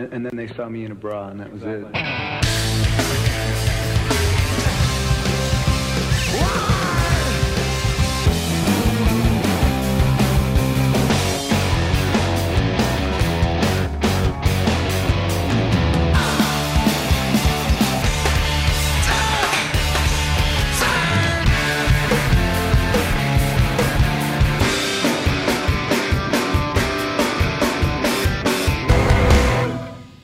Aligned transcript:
And, 0.00 0.14
and 0.14 0.24
then 0.24 0.34
they 0.34 0.46
saw 0.54 0.66
me 0.66 0.86
in 0.86 0.92
a 0.92 0.94
bra, 0.94 1.28
and 1.28 1.40
that 1.40 1.52
was 1.52 1.62
it. 1.62 1.84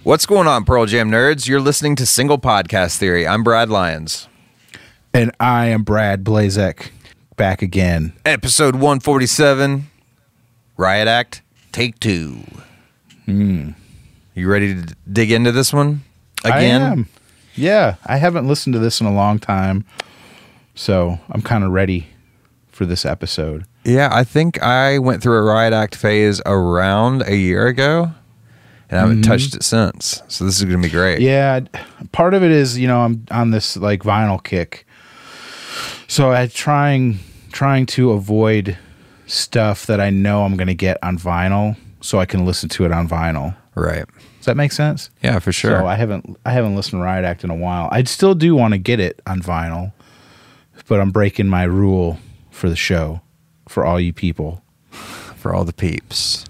What's 0.06 0.24
going 0.24 0.46
on, 0.46 0.64
Pearl 0.64 0.86
Jam 0.86 1.10
nerds? 1.10 1.48
You're 1.48 1.58
listening 1.58 1.96
to 1.96 2.06
Single 2.06 2.38
Podcast 2.38 2.96
Theory. 2.96 3.26
I'm 3.26 3.42
Brad 3.42 3.68
Lyons. 3.68 4.28
And 5.12 5.32
I 5.40 5.66
am 5.66 5.82
Brad 5.82 6.22
Blazek, 6.22 6.90
back 7.34 7.60
again. 7.60 8.12
Episode 8.24 8.76
147 8.76 9.90
Riot 10.76 11.08
Act, 11.08 11.42
Take 11.72 11.98
Two. 11.98 12.38
Hmm. 13.24 13.70
You 14.36 14.48
ready 14.48 14.80
to 14.80 14.94
dig 15.12 15.32
into 15.32 15.50
this 15.50 15.72
one 15.72 16.04
again? 16.44 16.82
I 16.82 16.84
am. 16.84 17.08
Yeah, 17.56 17.96
I 18.06 18.18
haven't 18.18 18.46
listened 18.46 18.74
to 18.74 18.78
this 18.78 19.00
in 19.00 19.08
a 19.08 19.12
long 19.12 19.40
time, 19.40 19.84
so 20.76 21.18
I'm 21.30 21.42
kind 21.42 21.64
of 21.64 21.72
ready 21.72 22.06
for 22.68 22.86
this 22.86 23.04
episode. 23.04 23.64
Yeah, 23.82 24.10
I 24.12 24.22
think 24.22 24.62
I 24.62 25.00
went 25.00 25.20
through 25.20 25.38
a 25.38 25.42
Riot 25.42 25.72
Act 25.72 25.96
phase 25.96 26.40
around 26.46 27.22
a 27.22 27.34
year 27.34 27.66
ago, 27.66 28.12
and 28.88 28.98
I 28.98 29.02
haven't 29.02 29.22
mm-hmm. 29.22 29.30
touched 29.30 29.54
it 29.54 29.62
since. 29.62 30.22
So 30.28 30.44
this 30.44 30.58
is 30.58 30.64
going 30.64 30.80
to 30.80 30.88
be 30.88 30.92
great. 30.92 31.20
Yeah, 31.20 31.60
part 32.12 32.34
of 32.34 32.42
it 32.42 32.50
is 32.50 32.78
you 32.78 32.88
know 32.88 33.00
I'm 33.00 33.24
on 33.30 33.50
this 33.50 33.76
like 33.76 34.02
vinyl 34.02 34.42
kick, 34.42 34.86
so 36.08 36.32
I 36.32 36.46
trying 36.48 37.18
trying 37.52 37.86
to 37.86 38.12
avoid 38.12 38.76
stuff 39.26 39.86
that 39.86 40.00
I 40.00 40.10
know 40.10 40.44
I'm 40.44 40.56
going 40.56 40.68
to 40.68 40.74
get 40.74 40.98
on 41.02 41.18
vinyl, 41.18 41.76
so 42.00 42.18
I 42.18 42.26
can 42.26 42.44
listen 42.44 42.68
to 42.70 42.84
it 42.84 42.92
on 42.92 43.08
vinyl. 43.08 43.56
Right. 43.74 44.04
Does 44.38 44.46
that 44.46 44.56
make 44.56 44.72
sense? 44.72 45.10
Yeah, 45.22 45.38
for 45.38 45.52
sure. 45.52 45.80
So 45.80 45.86
I 45.86 45.96
haven't 45.96 46.38
I 46.44 46.52
haven't 46.52 46.76
listened 46.76 47.00
to 47.00 47.04
Riot 47.04 47.24
Act 47.24 47.44
in 47.44 47.50
a 47.50 47.56
while. 47.56 47.88
I 47.92 48.04
still 48.04 48.34
do 48.34 48.54
want 48.54 48.74
to 48.74 48.78
get 48.78 49.00
it 49.00 49.20
on 49.26 49.40
vinyl, 49.40 49.92
but 50.86 51.00
I'm 51.00 51.10
breaking 51.10 51.48
my 51.48 51.64
rule 51.64 52.18
for 52.50 52.68
the 52.68 52.76
show 52.76 53.20
for 53.68 53.84
all 53.84 54.00
you 54.00 54.12
people. 54.12 54.62
for 55.46 55.54
all 55.54 55.64
the 55.64 55.72
peeps. 55.72 56.44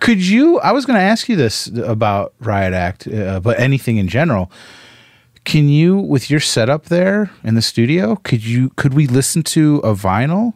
Could 0.00 0.24
you? 0.24 0.58
I 0.60 0.72
was 0.72 0.86
going 0.86 0.98
to 0.98 1.02
ask 1.04 1.28
you 1.28 1.36
this 1.36 1.66
about 1.68 2.34
Riot 2.40 2.72
Act, 2.72 3.06
uh, 3.08 3.40
but 3.40 3.58
anything 3.58 3.96
in 3.96 4.08
general. 4.08 4.50
Can 5.44 5.68
you, 5.68 5.96
with 5.96 6.28
your 6.28 6.40
setup 6.40 6.86
there 6.86 7.30
in 7.44 7.54
the 7.54 7.62
studio, 7.62 8.16
could 8.16 8.44
you? 8.44 8.70
Could 8.70 8.94
we 8.94 9.06
listen 9.06 9.42
to 9.44 9.76
a 9.78 9.94
vinyl? 9.94 10.54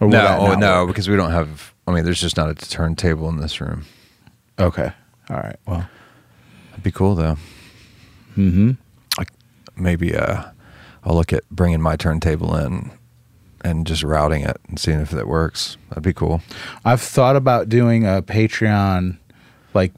Or 0.00 0.08
No, 0.08 0.36
oh, 0.40 0.54
no, 0.54 0.80
work? 0.84 0.88
because 0.88 1.08
we 1.08 1.16
don't 1.16 1.30
have. 1.30 1.72
I 1.86 1.92
mean, 1.92 2.04
there's 2.04 2.20
just 2.20 2.36
not 2.36 2.50
a 2.50 2.54
turntable 2.54 3.28
in 3.30 3.38
this 3.38 3.60
room. 3.60 3.84
Okay. 4.58 4.92
All 5.30 5.36
right. 5.36 5.56
Well. 5.66 5.88
That'd 6.70 6.82
be 6.84 6.90
cool 6.90 7.14
though. 7.14 7.36
Mm-hmm. 8.36 8.72
Like 9.16 9.28
maybe 9.76 10.14
uh, 10.16 10.42
I'll 11.04 11.14
look 11.14 11.32
at 11.32 11.48
bringing 11.50 11.80
my 11.80 11.96
turntable 11.96 12.56
in 12.56 12.90
and 13.64 13.86
just 13.86 14.02
routing 14.04 14.42
it 14.42 14.58
and 14.68 14.78
seeing 14.78 15.00
if 15.00 15.10
that 15.10 15.26
works. 15.26 15.76
That'd 15.88 16.04
be 16.04 16.12
cool. 16.12 16.42
I've 16.84 17.00
thought 17.00 17.34
about 17.34 17.68
doing 17.68 18.04
a 18.06 18.22
Patreon, 18.22 19.16
like 19.72 19.92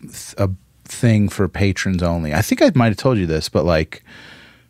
th- 0.00 0.34
a 0.38 0.48
thing 0.84 1.28
for 1.28 1.48
patrons 1.48 2.02
only. 2.02 2.32
I 2.32 2.40
think 2.42 2.62
I 2.62 2.70
might 2.74 2.86
have 2.88 2.96
told 2.96 3.18
you 3.18 3.26
this, 3.26 3.48
but 3.48 3.64
like, 3.64 4.02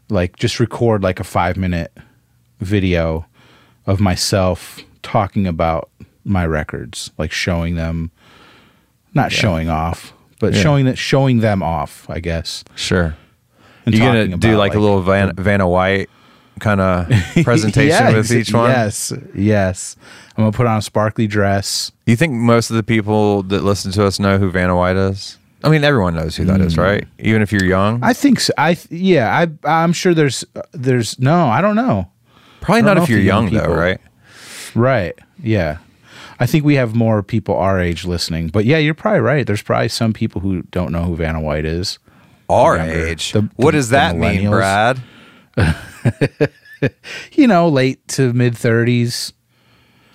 like 0.08 0.36
just 0.36 0.58
record 0.58 1.02
like 1.02 1.20
a 1.20 1.24
five 1.24 1.56
minute 1.56 1.92
video 2.60 3.26
of 3.86 4.00
myself 4.00 4.80
talking 5.02 5.46
about 5.46 5.90
my 6.24 6.44
records, 6.46 7.10
like 7.18 7.30
showing 7.30 7.74
them, 7.76 8.10
not 9.14 9.30
showing 9.32 9.68
off, 9.68 10.12
but 10.40 10.54
Yeah. 10.54 10.62
showing 10.62 10.84
that 10.86 10.98
showing 10.98 11.40
them 11.40 11.62
off, 11.62 12.08
I 12.10 12.20
guess. 12.20 12.64
Sure. 12.74 13.14
And 13.86 13.94
you 13.94 14.00
gonna 14.00 14.36
do 14.36 14.48
about, 14.50 14.58
like, 14.58 14.74
a 14.74 14.78
little 14.78 15.00
Van, 15.02 15.34
Vanna 15.36 15.66
White 15.68 16.10
kind 16.58 16.80
of 16.80 17.08
presentation 17.44 18.14
with 18.14 18.30
each 18.32 18.52
one? 18.52 18.70
Yes, 18.70 19.12
yes. 19.34 19.96
I'm 20.36 20.44
gonna 20.44 20.52
put 20.52 20.66
on 20.66 20.78
a 20.78 20.82
sparkly 20.82 21.26
dress. 21.26 21.90
You 22.06 22.16
think 22.16 22.34
most 22.34 22.70
of 22.70 22.76
the 22.76 22.82
people 22.82 23.42
that 23.44 23.64
listen 23.64 23.90
to 23.92 24.04
us 24.04 24.18
know 24.20 24.38
who 24.38 24.50
Vanna 24.50 24.76
White 24.76 24.96
is? 24.96 25.38
I 25.64 25.68
mean, 25.68 25.82
everyone 25.82 26.14
knows 26.14 26.36
who 26.36 26.44
that 26.44 26.60
is, 26.60 26.78
right? 26.78 27.04
Even 27.18 27.42
if 27.42 27.50
you're 27.50 27.64
young. 27.64 28.00
Mm. 28.00 28.04
I 28.04 28.12
think 28.12 28.40
so. 28.40 28.52
I 28.56 28.78
yeah. 28.90 29.46
I 29.64 29.82
I'm 29.82 29.92
sure 29.92 30.14
there's 30.14 30.44
there's 30.72 31.18
no. 31.18 31.48
I 31.48 31.60
don't 31.60 31.74
know. 31.76 32.08
Probably 32.60 32.82
don't 32.82 32.86
not 32.86 32.96
know 32.98 33.02
if 33.02 33.08
you're 33.08 33.18
young 33.18 33.50
though, 33.50 33.74
right? 33.74 34.00
Right. 34.74 35.18
Yeah. 35.42 35.78
I 36.40 36.46
think 36.46 36.64
we 36.64 36.76
have 36.76 36.94
more 36.94 37.22
people 37.24 37.56
our 37.56 37.80
age 37.80 38.04
listening. 38.04 38.48
But 38.48 38.64
yeah, 38.64 38.78
you're 38.78 38.94
probably 38.94 39.20
right. 39.20 39.46
There's 39.46 39.62
probably 39.62 39.88
some 39.88 40.12
people 40.12 40.40
who 40.40 40.62
don't 40.62 40.92
know 40.92 41.02
who 41.02 41.16
Vanna 41.16 41.40
White 41.40 41.64
is. 41.64 41.98
Our 42.48 42.78
age. 42.78 43.32
The- 43.32 43.50
what 43.56 43.72
does 43.72 43.90
that 43.90 44.16
mean. 44.16 44.48
Brad? 44.48 45.00
You 47.32 47.46
know, 47.46 47.68
late 47.68 48.06
to 48.08 48.32
mid 48.32 48.54
30s. 48.54 49.32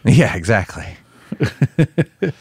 Yeah, 0.05 0.35
exactly. 0.35 0.87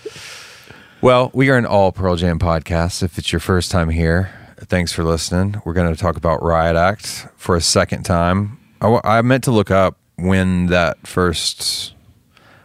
well, 1.00 1.30
we 1.34 1.50
are 1.50 1.56
an 1.56 1.66
all 1.66 1.92
Pearl 1.92 2.16
Jam 2.16 2.38
podcast. 2.38 3.02
If 3.02 3.18
it's 3.18 3.32
your 3.32 3.40
first 3.40 3.70
time 3.70 3.88
here, 3.88 4.30
thanks 4.58 4.92
for 4.92 5.04
listening. 5.04 5.60
We're 5.64 5.72
going 5.72 5.92
to 5.92 6.00
talk 6.00 6.16
about 6.16 6.42
Riot 6.42 6.76
Act 6.76 7.26
for 7.36 7.56
a 7.56 7.60
second 7.60 8.04
time. 8.04 8.58
I, 8.80 9.22
meant 9.22 9.44
to 9.44 9.52
look 9.52 9.70
up 9.70 9.96
when 10.16 10.66
that 10.66 11.06
first 11.06 11.94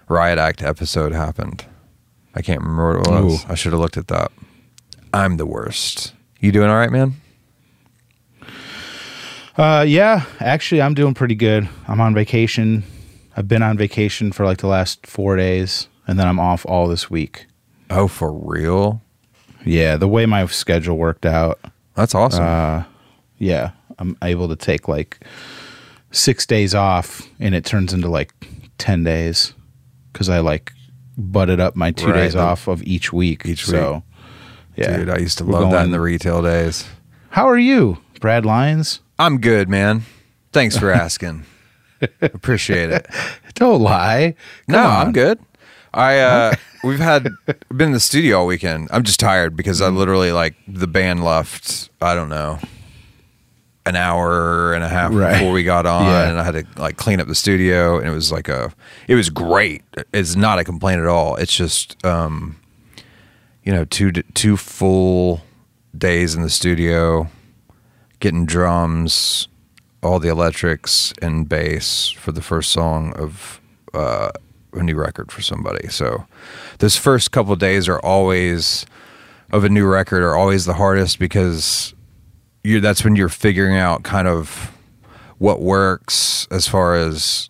Riot 0.08 0.40
Act 0.40 0.64
episode 0.64 1.12
happened. 1.12 1.66
I 2.34 2.42
can't 2.42 2.62
remember 2.62 3.00
what 3.00 3.08
it 3.08 3.24
was. 3.24 3.46
Ooh. 3.46 3.48
I 3.50 3.56
should 3.56 3.72
have 3.72 3.82
looked 3.82 3.98
at 3.98 4.08
that. 4.08 4.32
I'm 5.14 5.38
the 5.38 5.46
worst. 5.46 6.14
You 6.40 6.52
doing 6.52 6.70
all 6.70 6.76
right, 6.76 6.92
man? 6.92 7.16
Uh, 9.58 9.84
yeah, 9.88 10.24
actually, 10.40 10.82
I'm 10.82 10.94
doing 10.94 11.14
pretty 11.16 11.34
good. 11.36 11.68
I'm 11.88 12.00
on 12.00 12.14
vacation. 12.14 12.84
I've 13.36 13.48
been 13.48 13.64
on 13.64 13.76
vacation 13.78 14.32
for 14.32 14.46
like 14.46 14.60
the 14.60 14.68
last 14.68 15.06
four 15.08 15.36
days, 15.36 15.88
and 16.08 16.20
then 16.20 16.28
I'm 16.28 16.40
off 16.40 16.66
all 16.68 16.88
this 16.88 17.10
week. 17.10 17.48
Oh, 17.90 18.08
for 18.08 18.32
real? 18.32 19.02
Yeah, 19.66 19.98
the 19.98 20.08
way 20.08 20.26
my 20.28 20.46
schedule 20.46 20.98
worked 20.98 21.26
out. 21.26 21.60
That's 21.96 22.14
awesome. 22.14 22.44
Uh, 22.44 22.84
yeah, 23.40 23.72
I'm 23.98 24.16
able 24.22 24.48
to 24.50 24.56
take 24.56 24.88
like 24.88 25.20
six 26.12 26.46
days 26.46 26.76
off, 26.76 27.28
and 27.40 27.56
it 27.56 27.66
turns 27.66 27.94
into 27.94 28.10
like 28.10 28.34
ten 28.78 29.04
days 29.04 29.54
because 30.14 30.30
I 30.30 30.40
like 30.40 30.72
butted 31.18 31.60
up 31.60 31.76
my 31.76 31.92
two 31.92 32.08
Right, 32.08 32.14
days 32.22 32.36
off 32.36 32.68
of 32.68 32.84
each 32.84 33.12
week. 33.12 33.44
each 33.46 33.66
so, 33.66 34.04
yeah, 34.76 34.98
Dude, 34.98 35.10
I 35.10 35.18
used 35.18 35.40
to 35.40 35.46
We're 35.46 35.54
love 35.60 35.72
that 35.72 35.86
in 35.86 35.92
the 35.92 36.00
retail 36.00 36.44
days. 36.44 36.86
How 37.30 37.48
are 37.50 37.58
you, 37.58 37.98
Brad 38.20 38.46
Lyons? 38.46 39.00
I'm 39.20 39.40
good, 39.40 39.70
man. 39.70 40.04
Thanks 40.52 40.78
for 40.78 40.92
asking. 41.06 41.46
Appreciate 42.22 42.90
it. 42.92 43.08
Don't 43.56 43.82
lie. 43.82 44.36
Come 44.70 44.74
no, 44.82 44.84
on. 44.84 45.08
I'm 45.08 45.12
good. 45.14 45.40
I 45.94 46.20
uh 46.20 46.54
we've 46.84 47.00
had 47.00 47.28
been 47.70 47.88
in 47.88 47.92
the 47.94 48.00
studio 48.00 48.40
all 48.40 48.46
weekend. 48.48 48.88
I'm 48.92 49.04
just 49.04 49.20
tired 49.20 49.56
because 49.56 49.82
Mm-hmm. 49.82 49.96
I 49.96 50.00
literally 50.00 50.32
like 50.32 50.56
the 50.68 50.88
band 50.88 51.24
left, 51.24 51.90
I 52.02 52.14
don't 52.14 52.30
know, 52.30 52.60
an 53.86 53.96
hour 53.96 54.74
and 54.74 54.84
a 54.84 54.90
half 54.90 55.12
Right. 55.14 55.34
before 55.40 55.52
we 55.54 55.64
got 55.64 55.86
on 55.88 56.06
Yeah. 56.06 56.30
and 56.30 56.40
I 56.40 56.44
had 56.44 56.52
to 56.52 56.66
like 56.80 56.98
clean 56.98 57.20
up 57.20 57.28
the 57.28 57.36
studio 57.36 57.98
and 57.98 58.08
it 58.08 58.12
was 58.12 58.32
like 58.32 58.48
a 58.48 58.72
it 59.08 59.16
was 59.16 59.30
great. 59.32 59.82
It's 60.14 60.36
not 60.36 60.60
a 60.60 60.64
complaint 60.64 61.02
at 61.02 61.08
all. 61.08 61.36
It's 61.38 61.56
just 61.56 62.04
um 62.06 62.58
you 63.64 63.74
know, 63.74 63.86
two 63.86 64.12
two 64.12 64.56
full 64.56 65.42
days 65.98 66.36
in 66.36 66.44
the 66.44 66.50
studio 66.50 67.28
getting 68.20 68.46
drums, 68.46 69.48
all 70.04 70.20
the 70.20 70.30
electrics 70.30 71.14
and 71.22 71.48
bass 71.48 72.10
for 72.10 72.32
the 72.32 72.42
first 72.42 72.72
song 72.72 73.14
of 73.18 73.60
uh, 73.94 74.30
a 74.74 74.84
new 74.84 74.96
record 74.96 75.32
for 75.32 75.42
somebody. 75.42 75.88
So 75.90 76.26
those 76.80 76.96
first 76.96 77.32
couple 77.32 77.54
of 77.54 77.60
days 77.60 77.88
are 77.88 78.00
always 78.00 78.86
of 79.52 79.64
a 79.64 79.70
new 79.70 79.86
record 79.86 80.24
are 80.24 80.36
always 80.36 80.66
the 80.66 80.74
hardest 80.74 81.20
because 81.20 81.94
you 82.64 82.82
that's 82.82 83.04
when 83.04 83.16
you're 83.16 83.30
figuring 83.30 83.78
out 83.78 84.04
kind 84.04 84.28
of 84.28 84.72
what 85.38 85.62
works 85.62 86.48
as 86.52 86.68
far 86.68 86.96
as 86.96 87.50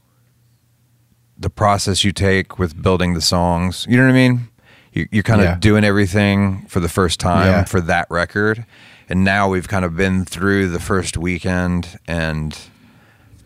the 1.38 1.50
process 1.50 2.04
you 2.04 2.12
take 2.12 2.60
with 2.60 2.82
building 2.82 3.14
the 3.14 3.22
songs. 3.22 3.86
You 3.90 3.98
know 3.98 4.04
what 4.04 4.10
I 4.12 4.14
mean? 4.14 4.48
You, 4.94 5.08
you're 5.12 5.24
kind 5.24 5.42
Yeah. 5.42 5.54
of 5.54 5.60
doing 5.60 5.84
everything 5.84 6.66
for 6.68 6.80
the 6.80 6.90
first 6.90 7.20
time 7.20 7.48
Yeah. 7.48 7.64
for 7.66 7.82
that 7.82 8.08
record. 8.10 8.66
And 9.10 9.24
now 9.24 9.50
we've 9.50 9.68
kind 9.68 9.86
of 9.86 9.96
been 9.96 10.26
through 10.26 10.70
the 10.70 10.80
first 10.80 11.18
weekend 11.18 11.98
and 12.08 12.58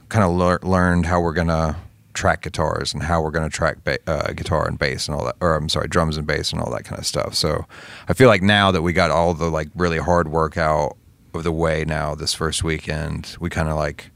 kind 0.09 0.25
of 0.25 0.31
lear- 0.31 0.59
learned 0.63 1.05
how 1.05 1.21
we're 1.21 1.33
going 1.33 1.47
to 1.47 1.75
track 2.13 2.41
guitars 2.41 2.93
and 2.93 3.03
how 3.03 3.21
we're 3.21 3.31
going 3.31 3.49
to 3.49 3.55
track 3.55 3.83
ba- 3.83 3.99
uh, 4.07 4.33
guitar 4.33 4.67
and 4.67 4.77
bass 4.77 5.07
and 5.07 5.15
all 5.15 5.25
that, 5.25 5.35
or 5.39 5.55
I'm 5.55 5.69
sorry, 5.69 5.87
drums 5.87 6.17
and 6.17 6.27
bass 6.27 6.51
and 6.51 6.61
all 6.61 6.71
that 6.71 6.83
kind 6.83 6.99
of 6.99 7.05
stuff. 7.05 7.35
So 7.35 7.65
I 8.07 8.13
feel 8.13 8.27
like 8.27 8.41
now 8.41 8.71
that 8.71 8.81
we 8.81 8.93
got 8.93 9.11
all 9.11 9.33
the 9.33 9.49
like 9.49 9.69
really 9.75 9.99
hard 9.99 10.29
work 10.29 10.57
out 10.57 10.97
of 11.33 11.43
the 11.43 11.51
way 11.51 11.85
now 11.85 12.15
this 12.15 12.33
first 12.33 12.63
weekend, 12.63 13.37
we 13.39 13.49
kind 13.49 13.69
of 13.69 13.75
like 13.75 14.11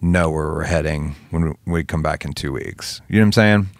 know 0.00 0.30
where 0.30 0.48
we're 0.48 0.64
heading 0.64 1.14
when 1.30 1.56
we 1.66 1.84
come 1.84 2.02
back 2.02 2.24
in 2.24 2.32
two 2.32 2.52
weeks. 2.52 3.00
You 3.08 3.16
know 3.16 3.22
what 3.22 3.26
I'm 3.26 3.32
saying? 3.32 3.70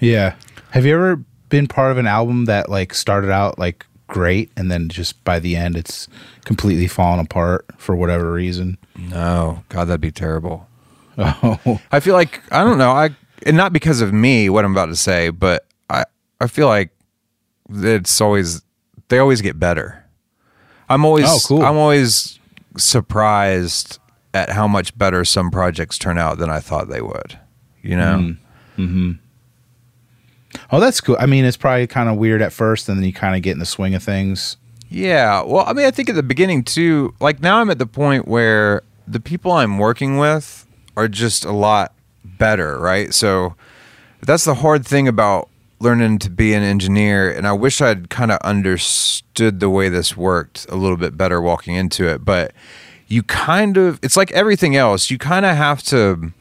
Yeah. 0.00 0.34
Have 0.70 0.84
you 0.84 0.94
ever 0.94 1.16
been 1.48 1.68
part 1.68 1.92
of 1.92 1.98
an 1.98 2.06
album 2.06 2.46
that 2.46 2.68
like 2.68 2.92
started 2.94 3.30
out 3.30 3.58
like 3.58 3.86
great 4.08 4.50
and 4.56 4.70
then 4.70 4.88
just 4.88 5.22
by 5.24 5.38
the 5.40 5.56
end 5.56 5.76
it's 5.76 6.06
completely 6.44 6.86
fallen 6.86 7.18
apart 7.20 7.66
for 7.76 7.94
whatever 7.96 8.32
reason? 8.32 8.78
No, 8.96 9.62
God, 9.68 9.86
that'd 9.86 10.00
be 10.00 10.12
terrible. 10.12 10.68
Oh, 11.18 11.80
I 11.90 12.00
feel 12.00 12.12
like 12.14 12.42
I 12.52 12.62
don't 12.62 12.76
know. 12.76 12.90
I 12.92 13.08
and 13.46 13.56
not 13.56 13.72
because 13.72 14.02
of 14.02 14.12
me, 14.12 14.50
what 14.50 14.66
I'm 14.66 14.72
about 14.72 14.86
to 14.86 14.96
say, 14.96 15.30
but 15.30 15.64
I 15.88 16.04
I 16.42 16.46
feel 16.46 16.66
like 16.66 16.90
it's 17.70 18.20
always 18.20 18.60
they 19.08 19.18
always 19.18 19.40
get 19.40 19.58
better. 19.58 20.04
I'm 20.90 21.04
always 21.06 21.24
Oh, 21.26 21.38
cool. 21.46 21.62
I'm 21.62 21.76
always 21.78 22.38
surprised 22.76 23.98
at 24.34 24.50
how 24.50 24.68
much 24.68 24.96
better 24.98 25.24
some 25.24 25.50
projects 25.50 25.96
turn 25.96 26.18
out 26.18 26.38
than 26.38 26.50
I 26.50 26.60
thought 26.60 26.88
they 26.88 27.00
would. 27.00 27.38
You 27.82 27.96
know? 27.96 28.16
Mm-hmm. 28.76 28.82
Mm-hmm. 28.82 29.12
Oh, 30.70 30.80
that's 30.80 31.00
cool. 31.00 31.16
I 31.18 31.26
mean, 31.26 31.44
it's 31.44 31.56
probably 31.56 31.86
kind 31.86 32.08
of 32.08 32.16
weird 32.16 32.42
at 32.42 32.52
first, 32.52 32.88
and 32.88 32.98
then 32.98 33.04
you 33.04 33.12
kind 33.12 33.36
of 33.36 33.42
get 33.42 33.52
in 33.52 33.58
the 33.58 33.66
swing 33.66 33.94
of 33.94 34.02
things. 34.02 34.56
Yeah. 34.88 35.42
Well, 35.42 35.64
I 35.66 35.72
mean, 35.72 35.86
I 35.86 35.90
think 35.90 36.08
at 36.08 36.14
the 36.14 36.22
beginning 36.22 36.62
too, 36.62 37.14
like 37.20 37.40
now 37.40 37.58
I'm 37.60 37.70
at 37.70 37.78
the 37.78 37.86
point 37.86 38.28
where 38.28 38.82
the 39.06 39.20
people 39.20 39.52
I'm 39.52 39.78
working 39.78 40.18
with 40.18 40.66
are 40.96 41.08
just 41.08 41.44
a 41.44 41.52
lot 41.52 41.92
better, 42.24 42.78
right? 42.78 43.12
So 43.12 43.54
that's 44.22 44.44
the 44.44 44.54
hard 44.54 44.86
thing 44.86 45.08
about 45.08 45.48
learning 45.80 46.18
to 46.20 46.30
be 46.30 46.54
an 46.54 46.62
engineer. 46.62 47.30
And 47.30 47.46
I 47.46 47.52
wish 47.52 47.80
I'd 47.80 48.08
kind 48.08 48.30
of 48.30 48.38
understood 48.40 49.60
the 49.60 49.68
way 49.68 49.88
this 49.88 50.16
worked 50.16 50.66
a 50.68 50.76
little 50.76 50.96
bit 50.96 51.16
better 51.16 51.40
walking 51.40 51.74
into 51.74 52.08
it. 52.08 52.24
But 52.24 52.52
you 53.08 53.22
kind 53.22 53.76
of, 53.76 54.00
it's 54.02 54.16
like 54.16 54.32
everything 54.32 54.76
else, 54.76 55.10
you 55.10 55.18
kind 55.18 55.44
of 55.44 55.56
have 55.56 55.82
to, 55.84 56.32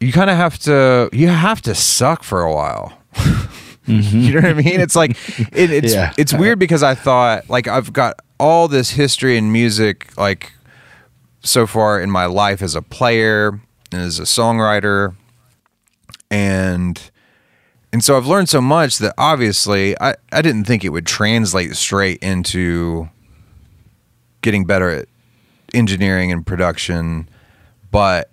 you 0.00 0.12
kind 0.12 0.30
of 0.30 0.36
have 0.36 0.58
to, 0.60 1.08
you 1.12 1.28
have 1.28 1.62
to 1.62 1.74
suck 1.74 2.22
for 2.22 2.42
a 2.42 2.52
while. 2.52 2.98
you 3.86 4.34
know 4.34 4.40
what 4.40 4.50
I 4.50 4.54
mean? 4.54 4.80
It's 4.80 4.96
like 4.96 5.12
it, 5.52 5.70
it's 5.70 5.92
Yeah. 5.94 6.12
it's 6.18 6.32
weird 6.34 6.58
because 6.58 6.82
I 6.82 6.94
thought 6.94 7.48
like 7.48 7.68
I've 7.68 7.92
got 7.92 8.20
all 8.38 8.68
this 8.68 8.90
history 8.90 9.36
in 9.36 9.52
music 9.52 10.16
like 10.18 10.52
so 11.42 11.66
far 11.66 12.00
in 12.00 12.10
my 12.10 12.26
life 12.26 12.62
as 12.62 12.74
a 12.74 12.82
player 12.82 13.60
and 13.92 14.02
as 14.02 14.18
a 14.18 14.24
songwriter 14.24 15.14
and 16.30 17.10
and 17.92 18.02
so 18.02 18.16
I've 18.16 18.26
learned 18.26 18.48
so 18.48 18.60
much 18.60 18.98
that 18.98 19.14
obviously 19.16 19.98
I, 20.00 20.16
I 20.32 20.42
didn't 20.42 20.64
think 20.64 20.84
it 20.84 20.88
would 20.90 21.06
translate 21.06 21.76
straight 21.76 22.18
into 22.22 23.08
getting 24.42 24.64
better 24.64 24.90
at 24.90 25.08
engineering 25.72 26.32
and 26.32 26.44
production, 26.44 27.28
but 27.92 28.28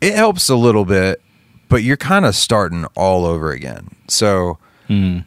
it 0.00 0.14
helps 0.14 0.48
a 0.48 0.54
little 0.54 0.84
bit, 0.84 1.21
but 1.72 1.82
you're 1.82 1.96
kind 1.96 2.26
of 2.26 2.36
starting 2.36 2.84
all 2.94 3.24
over 3.24 3.50
again. 3.50 3.96
So 4.06 4.58
hmm. 4.88 5.20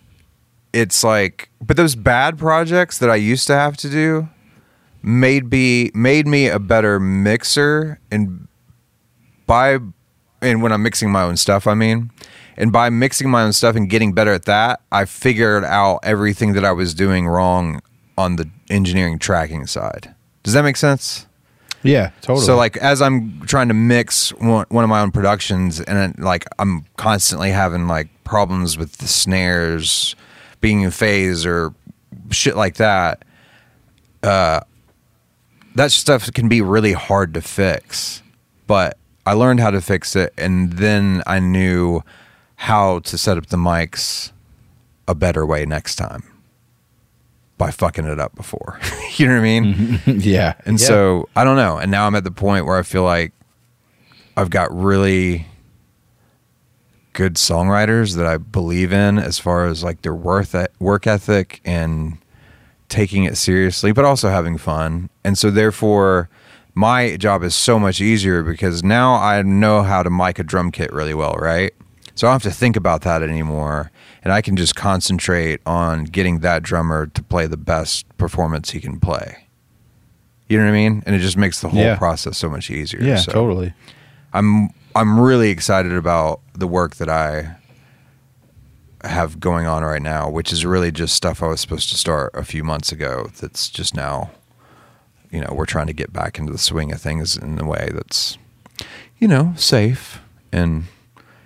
it's 0.73 1.03
like, 1.03 1.49
but 1.59 1.75
those 1.75 1.95
bad 1.95 2.37
projects 2.37 2.99
that 2.99 3.09
I 3.09 3.15
used 3.15 3.47
to 3.47 3.55
have 3.55 3.75
to 3.77 3.89
do 3.89 4.29
made 5.01 5.49
me 5.49 5.89
made 5.95 6.27
me 6.27 6.47
a 6.47 6.59
better 6.59 6.99
mixer 6.99 7.99
and 8.11 8.47
by 9.47 9.79
and 10.39 10.61
when 10.61 10.71
I'm 10.71 10.83
mixing 10.83 11.11
my 11.11 11.23
own 11.23 11.35
stuff, 11.35 11.65
I 11.65 11.73
mean, 11.73 12.11
and 12.57 12.71
by 12.71 12.91
mixing 12.91 13.27
my 13.27 13.41
own 13.41 13.51
stuff 13.51 13.75
and 13.75 13.89
getting 13.89 14.13
better 14.13 14.31
at 14.31 14.45
that, 14.45 14.81
I 14.91 15.05
figured 15.05 15.63
out 15.63 16.01
everything 16.03 16.53
that 16.53 16.63
I 16.63 16.73
was 16.73 16.93
doing 16.93 17.25
wrong 17.27 17.81
on 18.19 18.35
the 18.35 18.47
engineering 18.69 19.17
tracking 19.17 19.65
side. 19.65 20.13
Does 20.43 20.53
that 20.53 20.61
make 20.61 20.77
sense? 20.77 21.25
Yeah, 21.85 22.11
totally. 22.21 22.45
So 22.45 22.55
like 22.55 22.77
as 22.77 23.01
I'm 23.01 23.41
trying 23.45 23.67
to 23.67 23.73
mix 23.73 24.31
one, 24.33 24.65
one 24.69 24.83
of 24.83 24.89
my 24.89 25.01
own 25.01 25.11
productions 25.11 25.79
and 25.81 26.17
like 26.19 26.45
I'm 26.59 26.85
constantly 26.97 27.51
having 27.51 27.87
like 27.87 28.07
problems 28.23 28.77
with 28.77 28.97
the 28.97 29.07
snares 29.07 30.15
being 30.61 30.81
in 30.81 30.91
phase 30.91 31.45
or 31.45 31.73
shit 32.31 32.55
like 32.55 32.75
that. 32.75 33.23
Uh 34.23 34.61
that 35.75 35.91
stuff 35.91 36.31
can 36.33 36.47
be 36.47 36.61
really 36.61 36.93
hard 36.93 37.33
to 37.33 37.41
fix. 37.41 38.23
But 38.65 38.97
I 39.25 39.33
learned 39.33 39.59
how 39.59 39.71
to 39.71 39.81
fix 39.81 40.15
it 40.15 40.33
and 40.37 40.73
then 40.73 41.21
I 41.27 41.39
knew 41.39 42.01
how 42.55 42.99
to 42.99 43.17
set 43.17 43.37
up 43.37 43.47
the 43.47 43.57
mics 43.57 44.31
a 45.07 45.13
better 45.13 45.45
way 45.45 45.65
next 45.65 45.95
time 45.95 46.23
by 47.57 47.71
fucking 47.71 48.05
it 48.05 48.19
up 48.19 48.35
before. 48.35 48.79
you 49.17 49.27
know 49.27 49.33
what 49.33 49.39
I 49.39 49.43
mean? 49.43 49.99
yeah, 50.05 50.53
And 50.65 50.79
Yeah. 50.79 50.87
so 50.87 51.29
I 51.35 51.43
don't 51.43 51.55
know. 51.55 51.77
And 51.77 51.89
now 51.91 52.05
I'm 52.07 52.15
at 52.15 52.23
the 52.23 52.31
point 52.31 52.65
where 52.65 52.77
I 52.77 52.83
feel 52.83 53.03
like 53.03 53.31
I've 54.37 54.49
got 54.49 54.75
really 54.75 55.47
good 57.13 57.35
songwriters 57.35 58.17
that 58.17 58.25
I 58.25 58.37
believe 58.37 58.91
in 58.91 59.17
as 59.17 59.39
far 59.39 59.65
as 59.67 59.83
like 59.83 60.01
their 60.01 60.13
worth 60.15 60.53
work 60.79 61.07
ethic 61.07 61.61
and 61.63 62.17
taking 62.89 63.23
it 63.23 63.37
seriously, 63.37 63.93
but 63.93 64.03
also 64.03 64.29
having 64.29 64.57
fun. 64.57 65.09
And 65.23 65.37
so 65.37 65.49
therefore 65.49 66.29
my 66.73 67.15
job 67.15 67.41
is 67.43 67.55
so 67.55 67.79
much 67.79 68.01
easier 68.01 68.43
because 68.43 68.83
now 68.83 69.15
I 69.15 69.41
know 69.43 69.81
how 69.81 70.03
to 70.03 70.09
mic 70.09 70.39
a 70.39 70.43
drum 70.43 70.71
kit 70.71 70.91
really 70.91 71.13
well, 71.13 71.35
right? 71.35 71.73
So 72.15 72.27
I 72.27 72.31
don't 72.31 72.43
have 72.43 72.51
to 72.51 72.57
think 72.57 72.75
about 72.75 73.01
that 73.03 73.23
anymore. 73.23 73.91
And 74.25 74.33
I 74.33 74.41
can 74.41 74.57
just 74.57 74.75
concentrate 74.75 75.61
on 75.67 76.03
getting 76.05 76.39
that 76.39 76.63
drummer 76.63 77.05
to 77.07 77.21
play 77.23 77.45
the 77.47 77.57
best 77.57 78.05
performance 78.17 78.71
he 78.71 78.81
can 78.81 78.99
play. 78.99 79.45
You 80.49 80.57
know 80.57 80.63
what 80.65 80.71
I 80.71 80.73
mean? 80.73 81.03
And 81.05 81.15
it 81.15 81.19
just 81.19 81.37
makes 81.37 81.61
the 81.61 81.69
whole 81.69 81.79
Yeah. 81.79 81.95
process 81.95 82.37
so 82.37 82.49
much 82.49 82.69
easier. 82.71 83.01
yeah, 83.03 83.17
So 83.17 83.31
totally. 83.31 83.73
I'm 84.33 84.69
I'm 84.95 85.19
really 85.19 85.49
excited 85.51 85.93
about 85.93 86.41
the 86.53 86.67
work 86.67 86.95
that 86.95 87.09
I 87.09 87.55
have 89.03 89.39
going 89.39 89.67
on 89.67 89.83
right 89.83 90.01
now, 90.01 90.29
which 90.29 90.51
is 90.51 90.65
really 90.65 90.91
just 90.91 91.15
stuff 91.15 91.43
I 91.43 91.47
was 91.47 91.61
supposed 91.61 91.89
to 91.89 91.95
start 91.95 92.31
a 92.33 92.43
few 92.43 92.63
months 92.63 92.91
ago. 92.91 93.29
That's 93.39 93.69
just 93.69 93.95
now, 93.95 94.31
you 95.31 95.41
know, 95.41 95.53
we're 95.53 95.65
trying 95.65 95.87
to 95.87 95.93
get 95.93 96.11
back 96.11 96.39
into 96.39 96.51
the 96.51 96.57
swing 96.57 96.91
of 96.91 96.99
things 97.01 97.37
in 97.37 97.59
a 97.59 97.65
way 97.65 97.89
that's, 97.93 98.37
you 99.19 99.27
know, 99.27 99.53
safe 99.55 100.19
and 100.51 100.85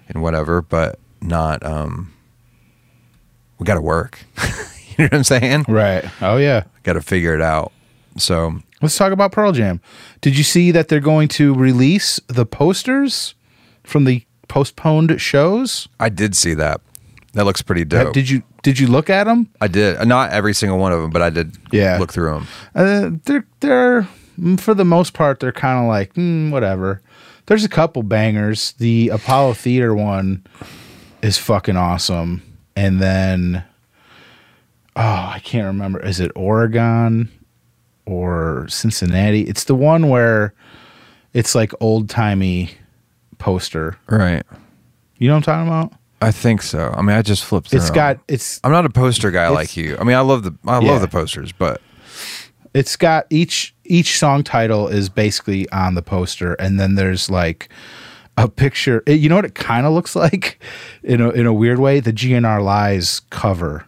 and 0.07 0.21
whatever, 0.23 0.61
but 0.61 0.97
not. 1.21 1.61
um 1.65 2.13
We 3.59 3.65
got 3.65 3.75
to 3.75 3.81
work. 3.81 4.19
you 4.97 4.99
know 4.99 5.05
what 5.05 5.13
I'm 5.13 5.23
saying? 5.23 5.65
Right. 5.67 6.05
Oh 6.21 6.37
yeah. 6.37 6.63
Got 6.83 6.93
to 6.93 7.01
figure 7.01 7.35
it 7.35 7.41
out. 7.41 7.71
So 8.17 8.59
Let's 8.81 8.97
talk 8.97 9.11
about 9.11 9.31
Pearl 9.33 9.51
Jam. 9.51 9.81
Did 10.21 10.37
you 10.37 10.43
see 10.43 10.71
that 10.71 10.87
they're 10.87 11.01
going 11.01 11.27
to 11.29 11.53
release 11.53 12.19
the 12.27 12.45
posters 12.45 13.35
from 13.83 14.05
the 14.05 14.23
postponed 14.47 15.19
shows? 15.19 15.89
I 15.99 16.07
did 16.09 16.35
see 16.35 16.53
that. 16.53 16.79
That 17.33 17.43
looks 17.45 17.61
pretty 17.61 17.83
dope. 17.85 18.13
Did 18.13 18.29
you 18.29 18.41
did 18.63 18.79
you 18.79 18.87
look 18.87 19.09
at 19.09 19.25
them? 19.25 19.49
I 19.61 19.67
did. 19.67 20.05
Not 20.07 20.31
every 20.31 20.53
single 20.53 20.77
one 20.79 20.91
of 20.91 21.01
them, 21.01 21.11
but 21.11 21.21
I 21.21 21.29
did 21.29 21.57
Yeah. 21.71 21.97
look 21.99 22.11
through 22.11 22.31
them. 22.31 22.47
Uh, 22.73 23.09
they're 23.25 23.45
they're 23.59 24.07
mm, 24.39 24.59
for 24.59 24.73
the 24.73 24.85
most 24.85 25.13
part 25.13 25.39
they're 25.39 25.51
kind 25.51 25.79
of 25.83 25.87
like 25.87 26.13
mm, 26.13 26.49
whatever. 26.51 27.01
There's 27.45 27.63
a 27.65 27.69
couple 27.69 28.03
bangers. 28.03 28.73
The 28.73 29.09
Apollo 29.09 29.53
Theater 29.55 29.93
one 29.93 30.45
is 31.21 31.37
fucking 31.37 31.77
awesome, 31.77 32.41
and 32.79 33.01
then 33.01 33.63
oh 34.95 35.01
I 35.35 35.41
can't 35.43 35.65
remember. 35.67 35.99
Is 35.99 36.19
it 36.19 36.31
Oregon 36.35 37.29
or 38.05 38.67
Cincinnati? 38.69 39.41
It's 39.41 39.65
the 39.65 39.75
one 39.75 40.09
where 40.09 40.53
it's 41.33 41.55
like 41.55 41.71
old 41.81 42.09
timey 42.09 42.71
poster. 43.37 43.97
Right. 44.07 44.43
You 45.17 45.27
know 45.27 45.35
what 45.35 45.47
I'm 45.47 45.67
talking 45.67 45.67
about? 45.67 45.93
I 46.21 46.31
think 46.31 46.61
so. 46.61 46.93
I 46.95 47.01
mean, 47.01 47.15
I 47.15 47.21
just 47.21 47.43
flipped 47.45 47.73
It's 47.73 47.89
got 47.89 48.19
it's 48.27 48.59
I'm 48.63 48.71
not 48.71 48.85
a 48.85 48.89
poster 48.89 49.31
guy 49.31 49.47
like 49.49 49.75
you. 49.77 49.97
I 49.99 50.03
mean, 50.03 50.15
I 50.15 50.21
love 50.21 50.43
the 50.43 50.53
I 50.65 50.79
Yeah. 50.79 50.91
love 50.91 51.01
the 51.01 51.07
posters, 51.07 51.51
but 51.51 51.81
it's 52.73 52.95
got 52.95 53.25
each 53.29 53.75
each 53.83 54.17
song 54.19 54.43
title 54.43 54.87
is 54.87 55.09
basically 55.09 55.69
on 55.71 55.95
the 55.95 56.01
poster 56.01 56.53
and 56.55 56.79
then 56.79 56.95
there's 56.95 57.29
like 57.29 57.69
a 58.43 58.47
picture 58.47 59.03
it- 59.05 59.19
you 59.19 59.27
know 59.29 59.35
what 59.35 59.45
it 59.45 59.55
kind 59.55 59.85
of 59.85 59.93
looks 59.93 60.15
like 60.15 60.59
in 61.03 61.19
a 61.21 61.29
in 61.31 61.45
a 61.45 61.53
weird 61.53 61.79
way 61.79 61.99
the 61.99 62.13
GNR 62.13 62.63
Lies 62.63 63.21
cover 63.29 63.85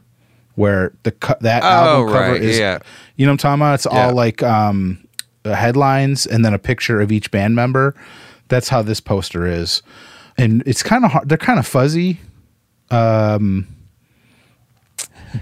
where 0.55 0.91
the 1.03 1.11
co- 1.11 1.35
that 1.41 1.63
Oh, 1.63 1.67
album 1.67 2.13
cover 2.13 2.31
right, 2.33 2.41
is 2.41 2.59
yeah. 2.59 2.79
you 3.15 3.25
know 3.25 3.31
what 3.31 3.33
I'm 3.33 3.37
talking 3.37 3.61
about 3.61 3.73
it's 3.75 3.87
Yeah. 3.91 4.07
all 4.07 4.13
like 4.13 4.43
um 4.43 5.05
headlines 5.45 6.25
and 6.25 6.43
then 6.45 6.53
a 6.53 6.59
picture 6.59 6.99
of 7.01 7.11
each 7.11 7.31
band 7.31 7.55
member 7.55 7.95
that's 8.49 8.69
how 8.69 8.81
this 8.81 8.99
poster 8.99 9.45
is 9.47 9.81
and 10.37 10.61
it's 10.65 10.83
kind 10.83 11.05
of 11.05 11.11
hard 11.11 11.29
they're 11.29 11.37
kind 11.37 11.57
of 11.59 11.65
fuzzy 11.65 12.19
um 12.91 13.67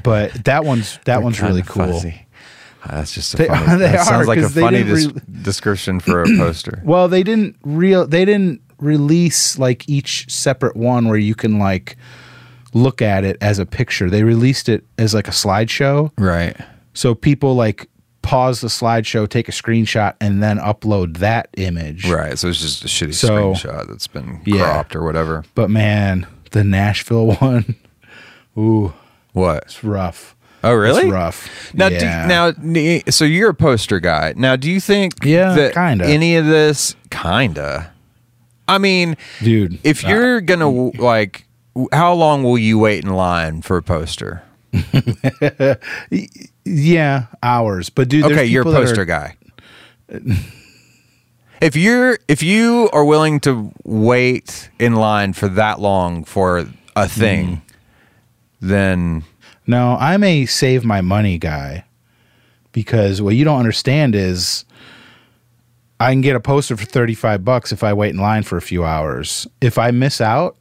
but 0.03 0.31
that 0.45 0.63
one's 0.65 0.99
that 1.05 1.23
one's 1.23 1.41
really 1.41 1.63
cool 1.63 1.85
fuzzy. 1.87 2.25
Uh, 2.83 2.95
That's 2.95 3.13
just 3.13 3.33
a 3.33 3.37
They 3.37 3.47
funny. 3.47 3.73
are- 3.73 3.77
that 3.79 4.05
sounds 4.05 4.27
like 4.27 4.39
a 4.39 4.47
funny 4.49 4.83
des- 4.83 4.93
re- 5.09 5.21
description 5.41 5.99
for 5.99 6.23
a 6.23 6.25
poster. 6.37 6.81
Well, 6.85 7.09
they 7.09 7.23
didn't 7.23 7.57
real 7.63 8.07
they 8.07 8.23
didn't 8.23 8.61
release 8.81 9.57
like 9.59 9.87
each 9.89 10.29
separate 10.31 10.75
one 10.75 11.07
where 11.07 11.17
you 11.17 11.35
can 11.35 11.59
like 11.59 11.97
look 12.73 13.01
at 13.01 13.23
it 13.23 13.37
as 13.41 13.59
a 13.59 13.65
picture. 13.65 14.09
They 14.09 14.23
released 14.23 14.69
it 14.69 14.85
as 14.97 15.13
like 15.13 15.27
a 15.27 15.31
slideshow. 15.31 16.11
Right. 16.17 16.55
So 16.93 17.15
people 17.15 17.55
like 17.55 17.89
pause 18.21 18.61
the 18.61 18.67
slideshow, 18.67 19.27
take 19.27 19.47
a 19.49 19.51
screenshot, 19.51 20.13
and 20.21 20.43
then 20.43 20.59
upload 20.59 21.17
that 21.17 21.49
image. 21.57 22.07
Right. 22.09 22.37
So 22.37 22.47
it's 22.49 22.59
just 22.61 22.83
a 22.83 22.87
shitty 22.87 23.13
So- 23.15 23.53
screenshot 23.53 23.87
that's 23.87 24.07
been 24.07 24.41
Yeah. 24.45 24.63
cropped 24.65 24.95
or 24.95 25.03
whatever. 25.03 25.43
But 25.55 25.69
man, 25.69 26.27
the 26.51 26.63
Nashville 26.63 27.33
one, 27.39 27.75
ooh, 28.57 28.93
What? 29.33 29.63
it's 29.63 29.83
rough. 29.83 30.35
Oh, 30.61 30.73
really? 30.73 31.03
It's 31.03 31.11
rough. 31.11 31.73
Now, 31.73 31.87
yeah. 31.87 32.51
do, 32.51 32.61
now, 32.61 33.01
so 33.09 33.23
you're 33.23 33.51
a 33.51 33.53
poster 33.53 34.01
guy. 34.01 34.33
Now, 34.35 34.57
do 34.57 34.69
you 34.69 34.81
think 34.81 35.23
Yeah, 35.23 35.53
that 35.53 35.73
kinda. 35.73 36.05
any 36.05 36.35
of 36.35 36.45
this, 36.45 36.95
kinda? 37.09 37.91
I 38.69 38.77
mean, 38.77 39.17
dude, 39.43 39.79
if 39.83 40.05
uh, 40.05 40.09
you're 40.09 40.41
gonna 40.41 40.69
like, 40.69 41.45
how 41.91 42.13
long 42.13 42.43
will 42.43 42.57
you 42.57 42.79
wait 42.79 43.03
in 43.03 43.11
line 43.11 43.61
for 43.61 43.77
a 43.77 43.83
poster? 43.83 44.43
yeah, 46.65 47.25
hours. 47.43 47.89
But 47.89 48.09
dude, 48.09 48.25
okay, 48.25 48.45
you're 48.45 48.61
a 48.61 48.71
poster 48.71 49.01
are- 49.01 49.05
guy. 49.05 49.35
If 51.61 51.75
you're 51.75 52.17
if 52.27 52.41
you 52.41 52.89
are 52.93 53.03
willing 53.03 53.39
to 53.41 53.71
wait 53.83 54.69
in 54.79 54.95
line 54.95 55.33
for 55.33 55.47
that 55.49 55.79
long 55.79 56.23
for 56.23 56.65
a 56.95 57.07
thing, 57.07 57.47
Mm. 57.57 57.61
then 58.61 59.23
No, 59.67 59.97
I'm 59.99 60.23
a 60.23 60.45
save 60.45 60.83
my 60.85 61.01
money 61.01 61.37
guy 61.37 61.83
because 62.71 63.21
what 63.21 63.35
you 63.35 63.43
don't 63.43 63.59
understand 63.59 64.15
is 64.15 64.63
I 65.99 66.11
can 66.11 66.21
get 66.21 66.35
a 66.35 66.39
poster 66.39 66.77
for 66.77 66.85
35 66.85 67.43
bucks 67.43 67.71
if 67.71 67.83
I 67.83 67.93
wait 67.93 68.11
in 68.11 68.17
line 68.21 68.43
for 68.43 68.57
a 68.57 68.61
few 68.61 68.85
hours. 68.85 69.47
If 69.59 69.77
I 69.77 69.91
miss 69.91 70.21
out, 70.21 70.55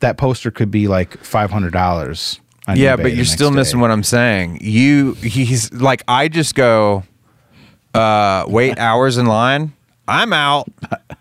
that 0.00 0.16
poster 0.16 0.50
could 0.50 0.70
be 0.70 0.86
like 0.88 1.18
$500. 1.22 2.38
on 2.68 2.76
yeah, 2.76 2.96
but 2.96 3.14
you're 3.14 3.24
still 3.24 3.50
missing 3.50 3.80
what 3.80 3.90
I'm 3.90 4.02
saying. 4.04 4.58
You 4.60 5.14
he's 5.14 5.72
like 5.72 6.02
I 6.08 6.28
just 6.28 6.54
go 6.54 7.02
uh 7.94 8.44
wait 8.48 8.78
hours 8.78 9.18
in 9.18 9.26
line. 9.26 9.72
I'm 10.06 10.32
out. 10.32 10.68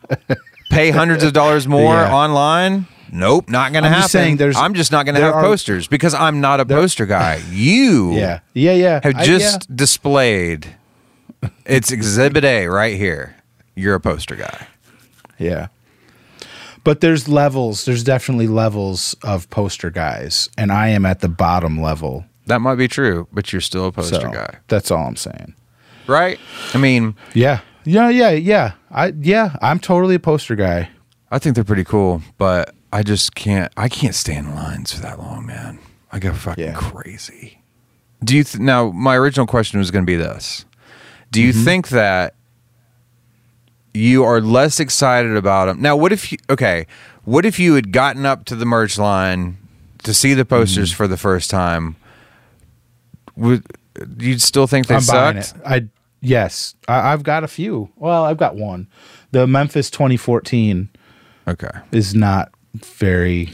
Pay 0.69 0.91
hundreds 0.91 1.23
of 1.23 1.33
dollars 1.33 1.67
more 1.67 1.93
Yeah. 1.95 2.13
online. 2.13 2.87
Nope, 3.11 3.47
not 3.47 3.71
going 3.73 3.83
to 3.83 3.89
happen. 3.89 4.01
just 4.01 4.11
saying 4.11 4.37
there's- 4.37 4.55
I'm 4.57 4.73
just 4.73 4.91
not 4.91 5.05
going 5.05 5.13
to 5.15 5.21
have 5.21 5.35
are- 5.35 5.43
posters 5.43 5.87
because 5.87 6.15
I'm 6.15 6.41
not 6.41 6.59
a 6.59 6.65
poster 6.65 7.05
guy. 7.05 7.41
You 7.51 8.13
Yeah. 8.17 8.39
Yeah, 8.55 8.71
yeah. 8.73 8.99
have 9.03 9.15
I- 9.17 9.23
just 9.23 9.73
displayed 9.75 10.65
it's 11.65 11.91
exhibit 11.91 12.43
A 12.43 12.67
right 12.67 12.95
here. 12.97 13.35
You're 13.75 13.95
a 13.95 13.99
poster 13.99 14.35
guy. 14.35 14.67
yeah. 15.37 15.67
But 16.83 16.99
there's 16.99 17.29
levels. 17.29 17.85
There's 17.85 18.03
definitely 18.03 18.47
levels 18.47 19.15
of 19.23 19.49
poster 19.49 19.89
guys, 19.89 20.49
and 20.57 20.71
I 20.71 20.89
am 20.89 21.05
at 21.05 21.21
the 21.21 21.29
bottom 21.29 21.81
level. 21.81 22.25
That 22.47 22.59
might 22.59 22.75
be 22.75 22.89
true, 22.89 23.27
but 23.31 23.53
you're 23.53 23.61
still 23.61 23.85
a 23.87 23.91
poster 23.93 24.15
So 24.19 24.29
guy. 24.31 24.57
that's 24.67 24.91
all 24.91 25.07
I'm 25.07 25.15
saying. 25.15 25.55
Right? 26.07 26.37
I 26.73 26.77
mean, 26.77 27.15
Yeah. 27.33 27.61
Yeah, 27.85 28.09
yeah, 28.09 28.31
yeah. 28.31 28.73
I 28.91 29.13
yeah, 29.19 29.57
I'm 29.61 29.79
totally 29.79 30.15
a 30.15 30.19
poster 30.19 30.55
guy. 30.55 30.89
I 31.31 31.39
think 31.39 31.55
they're 31.55 31.63
pretty 31.65 31.83
cool, 31.83 32.21
but 32.37 32.73
I 32.93 33.01
just 33.03 33.33
can't. 33.35 33.71
I 33.75 33.89
can't 33.89 34.15
stand 34.15 34.47
in 34.47 34.55
lines 34.55 34.93
for 34.93 35.01
that 35.01 35.19
long, 35.19 35.45
man. 35.45 35.79
I 36.11 36.19
go 36.19 36.31
fucking 36.33 36.63
Yeah. 36.63 36.73
crazy. 36.73 37.61
Do 38.23 38.37
you 38.37 38.43
th- 38.45 38.61
now? 38.61 38.91
My 38.91 39.15
original 39.17 39.47
question 39.47 39.79
was 39.79 39.91
going 39.91 40.05
to 40.05 40.09
be 40.09 40.15
this: 40.15 40.63
Do 41.33 41.41
you 41.41 41.51
Mm-hmm. 41.51 41.63
think 41.63 41.89
that 41.89 42.35
you 43.93 44.23
are 44.23 44.39
less 44.41 44.79
excited 44.79 45.35
about 45.35 45.65
them 45.65 45.81
now? 45.81 45.95
What 45.95 46.11
if 46.11 46.31
you? 46.31 46.37
Okay, 46.49 46.87
what 47.25 47.45
if 47.45 47.59
you 47.59 47.73
had 47.75 47.91
gotten 47.91 48.25
up 48.25 48.45
to 48.45 48.55
the 48.55 48.65
merch 48.65 48.97
line 48.97 49.57
to 50.03 50.13
see 50.13 50.33
the 50.33 50.45
posters 50.45 50.89
Mm-hmm. 50.91 50.97
for 50.97 51.07
the 51.07 51.17
first 51.17 51.49
time? 51.49 51.95
Would 53.35 53.63
you'd 54.19 54.41
still 54.41 54.67
think 54.67 54.87
they 54.87 54.95
I'm 54.95 55.01
sucked? 55.01 55.53
I 55.65 55.87
yes, 56.21 56.75
I, 56.87 57.11
I've 57.13 57.23
got 57.23 57.43
a 57.43 57.47
few. 57.47 57.89
Well, 57.95 58.23
I've 58.25 58.37
got 58.37 58.55
one. 58.55 58.87
The 59.31 59.47
Memphis 59.47 59.89
2014 59.89 60.89
Okay, 61.47 61.69
is 61.91 62.13
not 62.15 62.51
very 62.75 63.49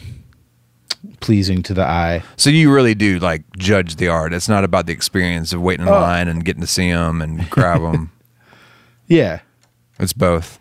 pleasing 1.20 1.62
to 1.64 1.74
the 1.74 1.84
eye. 1.84 2.24
so 2.38 2.50
you 2.50 2.72
really 2.74 2.96
do 2.96 3.20
like 3.20 3.44
judge 3.58 3.96
the 3.98 4.08
art. 4.08 4.34
It's 4.34 4.50
not 4.50 4.64
about 4.64 4.86
the 4.86 4.94
experience 4.94 5.54
of 5.54 5.62
waiting 5.62 5.86
in 5.88 5.92
Oh. 5.94 6.00
line 6.00 6.28
and 6.28 6.44
getting 6.46 6.62
to 6.62 6.68
see 6.68 6.92
them 6.92 7.22
and 7.22 7.50
grab 7.50 7.82
them. 7.82 8.12
Yeah, 9.08 9.40
It's 10.00 10.14
both. 10.14 10.60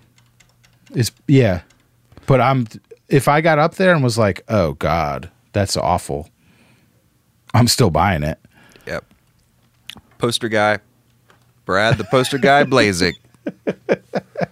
it's 0.94 1.12
yeah. 1.26 1.60
But 2.26 2.40
I'm 2.40 2.66
if 3.08 3.28
I 3.28 3.40
got 3.42 3.58
up 3.58 3.74
there 3.74 3.92
and 3.94 4.02
was 4.02 4.16
like, 4.16 4.42
"Oh 4.48 4.72
God, 4.72 5.30
that's 5.52 5.76
awful," 5.76 6.30
I'm 7.52 7.68
still 7.68 7.90
buying 7.90 8.22
it. 8.22 8.38
Yep. 8.86 9.04
Poster 10.16 10.48
guy, 10.48 10.78
Brad, 11.66 11.98
the 11.98 12.04
poster 12.04 12.38
guy, 12.38 12.64
Blazek. 12.64 13.16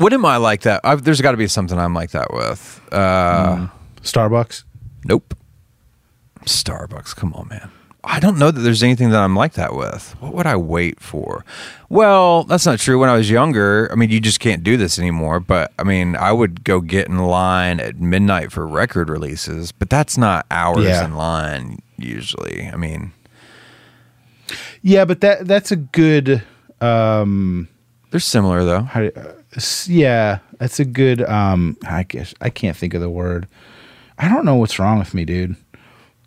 what 0.00 0.12
am 0.12 0.24
I 0.24 0.36
like 0.38 0.62
that? 0.62 0.80
I've, 0.84 1.04
there's 1.04 1.20
got 1.20 1.32
to 1.32 1.36
be 1.36 1.46
something 1.48 1.78
I'm 1.78 1.94
like 1.94 2.10
that 2.12 2.32
with. 2.32 2.80
Uh, 2.92 3.68
Starbucks. 4.02 4.64
Nope. 5.04 5.34
Starbucks. 6.44 7.14
Come 7.14 7.32
on, 7.34 7.48
man. 7.48 7.70
I 8.02 8.18
don't 8.18 8.38
know 8.38 8.50
that 8.50 8.60
there's 8.60 8.82
anything 8.82 9.10
that 9.10 9.20
I'm 9.20 9.36
like 9.36 9.52
that 9.54 9.74
with. 9.74 10.16
What 10.20 10.32
would 10.32 10.46
I 10.46 10.56
wait 10.56 11.00
for? 11.00 11.44
Well, 11.90 12.44
that's 12.44 12.64
not 12.64 12.78
true. 12.78 12.98
When 12.98 13.10
I 13.10 13.14
was 13.16 13.28
younger, 13.30 13.90
I 13.92 13.94
mean, 13.94 14.08
you 14.08 14.20
just 14.20 14.40
can't 14.40 14.62
do 14.64 14.78
this 14.78 14.98
anymore. 14.98 15.38
But 15.38 15.70
I 15.78 15.82
mean, 15.84 16.16
I 16.16 16.32
would 16.32 16.64
go 16.64 16.80
get 16.80 17.08
in 17.08 17.18
line 17.18 17.78
at 17.78 17.96
midnight 18.00 18.52
for 18.52 18.66
record 18.66 19.10
releases, 19.10 19.70
but 19.70 19.90
that's 19.90 20.16
not 20.16 20.46
hours 20.50 20.84
Yeah. 20.86 21.04
in 21.04 21.14
line 21.14 21.80
usually. 21.98 22.70
I 22.72 22.76
mean, 22.76 23.12
Yeah, 24.80 25.04
but 25.04 25.20
that 25.20 25.46
that's 25.46 25.70
a 25.70 25.76
good. 25.76 26.42
um 26.80 27.68
they're 28.10 28.18
similar 28.20 28.64
though. 28.64 28.80
how 28.82 29.00
do- 29.00 29.12
uh, 29.14 29.32
yeah, 29.86 30.38
that's 30.58 30.80
a 30.80 30.84
good. 30.84 31.22
um 31.22 31.76
I 31.86 32.04
guess 32.04 32.34
I 32.40 32.50
can't 32.50 32.76
think 32.76 32.94
of 32.94 33.00
the 33.00 33.10
word. 33.10 33.46
I 34.18 34.28
don't 34.28 34.44
know 34.44 34.56
what's 34.56 34.78
wrong 34.78 34.98
with 34.98 35.14
me, 35.14 35.24
dude. 35.24 35.56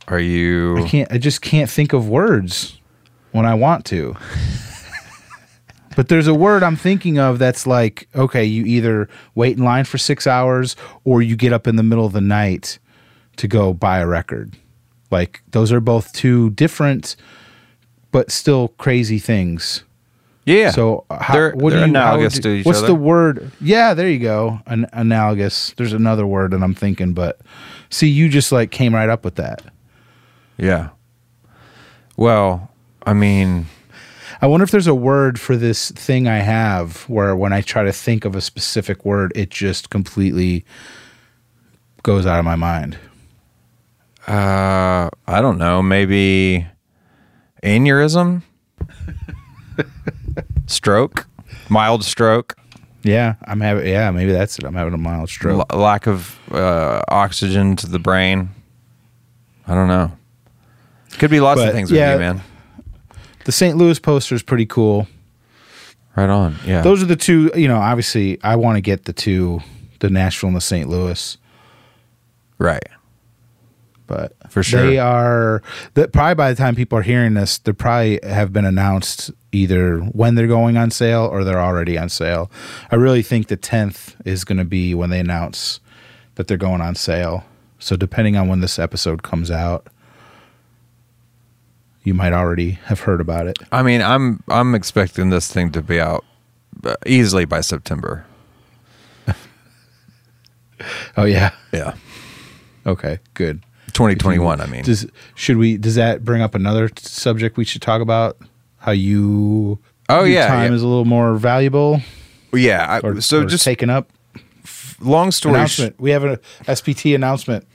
Are 0.07 0.19
you? 0.19 0.77
I 0.77 0.87
can't. 0.87 1.11
I 1.11 1.17
just 1.17 1.41
can't 1.41 1.69
think 1.69 1.93
of 1.93 2.09
words 2.09 2.79
when 3.31 3.45
I 3.45 3.53
want 3.53 3.85
to. 3.85 4.15
but 5.95 6.09
there's 6.09 6.27
a 6.27 6.33
word 6.33 6.63
I'm 6.63 6.75
thinking 6.75 7.19
of 7.19 7.39
that's 7.39 7.65
like, 7.65 8.07
okay, 8.15 8.43
you 8.43 8.65
either 8.65 9.07
wait 9.35 9.57
in 9.57 9.63
line 9.63 9.85
for 9.85 9.97
six 9.97 10.27
hours 10.27 10.75
or 11.03 11.21
you 11.21 11.35
get 11.35 11.53
up 11.53 11.67
in 11.67 11.75
the 11.75 11.83
middle 11.83 12.05
of 12.05 12.13
the 12.13 12.21
night 12.21 12.79
to 13.37 13.47
go 13.47 13.73
buy 13.73 13.99
a 13.99 14.07
record. 14.07 14.55
Like 15.11 15.41
those 15.51 15.71
are 15.71 15.79
both 15.79 16.11
two 16.13 16.49
different, 16.51 17.15
but 18.11 18.31
still 18.31 18.69
crazy 18.69 19.19
things. 19.19 19.83
Yeah. 20.45 20.71
So 20.71 21.05
uh, 21.09 21.21
how, 21.21 21.33
they're, 21.33 21.51
what 21.51 21.69
they're 21.71 21.79
do 21.79 21.85
you, 21.85 21.91
analogous 21.91 22.35
would 22.35 22.43
to 22.43 22.49
each 22.49 22.65
what's 22.65 22.79
other. 22.79 22.87
the 22.87 22.95
word? 22.95 23.51
Yeah, 23.61 23.93
there 23.93 24.09
you 24.09 24.19
go. 24.19 24.59
An, 24.65 24.87
analogous. 24.93 25.73
There's 25.77 25.93
another 25.93 26.25
word 26.27 26.51
that 26.51 26.61
I'm 26.61 26.75
thinking, 26.75 27.13
but 27.13 27.39
see, 27.89 28.07
you 28.07 28.29
just 28.29 28.51
like 28.51 28.71
came 28.71 28.93
right 28.93 29.09
up 29.09 29.23
with 29.23 29.35
that. 29.35 29.63
yeah. 30.57 30.89
Well, 32.15 32.71
I 33.05 33.13
mean, 33.13 33.65
I 34.41 34.47
wonder 34.47 34.63
if 34.63 34.71
there's 34.71 34.87
a 34.87 34.93
word 34.93 35.39
for 35.39 35.55
this 35.55 35.91
thing 35.91 36.27
I 36.27 36.37
have 36.37 37.03
where 37.09 37.35
when 37.35 37.53
I 37.53 37.61
try 37.61 37.83
to 37.83 37.91
think 37.91 38.23
of 38.25 38.35
a 38.35 38.41
specific 38.41 39.03
word, 39.03 39.31
it 39.35 39.49
just 39.49 39.89
completely 39.89 40.63
goes 42.03 42.25
out 42.25 42.37
of 42.37 42.45
my 42.45 42.55
mind. 42.55 42.97
Uh, 44.27 45.09
I 45.27 45.41
don't 45.41 45.57
know. 45.57 45.81
Maybe 45.81 46.67
aneurysm, 47.63 48.43
stroke, 50.67 51.27
mild 51.69 52.03
stroke, 52.03 52.55
Yeah, 53.03 53.35
I'm 53.45 53.59
having. 53.61 53.87
Yeah, 53.87 54.11
maybe 54.11 54.31
that's 54.31 54.57
it. 54.57 54.63
I'm 54.65 54.75
having 54.75 54.93
a 54.93 54.97
mild 54.97 55.29
stroke. 55.29 55.65
l- 55.71 55.79
lack 55.79 56.07
of 56.07 56.39
uh, 56.51 57.01
oxygen 57.09 57.75
to 57.77 57.87
the 57.87 57.99
brain. 57.99 58.49
I 59.67 59.75
don't 59.75 59.87
know. 59.87 60.11
Could 61.19 61.29
be 61.31 61.39
lots 61.39 61.59
But, 61.61 61.69
of 61.69 61.73
things 61.73 61.91
yeah. 61.91 62.13
with 62.13 62.21
you, 62.21 62.25
man. 62.33 62.41
The 63.45 63.51
St. 63.51 63.77
Louis 63.77 63.99
poster 63.99 64.35
is 64.35 64.41
pretty 64.43 64.65
cool. 64.65 65.07
Right 66.15 66.29
on. 66.29 66.55
Yeah. 66.65 66.81
Those 66.81 67.01
are 67.03 67.05
the 67.07 67.15
two. 67.15 67.51
You 67.55 67.67
know, 67.67 67.77
obviously, 67.77 68.41
I 68.43 68.55
want 68.55 68.77
to 68.77 68.81
get 68.81 69.05
the 69.05 69.13
two, 69.13 69.61
the 69.99 70.09
Nashville 70.09 70.47
and 70.47 70.55
the 70.55 70.61
St. 70.61 70.87
Louis. 70.89 71.37
right. 72.57 72.83
But 74.13 74.33
For 74.51 74.61
sure. 74.61 74.85
they 74.85 74.99
are 74.99 75.63
that 75.95 76.13
probably 76.13 76.35
by 76.35 76.51
the 76.53 76.55
time 76.55 76.75
people 76.75 76.99
are 76.99 77.03
hearing 77.03 77.33
this 77.33 77.57
they 77.57 77.73
probably 77.73 78.19
have 78.23 78.53
been 78.53 78.65
announced 78.65 79.31
either 79.51 79.97
when 79.99 80.35
they're 80.35 80.45
going 80.45 80.77
on 80.77 80.91
sale 80.91 81.23
or 81.25 81.43
they're 81.43 81.59
already 81.61 81.97
on 81.97 82.09
sale 82.09 82.51
i 82.91 82.95
really 82.95 83.23
think 83.23 83.47
the 83.47 83.57
10th 83.57 84.15
is 84.23 84.43
going 84.43 84.59
to 84.59 84.65
be 84.65 84.93
when 84.93 85.09
they 85.09 85.19
announce 85.19 85.79
that 86.35 86.47
they're 86.47 86.57
going 86.57 86.79
on 86.81 86.93
sale 86.93 87.43
so 87.79 87.95
depending 87.95 88.35
on 88.37 88.47
when 88.47 88.59
this 88.59 88.77
episode 88.77 89.23
comes 89.23 89.49
out 89.49 89.87
you 92.03 92.13
might 92.13 92.33
already 92.33 92.71
have 92.85 92.99
heard 93.01 93.19
about 93.21 93.47
it 93.47 93.57
I 93.71 93.81
mean, 93.81 94.01
I'm 94.03 94.43
I'm 94.47 94.75
expecting 94.75 95.29
this 95.31 95.51
thing 95.51 95.71
to 95.71 95.81
be 95.81 95.99
out 95.99 96.23
uh, 96.83 96.95
easily 97.07 97.45
by 97.45 97.61
September. 97.61 98.25
Oh 101.15 101.23
yeah. 101.23 101.51
Yeah. 101.71 101.93
Okay. 102.85 103.19
Good. 103.35 103.63
2021, 103.93 104.59
I 104.61 104.65
mean. 104.67 104.83
Does 104.83 105.05
should 105.35 105.57
we? 105.57 105.77
Does 105.77 105.95
that 105.95 106.23
bring 106.25 106.41
up 106.41 106.55
another 106.55 106.89
subject 106.97 107.57
we 107.57 107.65
should 107.65 107.81
talk 107.81 108.01
about? 108.01 108.37
How 108.77 108.91
you? 108.91 109.79
Oh, 110.09 110.23
yeah, 110.25 110.47
time 110.47 110.71
yeah. 110.71 110.75
is 110.75 110.81
a 110.83 110.87
little 110.87 111.05
more 111.05 111.35
valuable. 111.35 112.01
yeah. 112.53 112.85
I, 112.87 112.99
Or, 112.99 113.21
so 113.21 113.41
or 113.41 113.45
just 113.45 113.63
taken 113.63 113.89
up. 113.89 114.09
long 114.99 115.31
story 115.31 115.65
sh- 115.67 115.89
We 115.97 116.11
have 116.11 116.23
an 116.25 116.37
SPT 116.67 117.15
announcement. 117.15 117.65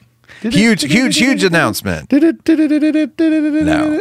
huge, 0.43 0.83
huge, 0.85 1.17
huge 1.17 1.43
announcement. 1.43 2.13
No. 2.13 4.01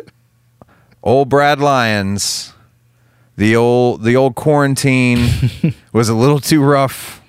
Old 1.03 1.29
Brad 1.29 1.59
Lyons, 1.59 2.53
the 3.37 3.55
old 3.55 4.03
the 4.03 4.15
old 4.15 4.35
quarantine 4.35 5.29
was 5.93 6.09
a 6.09 6.13
little 6.15 6.39
too 6.39 6.61
rough 6.61 7.21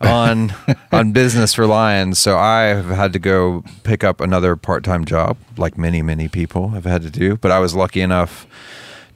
on 0.00 0.52
on 0.92 1.12
business 1.12 1.54
for 1.54 1.66
Lyons, 1.66 2.18
so 2.18 2.38
I 2.38 2.62
have 2.64 2.86
had 2.86 3.12
to 3.12 3.18
go 3.18 3.64
pick 3.82 4.04
up 4.04 4.20
another 4.20 4.56
part 4.56 4.84
time 4.84 5.04
job, 5.04 5.36
like 5.56 5.78
many 5.78 6.02
many 6.02 6.28
people 6.28 6.70
have 6.70 6.84
had 6.84 7.02
to 7.02 7.10
do. 7.10 7.36
But 7.36 7.50
I 7.50 7.58
was 7.58 7.74
lucky 7.74 8.00
enough 8.00 8.46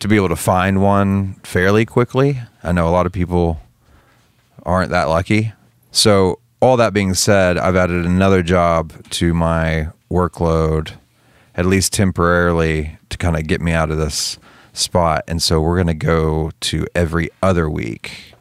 to 0.00 0.08
be 0.08 0.16
able 0.16 0.28
to 0.28 0.36
find 0.36 0.82
one 0.82 1.34
fairly 1.42 1.84
quickly. 1.84 2.40
I 2.62 2.72
know 2.72 2.88
a 2.88 2.90
lot 2.90 3.06
of 3.06 3.12
people 3.12 3.60
aren't 4.64 4.90
that 4.90 5.04
lucky. 5.04 5.52
So 5.90 6.38
all 6.60 6.76
that 6.76 6.92
being 6.92 7.14
said, 7.14 7.58
I've 7.58 7.76
added 7.76 8.04
another 8.04 8.42
job 8.42 8.92
to 9.10 9.34
my 9.34 9.88
workload, 10.10 10.92
at 11.54 11.66
least 11.66 11.92
temporarily, 11.92 12.98
to 13.10 13.18
kind 13.18 13.36
of 13.36 13.46
get 13.46 13.60
me 13.60 13.72
out 13.72 13.90
of 13.90 13.96
this 13.96 14.38
spot. 14.72 15.24
And 15.26 15.42
so 15.42 15.60
we're 15.60 15.76
going 15.76 15.88
to 15.88 15.94
go 15.94 16.50
to 16.60 16.86
every 16.94 17.30
other 17.42 17.68
week. 17.68 18.34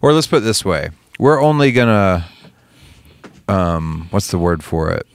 Or 0.00 0.12
let's 0.12 0.26
put 0.26 0.38
it 0.38 0.40
this 0.40 0.64
way 0.64 0.90
we're 1.22 1.40
only 1.40 1.70
going 1.70 1.86
to, 1.86 2.24
um, 3.46 4.08
what's 4.10 4.32
the 4.32 4.38
word 4.38 4.64
for 4.64 4.90
it? 4.90 5.06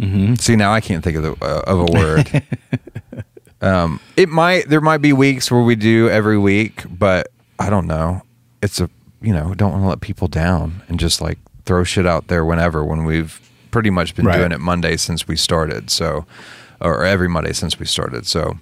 Mm-hmm. 0.00 0.36
See, 0.36 0.56
now 0.56 0.72
I 0.72 0.80
can't 0.80 1.04
think 1.04 1.18
of, 1.18 1.22
the, 1.22 1.44
uh, 1.44 1.62
of 1.66 1.80
a 1.80 1.92
word. 1.92 2.42
um, 3.60 4.00
it 4.16 4.30
might, 4.30 4.70
there 4.70 4.80
might 4.80 5.02
be 5.02 5.12
weeks 5.12 5.50
where 5.50 5.60
we 5.60 5.76
do 5.76 6.08
every 6.08 6.38
week, 6.38 6.82
but 6.88 7.28
I 7.58 7.68
don't 7.68 7.86
know. 7.86 8.22
It's 8.62 8.80
a, 8.80 8.88
you 9.20 9.34
know, 9.34 9.52
don't 9.52 9.72
want 9.72 9.82
to 9.84 9.88
let 9.88 10.00
people 10.00 10.28
down 10.28 10.82
and 10.88 10.98
just 10.98 11.20
like 11.20 11.38
throw 11.66 11.84
shit 11.84 12.06
out 12.06 12.28
there 12.28 12.42
whenever 12.42 12.82
when 12.82 13.04
we've 13.04 13.38
pretty 13.70 13.90
much 13.90 14.14
been 14.16 14.24
Right. 14.24 14.38
doing 14.38 14.52
it 14.52 14.60
Monday 14.60 14.96
since 14.96 15.28
we 15.28 15.36
started. 15.36 15.90
So, 15.90 16.24
or 16.80 17.04
every 17.04 17.28
Monday 17.28 17.52
since 17.52 17.78
we 17.78 17.84
started. 17.84 18.26
So, 18.26 18.58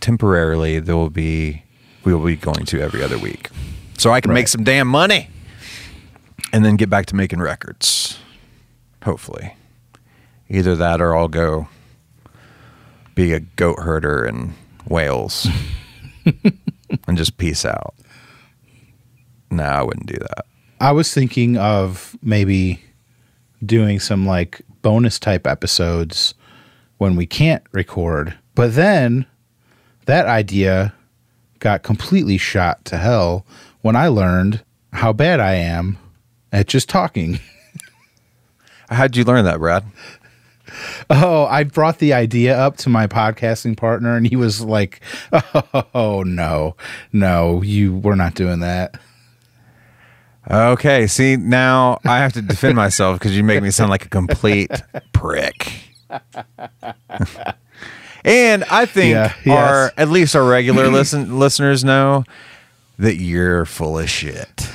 temporarily 0.00 0.80
there 0.80 0.96
will 0.96 1.08
be 1.10 1.62
we 2.04 2.12
will 2.12 2.24
be 2.26 2.34
going 2.36 2.66
to 2.66 2.80
every 2.80 3.00
other 3.02 3.16
week, 3.16 3.48
so 3.96 4.10
I 4.12 4.20
can 4.20 4.32
make 4.34 4.48
some 4.48 4.64
damn 4.64 4.88
money, 4.88 5.28
and 6.52 6.64
then 6.64 6.76
get 6.76 6.90
back 6.90 7.06
to 7.06 7.16
making 7.16 7.40
records. 7.40 8.18
Hopefully, 9.02 9.54
either 10.48 10.74
that 10.76 11.00
or 11.00 11.16
I'll 11.16 11.28
go 11.28 11.68
be 13.14 13.32
a 13.32 13.40
goat 13.40 13.80
herder 13.80 14.24
in 14.24 14.54
Wales 14.88 15.46
and 17.06 17.16
just 17.16 17.38
peace 17.38 17.64
out. 17.64 17.94
No, 19.50 19.64
I 19.64 19.82
wouldn't 19.82 20.06
do 20.06 20.16
that. 20.18 20.46
I 20.80 20.92
was 20.92 21.12
thinking 21.14 21.56
of 21.56 22.16
maybe 22.22 22.82
doing 23.64 24.00
some 24.00 24.26
like 24.26 24.62
bonus 24.82 25.18
type 25.18 25.46
episodes 25.46 26.34
when 26.98 27.16
we 27.16 27.26
can't 27.26 27.62
record. 27.72 28.36
But 28.54 28.74
then 28.74 29.26
that 30.06 30.26
idea 30.26 30.92
got 31.58 31.82
completely 31.82 32.36
shot 32.36 32.84
to 32.86 32.98
hell 32.98 33.46
when 33.80 33.96
I 33.96 34.08
learned 34.08 34.62
how 34.92 35.12
bad 35.12 35.40
I 35.40 35.54
am 35.54 35.98
at 36.54 36.68
just 36.68 36.88
talking. 36.88 37.40
How'd 38.88 39.16
you 39.16 39.24
learn 39.24 39.44
that, 39.44 39.58
Brad? 39.58 39.84
Oh, 41.10 41.44
I 41.46 41.64
brought 41.64 41.98
the 41.98 42.12
idea 42.14 42.56
up 42.56 42.76
to 42.78 42.88
my 42.88 43.06
podcasting 43.06 43.76
partner 43.76 44.16
and 44.16 44.26
he 44.26 44.36
was 44.36 44.60
like, 44.62 45.00
"Oh 45.94 46.22
no. 46.26 46.76
No, 47.12 47.60
you 47.62 47.94
we're 47.96 48.14
not 48.14 48.34
doing 48.34 48.60
that." 48.60 48.98
Okay, 50.50 51.06
see 51.06 51.36
now 51.36 51.98
I 52.04 52.18
have 52.18 52.32
to 52.34 52.42
defend 52.42 52.76
myself 52.76 53.18
because 53.18 53.36
you 53.36 53.42
make 53.44 53.62
me 53.62 53.70
sound 53.70 53.90
like 53.90 54.04
a 54.06 54.08
complete 54.10 54.70
prick. 55.12 55.72
and 58.24 58.64
I 58.64 58.86
think 58.86 59.12
Yeah, 59.12 59.32
our 59.46 59.84
yes. 59.84 59.92
at 59.96 60.08
least 60.08 60.36
our 60.36 60.44
regular 60.44 60.88
listen 60.88 61.38
listeners 61.38 61.82
know 61.84 62.24
that 62.98 63.16
you're 63.16 63.64
full 63.64 63.98
of 63.98 64.08
shit. 64.10 64.68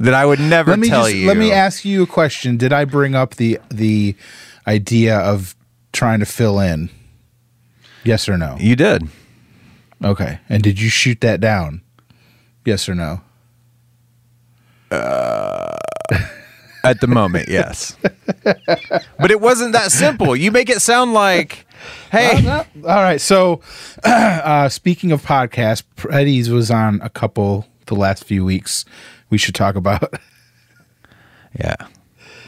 That 0.00 0.14
I 0.14 0.26
would 0.26 0.40
never 0.40 0.70
Let 0.72 0.80
me 0.80 0.88
tell 0.88 1.04
just, 1.04 1.14
you. 1.14 1.26
let 1.28 1.36
me 1.36 1.52
ask 1.52 1.84
you 1.84 2.02
a 2.02 2.06
question. 2.06 2.56
Did 2.56 2.72
I 2.72 2.84
bring 2.84 3.14
up 3.14 3.36
the 3.36 3.60
the 3.70 4.16
idea 4.66 5.16
of 5.18 5.54
trying 5.92 6.20
to 6.20 6.26
fill 6.26 6.58
in? 6.58 6.90
Yes 8.02 8.28
or 8.28 8.36
no? 8.38 8.56
You 8.58 8.76
did. 8.76 9.08
Okay. 10.02 10.38
And 10.48 10.62
did 10.62 10.80
you 10.80 10.88
shoot 10.88 11.20
that 11.20 11.40
down? 11.40 11.82
Yes 12.64 12.88
or 12.88 12.94
no? 12.94 13.20
Uh, 14.90 15.76
At 16.82 17.00
the 17.02 17.06
moment, 17.06 17.48
yes. 17.50 17.94
but 18.42 19.30
it 19.30 19.40
wasn't 19.40 19.72
that 19.74 19.92
simple. 19.92 20.34
You 20.34 20.50
make 20.50 20.70
it 20.70 20.80
sound 20.80 21.12
like, 21.12 21.66
hey, 22.10 22.46
All 22.48 22.64
right. 22.84 23.20
So, 23.20 23.60
uh, 24.04 24.70
speaking 24.70 25.12
of 25.12 25.22
podcasts, 25.22 25.82
Eddie's 26.10 26.48
was 26.48 26.70
on 26.70 27.00
a 27.02 27.10
couple 27.10 27.66
the 27.86 27.94
last 27.94 28.24
few 28.24 28.46
weeks. 28.46 28.86
We 29.30 29.38
should 29.38 29.54
talk 29.54 29.76
about. 29.76 30.12
Yeah. 31.58 31.74
Why 31.78 31.88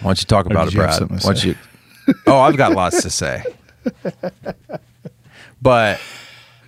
don't 0.02 0.20
you 0.20 0.26
talk 0.26 0.46
about 0.46 0.68
it, 0.68 0.74
you 0.74 0.80
Brad? 0.80 1.00
Why 1.10 1.16
don't 1.18 1.44
you? 1.44 1.54
Oh, 2.26 2.38
I've 2.40 2.56
got 2.56 2.72
lots 2.72 3.02
to 3.02 3.10
say. 3.10 3.42
But 5.60 6.00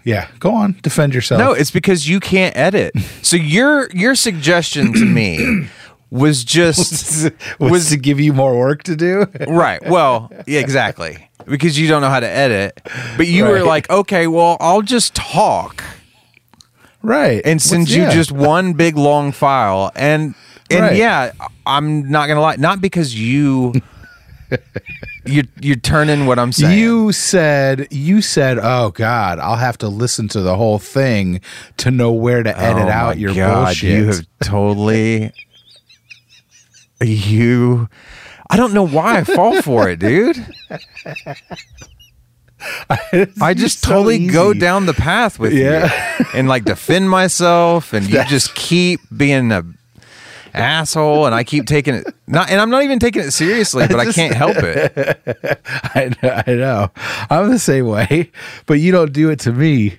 Yeah, 0.04 0.28
go 0.38 0.54
on, 0.54 0.76
defend 0.82 1.14
yourself. 1.14 1.38
no, 1.38 1.52
it's 1.52 1.70
because 1.70 2.08
you 2.08 2.20
can't 2.20 2.56
edit. 2.56 2.92
So 3.22 3.36
your 3.36 3.88
your 3.90 4.14
suggestion 4.14 4.92
to 4.92 5.04
me 5.04 5.68
was 6.10 6.44
just 6.44 7.24
was, 7.24 7.32
was 7.70 7.88
to 7.90 7.96
give 7.96 8.20
you 8.20 8.32
more 8.32 8.56
work 8.58 8.82
to 8.84 8.96
do. 8.96 9.26
right. 9.48 9.80
Well, 9.84 10.30
yeah, 10.46 10.60
exactly. 10.60 11.28
Because 11.46 11.78
you 11.78 11.88
don't 11.88 12.00
know 12.02 12.08
how 12.10 12.20
to 12.20 12.28
edit. 12.28 12.80
But 13.16 13.26
you 13.26 13.44
were 13.44 13.62
like, 13.64 13.90
okay, 13.90 14.26
well, 14.28 14.56
I'll 14.60 14.82
just 14.82 15.14
talk 15.14 15.82
right, 17.04 17.40
and 17.44 17.60
send 17.62 17.82
What's- 17.82 17.92
you 17.94 18.02
yeah. 18.02 18.10
just 18.10 18.32
one 18.32 18.72
big 18.72 18.96
long 18.96 19.30
file 19.32 19.92
and 19.94 20.34
and 20.70 20.80
Right. 20.80 20.96
yeah 20.96 21.32
i'm 21.66 22.10
not 22.10 22.26
gonna 22.26 22.40
lie 22.40 22.56
not 22.56 22.80
because 22.80 23.14
you 23.14 23.74
you 25.26 25.42
you're 25.60 25.76
turning 25.76 26.24
what 26.26 26.38
i'm 26.38 26.52
saying 26.52 26.78
You 26.78 27.12
said 27.12 27.88
you 27.90 28.22
said, 28.22 28.58
"Oh 28.60 28.90
God, 28.90 29.38
I'll 29.38 29.56
have 29.56 29.76
to 29.78 29.88
listen 29.88 30.26
to 30.28 30.40
the 30.40 30.56
whole 30.56 30.78
thing 30.78 31.40
to 31.78 31.90
know 31.90 32.12
where 32.12 32.42
to 32.42 32.58
edit 32.58 32.86
Oh 32.86 32.90
out 32.90 33.18
your 33.18 33.34
God, 33.34 33.64
bullshit." 33.66 33.90
you 33.90 34.06
have 34.06 34.26
totally 34.42 35.32
you 37.02 37.88
i 38.50 38.56
don't 38.56 38.72
know 38.72 38.86
why 38.86 39.18
i 39.18 39.24
fall 39.24 39.60
for 39.60 39.88
it 39.90 39.98
dude 39.98 40.36
I 43.40 43.54
just 43.54 43.80
so 43.80 43.90
totally 43.90 44.26
go 44.26 44.54
down 44.54 44.86
the 44.86 44.94
path 44.94 45.38
with 45.38 45.52
Yeah. 45.52 45.90
you 46.18 46.26
and 46.34 46.48
like 46.48 46.64
defend 46.64 47.10
myself 47.10 47.92
and 47.92 48.08
you 48.08 48.24
just 48.24 48.54
keep 48.54 49.00
being 49.14 49.52
a 49.52 49.64
asshole 50.54 51.26
and 51.26 51.34
I 51.34 51.42
keep 51.42 51.66
taking 51.66 51.94
it 51.96 52.14
not 52.28 52.48
and 52.48 52.60
I'm 52.60 52.70
not 52.70 52.84
even 52.84 53.00
taking 53.00 53.22
it 53.22 53.32
seriously 53.32 53.86
but 53.88 53.98
I 53.98 54.12
can't 54.12 54.34
help 54.34 54.56
it. 54.58 55.20
I, 55.66 56.10
know, 56.22 56.42
I 56.46 56.54
know. 56.54 56.90
I'm 57.28 57.50
the 57.50 57.58
same 57.58 57.86
way, 57.86 58.30
but 58.66 58.74
you 58.74 58.92
don't 58.92 59.12
do 59.12 59.30
it 59.30 59.40
to 59.40 59.52
me. 59.52 59.98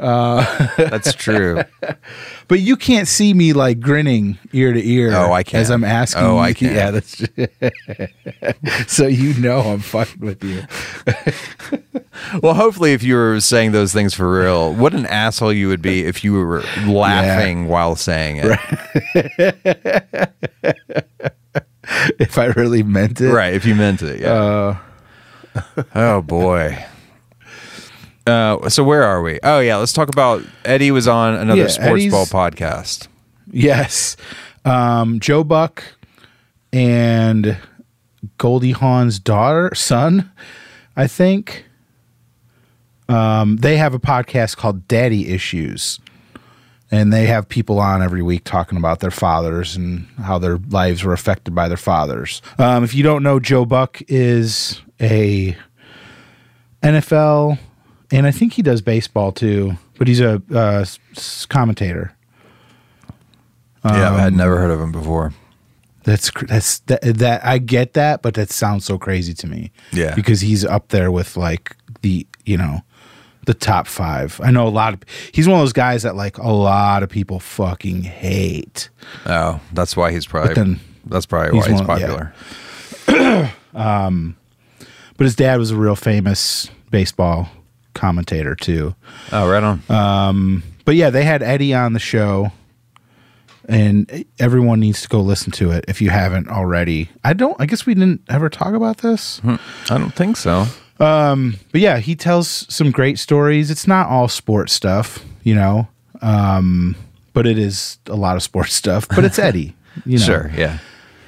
That's 0.00 1.14
true. 1.14 1.62
But 2.48 2.58
you 2.58 2.76
can't 2.76 3.06
see 3.06 3.32
me 3.32 3.52
like 3.52 3.78
grinning 3.78 4.36
ear 4.52 4.72
to 4.72 4.84
ear. 4.84 5.12
Oh, 5.14 5.32
I 5.32 5.44
can. 5.44 5.60
As 5.60 5.70
I'm 5.70 5.84
asking. 5.84 6.24
Oh, 6.24 6.34
you. 6.34 6.40
I 6.40 6.52
can. 6.52 6.74
Yeah, 6.74 6.90
that's. 6.90 7.22
so 8.92 9.06
you 9.06 9.34
know 9.40 9.60
I'm 9.60 9.78
fucking 9.78 10.20
with 10.20 10.42
you. 10.42 10.64
Well, 12.42 12.54
hopefully 12.54 12.92
if 12.92 13.04
you 13.04 13.14
were 13.14 13.38
saying 13.38 13.70
those 13.70 13.92
things 13.92 14.14
for 14.14 14.40
real, 14.40 14.74
what 14.74 14.94
an 14.94 15.06
asshole 15.06 15.52
you 15.52 15.68
would 15.68 15.80
be 15.80 16.04
if 16.04 16.24
you 16.24 16.32
were 16.32 16.64
laughing 16.86 17.68
while 17.68 17.94
saying 17.94 18.40
it. 18.42 18.58
If 22.18 22.36
I 22.36 22.46
really 22.46 22.82
meant 22.82 23.20
it. 23.20 23.32
Right, 23.32 23.54
if 23.54 23.64
you 23.64 23.76
meant 23.76 24.02
it. 24.02 24.20
Yeah. 24.20 24.76
Uh, 25.54 25.82
oh 25.94 26.22
boy. 26.22 26.84
Uh, 28.26 28.68
so 28.68 28.84
where 28.84 29.02
are 29.02 29.22
we? 29.22 29.38
Oh 29.42 29.60
yeah, 29.60 29.76
let's 29.76 29.92
talk 29.92 30.08
about 30.08 30.44
Eddie 30.64 30.90
was 30.90 31.08
on 31.08 31.34
another 31.34 31.62
Yeah, 31.62 31.66
sports 31.68 31.88
Eddie's- 31.90 32.12
ball 32.12 32.26
podcast. 32.26 33.08
Yes. 33.50 34.16
Um, 34.64 35.18
Joe 35.20 35.42
Buck 35.42 35.82
and 36.72 37.56
Goldie 38.38 38.72
Hawn's 38.72 39.18
daughter, 39.18 39.74
son, 39.74 40.30
I 40.96 41.06
think. 41.06 41.64
Um, 43.08 43.56
they 43.56 43.76
have 43.78 43.92
a 43.94 43.98
podcast 43.98 44.56
called 44.56 44.86
Daddy 44.86 45.28
Issues. 45.32 45.98
and 46.92 47.12
they 47.12 47.26
have 47.26 47.48
people 47.48 47.78
on 47.78 48.02
every 48.02 48.20
week 48.22 48.42
talking 48.44 48.76
about 48.76 48.98
their 48.98 49.12
fathers 49.12 49.76
and 49.76 50.06
how 50.24 50.38
their 50.38 50.58
lives 50.70 51.04
were 51.04 51.12
affected 51.12 51.54
by 51.54 51.68
their 51.68 51.76
fathers. 51.76 52.42
Um, 52.58 52.82
if 52.82 52.94
you 52.94 53.04
don't 53.04 53.22
know, 53.22 53.38
Joe 53.38 53.64
Buck 53.64 54.02
is 54.08 54.80
a 55.00 55.56
NFL, 56.82 57.58
and 58.10 58.26
I 58.26 58.30
think 58.30 58.52
he 58.54 58.62
does 58.62 58.80
baseball 58.82 59.32
too, 59.32 59.76
but 59.98 60.08
he's 60.08 60.20
a 60.20 60.42
uh, 60.52 60.80
s- 61.14 61.46
commentator. 61.46 62.12
yeah, 63.84 63.90
I 63.92 64.06
Um, 64.14 64.18
had 64.18 64.34
never 64.34 64.58
heard 64.58 64.70
of 64.70 64.80
him 64.80 64.92
before. 64.92 65.32
That's 66.04 66.30
that's 66.48 66.78
that, 66.80 67.02
that 67.02 67.44
I 67.44 67.58
get 67.58 67.92
that, 67.92 68.22
but 68.22 68.34
that 68.34 68.50
sounds 68.50 68.84
so 68.84 68.98
crazy 68.98 69.34
to 69.34 69.46
me. 69.46 69.70
Yeah. 69.92 70.14
because 70.14 70.40
he's 70.40 70.64
up 70.64 70.88
there 70.88 71.10
with 71.12 71.36
like 71.36 71.76
the 72.02 72.26
you 72.46 72.56
know 72.56 72.80
the 73.46 73.54
top 73.54 73.86
five. 73.86 74.40
I 74.42 74.50
know 74.50 74.66
a 74.66 74.70
lot 74.70 74.94
of 74.94 75.00
he's 75.32 75.46
one 75.46 75.58
of 75.58 75.62
those 75.62 75.72
guys 75.74 76.02
that 76.04 76.16
like 76.16 76.38
a 76.38 76.50
lot 76.50 77.02
of 77.02 77.10
people 77.10 77.38
fucking 77.38 78.02
hate. 78.02 78.88
Oh, 79.26 79.60
that's 79.72 79.94
why 79.96 80.10
he's 80.10 80.26
probably. 80.26 80.54
Then 80.54 80.80
that's 81.04 81.26
probably 81.26 81.58
he's 81.58 81.68
why 81.68 81.72
he's 81.72 81.86
one- 81.86 82.00
yeah. 82.00 82.30
popular. 83.06 83.52
But 85.16 85.24
his 85.24 85.36
dad 85.36 85.58
was 85.58 85.70
a 85.70 85.76
real 85.76 85.96
famous 85.96 86.70
baseball 86.90 87.50
commentator 87.94 88.54
too. 88.54 88.94
Oh, 89.32 89.48
right 89.50 89.62
on. 89.62 89.82
Uh, 89.88 90.60
But 90.84 90.96
yeah, 90.96 91.10
they 91.10 91.24
had 91.24 91.42
Eddie 91.42 91.74
on 91.74 91.92
the 91.92 91.98
show, 92.00 92.52
and 93.68 94.24
everyone 94.38 94.80
needs 94.80 95.02
to 95.02 95.08
go 95.08 95.20
listen 95.20 95.52
to 95.52 95.70
it 95.70 95.84
if 95.88 96.00
you 96.00 96.10
haven't 96.10 96.48
already. 96.48 97.10
I 97.22 97.32
don't. 97.34 97.56
I 97.60 97.66
guess 97.66 97.86
we 97.86 97.94
didn't 97.94 98.22
ever 98.28 98.48
talk 98.48 98.74
about 98.74 98.98
this. 98.98 99.40
I 99.44 99.58
don't 99.98 100.14
think 100.14 100.36
so. 100.36 100.66
But 100.98 101.80
yeah, 101.80 101.98
he 101.98 102.16
tells 102.16 102.66
some 102.72 102.90
great 102.90 103.18
stories. 103.18 103.70
It's 103.70 103.86
not 103.86 104.08
all 104.08 104.28
sports 104.28 104.72
stuff, 104.72 105.24
you 105.44 105.54
know, 105.54 105.88
um, 106.22 106.96
but 107.32 107.46
it 107.46 107.58
is 107.58 107.98
a 108.06 108.16
lot 108.16 108.36
of 108.36 108.42
sports 108.42 108.74
stuff. 108.74 109.08
But 109.08 109.24
it's 109.24 109.38
Eddie, 109.48 109.74
you 110.04 110.18
know. 110.18 110.24
Sure. 110.24 110.50
Yeah. 110.56 110.78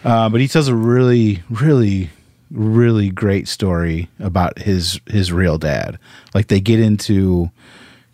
Uh, 0.05 0.29
but 0.29 0.41
he 0.41 0.49
tells 0.49 0.67
a 0.69 0.75
really, 0.75 1.43
really, 1.49 2.11
really 2.53 3.11
great 3.11 3.49
story 3.49 4.09
about 4.21 4.59
his 4.59 5.01
his 5.07 5.33
real 5.33 5.59
dad. 5.59 5.99
Like 6.35 6.49
they 6.49 6.61
get 6.61 6.79
into, 6.81 7.51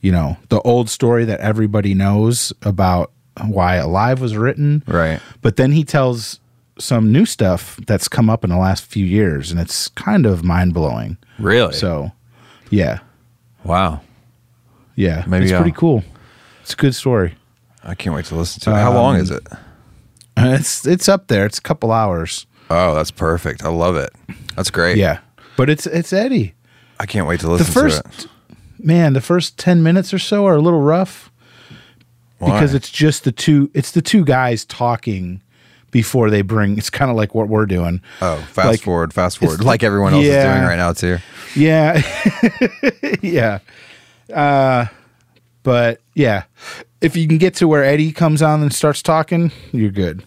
you 0.00 0.12
know, 0.12 0.36
the 0.48 0.60
old 0.62 0.88
story 0.88 1.24
that 1.26 1.40
everybody 1.40 1.94
knows 1.94 2.52
about 2.62 3.10
why 3.46 3.76
Alive 3.76 4.20
was 4.20 4.36
written. 4.36 4.82
Right. 4.86 5.20
But 5.42 5.56
then 5.56 5.72
he 5.72 5.84
tells 5.84 6.40
some 6.78 7.10
new 7.12 7.26
stuff 7.26 7.78
that's 7.86 8.06
come 8.08 8.30
up 8.30 8.44
in 8.44 8.50
the 8.50 8.56
last 8.56 8.84
few 8.86 9.04
years, 9.04 9.50
and 9.50 9.60
it's 9.60 9.88
kind 9.88 10.26
of 10.26 10.44
mind 10.44 10.74
blowing. 10.74 11.16
Really. 11.38 11.72
So, 11.74 12.12
yeah, 12.70 13.00
Wow. 13.64 14.00
yeah, 14.94 15.24
Maybe 15.26 15.44
it's 15.46 15.52
pretty 15.52 15.70
I'll- 15.72 15.76
cool. 15.76 16.04
It's 16.62 16.74
a 16.74 16.76
good 16.76 16.94
story. 16.94 17.34
I 17.82 17.94
can't 17.94 18.14
wait 18.14 18.26
to 18.26 18.36
listen 18.36 18.60
to 18.62 18.70
it. 18.70 18.74
How 18.74 18.92
long 18.92 19.16
Um, 19.16 19.20
is 19.22 19.30
it? 19.30 19.46
It's 20.40 20.86
it's 20.86 21.08
up 21.08 21.26
there. 21.26 21.46
It's 21.46 21.58
a 21.58 21.62
couple 21.62 21.90
hours. 21.90 22.46
Oh, 22.70 22.94
that's 22.94 23.10
perfect. 23.10 23.64
I 23.64 23.68
love 23.68 23.96
it. 23.96 24.10
That's 24.56 24.70
great. 24.70 24.96
Yeah, 24.96 25.20
but 25.56 25.70
it's 25.70 25.86
it's 25.86 26.12
Eddie. 26.12 26.54
I 27.00 27.06
can't 27.06 27.26
wait 27.26 27.40
to 27.40 27.46
The 27.46 27.52
listen 27.52 27.72
first 27.72 28.04
to 28.04 28.28
it. 28.28 28.56
man, 28.78 29.12
the 29.12 29.20
first 29.20 29.58
ten 29.58 29.82
minutes 29.82 30.12
or 30.12 30.18
so 30.18 30.46
are 30.46 30.54
a 30.56 30.60
little 30.60 30.82
rough 30.82 31.30
because 32.40 32.74
it's 32.74 32.90
just 32.90 33.24
the 33.24 33.32
two. 33.32 33.70
It's 33.74 33.92
the 33.92 34.02
two 34.02 34.24
guys 34.24 34.64
talking 34.64 35.42
before 35.90 36.30
they 36.30 36.42
bring. 36.42 36.76
It's 36.78 36.90
kind 36.90 37.10
of 37.10 37.16
like 37.16 37.34
what 37.34 37.48
we're 37.48 37.66
doing. 37.66 38.00
Oh, 38.20 38.36
fast 38.52 38.68
like, 38.68 38.80
forward, 38.80 39.14
fast 39.14 39.38
forward, 39.38 39.64
like 39.64 39.82
everyone 39.82 40.12
else 40.14 40.24
is 40.24 40.44
doing 40.44 40.62
right 40.62 40.76
now 40.76 40.92
too. 40.92 41.18
Yeah, 41.56 42.02
yeah. 43.22 43.58
Uh, 44.32 44.86
but 45.62 46.00
yeah, 46.14 46.44
if 47.00 47.16
you 47.16 47.26
can 47.26 47.38
get 47.38 47.54
to 47.56 47.68
where 47.68 47.84
Eddie 47.84 48.12
comes 48.12 48.42
on 48.42 48.62
and 48.62 48.72
starts 48.72 49.02
talking, 49.02 49.52
you're 49.72 49.90
good. 49.90 50.24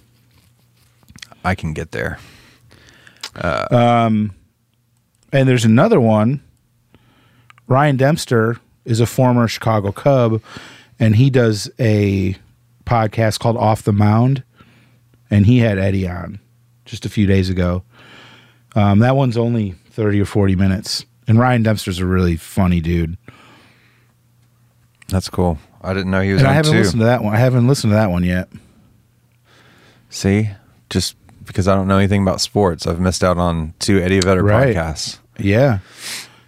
I 1.44 1.56
can 1.56 1.74
get 1.74 1.92
there. 1.92 2.20
And 3.34 4.32
there's 5.32 5.66
another 5.66 6.00
one. 6.00 6.42
Ryan 7.68 7.96
Dempster 7.98 8.58
is 8.84 9.00
a 9.00 9.06
former 9.06 9.48
Chicago 9.48 9.92
Cub, 9.92 10.42
and 11.00 11.16
he 11.16 11.30
does 11.30 11.70
a 11.80 12.36
podcast 12.86 13.40
called 13.40 13.56
Off 13.56 13.84
the 13.84 13.94
Mound, 13.94 14.44
and 15.30 15.46
he 15.46 15.60
had 15.60 15.78
Eddie 15.78 16.08
on 16.08 16.40
just 16.84 17.06
a 17.06 17.10
few 17.10 17.26
days 17.26 17.50
ago. 17.50 17.84
Um, 18.76 19.00
that 19.00 19.16
one's 19.16 19.38
only 19.38 19.72
thirty 19.92 20.20
or 20.20 20.26
forty 20.26 20.56
minutes, 20.56 21.06
and 21.28 21.40
Ryan 21.40 21.64
Dempster's 21.64 22.00
a 22.00 22.06
really 22.06 22.36
funny 22.36 22.82
dude. 22.82 23.18
That's 25.08 25.30
cool. 25.30 25.58
I 25.82 25.94
didn't 25.94 26.12
know 26.12 26.22
he 26.22 26.34
was 26.34 26.42
And 26.42 26.50
I 26.50 26.54
haven't 26.54 26.74
too. 26.74 26.78
listened 26.80 27.00
to 27.00 27.06
that 27.06 27.24
one. 27.24 27.34
I 27.34 27.38
haven't 27.38 27.68
listened 27.68 27.92
to 27.92 27.96
that 27.96 28.12
one 28.12 28.24
yet. 28.24 28.50
See, 30.10 30.50
just 30.90 31.16
because 31.46 31.68
I 31.68 31.76
don't 31.76 31.88
know 31.88 31.98
anything 31.98 32.22
about 32.22 32.42
sports, 32.42 32.86
I've 32.88 33.00
missed 33.00 33.24
out 33.24 33.38
on 33.38 33.74
two 33.80 34.00
Eddie 34.00 34.20
Vedder 34.20 34.44
Right. 34.44 34.76
podcasts. 34.76 35.20
Yeah, 35.40 35.80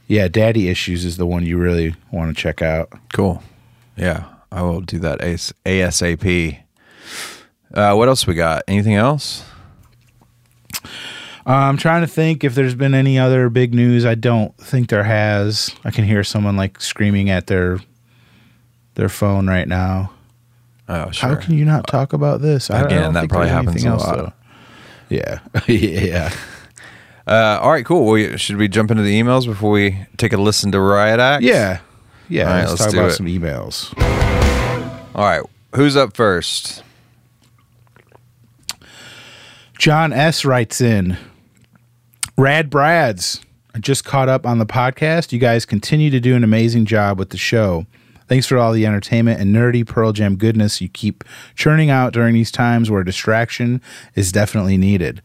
yeah. 0.07 0.27
Daddy 0.27 0.69
Issues 0.69 1.03
is 1.05 1.17
the 1.17 1.25
one 1.25 1.45
you 1.45 1.57
really 1.57 1.95
want 2.11 2.35
to 2.35 2.41
check 2.41 2.61
out. 2.61 2.89
Cool. 3.13 3.41
Yeah, 3.95 4.25
I 4.51 4.61
will 4.61 4.81
do 4.81 4.99
that 4.99 5.21
AS- 5.21 5.53
ASAP. 5.65 6.59
Uh, 7.73 7.93
what 7.95 8.07
else 8.07 8.27
we 8.27 8.35
got? 8.35 8.63
Anything 8.67 8.95
else? 8.95 9.43
I'm 11.45 11.75
trying 11.77 12.01
to 12.01 12.07
think 12.07 12.43
if 12.43 12.55
there's 12.55 12.75
been 12.75 12.93
any 12.93 13.19
other 13.19 13.49
big 13.49 13.73
news. 13.73 14.05
I 14.05 14.15
don't 14.15 14.55
think 14.57 14.89
there 14.89 15.03
has. 15.03 15.75
I 15.83 15.91
can 15.91 16.05
hear 16.05 16.23
someone 16.23 16.55
like 16.55 16.79
screaming 16.79 17.29
at 17.29 17.47
their 17.47 17.79
their 18.95 19.09
phone 19.09 19.47
right 19.47 19.67
now. 19.67 20.11
Oh, 20.87 21.11
sure. 21.11 21.29
How 21.29 21.35
can 21.35 21.57
you 21.57 21.65
not 21.65 21.87
talk 21.87 22.13
about 22.13 22.41
this? 22.41 22.69
Again, 22.69 23.01
don't 23.01 23.13
that 23.13 23.19
think 23.21 23.31
probably 23.31 23.49
happens 23.49 23.83
a 23.83 23.95
lot. 23.95 24.17
though. 24.17 24.33
Yeah, 25.13 25.39
yeah. 25.67 26.33
Uh, 27.27 27.59
all 27.61 27.71
right, 27.71 27.85
cool. 27.85 28.05
Well, 28.05 28.37
should 28.37 28.57
we 28.57 28.67
jump 28.67 28.89
into 28.89 29.03
the 29.03 29.21
emails 29.21 29.45
before 29.45 29.71
we 29.71 30.05
take 30.17 30.33
a 30.33 30.37
listen 30.37 30.71
to 30.71 30.79
Riot 30.79 31.19
Act? 31.19 31.43
Yeah, 31.43 31.79
yeah. 32.29 32.43
All 32.43 32.49
right, 32.49 32.59
let's, 32.67 32.71
let's 32.71 32.85
talk 32.85 32.93
about 32.93 33.11
it. 33.11 33.13
some 33.13 33.27
emails. 33.27 33.93
All 35.15 35.25
right. 35.25 35.43
Who's 35.75 35.95
up 35.95 36.15
first? 36.15 36.83
John 39.77 40.13
S. 40.13 40.45
writes 40.45 40.81
in 40.81 41.17
Rad 42.37 42.69
Brads. 42.69 43.41
I 43.75 43.79
just 43.79 44.05
caught 44.05 44.29
up 44.29 44.45
on 44.45 44.57
the 44.59 44.65
podcast. 44.65 45.31
You 45.31 45.39
guys 45.39 45.65
continue 45.65 46.09
to 46.09 46.19
do 46.19 46.35
an 46.35 46.43
amazing 46.43 46.85
job 46.85 47.19
with 47.19 47.29
the 47.29 47.37
show. 47.37 47.85
Thanks 48.33 48.47
for 48.47 48.57
all 48.57 48.73
the 48.73 48.87
entertainment 48.87 49.39
and 49.39 49.55
nerdy 49.55 49.85
Pearl 49.85 50.11
Jam 50.11 50.37
goodness 50.37 50.81
you 50.81 50.89
keep 50.89 51.23
churning 51.53 51.91
out 51.91 52.13
during 52.13 52.33
these 52.33 52.49
times 52.49 52.89
where 52.89 53.03
distraction 53.03 53.79
is 54.15 54.31
definitely 54.31 54.75
needed. 54.75 55.21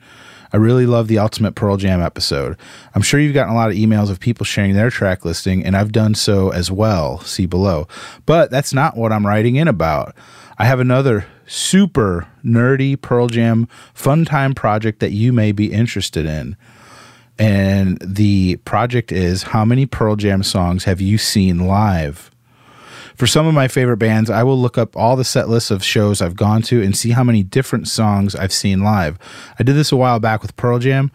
I 0.53 0.59
really 0.59 0.85
love 0.85 1.09
the 1.09 1.19
Ultimate 1.19 1.55
Pearl 1.55 1.79
Jam 1.79 2.03
episode. 2.03 2.59
I'm 2.95 3.01
sure 3.01 3.19
you've 3.19 3.33
gotten 3.33 3.55
a 3.55 3.57
lot 3.57 3.71
of 3.71 3.77
emails 3.77 4.11
of 4.11 4.21
people 4.21 4.45
sharing 4.45 4.75
their 4.75 4.91
track 4.91 5.25
listing, 5.25 5.65
and 5.65 5.75
I've 5.75 5.91
done 5.91 6.15
so 6.15 6.51
as 6.51 6.71
well. 6.71 7.21
See 7.21 7.47
below. 7.47 7.89
But 8.27 8.51
that's 8.51 8.75
not 8.75 8.95
what 8.95 9.11
I'm 9.11 9.27
writing 9.27 9.57
in 9.57 9.69
about. 9.69 10.15
I 10.59 10.67
have 10.67 10.79
another 10.79 11.25
super 11.47 12.29
nerdy 12.45 13.01
Pearl 13.01 13.29
Jam 13.29 13.69
fun 13.95 14.27
time 14.27 14.53
project 14.53 15.01
that 15.01 15.13
you 15.13 15.33
may 15.33 15.53
be 15.53 15.73
interested 15.73 16.27
in. 16.27 16.59
And 17.39 17.97
the 18.05 18.57
project 18.67 19.13
is 19.13 19.45
How 19.45 19.65
many 19.65 19.87
Pearl 19.87 20.15
Jam 20.15 20.43
songs 20.43 20.85
have 20.85 21.01
you 21.01 21.17
seen 21.17 21.67
live? 21.67 22.31
For 23.19 23.27
some 23.27 23.49
of 23.49 23.55
my 23.55 23.67
favorite 23.67 23.97
bands, 23.97 24.31
I 24.31 24.45
will 24.45 24.57
look 24.57 24.79
up 24.79 24.97
all 24.97 25.17
the 25.17 25.25
set 25.25 25.49
lists 25.49 25.73
of 25.73 25.83
shows 25.83 26.23
I've 26.23 26.37
gone 26.37 26.63
to 26.63 26.81
and 26.81 26.97
see 26.97 27.11
how 27.11 27.25
many 27.25 27.43
different 27.43 27.89
songs 27.89 28.37
I've 28.37 28.53
seen 28.53 28.85
live. 28.85 29.19
I 29.59 29.65
did 29.65 29.75
this 29.75 29.91
a 29.91 29.97
while 29.97 30.21
back 30.21 30.41
with 30.41 30.55
Pearl 30.55 30.79
Jam. 30.79 31.11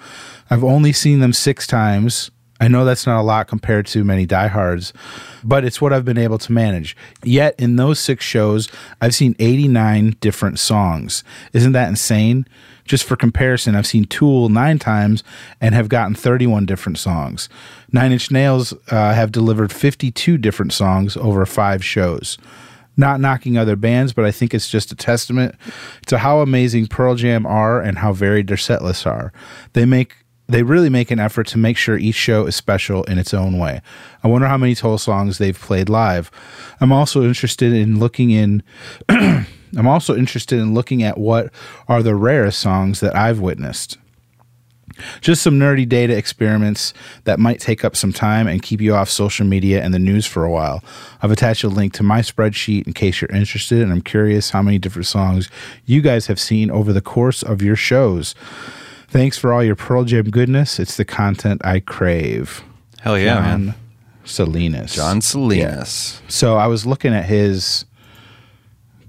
I've 0.49 0.65
only 0.65 0.91
seen 0.91 1.21
them 1.21 1.31
six 1.31 1.65
times. 1.65 2.29
I 2.59 2.67
know 2.67 2.83
that's 2.83 3.07
not 3.07 3.21
a 3.21 3.23
lot 3.23 3.47
compared 3.47 3.87
to 3.87 4.03
many 4.03 4.25
diehards, 4.25 4.91
but 5.45 5.63
it's 5.63 5.79
what 5.79 5.93
I've 5.93 6.03
been 6.03 6.17
able 6.17 6.37
to 6.39 6.51
manage. 6.51 6.97
Yet, 7.23 7.55
in 7.57 7.77
those 7.77 8.01
six 8.01 8.25
shows, 8.25 8.67
I've 8.99 9.15
seen 9.15 9.33
89 9.39 10.17
different 10.19 10.59
songs. 10.59 11.23
Isn't 11.53 11.71
that 11.71 11.87
insane? 11.87 12.45
Just 12.85 13.03
for 13.03 13.15
comparison, 13.15 13.75
I've 13.75 13.87
seen 13.87 14.05
Tool 14.05 14.49
nine 14.49 14.79
times 14.79 15.23
and 15.61 15.73
have 15.73 15.89
gotten 15.89 16.15
31 16.15 16.65
different 16.65 16.97
songs. 16.97 17.49
Nine 17.91 18.11
Inch 18.11 18.31
Nails 18.31 18.73
uh, 18.89 19.13
have 19.13 19.31
delivered 19.31 19.71
52 19.71 20.37
different 20.37 20.73
songs 20.73 21.15
over 21.17 21.45
five 21.45 21.83
shows. 21.83 22.37
Not 22.95 23.19
knocking 23.19 23.57
other 23.57 23.75
bands, 23.75 24.13
but 24.13 24.25
I 24.25 24.31
think 24.31 24.53
it's 24.53 24.69
just 24.69 24.91
a 24.91 24.95
testament 24.95 25.55
to 26.07 26.19
how 26.19 26.39
amazing 26.39 26.87
Pearl 26.87 27.15
Jam 27.15 27.45
are 27.45 27.81
and 27.81 27.97
how 27.97 28.13
varied 28.13 28.47
their 28.47 28.57
set 28.57 28.83
lists 28.83 29.05
are. 29.05 29.33
They 29.73 29.85
make 29.85 30.15
they 30.47 30.61
really 30.61 30.89
make 30.89 31.09
an 31.09 31.19
effort 31.19 31.47
to 31.47 31.57
make 31.57 31.77
sure 31.77 31.97
each 31.97 32.15
show 32.15 32.45
is 32.45 32.55
special 32.55 33.03
in 33.05 33.17
its 33.17 33.33
own 33.33 33.57
way. 33.57 33.81
I 34.23 34.27
wonder 34.27 34.47
how 34.47 34.57
many 34.57 34.75
total 34.75 34.97
songs 34.97 35.37
they've 35.37 35.57
played 35.57 35.87
live. 35.87 36.29
I'm 36.81 36.91
also 36.91 37.23
interested 37.23 37.71
in 37.71 37.97
looking 37.97 38.31
in 38.31 38.61
I'm 39.77 39.87
also 39.87 40.15
interested 40.15 40.59
in 40.59 40.73
looking 40.73 41.03
at 41.03 41.17
what 41.17 41.51
are 41.87 42.03
the 42.03 42.15
rarest 42.15 42.59
songs 42.59 42.99
that 42.99 43.15
I've 43.15 43.39
witnessed. 43.39 43.97
Just 45.21 45.41
some 45.41 45.57
nerdy 45.57 45.89
data 45.89 46.15
experiments 46.15 46.93
that 47.23 47.39
might 47.39 47.59
take 47.59 47.83
up 47.83 47.95
some 47.95 48.13
time 48.13 48.47
and 48.47 48.61
keep 48.61 48.79
you 48.79 48.93
off 48.93 49.09
social 49.09 49.45
media 49.45 49.81
and 49.81 49.93
the 49.93 49.99
news 49.99 50.25
for 50.25 50.43
a 50.43 50.51
while. 50.51 50.83
I've 51.21 51.31
attached 51.31 51.63
a 51.63 51.67
link 51.67 51.93
to 51.93 52.03
my 52.03 52.19
spreadsheet 52.19 52.85
in 52.85 52.93
case 52.93 53.19
you're 53.19 53.31
interested, 53.31 53.81
and 53.81 53.91
I'm 53.91 54.01
curious 54.01 54.51
how 54.51 54.61
many 54.61 54.77
different 54.77 55.07
songs 55.07 55.49
you 55.85 56.01
guys 56.01 56.27
have 56.27 56.39
seen 56.39 56.69
over 56.69 56.93
the 56.93 57.01
course 57.01 57.41
of 57.41 57.61
your 57.61 57.75
shows. 57.75 58.35
Thanks 59.07 59.37
for 59.37 59.51
all 59.51 59.63
your 59.63 59.75
Pearl 59.75 60.03
Jam 60.03 60.29
goodness. 60.29 60.79
It's 60.79 60.97
the 60.97 61.05
content 61.05 61.65
I 61.65 61.79
crave. 61.79 62.63
Hell 63.01 63.17
yeah, 63.17 63.35
John 63.35 63.65
man. 63.65 63.75
Salinas. 64.25 64.95
John 64.95 65.21
Salinas. 65.21 66.21
So 66.27 66.57
I 66.57 66.67
was 66.67 66.85
looking 66.85 67.13
at 67.13 67.25
his 67.25 67.85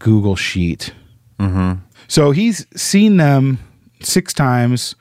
Google 0.05 0.37
sheet. 0.37 0.93
Mm-hmm. 1.41 1.81
So 2.09 2.31
he's 2.31 2.67
seen 2.79 3.17
them 3.17 3.59
six 4.03 4.35
times 4.35 4.95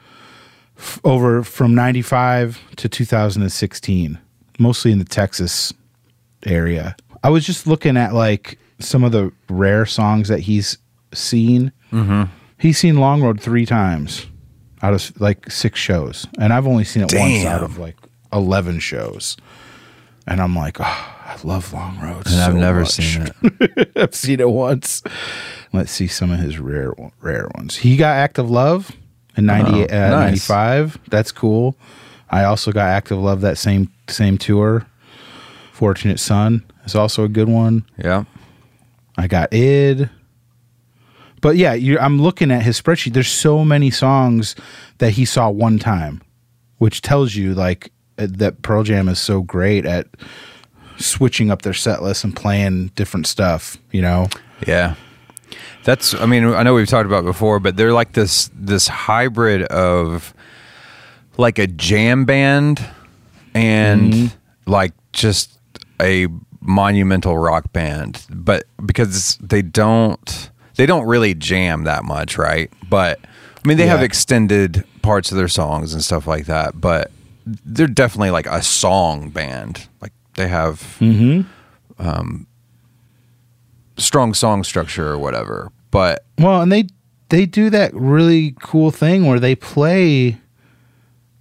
f- 0.78 1.02
over 1.04 1.44
from 1.44 1.76
95 1.76 2.62
to 2.78 2.88
2016, 2.88 4.18
mostly 4.58 4.94
in 4.94 5.00
the 5.00 5.06
Texas 5.06 5.74
area. 6.46 6.96
I 7.22 7.30
was 7.30 7.46
just 7.46 7.68
looking 7.68 7.98
at 7.98 8.14
like 8.14 8.58
some 8.80 9.04
of 9.04 9.12
the 9.12 9.34
rare 9.50 9.86
songs 9.86 10.30
that 10.30 10.40
he's 10.40 10.78
seen. 11.14 11.74
Mm-hmm. 11.92 12.32
He's 12.58 12.78
seen 12.78 12.96
Long 12.96 13.22
Road 13.22 13.42
three 13.42 13.66
times 13.66 14.26
out 14.82 14.94
of 14.94 15.20
like 15.20 15.52
six 15.52 15.82
shows, 15.82 16.26
and 16.40 16.54
I've 16.54 16.66
only 16.66 16.86
seen 16.86 17.04
it 17.04 17.14
once 17.14 17.44
out 17.44 17.62
of 17.62 17.78
like 17.78 17.98
11 18.32 18.80
shows. 18.80 19.36
And 20.26 20.40
I'm 20.42 20.56
like, 20.56 20.80
oh, 20.80 20.84
I 20.84 21.38
love 21.44 21.74
Long 21.74 22.00
Road. 22.00 22.26
And 22.28 22.36
I've 22.42 22.56
never 22.56 22.82
much." 22.82 22.92
seen 22.92 23.24
it. 23.44 23.92
I've 23.96 24.16
seen 24.16 24.40
it 24.40 24.50
once. 24.50 25.04
Let's 25.74 25.92
see 25.92 26.08
some 26.08 26.32
of 26.32 26.40
his 26.40 26.60
rare 26.60 26.94
rare 27.22 27.50
ones. 27.56 27.78
He 27.78 27.98
got 27.98 28.16
Act 28.16 28.38
of 28.40 28.50
Love 28.50 28.92
in 29.36 29.46
90, 29.48 29.72
Oh, 29.72 29.84
uh, 29.84 30.10
nice. 30.10 30.50
95. 30.50 31.00
That's 31.10 31.32
cool. 31.32 31.76
I 32.30 32.44
also 32.46 32.72
got 32.72 32.88
Act 32.88 33.12
of 33.12 33.20
Love 33.20 33.42
that 33.42 33.58
same 33.58 33.92
same 34.08 34.38
tour. 34.38 34.86
Fortunate 35.72 36.20
Son 36.20 36.64
is 36.86 36.96
also 36.96 37.24
a 37.24 37.30
good 37.30 37.50
one. 37.50 37.86
Yeah. 37.98 38.24
I 39.18 39.28
got 39.28 39.54
id. 39.54 40.10
But 41.42 41.58
yeah, 41.58 41.74
I'm 42.00 42.22
looking 42.22 42.52
at 42.52 42.62
his 42.64 42.82
spreadsheet. 42.82 43.14
There's 43.14 43.28
so 43.28 43.66
many 43.66 43.92
songs 43.92 44.56
that 45.00 45.12
he 45.12 45.26
saw 45.26 45.50
one 45.50 45.78
time, 45.78 46.22
which 46.78 47.02
tells 47.02 47.36
you 47.36 47.54
like 47.54 47.92
Uh, 48.18 48.28
that 48.30 48.62
Pearl 48.62 48.84
Jam 48.84 49.08
is 49.08 49.20
so 49.20 49.42
great 49.42 49.86
at 49.86 50.08
switching 50.98 51.52
up 51.52 51.64
their 51.64 51.74
set 51.74 52.02
list 52.02 52.24
and 52.24 52.36
playing 52.36 52.88
different 52.96 53.28
stuff. 53.28 53.78
You 53.92 54.02
know, 54.02 54.28
Yeah. 54.68 54.96
That's 55.84 56.14
I 56.14 56.26
mean, 56.26 56.46
I 56.46 56.64
know 56.64 56.74
we've 56.74 56.88
talked 56.88 57.06
about 57.06 57.24
it 57.24 57.26
before, 57.26 57.60
but 57.60 57.76
they're 57.76 57.94
like 57.94 58.14
this 58.14 58.50
this 58.54 58.88
hybrid 58.88 59.64
of 59.64 60.34
like 61.38 61.60
a 61.60 61.68
jam 61.68 62.26
band 62.26 62.86
and 63.54 64.14
mm-hmm. 64.14 64.72
like 64.72 64.94
just 65.12 65.60
a 66.02 66.28
monumental 66.62 67.38
rock 67.38 67.74
band. 67.74 68.26
But 68.30 68.64
because 68.86 69.38
they 69.38 69.62
don't 69.62 70.50
they 70.76 70.86
don't 70.86 71.06
really 71.06 71.34
jam 71.34 71.84
that 71.84 72.06
much, 72.06 72.38
right? 72.38 72.72
But 72.90 73.20
I 73.24 73.68
mean 73.68 73.78
they 73.78 73.88
have 73.88 74.02
extended 74.02 74.86
parts 75.02 75.32
of 75.32 75.38
their 75.38 75.50
songs 75.50 75.94
and 75.94 76.04
stuff 76.04 76.28
like 76.28 76.46
that, 76.46 76.80
but 76.80 77.12
they're 77.46 77.88
definitely 77.88 78.32
like 78.32 78.48
a 78.48 78.62
song 78.62 79.30
band. 79.30 79.88
Like 80.02 80.14
they 80.36 80.48
have 80.48 80.98
um, 82.00 82.48
strong 83.98 84.34
song 84.34 84.64
structure 84.64 85.10
or 85.10 85.18
whatever. 85.18 85.72
But 85.92 86.26
Well, 86.40 86.62
and 86.62 86.72
they 86.72 86.88
they 87.30 87.46
do 87.46 87.70
that 87.70 87.94
really 87.94 88.56
cool 88.62 88.92
thing 88.92 89.26
where 89.26 89.40
they 89.40 89.56
play 89.56 90.38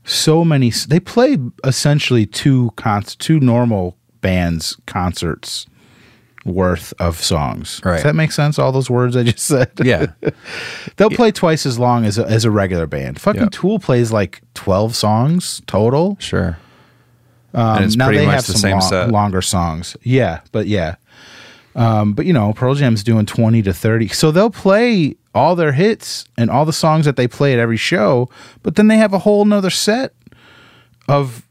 so 0.04 0.44
many. 0.44 0.70
They 0.70 1.00
play 1.00 1.38
essentially 1.64 2.26
two 2.26 2.72
con- 2.76 3.02
two 3.02 3.40
normal 3.40 3.96
bands 4.20 4.76
concerts 4.86 5.66
worth 6.44 6.92
of 6.98 7.20
songs. 7.22 7.80
Right. 7.84 7.94
Does 7.94 8.02
that 8.04 8.14
make 8.14 8.32
sense? 8.32 8.58
All 8.58 8.72
those 8.72 8.90
words 8.90 9.16
I 9.16 9.22
just 9.22 9.38
said. 9.46 9.70
yeah, 9.82 10.06
they'll 10.96 11.10
play 11.10 11.30
twice 11.30 11.66
as 11.66 11.78
long 11.78 12.04
as 12.04 12.18
a, 12.18 12.26
as 12.26 12.44
a 12.44 12.50
regular 12.50 12.86
band. 12.86 13.20
Fucking 13.20 13.42
Yeah. 13.42 13.48
Tool 13.52 13.78
plays 13.78 14.10
like 14.12 14.40
twelve 14.54 14.94
songs 14.96 15.62
total. 15.66 16.16
sure. 16.20 16.58
Um, 17.54 17.76
And 17.76 17.84
it's 17.84 17.96
now 17.96 18.06
pretty 18.06 18.20
they 18.20 18.26
much 18.26 18.34
have 18.36 18.46
the 18.46 18.52
some 18.52 18.60
same 18.60 18.78
lo- 18.78 18.80
set. 18.88 19.10
longer 19.10 19.42
songs. 19.42 19.96
Yeah, 20.02 20.40
but 20.52 20.66
yeah. 20.66 20.96
Um, 21.76 22.12
but 22.14 22.26
you 22.26 22.32
know, 22.32 22.52
Pearl 22.54 22.74
Jam's 22.74 23.02
doing 23.04 23.24
twenty 23.26 23.62
to 23.62 23.72
thirty, 23.72 24.08
so 24.08 24.30
they'll 24.30 24.50
play 24.50 25.16
all 25.34 25.54
their 25.56 25.72
hits 25.72 26.26
and 26.36 26.50
all 26.50 26.64
the 26.66 26.72
songs 26.72 27.04
that 27.06 27.16
they 27.16 27.26
play 27.28 27.52
at 27.54 27.58
every 27.58 27.76
show. 27.78 28.28
But 28.62 28.76
then 28.76 28.88
they 28.88 28.96
have 28.98 29.14
a 29.14 29.18
whole 29.20 29.44
nother 29.46 29.70
set 29.70 30.12
of 31.08 31.46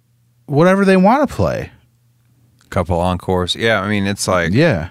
whatever 0.45 0.85
they 0.85 0.97
want 0.97 1.27
to 1.27 1.35
play. 1.35 1.71
Couple 2.71 2.99
encores. 2.99 3.55
Yeah, 3.55 3.81
I 3.81 3.87
mean 3.87 4.07
it's 4.07 4.27
like 4.27 4.51
Yeah, 4.53 4.89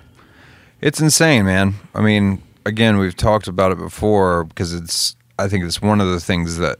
it's 0.80 1.00
insane, 1.00 1.44
man. 1.46 1.74
I 1.94 2.00
mean, 2.02 2.40
again, 2.64 2.98
we've 2.98 3.16
talked 3.16 3.48
about 3.48 3.72
it 3.72 3.78
before 3.78 4.44
because 4.44 4.72
it's 4.72 5.16
I 5.38 5.48
think 5.48 5.64
it's 5.64 5.82
one 5.82 6.00
of 6.00 6.08
the 6.08 6.20
things 6.20 6.58
that 6.58 6.78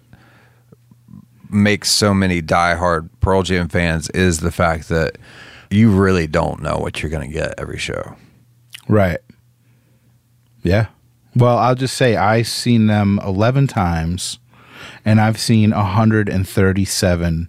makes 1.48 1.90
so 1.90 2.14
many 2.14 2.40
diehard 2.40 3.08
Pearl 3.20 3.42
Jam 3.42 3.68
fans 3.68 4.08
is 4.10 4.38
the 4.38 4.52
fact 4.52 4.88
that 4.88 5.16
you 5.70 5.90
really 5.90 6.26
don't 6.26 6.62
know 6.62 6.76
what 6.78 7.02
you're 7.02 7.10
going 7.10 7.28
to 7.28 7.32
get 7.34 7.54
every 7.58 7.78
show. 7.78 8.14
right. 8.88 9.18
Yeah. 10.62 10.86
Well, 11.34 11.56
I'll 11.56 11.74
just 11.74 11.96
say 11.96 12.16
I've 12.16 12.46
seen 12.48 12.86
them 12.88 13.18
eleven 13.24 13.66
times, 13.66 14.38
and 15.04 15.18
I've 15.20 15.40
seen 15.40 15.70
hundred 15.70 16.28
and 16.28 16.46
thirty-seven 16.46 17.48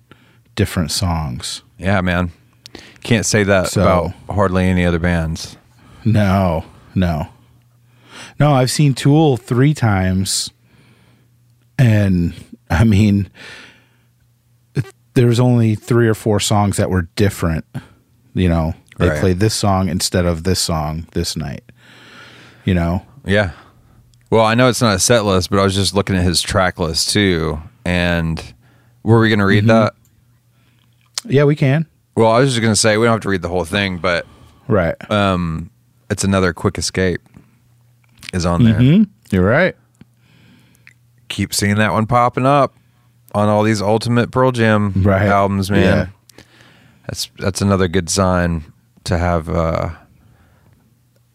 different 0.56 0.92
songs. 0.92 1.64
Yeah, 1.78 2.00
man. 2.02 2.32
Can't 3.04 3.26
say 3.26 3.44
that 3.44 3.70
So- 3.70 3.82
about 3.82 4.14
hardly 4.30 4.66
any 4.66 4.86
other 4.86 5.00
bands. 5.00 5.58
No, 6.04 6.66
no, 6.96 7.28
no. 8.40 8.54
I've 8.54 8.72
seen 8.72 8.94
Tool 8.96 9.38
three 9.38 9.74
times, 9.74 10.50
and 11.78 12.34
I 12.70 12.84
mean, 12.84 13.30
there's 15.14 15.40
only 15.40 15.76
three 15.76 16.08
or 16.08 16.14
four 16.14 16.40
songs 16.40 16.78
that 16.78 16.90
were 16.90 17.04
different. 17.16 17.66
You 18.34 18.50
know, 18.50 18.74
they 18.98 19.10
Right. 19.10 19.20
played 19.20 19.40
this 19.40 19.54
song 19.54 19.90
instead 19.90 20.26
of 20.26 20.44
this 20.44 20.60
song 20.60 21.06
this 21.12 21.36
night. 21.36 21.64
You 22.66 22.74
know, 22.74 23.06
Yeah. 23.26 23.52
Well, 24.30 24.46
I 24.46 24.56
know 24.56 24.70
it's 24.70 24.82
not 24.82 24.96
a 24.96 25.00
set 25.00 25.26
list, 25.26 25.50
but 25.50 25.60
I 25.60 25.64
was 25.64 25.76
just 25.76 25.94
looking 25.94 26.16
at 26.16 26.24
his 26.24 26.42
track 26.42 26.80
list 26.80 27.10
too. 27.10 27.62
And 27.84 28.42
were 29.04 29.20
we 29.20 29.28
going 29.28 29.40
to 29.40 29.46
read 29.46 29.66
mm-hmm. 29.66 29.84
that? 29.84 29.94
yeah, 31.28 31.44
we 31.44 31.56
can. 31.56 31.86
Well, 32.16 32.32
I 32.32 32.40
was 32.40 32.50
just 32.50 32.62
going 32.62 32.74
to 32.74 32.80
say 32.80 32.98
we 32.98 33.06
don't 33.06 33.14
have 33.14 33.22
to 33.22 33.30
read 33.30 33.42
the 33.42 33.50
whole 33.50 33.66
thing, 33.66 33.98
but 33.98 34.26
Right. 34.68 34.96
um, 35.12 35.70
it's 36.10 36.24
another 36.24 36.54
quick 36.54 36.78
escape 36.78 37.22
is 38.34 38.46
on 38.46 38.64
there. 38.64 38.80
Mhm. 38.80 39.08
You're 39.32 39.46
right. 39.46 39.76
Keep 41.30 41.54
seeing 41.54 41.76
that 41.76 41.94
one 41.94 42.06
popping 42.06 42.46
up 42.46 42.74
on 43.34 43.48
all 43.48 43.64
these 43.64 43.82
Ultimate 43.82 44.32
Pearl 44.32 44.52
Jam 44.52 44.92
Right. 44.98 45.28
albums, 45.28 45.72
man. 45.72 45.82
Yeah. 46.38 46.44
That's 47.08 47.30
that's 47.40 47.62
another 47.62 47.88
good 47.88 48.10
sign 48.10 48.66
to 49.06 49.18
have. 49.18 49.50
Uh, 49.50 49.90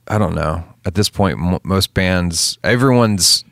I 0.08 0.18
don't 0.18 0.34
know. 0.34 0.64
At 0.84 0.94
this 0.94 1.08
point, 1.08 1.38
m- 1.38 1.58
most 1.64 1.92
bands, 1.94 2.58
everyone's 2.62 3.44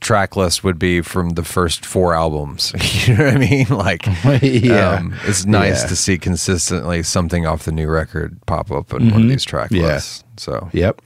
track 0.00 0.34
list 0.36 0.64
would 0.64 0.78
be 0.78 1.00
from 1.02 1.30
the 1.30 1.44
first 1.44 1.84
four 1.84 2.14
albums. 2.14 2.72
you 3.06 3.16
know 3.16 3.24
what 3.26 3.34
I 3.34 3.38
mean? 3.38 3.66
Like, 3.70 4.06
Yeah. 4.42 4.94
um, 4.96 5.14
it's 5.24 5.44
nice 5.44 5.82
Yeah. 5.82 5.88
to 5.88 5.96
see 5.96 6.18
consistently 6.18 7.02
something 7.02 7.46
off 7.46 7.64
the 7.64 7.72
new 7.72 7.88
record 7.88 8.38
pop 8.46 8.70
up 8.72 8.92
in 8.94 9.10
one 9.10 9.22
of 9.22 9.28
these 9.28 9.44
track 9.44 9.70
Mm-hmm. 9.70 9.84
Yeah. 9.84 9.92
lists. 9.94 10.24
So, 10.36 10.70
Yep. 10.72 11.02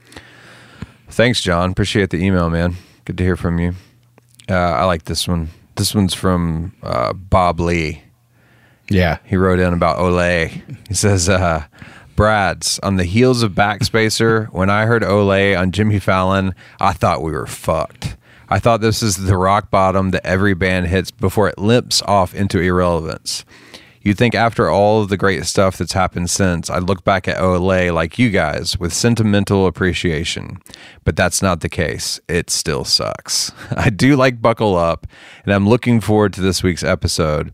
thanks, 1.09 1.41
John. 1.41 1.71
Appreciate 1.71 2.09
the 2.09 2.23
email, 2.23 2.49
man. 2.49 2.75
Good 3.05 3.17
to 3.17 3.23
hear 3.23 3.35
from 3.37 3.59
you. 3.59 3.75
Uh, 4.49 4.53
I 4.55 4.85
like 4.85 5.05
this 5.05 5.27
one. 5.27 5.49
This 5.75 5.93
one's 5.93 6.13
from 6.13 6.73
uh, 6.81 7.11
Bob 7.13 7.59
Lee 7.59 8.01
Yeah. 8.89 9.17
he 9.25 9.35
wrote 9.35 9.59
in 9.59 9.73
about 9.73 9.97
Olé. 9.97 10.61
He 10.87 10.93
says, 10.93 11.27
uh, 11.27 11.65
Brad's 12.15 12.79
on 12.79 12.95
the 12.95 13.03
heels 13.03 13.43
of 13.43 13.51
Backspacer. 13.51 14.47
when 14.53 14.69
I 14.69 14.85
heard 14.85 15.01
Olé 15.03 15.59
on 15.59 15.71
Jimmy 15.71 15.99
Fallon, 15.99 16.55
I 16.79 16.93
thought 16.93 17.21
we 17.21 17.33
were 17.33 17.45
fucked. 17.47 18.15
I 18.49 18.59
thought 18.59 18.81
this 18.81 19.01
is 19.01 19.15
the 19.15 19.37
rock 19.37 19.71
bottom 19.71 20.11
that 20.11 20.25
every 20.25 20.53
band 20.53 20.87
hits 20.87 21.11
before 21.11 21.47
it 21.49 21.57
limps 21.57 22.01
off 22.03 22.33
into 22.33 22.59
irrelevance. 22.59 23.45
You'd 24.05 24.19
think 24.19 24.35
after 24.35 24.69
all 24.69 25.01
of 25.01 25.09
the 25.09 25.17
great 25.17 25.45
stuff 25.45 25.79
that's 25.79 25.93
happened 25.93 26.29
since, 26.29 26.69
I'd 26.69 26.83
look 26.83 27.03
back 27.03 27.27
at 27.27 27.39
Olé 27.39 27.91
like 27.91 28.19
you 28.19 28.29
guys 28.29 28.77
with 28.77 28.93
sentimental 28.93 29.65
appreciation. 29.65 30.59
But 31.03 31.15
that's 31.15 31.41
not 31.41 31.61
the 31.61 31.69
case. 31.69 32.19
It 32.27 32.51
still 32.51 32.83
sucks. 32.83 33.51
I 33.75 33.89
do 33.89 34.15
like 34.15 34.43
Buckle 34.43 34.75
Up, 34.75 35.07
and 35.43 35.51
I'm 35.51 35.67
looking 35.67 36.01
forward 36.01 36.33
to 36.33 36.41
this 36.41 36.61
week's 36.61 36.83
episode. 36.83 37.51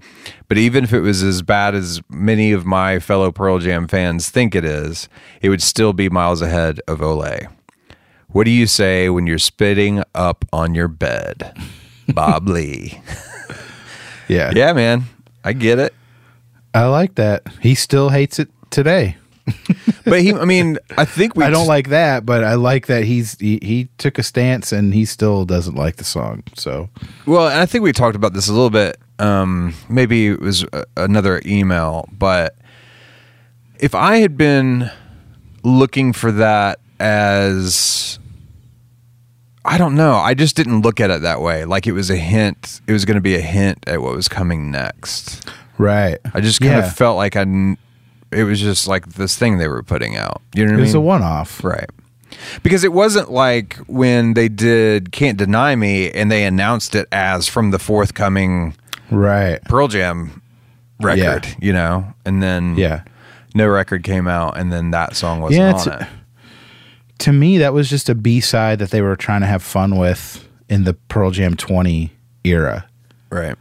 But 0.50 0.58
even 0.58 0.84
if 0.84 0.92
it 0.92 1.00
was 1.00 1.24
as 1.24 1.42
bad 1.42 1.74
as 1.74 2.02
many 2.10 2.52
of 2.52 2.66
my 2.66 3.00
fellow 3.00 3.32
Pearl 3.32 3.60
Jam 3.60 3.88
fans 3.88 4.30
think 4.30 4.54
it 4.54 4.66
is, 4.66 5.08
it 5.42 5.48
would 5.48 5.62
still 5.62 5.94
be 5.94 6.10
miles 6.10 6.42
ahead 6.42 6.82
of 6.86 7.00
Olé. 7.00 7.48
What 8.32 8.46
do 8.46 8.52
you 8.52 8.66
say 8.68 9.10
when 9.10 9.28
you're 9.28 9.38
spitting 9.38 10.04
up 10.16 10.46
on 10.54 10.74
your 10.74 10.88
bed? 10.88 11.56
Bob 12.14 12.48
Lee. 12.48 13.02
Yeah. 14.28 14.52
Yeah, 14.56 14.74
man. 14.74 15.04
I 15.44 15.54
get 15.54 15.80
it. 15.80 15.94
I 16.74 16.86
like 16.86 17.16
that. 17.16 17.44
He 17.62 17.76
still 17.76 18.10
hates 18.10 18.40
it 18.40 18.50
today. 18.70 19.18
But 20.04 20.22
he, 20.22 20.34
I 20.34 20.46
mean, 20.46 20.80
I 20.98 21.06
think 21.06 21.36
we. 21.36 21.44
I 21.44 21.52
don't 21.52 21.68
like 21.68 21.90
that, 21.90 22.26
but 22.26 22.44
I 22.44 22.56
like 22.56 22.88
that 22.88 23.04
he's 23.04 23.38
he, 23.40 23.60
he 23.62 23.88
took 24.00 24.18
a 24.18 24.24
stance 24.24 24.72
and 24.72 24.96
he 24.96 25.06
still 25.06 25.46
doesn't 25.46 25.76
like 25.76 25.98
the 25.98 26.04
song. 26.04 26.44
So 26.56 26.90
Well, 27.28 27.48
and 27.48 27.60
I 27.60 27.68
think 27.68 27.84
we 27.84 27.92
talked 27.92 28.16
about 28.16 28.34
this 28.34 28.48
a 28.50 28.52
little 28.52 28.72
bit. 28.72 28.98
Um, 29.20 29.76
maybe 29.90 30.30
it 30.30 30.40
was 30.42 30.64
a, 30.74 30.86
another 30.98 31.40
email, 31.46 32.10
but 32.12 32.56
if 33.80 33.94
I 33.94 34.18
had 34.18 34.38
been 34.38 34.90
looking 35.64 36.14
for 36.14 36.32
that 36.32 36.80
as 37.00 38.18
I 39.64 39.78
don't 39.78 39.96
know, 39.96 40.14
I 40.16 40.34
just 40.34 40.56
didn't 40.56 40.82
look 40.82 41.00
at 41.00 41.10
it 41.12 41.22
that 41.22 41.42
way. 41.42 41.66
Like 41.66 41.86
it 41.88 41.92
was 41.92 42.10
a 42.10 42.16
hint. 42.16 42.82
It 42.88 42.94
was 42.94 43.06
going 43.06 43.16
to 43.16 43.22
be 43.22 43.36
a 43.36 43.42
hint 43.42 43.84
at 43.88 44.02
what 44.02 44.16
was 44.16 44.28
coming 44.28 44.72
next. 44.72 45.48
right, 45.78 46.18
I 46.34 46.42
just 46.42 46.60
kind 46.62 46.74
Yeah. 46.74 46.86
of 46.88 46.96
felt 46.96 47.18
like 47.18 47.36
I. 47.36 47.44
kn- 47.46 47.78
It 48.32 48.44
was 48.46 48.60
just 48.62 48.88
like 48.88 49.06
this 49.14 49.38
thing 49.38 49.58
they 49.58 49.68
were 49.68 49.84
putting 49.84 50.16
out. 50.16 50.42
You 50.56 50.66
know 50.66 50.72
it 50.72 50.76
what 50.76 50.80
I 50.80 50.82
was 50.84 50.94
mean? 50.94 51.04
a 51.04 51.06
one 51.06 51.22
off. 51.22 51.64
Right. 51.64 51.90
Because 52.64 52.84
it 52.86 52.94
wasn't 52.94 53.30
like 53.30 53.76
when 53.88 54.34
they 54.36 54.48
did 54.48 55.12
Can't 55.12 55.38
Deny 55.38 55.76
Me 55.76 56.10
and 56.12 56.32
they 56.32 56.46
announced 56.46 56.96
it 56.96 57.08
as 57.12 57.48
from 57.50 57.72
the 57.72 57.78
forthcoming 57.80 58.74
Right. 59.12 59.62
Pearl 59.66 59.90
Jam 59.90 60.42
record, 61.02 61.46
Yeah. 61.46 61.54
you 61.60 61.74
know? 61.74 62.14
And 62.26 62.42
then 62.42 62.78
Yeah. 62.78 63.02
no 63.54 63.68
record 63.68 64.04
came 64.04 64.28
out 64.30 64.58
and 64.58 64.72
then 64.72 64.92
that 64.92 65.16
song 65.18 65.42
wasn't 65.42 65.60
Yeah, 65.88 65.94
on 65.94 66.02
it. 66.02 66.08
To 67.22 67.32
me, 67.34 67.58
that 67.60 67.74
was 67.74 67.90
just 67.90 68.10
a 68.10 68.16
B 68.16 68.40
side 68.40 68.80
that 68.80 68.92
they 68.92 69.02
were 69.02 69.16
trying 69.16 69.42
to 69.42 69.48
have 69.48 69.62
fun 69.64 69.98
with 69.98 70.48
in 70.70 70.84
the 70.84 70.94
Pearl 70.94 71.32
Jam 71.32 71.56
20 71.56 72.12
era. 72.44 72.86
Right. 73.30 73.56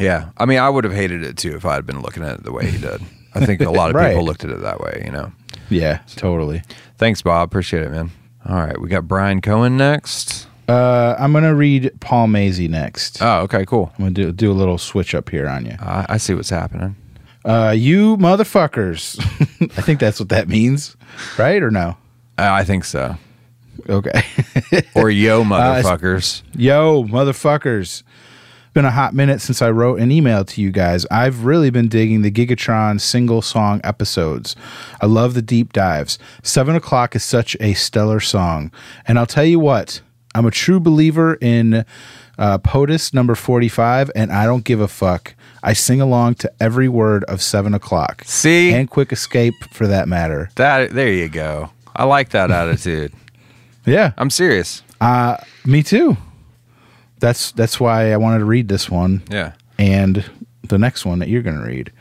Yeah. 0.00 0.30
I 0.36 0.44
mean, 0.44 0.58
I 0.58 0.68
would 0.68 0.84
have 0.84 0.92
hated 0.92 1.22
it 1.22 1.36
too 1.36 1.54
if 1.56 1.64
I 1.64 1.74
had 1.74 1.86
been 1.86 2.02
looking 2.02 2.22
at 2.24 2.38
it 2.38 2.44
the 2.44 2.52
way 2.52 2.70
he 2.70 2.78
did. 2.78 3.00
I 3.34 3.44
think 3.44 3.60
a 3.60 3.70
lot 3.70 3.90
of 3.90 3.96
Right. 4.00 4.10
people 4.10 4.24
looked 4.24 4.44
at 4.44 4.50
it 4.50 4.60
that 4.62 4.80
way, 4.80 5.02
you 5.04 5.10
know? 5.12 5.32
Yeah, 5.70 6.00
totally. 6.16 6.62
Thanks, 6.98 7.22
Bob. 7.22 7.48
Appreciate 7.48 7.82
it, 7.84 7.90
man. 7.90 8.10
All 8.46 8.56
right. 8.56 8.78
We 8.80 8.88
got 8.88 9.08
Brian 9.08 9.40
Cohen 9.40 9.76
next. 9.76 10.46
Uh, 10.68 11.14
I'm 11.18 11.32
gonna 11.34 11.54
read 11.54 11.90
Paul 12.00 12.26
Mazy 12.28 12.68
next. 12.68 13.20
Oh, 13.20 13.40
okay, 13.42 13.66
cool. 13.66 13.92
I'm 13.98 14.04
gonna 14.06 14.10
do 14.14 14.32
do 14.32 14.50
a 14.50 14.54
little 14.54 14.78
switch 14.78 15.14
up 15.14 15.28
here 15.28 15.46
on 15.46 15.66
you. 15.66 15.76
I, 15.78 16.06
I 16.10 16.16
see 16.16 16.32
what's 16.32 16.48
happening. 16.48 16.96
Uh, 17.44 17.74
you 17.76 18.16
motherfuckers. 18.16 19.18
I 19.78 19.82
think 19.82 20.00
that's 20.00 20.18
what 20.18 20.30
that 20.30 20.48
means, 20.48 20.96
right 21.38 21.62
or 21.62 21.70
no? 21.70 21.98
Uh, 22.38 22.50
I 22.52 22.64
think 22.64 22.84
so. 22.84 23.16
Okay. 23.88 24.22
Or 24.94 25.10
yo, 25.10 25.42
Uh, 25.42 25.44
motherfuckers. 25.44 26.42
Yo, 26.56 27.04
motherfuckers. 27.04 28.02
Been 28.72 28.84
a 28.84 28.90
hot 28.90 29.14
minute 29.14 29.40
since 29.40 29.62
I 29.62 29.70
wrote 29.70 30.00
an 30.00 30.10
email 30.10 30.44
to 30.46 30.60
you 30.60 30.70
guys. 30.72 31.06
I've 31.10 31.44
really 31.44 31.70
been 31.70 31.86
digging 31.88 32.22
the 32.22 32.30
Gigaton 32.30 33.00
single 33.00 33.40
song 33.40 33.80
episodes. 33.84 34.56
I 35.00 35.06
love 35.06 35.34
the 35.34 35.42
deep 35.42 35.72
dives. 35.72 36.18
Seven 36.42 36.74
o'clock 36.74 37.14
is 37.14 37.22
such 37.22 37.56
a 37.60 37.74
stellar 37.74 38.18
song. 38.18 38.72
And 39.06 39.16
I'll 39.18 39.26
tell 39.26 39.44
you 39.44 39.60
what, 39.60 40.00
I'm 40.34 40.44
a 40.46 40.50
true 40.50 40.80
believer 40.80 41.34
in 41.40 41.84
uh, 42.36 42.58
POTUS 42.58 43.14
number 43.14 43.36
45, 43.36 44.10
and 44.16 44.32
I 44.32 44.44
don't 44.44 44.64
give 44.64 44.80
a 44.80 44.88
fuck. 44.88 45.36
I 45.62 45.72
sing 45.72 46.00
along 46.00 46.34
to 46.36 46.52
every 46.58 46.88
word 46.88 47.22
of 47.24 47.40
Seven 47.42 47.74
o'clock. 47.74 48.22
See? 48.26 48.72
And 48.72 48.90
Quick 48.90 49.12
Escape 49.12 49.54
for 49.72 49.86
that 49.86 50.08
matter. 50.08 50.50
That 50.56 50.90
there 50.90 51.12
you 51.12 51.28
go. 51.28 51.70
I 51.94 52.04
like 52.04 52.30
that 52.30 52.50
attitude. 52.50 53.12
Yeah. 53.86 54.12
I'm 54.16 54.30
serious. 54.30 54.82
Uh, 54.98 55.36
me 55.66 55.82
too. 55.82 56.16
That's 57.18 57.52
that's 57.52 57.78
why 57.78 58.12
I 58.12 58.16
wanted 58.16 58.38
to 58.38 58.46
read 58.46 58.66
this 58.66 58.88
one. 58.90 59.22
Yeah. 59.30 59.52
and 59.78 60.24
the 60.66 60.78
next 60.78 61.04
one 61.04 61.18
that 61.18 61.28
you're 61.28 61.42
going 61.42 61.58
to 61.58 61.66
read. 61.66 61.92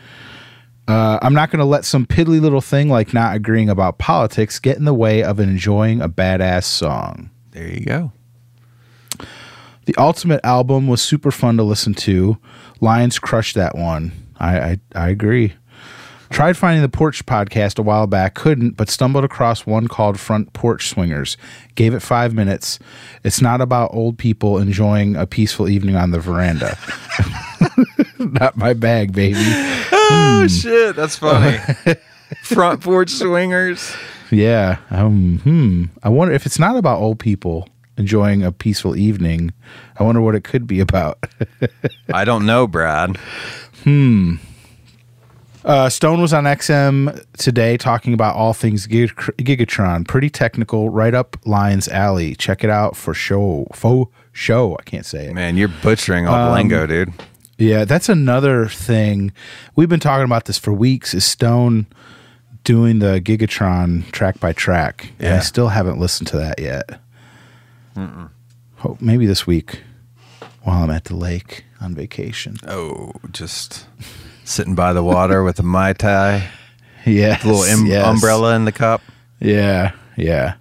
Uh, 0.88 1.19
I'm 1.21 1.34
not 1.34 1.51
going 1.51 1.60
to 1.60 1.65
let 1.65 1.84
some 1.84 2.06
piddly 2.06 2.39
little 2.39 2.62
thing 2.62 2.88
like 2.88 3.13
not 3.13 3.36
agreeing 3.36 3.67
about 3.69 3.97
politics 3.97 4.60
get 4.60 4.77
in 4.77 4.86
the 4.86 4.93
way 4.93 5.23
of 5.23 5.41
enjoying 5.41 5.99
a 6.01 6.08
badass 6.08 6.63
song. 6.63 7.29
There 7.51 7.67
you 7.67 7.84
go. 7.84 8.13
The 9.86 9.95
Ultimate 9.97 10.39
album 10.45 10.88
was 10.88 11.01
super 11.01 11.32
fun 11.32 11.58
to 11.58 11.63
listen 11.63 11.93
to. 11.95 12.38
Lyons 12.79 13.19
crushed 13.19 13.56
that 13.56 13.75
one. 13.77 14.13
I, 14.39 14.58
I, 14.60 14.79
I 14.95 15.10
agree. 15.10 15.53
Tried 16.34 16.58
finding 16.58 16.82
the 16.82 16.89
Porch 16.89 17.28
podcast 17.28 17.78
a 17.78 17.84
while 17.84 18.08
back, 18.08 18.34
couldn't, 18.34 18.72
but 18.72 18.89
stumbled 18.89 19.24
across 19.24 19.67
one 19.67 19.88
called 19.88 20.19
Front 20.19 20.52
Porch 20.54 20.89
Swingers. 20.89 21.38
Gave 21.76 21.93
it 21.93 22.00
five 22.00 22.34
minutes. 22.34 22.80
It's 23.24 23.39
not 23.39 23.62
about 23.62 23.93
old 23.93 24.17
people 24.17 24.58
enjoying 24.58 25.15
a 25.15 25.28
peaceful 25.28 25.69
evening 25.69 25.96
on 25.96 26.10
the 26.10 26.19
veranda. 26.19 26.76
not 28.17 28.58
my 28.58 28.74
bag, 28.74 29.13
baby. 29.13 29.43
Oh 29.91 30.48
shit, 30.50 30.96
that's 30.96 31.17
funny. 31.17 31.60
Front 32.41 32.82
porch 32.82 33.12
swingers. 33.12 33.96
Yeah. 34.32 34.78
Um, 34.89 35.38
hmm. 35.43 35.84
I 36.02 36.10
wonder 36.10 36.34
if 36.34 36.48
it's 36.48 36.58
not 36.58 36.78
about 36.78 37.00
old 37.00 37.19
people 37.19 37.69
enjoying 37.96 38.41
a 38.41 38.52
peaceful 38.52 38.96
evening. 38.96 39.54
I 40.00 40.04
wonder 40.04 40.19
what 40.19 40.34
it 40.34 40.43
could 40.43 40.65
be 40.65 40.80
about. 40.80 41.24
I 42.12 42.26
don't 42.26 42.48
know, 42.48 42.65
Brad. 42.65 43.19
Uh, 45.65 45.88
Stone 45.89 46.21
was 46.21 46.34
on 46.34 46.43
XM 46.43 47.26
today 47.38 47.78
talking 47.78 48.13
about 48.13 48.36
all 48.36 48.54
things 48.54 48.86
Gig- 48.86 49.15
Gigaton. 49.15 50.06
Pretty 50.08 50.30
technical, 50.30 50.89
right 50.89 51.13
up 51.13 51.38
Lyons 51.45 51.88
alley. 51.88 52.36
Check 52.36 52.63
it 52.63 52.69
out 52.69 52.97
for 52.97 53.13
show. 53.13 53.67
Faux 53.73 54.12
show. 54.34 54.76
I 54.78 54.84
can't 54.84 55.06
say 55.06 55.28
it. 55.28 55.34
Man, 55.34 55.56
you're 55.56 55.69
butchering 55.82 56.28
all 56.28 56.36
the 56.36 56.49
Um, 56.49 56.54
lingo, 56.54 56.86
dude. 56.86 57.13
Yeah, 57.58 57.86
that's 57.86 58.10
another 58.10 58.67
thing. 58.67 59.32
We've 59.76 59.88
been 59.88 59.99
talking 60.02 60.26
about 60.26 60.45
this 60.45 60.58
for 60.58 60.73
weeks. 60.73 61.13
Is 61.13 61.23
Stone 61.23 61.86
doing 62.65 62.99
the 62.99 63.21
Gigaton 63.21 64.12
track 64.12 64.39
by 64.41 64.52
track? 64.52 65.13
And 65.19 65.36
I 65.36 65.39
still 65.39 65.69
haven't 65.69 65.97
listened 65.99 66.28
to 66.30 66.38
that 66.38 66.60
yet. 66.60 66.99
Hope 68.78 68.99
maybe 68.99 69.26
this 69.26 69.47
week 69.47 69.82
while 70.63 70.84
I'm 70.84 70.89
at 70.89 71.06
the 71.06 71.15
lake 71.15 71.63
on 71.80 71.93
vacation. 71.95 72.58
Oh, 72.67 73.13
just 73.32 73.86
sitting 74.43 74.75
by 74.75 74.93
the 74.93 75.03
water 75.03 75.43
with 75.43 75.60
a 75.60 75.63
mai 75.63 75.93
tai, 75.93 76.49
Yeah, 77.06 77.39
little 77.43 77.63
em- 77.63 77.91
umbrella 78.06 78.56
in 78.56 78.65
the 78.65 78.71
cup. 78.71 79.01
Yeah, 79.39 79.91
yeah. 80.17 80.56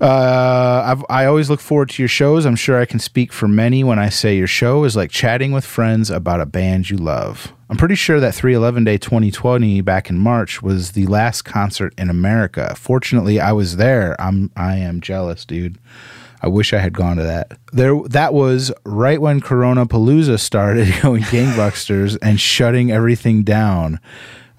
Uh, 0.00 0.82
I've, 0.86 1.04
I 1.10 1.24
always 1.24 1.50
look 1.50 1.58
forward 1.60 1.88
to 1.90 2.02
your 2.02 2.08
shows. 2.08 2.46
I'm 2.46 2.54
sure 2.54 2.80
I 2.80 2.84
can 2.84 3.00
speak 3.00 3.32
for 3.32 3.48
many 3.48 3.82
when 3.82 3.98
I 3.98 4.10
say 4.10 4.36
your 4.36 4.46
show 4.46 4.84
is 4.84 4.94
like 4.94 5.10
chatting 5.10 5.50
with 5.50 5.64
friends 5.64 6.08
about 6.08 6.40
a 6.40 6.46
band 6.46 6.88
you 6.88 6.96
love. 6.96 7.52
I'm 7.68 7.76
pretty 7.76 7.96
sure 7.96 8.20
that 8.20 8.32
311 8.34 8.84
Day 8.84 8.96
2020 8.96 9.80
back 9.80 10.08
in 10.08 10.16
March 10.18 10.62
was 10.62 10.92
the 10.92 11.06
last 11.06 11.42
concert 11.42 11.94
in 11.98 12.10
America. 12.10 12.74
Fortunately, 12.76 13.40
I 13.40 13.50
was 13.50 13.76
there. 13.76 14.18
I'm 14.20 14.52
I 14.56 14.76
am 14.76 15.00
jealous, 15.00 15.44
dude. 15.44 15.78
I 16.40 16.48
wish 16.48 16.72
I 16.72 16.78
had 16.78 16.92
gone 16.92 17.16
to 17.16 17.22
that. 17.24 17.58
There, 17.72 18.00
that 18.04 18.32
was 18.32 18.72
right 18.84 19.20
when 19.20 19.40
Corona 19.40 19.86
Palooza 19.86 20.38
started 20.38 20.88
going 21.02 21.22
gangbusters 21.24 22.16
and 22.22 22.40
shutting 22.40 22.90
everything 22.92 23.42
down. 23.42 24.00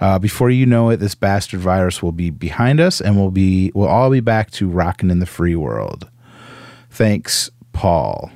Uh, 0.01 0.17
before 0.17 0.49
you 0.49 0.65
know 0.65 0.89
it, 0.89 0.97
this 0.97 1.15
bastard 1.15 1.59
virus 1.59 2.01
will 2.01 2.13
be 2.13 2.29
behind 2.29 2.79
us, 2.79 3.01
and 3.01 3.17
we'll 3.17 3.31
be 3.31 3.71
we'll 3.75 3.87
all 3.87 4.09
be 4.09 4.21
back 4.21 4.49
to 4.51 4.67
rocking 4.69 5.09
in 5.09 5.19
the 5.19 5.25
free 5.25 5.55
world. 5.55 6.09
Thanks, 6.89 7.49
Paul. 7.73 8.31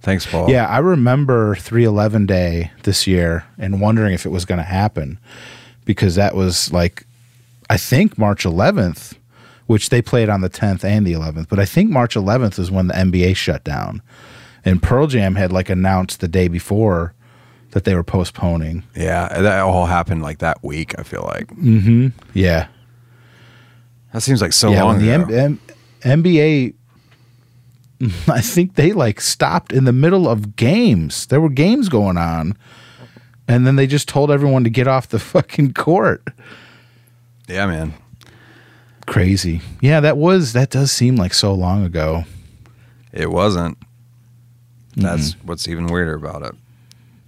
Thanks, 0.00 0.26
Paul. 0.26 0.50
Yeah, 0.50 0.66
I 0.66 0.78
remember 0.78 1.54
311 1.54 2.26
Day 2.26 2.70
this 2.82 3.06
year 3.06 3.44
and 3.58 3.80
wondering 3.80 4.12
if 4.12 4.26
it 4.26 4.30
was 4.30 4.44
going 4.44 4.58
to 4.58 4.64
happen 4.64 5.18
because 5.86 6.14
that 6.16 6.34
was 6.34 6.70
like, 6.72 7.06
I 7.70 7.78
think 7.78 8.18
March 8.18 8.44
11th, 8.44 9.14
which 9.66 9.88
they 9.88 10.02
played 10.02 10.28
on 10.28 10.40
the 10.42 10.50
10th 10.50 10.84
and 10.84 11.06
the 11.06 11.12
11th, 11.12 11.48
but 11.48 11.58
I 11.58 11.64
think 11.64 11.90
March 11.90 12.14
11th 12.14 12.58
is 12.58 12.70
when 12.70 12.88
the 12.88 12.94
NBA 12.94 13.34
shut 13.36 13.64
down. 13.64 14.02
And 14.64 14.82
Pearl 14.82 15.06
Jam 15.06 15.34
had 15.34 15.52
like 15.52 15.68
announced 15.70 16.20
the 16.20 16.28
day 16.28 16.48
before 16.48 17.14
that 17.70 17.84
they 17.84 17.94
were 17.94 18.04
postponing. 18.04 18.84
yeah. 18.94 19.28
That 19.40 19.60
all 19.60 19.86
happened 19.86 20.22
like 20.22 20.38
that 20.38 20.62
week. 20.62 20.94
I 20.98 21.02
feel 21.02 21.22
like 21.24 21.48
Mm-hmm. 21.48 22.08
Yeah. 22.34 22.68
that 24.12 24.22
seems 24.22 24.40
like 24.40 24.52
so 24.52 24.70
yeah, 24.70 24.82
long 24.84 24.98
the 25.00 25.10
ago. 25.10 25.34
M- 25.34 25.60
M- 26.04 26.24
NBA, 26.24 26.74
I 28.28 28.40
think 28.40 28.74
they 28.74 28.92
like 28.92 29.20
stopped 29.20 29.72
in 29.72 29.84
the 29.84 29.92
middle 29.92 30.28
of 30.28 30.56
games. 30.56 31.26
There 31.26 31.40
were 31.40 31.48
games 31.48 31.88
going 31.88 32.16
on, 32.18 32.56
and 33.48 33.66
then 33.66 33.76
they 33.76 33.86
just 33.86 34.08
told 34.08 34.30
everyone 34.30 34.62
to 34.64 34.70
get 34.70 34.86
off 34.86 35.08
the 35.08 35.18
fucking 35.32 35.72
court. 35.74 36.22
yeah, 37.48 37.66
man. 37.66 37.94
Crazy. 39.06 39.60
Yeah, 39.80 40.00
that 40.00 40.16
was 40.16 40.52
that 40.54 40.70
does 40.70 40.90
seem 40.92 41.16
like 41.16 41.34
so 41.34 41.52
long 41.54 41.84
ago. 41.84 42.24
It 43.12 43.30
wasn't. 43.30 43.78
That's 44.96 45.32
what's 45.42 45.68
even 45.68 45.86
weirder 45.86 46.14
about 46.14 46.42
it. 46.42 46.54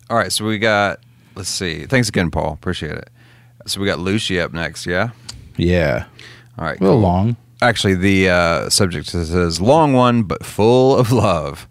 All 0.09 0.17
right, 0.17 0.33
so 0.33 0.45
we 0.45 0.59
got. 0.59 1.01
Let's 1.35 1.49
see. 1.49 1.85
Thanks 1.87 2.09
again, 2.09 2.31
Paul. 2.31 2.53
Appreciate 2.55 2.93
it. 2.93 3.11
So 3.67 3.81
we 3.81 3.87
got 3.87 3.99
Lucy 3.99 4.41
up 4.41 4.53
next. 4.53 4.87
Yeah. 4.87 5.11
Yeah, 5.59 6.05
All 6.59 6.65
right. 6.67 6.79
a 6.79 6.83
little 6.83 6.97
cool. 6.99 7.03
long. 7.03 7.37
Actually, 7.63 7.95
the 7.95 8.29
uh, 8.29 8.69
subject 8.71 9.07
says 9.09 9.61
long 9.61 9.93
one, 9.95 10.23
but 10.23 10.45
full 10.45 10.97
of 10.97 11.11
love. 11.13 11.67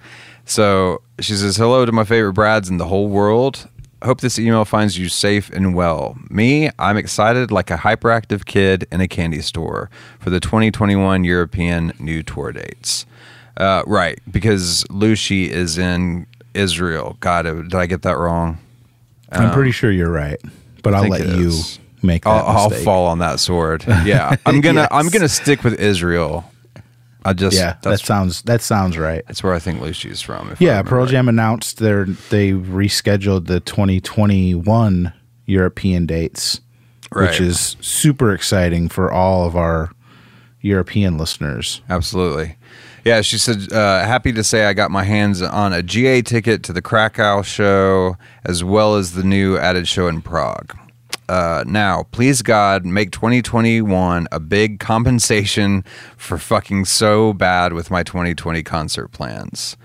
So 0.45 1.01
she 1.19 1.33
says, 1.33 1.55
Hello 1.57 1.85
to 1.85 1.91
my 1.91 2.03
favorite 2.03 2.33
Brads 2.33 2.67
in 2.69 2.77
the 2.77 2.87
whole 2.87 3.07
world. 3.07 3.67
Hope 4.03 4.21
this 4.21 4.37
email 4.37 4.65
finds 4.65 4.97
you 4.97 5.09
safe 5.09 5.49
and 5.51 5.73
well. 5.73 6.17
Me, 6.29 6.69
I'm 6.77 6.97
excited 6.97 7.49
like 7.49 7.71
a 7.71 7.77
hyperactive 7.77 8.45
kid 8.45 8.87
in 8.91 9.01
a 9.01 9.07
candy 9.07 9.41
store 9.41 9.89
for 10.19 10.29
the 10.29 10.39
2021 10.39 11.23
European 11.23 11.93
new 11.99 12.21
tour 12.21 12.51
dates. 12.51 13.05
Uh, 13.57 13.83
right, 13.87 14.19
because 14.29 14.85
Lucy 14.89 15.49
is 15.49 15.77
in 15.77 16.27
Israel. 16.53 17.17
God, 17.21 17.43
did 17.43 17.73
I 17.73 17.85
get 17.85 18.01
that 18.03 18.17
wrong? 18.17 18.57
I'm 19.31 19.51
pretty 19.51 19.71
sure 19.71 19.91
you're 19.91 20.11
right, 20.11 20.39
but 20.83 20.93
I'll 20.93 21.07
let 21.07 21.27
you 21.27 21.51
make 22.03 22.27
I'll, 22.27 22.45
I'll 22.45 22.69
fall 22.69 23.07
on 23.07 23.19
that 23.19 23.39
sword. 23.39 23.83
Yeah, 24.05 24.35
I'm 24.45 24.61
gonna 24.61 24.81
Yes. 24.81 24.89
I'm 24.91 25.09
gonna 25.09 25.29
stick 25.29 25.63
with 25.63 25.79
Israel. 25.79 26.51
I 27.25 27.33
just 27.33 27.57
Yeah, 27.57 27.75
that 27.81 27.99
sounds 27.99 28.41
that 28.43 28.61
sounds 28.61 28.97
right. 28.97 29.23
that's 29.27 29.43
where 29.43 29.53
I 29.53 29.59
think 29.59 29.81
Lucy's 29.81 30.21
from. 30.21 30.51
if 30.51 30.61
Yeah, 30.61 30.81
Pearl 30.83 31.01
right. 31.05 31.11
Jam 31.11 31.27
announced 31.27 31.79
their 31.79 32.05
they 32.05 32.51
rescheduled 32.51 33.47
the 33.47 33.59
2021 33.61 35.13
European 35.45 36.05
dates, 36.05 36.61
Right. 37.11 37.29
which 37.29 37.41
is 37.41 37.75
super 37.81 38.31
exciting 38.33 38.89
for 38.89 39.11
all 39.11 39.45
of 39.45 39.55
our 39.55 39.91
European 40.61 41.17
listeners. 41.17 41.81
Absolutely. 41.89 42.57
Yeah, 43.03 43.21
she 43.21 43.37
said, 43.37 43.71
uh, 43.71 43.99
happy 44.03 44.33
to 44.33 44.43
say 44.43 44.65
I 44.65 44.73
got 44.73 44.89
my 44.89 45.03
hands 45.03 45.39
on 45.41 45.73
a 45.73 45.83
GA 45.83 46.23
ticket 46.23 46.63
to 46.63 46.73
the 46.73 46.81
Krakow 46.81 47.43
show 47.43 48.17
as 48.43 48.63
well 48.63 48.95
as 48.95 49.11
the 49.13 49.23
new 49.23 49.57
added 49.57 49.87
show 49.87 50.07
in 50.07 50.21
Prague. 50.23 50.75
Uh, 51.27 51.63
now, 51.67 52.03
please 52.11 52.41
God, 52.41 52.85
make 52.85 53.11
2021 53.11 54.27
a 54.31 54.39
big 54.39 54.79
compensation 54.79 55.83
for 56.17 56.37
fucking 56.37 56.85
so 56.85 57.33
bad 57.33 57.73
with 57.73 57.89
my 57.89 58.03
2020 58.03 58.61
concert 58.63 59.09
plans. 59.09 59.75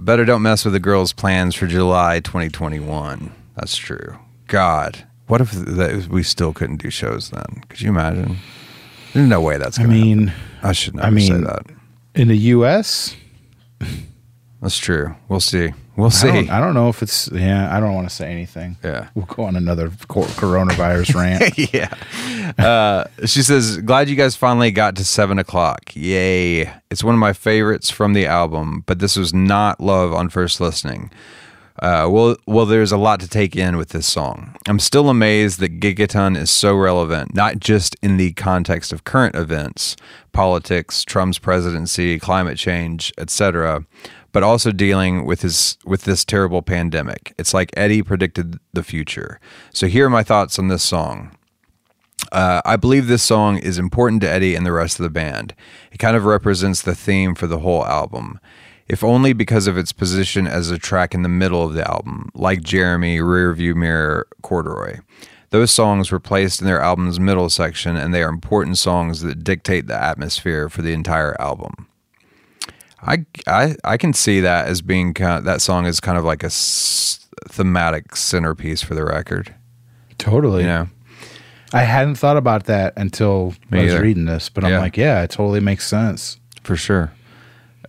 Better 0.00 0.24
don't 0.24 0.42
mess 0.42 0.64
with 0.64 0.74
the 0.74 0.80
girls' 0.80 1.12
plans 1.12 1.54
for 1.54 1.66
July 1.66 2.20
2021. 2.20 3.32
That's 3.56 3.76
true. 3.76 4.16
God, 4.46 5.06
what 5.26 5.40
if 5.40 6.08
we 6.08 6.22
still 6.22 6.52
couldn't 6.52 6.76
do 6.82 6.90
shows 6.90 7.30
then? 7.30 7.64
Could 7.68 7.80
you 7.80 7.90
imagine? 7.90 8.36
There's 9.12 9.28
no 9.28 9.40
way 9.40 9.58
that's 9.58 9.78
I 9.78 9.84
going 9.84 9.94
to 9.96 10.00
mean, 10.04 10.32
I 10.62 10.72
should 10.72 10.94
never 10.94 11.08
I 11.08 11.10
mean, 11.10 11.26
say 11.28 11.38
that. 11.38 11.66
in 12.14 12.28
the 12.28 12.36
U.S., 12.36 13.16
That's 14.60 14.78
true. 14.78 15.16
We'll 15.28 15.40
see. 15.40 15.72
We'll 15.96 16.06
I 16.06 16.10
see. 16.10 16.26
don't, 16.28 16.50
I 16.50 16.58
don't 16.60 16.72
know 16.74 16.88
if 16.88 17.02
it's 17.02 17.30
yeah. 17.32 17.74
I 17.74 17.78
don't 17.78 17.94
want 17.94 18.08
to 18.08 18.14
say 18.14 18.30
anything. 18.32 18.78
Yeah. 18.82 19.08
we'll 19.14 19.26
go 19.26 19.44
on 19.44 19.56
another 19.56 19.90
coronavirus 19.90 21.14
rant. 21.14 21.58
yeah. 21.74 21.92
Uh, 22.58 23.26
she 23.26 23.42
says, 23.42 23.76
"Glad 23.78 24.08
you 24.08 24.16
guys 24.16 24.34
finally 24.34 24.70
got 24.70 24.96
to 24.96 25.04
seven 25.04 25.38
o'clock. 25.38 25.94
Yay! 25.94 26.72
It's 26.90 27.04
one 27.04 27.14
of 27.14 27.18
my 27.20 27.32
favorites 27.34 27.90
from 27.90 28.14
the 28.14 28.26
album, 28.26 28.84
but 28.86 29.00
this 29.00 29.16
was 29.16 29.34
not 29.34 29.80
love 29.80 30.12
on 30.14 30.28
first 30.30 30.60
listening. 30.60 31.10
Uh, 31.78 32.08
well, 32.10 32.36
well, 32.46 32.66
there's 32.66 32.92
a 32.92 32.98
lot 32.98 33.18
to 33.20 33.28
take 33.28 33.56
in 33.56 33.76
with 33.76 33.90
this 33.90 34.06
song. 34.06 34.54
I'm 34.68 34.78
still 34.78 35.08
amazed 35.08 35.58
that 35.60 35.80
Gigaton 35.80 36.36
is 36.36 36.50
so 36.50 36.74
relevant, 36.74 37.34
not 37.34 37.60
just 37.60 37.96
in 38.02 38.18
the 38.18 38.32
context 38.32 38.92
of 38.92 39.04
current 39.04 39.34
events, 39.34 39.96
politics, 40.32 41.02
Trump's 41.02 41.38
presidency, 41.38 42.18
climate 42.18 42.58
change, 42.58 43.12
etc., 43.16 43.86
but 44.32 44.42
also 44.42 44.72
dealing 44.72 45.26
with 45.26 45.42
his 45.42 45.76
with 45.84 46.02
this 46.02 46.24
terrible 46.24 46.62
pandemic. 46.62 47.34
It's 47.38 47.54
like 47.54 47.70
Eddie 47.76 48.02
predicted 48.02 48.58
the 48.72 48.82
future. 48.82 49.40
So 49.72 49.86
here 49.86 50.06
are 50.06 50.10
my 50.10 50.22
thoughts 50.22 50.58
on 50.58 50.68
this 50.68 50.82
song. 50.82 51.36
Uh, 52.30 52.62
I 52.64 52.76
believe 52.76 53.08
this 53.08 53.22
song 53.22 53.58
is 53.58 53.78
important 53.78 54.22
to 54.22 54.30
Eddie 54.30 54.54
and 54.54 54.64
the 54.64 54.72
rest 54.72 54.98
of 54.98 55.04
the 55.04 55.10
band. 55.10 55.54
It 55.90 55.98
kind 55.98 56.16
of 56.16 56.24
represents 56.24 56.80
the 56.80 56.94
theme 56.94 57.34
for 57.34 57.46
the 57.46 57.58
whole 57.58 57.84
album, 57.84 58.38
if 58.88 59.02
only 59.04 59.32
because 59.32 59.66
of 59.66 59.78
its 59.78 59.92
position 59.92 60.46
as 60.46 60.70
a 60.70 60.78
track 60.78 61.14
in 61.14 61.22
the 61.22 61.28
middle 61.28 61.64
of 61.64 61.74
the 61.74 61.88
album, 61.88 62.30
like 62.34 62.62
Jeremy, 62.62 63.18
Rearview 63.18 63.74
Mirror, 63.74 64.26
Corduroy. 64.42 64.98
Those 65.50 65.70
songs 65.70 66.10
were 66.10 66.20
placed 66.20 66.60
in 66.60 66.66
their 66.66 66.80
album's 66.80 67.20
middle 67.20 67.50
section, 67.50 67.96
and 67.96 68.14
they 68.14 68.22
are 68.22 68.30
important 68.30 68.78
songs 68.78 69.20
that 69.20 69.44
dictate 69.44 69.86
the 69.86 70.02
atmosphere 70.02 70.68
for 70.70 70.80
the 70.80 70.92
entire 70.94 71.38
album. 71.40 71.88
I, 73.02 73.26
I, 73.46 73.76
I 73.84 73.96
can 73.96 74.12
see 74.14 74.40
that 74.40 74.68
as 74.68 74.80
being 74.80 75.12
kind 75.12 75.38
of, 75.38 75.44
that 75.44 75.60
song 75.60 75.86
is 75.86 76.00
kind 76.00 76.16
of 76.16 76.24
like 76.24 76.42
a 76.42 76.50
thematic 77.48 78.16
centerpiece 78.16 78.80
for 78.82 78.94
the 78.94 79.04
record. 79.04 79.54
totally. 80.18 80.62
You 80.62 80.68
know, 80.68 80.88
I 81.72 81.82
hadn't 81.82 82.14
thought 82.14 82.36
about 82.36 82.64
that 82.64 82.92
until 82.96 83.54
Me 83.70 83.80
I 83.80 83.82
was 83.84 83.92
either. 83.94 84.02
reading 84.02 84.24
this, 84.26 84.48
but 84.48 84.64
I'm 84.64 84.72
like, 84.80 84.96
yeah, 84.96 85.22
it 85.22 85.30
totally 85.30 85.60
makes 85.60 85.86
sense. 85.86 86.38
for 86.62 86.76
sure. 86.76 87.12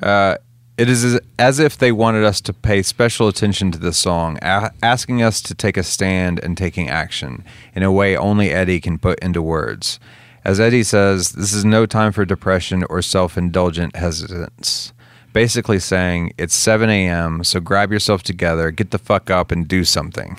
Uh, 0.01 0.37
it 0.77 0.89
is 0.89 1.19
as, 1.37 1.59
if 1.59 1.77
they 1.77 1.91
wanted 1.91 2.23
us 2.23 2.41
to 2.41 2.53
pay 2.53 2.81
special 2.81 3.27
attention 3.27 3.71
to 3.71 3.77
this 3.77 3.97
song, 3.97 4.39
a- 4.41 4.71
asking 4.81 5.21
us 5.21 5.41
to 5.41 5.53
take 5.53 5.77
a 5.77 5.83
stand 5.83 6.39
and 6.39 6.57
taking 6.57 6.89
action 6.89 7.43
in 7.75 7.83
a 7.83 7.91
way 7.91 8.17
only 8.17 8.51
Eddie 8.51 8.79
can 8.79 8.97
put 8.97 9.19
into 9.19 9.41
words. 9.41 9.99
As 10.43 10.59
Eddie 10.59 10.83
says, 10.83 11.31
this 11.31 11.53
is 11.53 11.63
no 11.63 11.85
time 11.85 12.11
for 12.11 12.25
depression 12.25 12.83
or 12.89 13.01
self 13.01 13.37
indulgent 13.37 13.95
hesitance. 13.95 14.93
Basically 15.31 15.79
saying, 15.79 16.33
it's 16.37 16.53
7 16.53 16.89
a.m., 16.89 17.43
so 17.43 17.59
grab 17.59 17.91
yourself 17.91 18.21
together, 18.21 18.69
get 18.69 18.91
the 18.91 18.99
fuck 18.99 19.31
up, 19.31 19.51
and 19.51 19.67
do 19.67 19.83
something. 19.83 20.37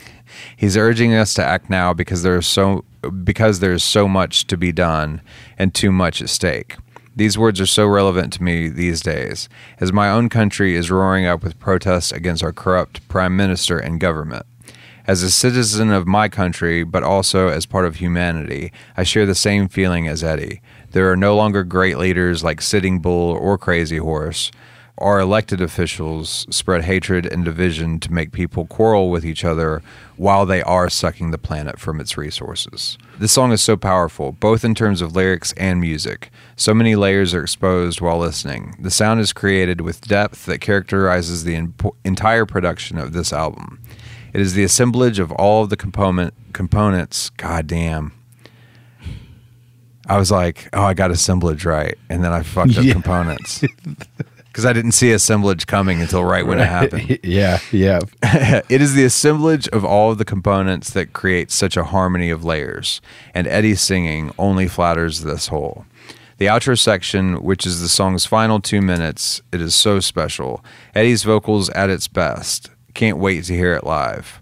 He's 0.56 0.76
urging 0.76 1.14
us 1.14 1.34
to 1.34 1.44
act 1.44 1.70
now 1.70 1.92
because 1.94 2.22
there's 2.22 2.46
so 2.46 2.84
because 3.22 3.60
there's 3.60 3.84
so 3.84 4.08
much 4.08 4.46
to 4.46 4.56
be 4.56 4.72
done 4.72 5.20
and 5.58 5.74
too 5.74 5.92
much 5.92 6.22
at 6.22 6.28
stake. 6.28 6.76
These 7.16 7.38
words 7.38 7.60
are 7.60 7.66
so 7.66 7.86
relevant 7.86 8.32
to 8.32 8.42
me 8.42 8.68
these 8.68 9.00
days, 9.00 9.48
as 9.78 9.92
my 9.92 10.10
own 10.10 10.28
country 10.28 10.74
is 10.74 10.90
roaring 10.90 11.26
up 11.26 11.44
with 11.44 11.60
protests 11.60 12.10
against 12.10 12.42
our 12.42 12.52
corrupt 12.52 13.06
prime 13.08 13.36
minister 13.36 13.78
and 13.78 14.00
government. 14.00 14.46
As 15.06 15.22
a 15.22 15.30
citizen 15.30 15.90
of 15.92 16.08
my 16.08 16.28
country, 16.28 16.82
but 16.82 17.04
also 17.04 17.48
as 17.48 17.66
part 17.66 17.84
of 17.84 17.96
humanity, 17.96 18.72
I 18.96 19.04
share 19.04 19.26
the 19.26 19.34
same 19.34 19.68
feeling 19.68 20.08
as 20.08 20.24
Eddie. 20.24 20.60
There 20.90 21.12
are 21.12 21.16
no 21.16 21.36
longer 21.36 21.62
great 21.62 21.98
leaders 21.98 22.42
like 22.42 22.60
Sitting 22.60 22.98
Bull 22.98 23.30
or 23.30 23.58
Crazy 23.58 23.98
Horse. 23.98 24.50
Our 24.98 25.18
elected 25.18 25.60
officials 25.60 26.46
spread 26.50 26.84
hatred 26.84 27.26
and 27.26 27.44
division 27.44 27.98
to 28.00 28.12
make 28.12 28.30
people 28.30 28.64
quarrel 28.66 29.10
with 29.10 29.24
each 29.26 29.44
other 29.44 29.82
while 30.16 30.46
they 30.46 30.62
are 30.62 30.88
sucking 30.88 31.32
the 31.32 31.38
planet 31.38 31.80
from 31.80 32.00
its 32.00 32.16
resources. 32.16 32.96
This 33.18 33.32
song 33.32 33.50
is 33.50 33.60
so 33.60 33.76
powerful, 33.76 34.30
both 34.30 34.64
in 34.64 34.72
terms 34.72 35.00
of 35.02 35.16
lyrics 35.16 35.52
and 35.56 35.80
music. 35.80 36.30
So 36.54 36.72
many 36.74 36.94
layers 36.94 37.34
are 37.34 37.42
exposed 37.42 38.00
while 38.00 38.18
listening. 38.18 38.76
The 38.78 38.90
sound 38.90 39.18
is 39.20 39.32
created 39.32 39.80
with 39.80 40.00
depth 40.06 40.46
that 40.46 40.60
characterizes 40.60 41.42
the 41.42 41.56
impo- 41.56 41.96
entire 42.04 42.46
production 42.46 42.96
of 42.96 43.12
this 43.12 43.32
album. 43.32 43.80
It 44.32 44.40
is 44.40 44.54
the 44.54 44.62
assemblage 44.64 45.18
of 45.18 45.32
all 45.32 45.64
of 45.64 45.70
the 45.70 45.76
component 45.76 46.34
components. 46.52 47.30
God 47.30 47.66
damn. 47.66 48.12
I 50.06 50.18
was 50.18 50.30
like, 50.30 50.68
oh, 50.72 50.82
I 50.84 50.94
got 50.94 51.10
assemblage 51.10 51.64
right, 51.64 51.96
and 52.08 52.22
then 52.22 52.32
I 52.32 52.42
fucked 52.44 52.76
up 52.78 52.84
Yeah. 52.84 52.92
components 52.92 53.64
because 54.54 54.64
I 54.64 54.72
didn't 54.72 54.92
see 54.92 55.10
assemblage 55.10 55.66
coming 55.66 56.00
until 56.00 56.24
right 56.24 56.46
when 56.46 56.60
it 56.60 56.66
happened. 56.68 57.18
yeah, 57.24 57.58
yeah. 57.72 57.98
it 58.68 58.80
is 58.80 58.94
the 58.94 59.02
assemblage 59.02 59.66
of 59.70 59.84
all 59.84 60.12
of 60.12 60.18
the 60.18 60.24
components 60.24 60.90
that 60.90 61.12
creates 61.12 61.56
such 61.56 61.76
a 61.76 61.82
harmony 61.82 62.30
of 62.30 62.44
layers, 62.44 63.00
and 63.34 63.48
Eddie's 63.48 63.80
singing 63.80 64.32
only 64.38 64.68
flatters 64.68 65.22
this 65.22 65.48
whole. 65.48 65.86
The 66.38 66.46
outro 66.46 66.78
section, 66.78 67.42
which 67.42 67.66
is 67.66 67.80
the 67.80 67.88
song's 67.88 68.26
final 68.26 68.60
two 68.60 68.80
minutes, 68.80 69.42
it 69.50 69.60
is 69.60 69.74
so 69.74 69.98
special. 69.98 70.64
Eddie's 70.94 71.24
vocals 71.24 71.68
at 71.70 71.90
its 71.90 72.06
best. 72.06 72.70
Can't 72.94 73.18
wait 73.18 73.42
to 73.46 73.54
hear 73.54 73.74
it 73.74 73.82
live. 73.82 74.40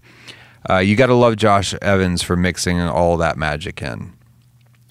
Uh, 0.68 0.76
you 0.76 0.94
got 0.94 1.06
to 1.06 1.14
love 1.14 1.36
Josh 1.36 1.72
Evans 1.80 2.22
for 2.22 2.36
mixing 2.36 2.78
all 2.82 3.16
that 3.16 3.38
magic 3.38 3.80
in 3.80 4.12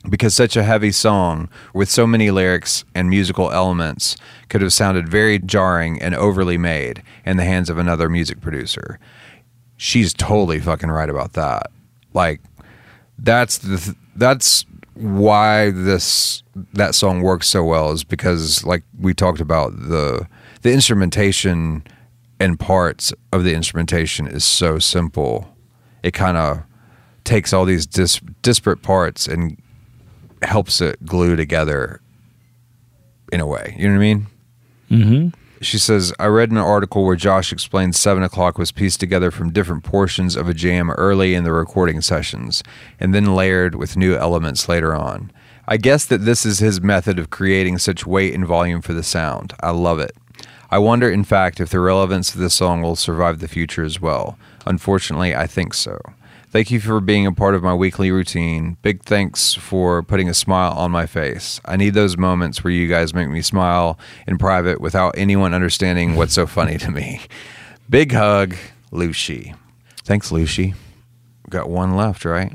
because 0.10 0.34
such 0.34 0.56
a 0.56 0.64
heavy 0.64 0.92
song 0.92 1.50
with 1.74 1.90
so 1.90 2.08
many 2.08 2.32
lyrics 2.32 2.84
and 2.96 3.10
musical 3.10 3.52
elements 3.52 4.16
could 4.50 4.62
have 4.62 4.74
sounded 4.74 5.08
very 5.08 5.40
jarring 5.40 6.02
and 6.02 6.16
overly 6.16 6.58
made 6.58 7.04
in 7.26 7.38
the 7.38 7.44
hands 7.44 7.70
of 7.70 7.78
another 7.78 8.10
music 8.10 8.42
producer. 8.42 9.00
She's 9.78 10.14
totally 10.14 10.60
fucking 10.60 10.90
right 10.90 11.10
about 11.10 11.34
that. 11.34 11.72
Like 12.14 12.42
that's 13.18 13.60
the 13.60 13.78
th- 13.78 13.98
that's 14.16 14.66
why 14.96 15.72
this 15.72 16.44
that 16.74 16.96
song 16.96 17.22
works 17.22 17.48
so 17.48 17.64
well 17.64 17.92
is 17.92 18.04
because 18.04 18.64
like 18.66 18.84
we 19.00 19.14
talked 19.14 19.40
about 19.40 19.72
the 19.76 20.28
the 20.62 20.72
instrumentation 20.72 21.84
and 22.40 22.60
parts 22.60 23.14
of 23.32 23.44
the 23.44 23.54
instrumentation 23.54 24.28
is 24.28 24.44
so 24.44 24.80
simple. 24.80 25.56
It 26.04 26.12
kind 26.12 26.38
of 26.38 26.64
takes 27.24 27.54
all 27.54 27.66
these 27.66 27.86
dis- 27.86 28.20
disparate 28.42 28.82
parts 28.82 29.28
and 29.28 29.61
helps 30.44 30.82
it 30.82 31.06
glue 31.06 31.36
together 31.36 32.02
in 33.32 33.40
a 33.40 33.48
way. 33.48 33.76
You 33.78 33.88
know 33.88 33.94
what 33.94 34.00
I 34.00 34.14
mean? 34.14 34.28
Mm-hmm. 34.90 35.28
She 35.62 35.78
says, 35.78 36.12
I 36.18 36.26
read 36.26 36.50
an 36.50 36.58
article 36.58 37.06
where 37.06 37.16
Josh 37.16 37.54
explained 37.54 37.96
7 37.96 38.24
o'clock 38.24 38.58
was 38.58 38.72
pieced 38.72 39.00
together 39.00 39.30
from 39.30 39.52
different 39.52 39.84
portions 39.84 40.36
of 40.36 40.50
a 40.50 40.56
jam 40.56 40.90
early 40.90 41.36
in 41.36 41.44
the 41.44 41.54
recording 41.54 42.02
sessions 42.02 42.64
and 43.00 43.14
then 43.14 43.36
layered 43.36 43.76
with 43.76 43.96
new 43.96 44.16
elements 44.16 44.68
later 44.68 44.96
on. 44.96 45.32
I 45.68 45.78
guess 45.78 46.06
that 46.06 46.26
this 46.26 46.46
is 46.48 46.60
his 46.60 46.82
method 46.82 47.20
of 47.20 47.30
creating 47.30 47.78
such 47.78 48.08
weight 48.08 48.34
and 48.34 48.46
volume 48.46 48.82
for 48.82 48.94
the 48.94 49.04
sound. 49.04 49.54
I 49.60 49.70
love 49.70 50.00
it. 50.00 50.16
I 50.72 50.80
wonder, 50.80 51.12
in 51.12 51.24
fact, 51.24 51.60
if 51.60 51.70
the 51.70 51.80
relevance 51.80 52.34
of 52.34 52.40
this 52.40 52.56
song 52.56 52.82
will 52.82 52.96
survive 52.96 53.40
the 53.40 53.48
future 53.48 53.84
as 53.84 54.02
well. 54.02 54.40
Unfortunately, 54.66 55.36
I 55.36 55.46
think 55.46 55.76
so. 55.76 56.00
Thank 56.52 56.70
you 56.70 56.82
for 56.82 57.00
being 57.00 57.26
a 57.26 57.32
part 57.32 57.56
of 57.56 57.64
my 57.64 57.74
weekly 57.74 58.12
routine. 58.12 58.76
Big 58.82 59.04
thanks 59.04 59.54
for 59.54 60.04
putting 60.04 60.28
a 60.28 60.34
smile 60.34 60.74
on 60.74 60.92
my 60.92 61.06
face. 61.06 61.62
I 61.64 61.78
need 61.78 61.94
those 61.94 62.18
moments 62.18 62.62
where 62.62 62.74
you 62.74 62.90
guys 62.90 63.14
make 63.14 63.30
me 63.30 63.42
smile 63.42 63.98
in 64.28 64.38
private 64.38 64.82
without 64.82 65.18
anyone 65.18 65.54
understanding 65.54 66.18
what's 66.18 66.34
so 66.34 66.46
funny 66.46 66.78
to 66.80 66.92
me. 66.92 67.22
Big 67.90 68.12
hug, 68.12 68.58
Lucy. 68.92 69.56
Thanks, 70.04 70.30
Lucy. 70.30 70.74
Got 71.50 71.70
one 71.70 71.96
left, 71.96 72.26
right? 72.26 72.52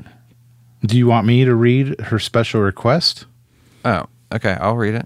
Do 0.85 0.95
you 0.95 1.07
want 1.07 1.25
me 1.25 1.43
to 1.43 1.55
read 1.55 1.99
her 2.01 2.19
special 2.19 2.61
request? 2.61 3.25
Oh, 3.83 4.05
okay. 4.31 4.57
I'll 4.61 4.77
read 4.77 4.93
it. 4.93 5.05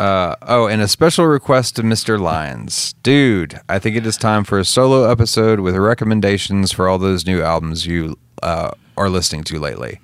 Uh, 0.00 0.34
oh, 0.42 0.66
and 0.66 0.82
a 0.82 0.88
special 0.88 1.26
request 1.26 1.76
to 1.76 1.82
Mr. 1.82 2.20
Lyons. 2.20 2.94
Dude, 3.02 3.60
I 3.68 3.78
think 3.78 3.96
it 3.96 4.06
is 4.06 4.16
time 4.16 4.44
for 4.44 4.58
a 4.58 4.64
solo 4.64 5.10
episode 5.10 5.60
with 5.60 5.76
recommendations 5.76 6.72
for 6.72 6.88
all 6.88 6.98
those 6.98 7.26
new 7.26 7.42
albums 7.42 7.86
you 7.86 8.18
uh, 8.42 8.70
are 8.96 9.08
listening 9.08 9.44
to 9.44 9.58
lately. 9.58 10.00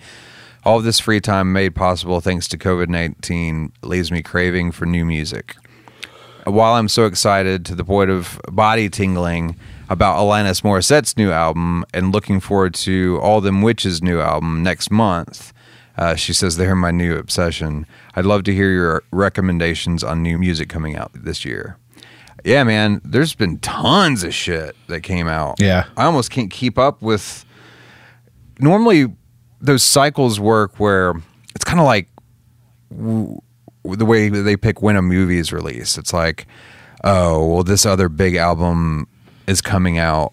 All 0.64 0.80
this 0.80 1.00
free 1.00 1.20
time 1.20 1.52
made 1.52 1.74
possible 1.74 2.20
thanks 2.20 2.48
to 2.48 2.58
COVID 2.58 2.88
19 2.88 3.72
leaves 3.82 4.10
me 4.10 4.22
craving 4.22 4.72
for 4.72 4.86
new 4.86 5.04
music. 5.04 5.56
While 6.44 6.74
I'm 6.74 6.88
so 6.88 7.06
excited 7.06 7.64
to 7.66 7.74
the 7.74 7.84
point 7.84 8.10
of 8.10 8.38
body 8.50 8.90
tingling 8.90 9.56
about 9.88 10.18
Alanis 10.18 10.62
Morissette's 10.62 11.16
new 11.16 11.32
album 11.32 11.84
and 11.94 12.12
looking 12.12 12.38
forward 12.38 12.74
to 12.74 13.18
All 13.22 13.40
Them 13.40 13.62
Witches' 13.62 14.02
new 14.02 14.20
album 14.20 14.62
next 14.62 14.90
month, 14.90 15.53
uh, 15.96 16.14
she 16.14 16.32
says 16.32 16.56
they're 16.56 16.74
my 16.74 16.90
new 16.90 17.16
obsession. 17.16 17.86
I'd 18.14 18.24
love 18.24 18.44
to 18.44 18.54
hear 18.54 18.70
your 18.70 19.02
recommendations 19.10 20.02
on 20.02 20.22
new 20.22 20.38
music 20.38 20.68
coming 20.68 20.96
out 20.96 21.10
this 21.14 21.44
year. 21.44 21.78
Yeah, 22.44 22.62
man, 22.64 23.00
there's 23.04 23.34
been 23.34 23.58
tons 23.58 24.22
of 24.22 24.34
shit 24.34 24.76
that 24.88 25.00
came 25.00 25.28
out. 25.28 25.60
Yeah. 25.60 25.86
I 25.96 26.04
almost 26.04 26.30
can't 26.30 26.50
keep 26.50 26.78
up 26.78 27.00
with. 27.00 27.44
Normally, 28.60 29.06
those 29.60 29.82
cycles 29.82 30.38
work 30.38 30.78
where 30.78 31.14
it's 31.54 31.64
kind 31.64 31.80
of 31.80 31.86
like 31.86 32.08
w- 32.90 33.40
the 33.84 34.04
way 34.04 34.28
that 34.28 34.42
they 34.42 34.56
pick 34.56 34.82
when 34.82 34.96
a 34.96 35.02
movie 35.02 35.38
is 35.38 35.52
released. 35.52 35.96
It's 35.96 36.12
like, 36.12 36.46
oh, 37.02 37.46
well, 37.46 37.62
this 37.62 37.86
other 37.86 38.08
big 38.08 38.36
album 38.36 39.06
is 39.46 39.60
coming 39.60 39.98
out 39.98 40.32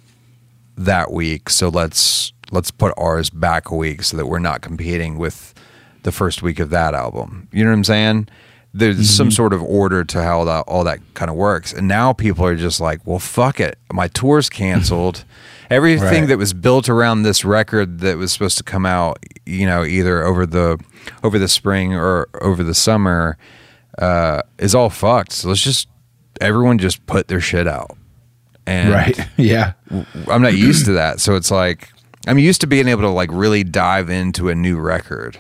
that 0.78 1.12
week, 1.12 1.49
so 1.49 1.70
let's 1.70 2.34
let's 2.52 2.70
put 2.72 2.93
ours 2.97 3.30
back 3.30 3.72
a 3.72 3.76
week 3.76 4.04
so 4.04 4.18
that 4.18 4.28
we're 4.28 4.39
not 4.39 4.62
competing 4.62 5.18
with 5.18 5.54
the 6.04 6.12
first 6.12 6.41
week 6.43 6.60
of 6.60 6.70
that 6.70 6.93
album. 6.93 7.47
You 7.52 7.64
know 7.64 7.72
what 7.72 7.78
I'm 7.78 7.84
saying? 7.84 8.28
There's 8.74 9.10
some 9.10 9.32
sort 9.32 9.52
of 9.52 9.62
order 9.62 10.06
to 10.06 10.24
how 10.24 10.45
that, 10.45 10.62
all 10.62 10.86
that 10.86 10.99
kind 11.14 11.30
of 11.30 11.36
works. 11.36 11.74
And 11.74 11.89
now 11.89 12.14
people 12.14 12.45
are 12.45 12.56
just 12.56 12.80
like, 12.80 13.06
well, 13.06 13.20
fuck 13.20 13.60
it. 13.60 13.78
My 13.91 14.08
tour's 14.08 14.49
canceled. 14.49 15.26
Everything 15.70 16.22
Right. 16.22 16.28
that 16.28 16.38
was 16.38 16.54
built 16.54 16.88
around 16.88 17.24
this 17.24 17.43
record 17.43 17.99
that 17.99 18.18
was 18.18 18.32
supposed 18.32 18.58
to 18.60 18.64
come 18.64 18.86
out, 18.86 19.20
you 19.45 19.66
know, 19.66 19.84
either 19.84 20.24
over 20.24 20.45
the 20.45 20.78
over 21.24 21.38
the 21.39 21.47
spring 21.49 21.93
or 21.93 22.28
over 22.41 22.64
the 22.64 22.74
summer, 22.74 23.38
uh, 23.99 24.41
is 24.58 24.74
all 24.74 24.89
fucked. 24.89 25.32
So 25.34 25.49
let's 25.49 25.62
just 25.62 25.88
everyone 26.39 26.78
just 26.78 27.06
put 27.08 27.28
their 27.28 27.41
shit 27.41 27.68
out. 27.68 27.97
And 28.66 28.89
Right. 28.91 29.20
yeah. 29.38 29.74
I'm 30.30 30.41
not 30.41 30.56
used 30.56 30.86
to 30.86 30.93
that. 30.93 31.20
So 31.20 31.36
it's 31.36 31.52
like 31.52 31.89
I'm 32.28 32.38
used 32.39 32.61
to 32.61 32.67
being 32.67 32.88
able 32.88 33.01
to 33.03 33.09
like 33.09 33.30
really 33.32 33.63
dive 33.63 34.09
into 34.09 34.49
a 34.49 34.55
new 34.55 34.80
record 34.80 35.38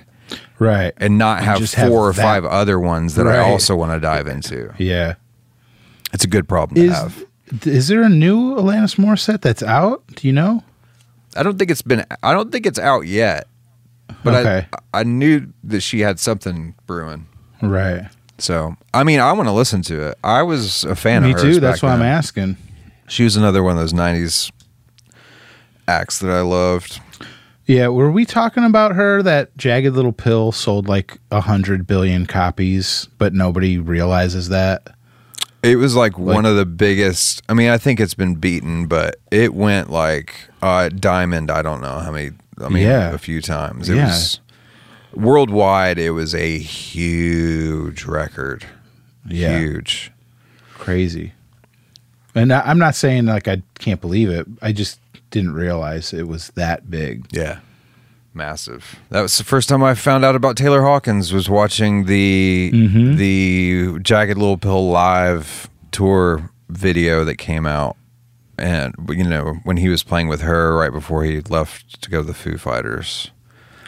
Right. 0.59 0.93
and 0.97 1.17
not 1.17 1.43
have 1.43 1.57
four 1.69 1.79
have 1.83 1.91
or 1.91 2.13
that. 2.13 2.21
five 2.21 2.45
other 2.45 2.79
ones 2.79 3.15
that 3.15 3.27
I 3.27 3.39
also 3.39 3.75
want 3.75 3.91
to 3.93 3.99
dive 3.99 4.27
into. 4.27 4.73
Yeah. 4.77 5.15
It's 6.13 6.23
a 6.23 6.27
good 6.27 6.47
problem 6.47 6.75
to 6.87 6.93
have. 6.93 7.23
is 7.65 7.87
there 7.87 8.03
a 8.03 8.09
new 8.09 8.55
Alanis 8.55 8.95
Morissette 8.97 9.41
that's 9.41 9.63
out? 9.63 10.03
Do 10.15 10.27
you 10.27 10.33
know? 10.33 10.63
I 11.35 11.43
don't 11.43 11.57
think 11.57 11.71
it's 11.71 11.81
been 11.81 12.05
I 12.23 12.33
don't 12.33 12.51
think 12.51 12.65
it's 12.65 12.79
out 12.79 13.01
yet. 13.07 13.47
But 14.23 14.33
Okay. 14.35 14.67
I 14.93 15.01
I 15.01 15.03
knew 15.03 15.47
that 15.63 15.81
she 15.81 16.01
had 16.01 16.19
something 16.19 16.75
brewing. 16.85 17.27
Right. 17.61 18.07
So 18.37 18.75
I 18.93 19.03
mean 19.03 19.19
I 19.19 19.31
want 19.33 19.47
to 19.47 19.53
listen 19.53 19.81
to 19.83 20.07
it. 20.09 20.17
I 20.23 20.41
was 20.43 20.83
a 20.83 20.95
fan 20.95 21.23
Me 21.23 21.29
of 21.31 21.35
hers. 21.39 21.55
too. 21.55 21.59
That's 21.59 21.81
why 21.81 21.93
I'm 21.93 22.01
asking. 22.01 22.57
She 23.07 23.23
was 23.23 23.35
another 23.37 23.61
one 23.63 23.73
of 23.73 23.79
those 23.79 23.93
nineties 23.93 24.51
acts 25.87 26.19
that 26.19 26.31
I 26.31 26.41
loved. 26.41 26.99
Yeah, 27.65 27.87
were 27.89 28.11
we 28.11 28.25
talking 28.25 28.65
about 28.65 28.95
her 28.95 29.21
that 29.23 29.55
Jagged 29.57 29.93
Little 29.93 30.11
Pill 30.11 30.51
sold 30.51 30.87
like 30.87 31.19
a 31.31 31.41
hundred 31.41 31.87
billion 31.87 32.25
copies, 32.25 33.07
but 33.17 33.33
nobody 33.33 33.77
realizes 33.77 34.49
that? 34.49 34.87
It 35.63 35.75
was 35.75 35.95
like, 35.95 36.17
one 36.17 36.45
of 36.47 36.55
the 36.55 36.65
biggest. 36.65 37.43
I 37.47 37.53
mean, 37.53 37.69
I 37.69 37.77
think 37.77 37.99
it's 37.99 38.15
been 38.15 38.35
beaten, 38.35 38.87
but 38.87 39.17
it 39.29 39.53
went 39.53 39.91
like 39.91 40.33
uh, 40.61 40.89
diamond. 40.89 41.51
I 41.51 41.61
don't 41.61 41.81
know 41.81 41.99
how 41.99 42.11
many. 42.11 42.31
I 42.59 42.67
mean, 42.69 42.83
Yeah. 42.83 43.11
a 43.13 43.17
few 43.19 43.41
times. 43.41 43.87
It 43.87 43.95
Yeah. 43.97 44.07
was 44.07 44.39
worldwide. 45.13 45.99
It 45.99 46.11
was 46.11 46.33
a 46.33 46.57
huge 46.57 48.05
record. 48.05 48.65
Yeah. 49.27 49.59
Huge. 49.59 50.11
Crazy. 50.73 51.33
And 52.33 52.51
I, 52.51 52.61
I'm 52.61 52.79
not 52.79 52.95
saying 52.95 53.25
like 53.25 53.47
I 53.47 53.61
can't 53.77 54.01
believe 54.01 54.29
it. 54.29 54.47
I 54.61 54.71
just 54.71 54.99
didn't 55.31 55.53
realize 55.53 56.13
it 56.13 56.27
was 56.27 56.49
that 56.55 56.89
big. 56.91 57.25
Yeah. 57.31 57.59
Massive. 58.33 58.97
That 59.09 59.21
was 59.21 59.37
the 59.37 59.43
first 59.43 59.67
time 59.67 59.83
I 59.83 59.93
found 59.93 60.23
out 60.23 60.35
about 60.35 60.55
Taylor 60.55 60.83
Hawkins 60.83 61.33
was 61.33 61.49
watching 61.49 62.05
the 62.05 62.71
Mhm. 62.73 63.17
the 63.17 63.99
Jagged 64.01 64.37
Little 64.37 64.57
Pill 64.57 64.89
live 64.89 65.69
tour 65.91 66.49
video 66.69 67.25
that 67.25 67.35
came 67.35 67.65
out. 67.65 67.97
And 68.57 68.93
you 69.09 69.23
know, 69.25 69.59
when 69.63 69.77
he 69.77 69.89
was 69.89 70.03
playing 70.03 70.29
with 70.29 70.41
her 70.41 70.77
right 70.77 70.93
before 70.93 71.23
he 71.25 71.41
left 71.41 72.01
to 72.03 72.09
go 72.09 72.21
to 72.21 72.27
the 72.27 72.33
Foo 72.33 72.57
Fighters. 72.57 73.31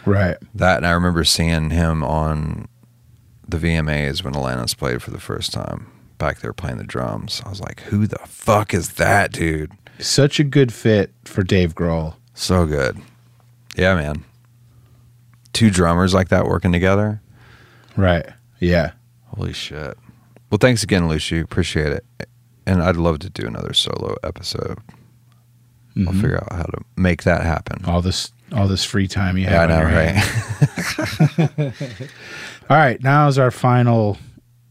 Right. 0.04 0.36
That 0.54 0.78
and 0.78 0.86
I 0.86 0.90
remember 0.90 1.24
seeing 1.24 1.70
him 1.70 2.04
on 2.04 2.68
the 3.48 3.56
VMAs 3.56 4.22
when 4.22 4.34
Alanis 4.34 4.76
played 4.76 5.00
for 5.02 5.10
the 5.10 5.20
first 5.20 5.52
time. 5.54 5.86
Back 6.18 6.40
there 6.40 6.52
playing 6.52 6.76
the 6.78 6.84
drums. 6.84 7.40
I 7.46 7.48
was 7.48 7.60
like, 7.60 7.80
who 7.84 8.06
the 8.06 8.18
fuck 8.26 8.74
is 8.74 8.90
that 8.94 9.32
dude? 9.32 9.72
Such 9.98 10.40
a 10.40 10.44
good 10.44 10.72
fit 10.72 11.12
for 11.24 11.42
Dave 11.42 11.74
Grohl. 11.74 12.14
So 12.34 12.66
good. 12.66 12.98
Yeah, 13.76 13.94
man. 13.94 14.24
Two 15.52 15.70
drummers 15.70 16.12
like 16.14 16.28
that 16.28 16.46
working 16.46 16.72
together. 16.72 17.20
Right. 17.96 18.26
Yeah. 18.60 18.92
Holy 19.28 19.52
shit. 19.52 19.96
Well, 20.50 20.58
thanks 20.58 20.82
again, 20.82 21.08
Lucy. 21.08 21.38
Appreciate 21.40 21.92
it. 21.92 22.04
And 22.66 22.82
I'd 22.82 22.96
love 22.96 23.18
to 23.20 23.30
do 23.30 23.46
another 23.46 23.72
solo 23.72 24.16
episode. 24.24 24.78
I'll 25.96 26.04
Mhm. 26.12 26.20
figure 26.20 26.38
out 26.38 26.52
how 26.52 26.62
to 26.64 26.78
make 26.96 27.22
that 27.22 27.42
happen. 27.42 27.84
All 27.84 28.02
this 28.02 28.32
all 28.52 28.68
this 28.68 28.84
free 28.84 29.08
time 29.08 29.36
you 29.38 29.46
have. 29.46 29.70
yeah, 29.70 29.76
I 29.76 29.78
know, 29.80 29.82
right? 31.58 31.72
All 32.70 32.76
right, 32.76 33.02
now 33.02 33.26
is 33.28 33.38
our 33.38 33.50
final 33.50 34.16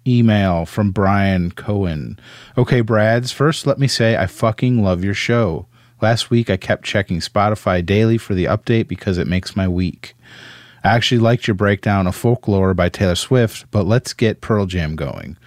email 0.08 0.66
from 0.66 0.92
Brian 0.92 1.52
Cohen. 1.52 2.20
Okay, 2.58 2.82
Brads, 2.82 3.32
first 3.32 3.66
let 3.66 3.80
me 3.80 3.88
say 3.88 4.18
I 4.18 4.28
fucking 4.28 4.84
love 4.84 5.04
your 5.04 5.14
show. 5.14 5.68
Last 6.02 6.30
week 6.30 6.50
I 6.50 6.58
kept 6.58 6.84
checking 6.84 7.20
Spotify 7.20 7.86
daily 7.86 8.18
for 8.18 8.34
the 8.34 8.46
update 8.46 8.88
because 8.88 9.18
it 9.18 9.28
makes 9.28 9.56
my 9.56 9.68
week. 9.68 10.16
I 10.84 10.90
actually 10.90 11.20
liked 11.20 11.48
your 11.48 11.56
breakdown 11.56 12.08
of 12.08 12.16
Folklore 12.16 12.74
by 12.74 12.90
Taylor 12.90 13.16
Swift, 13.16 13.66
but 13.72 13.86
let's 13.86 14.12
get 14.14 14.42
Pearl 14.42 14.66
Jam 14.66 14.96
going. 14.96 15.38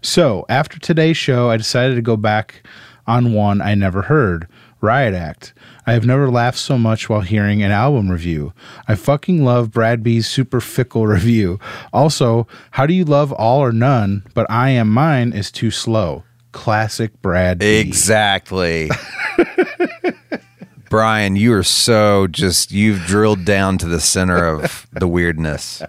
So, 0.00 0.46
after 0.48 0.78
today's 0.78 1.16
show, 1.16 1.50
I 1.50 1.56
decided 1.56 1.96
to 1.96 2.02
go 2.02 2.16
back 2.16 2.62
on 3.08 3.32
one 3.32 3.60
I 3.60 3.74
never 3.74 4.02
heard 4.02 4.46
Riot 4.80 5.14
Act. 5.14 5.52
I 5.86 5.92
have 5.92 6.06
never 6.06 6.30
laughed 6.30 6.58
so 6.58 6.78
much 6.78 7.08
while 7.08 7.20
hearing 7.22 7.62
an 7.62 7.70
album 7.72 8.10
review. 8.10 8.52
I 8.86 8.94
fucking 8.94 9.44
love 9.44 9.70
Brad 9.70 10.02
B's 10.02 10.28
super 10.28 10.60
fickle 10.60 11.06
review. 11.08 11.58
Also, 11.92 12.46
how 12.72 12.86
do 12.86 12.94
you 12.94 13.04
love 13.04 13.32
all 13.32 13.60
or 13.60 13.72
none, 13.72 14.24
but 14.34 14.48
I 14.50 14.70
am 14.70 14.88
mine 14.90 15.32
is 15.32 15.50
too 15.50 15.70
slow? 15.70 16.24
Classic 16.52 17.20
Brad 17.22 17.58
B. 17.58 17.76
exactly. 17.76 18.90
Brian, 20.90 21.36
you 21.36 21.52
are 21.52 21.62
so 21.62 22.26
just, 22.26 22.72
you've 22.72 23.00
drilled 23.00 23.44
down 23.44 23.76
to 23.78 23.86
the 23.86 24.00
center 24.00 24.46
of 24.46 24.86
the 24.92 25.06
weirdness. 25.06 25.82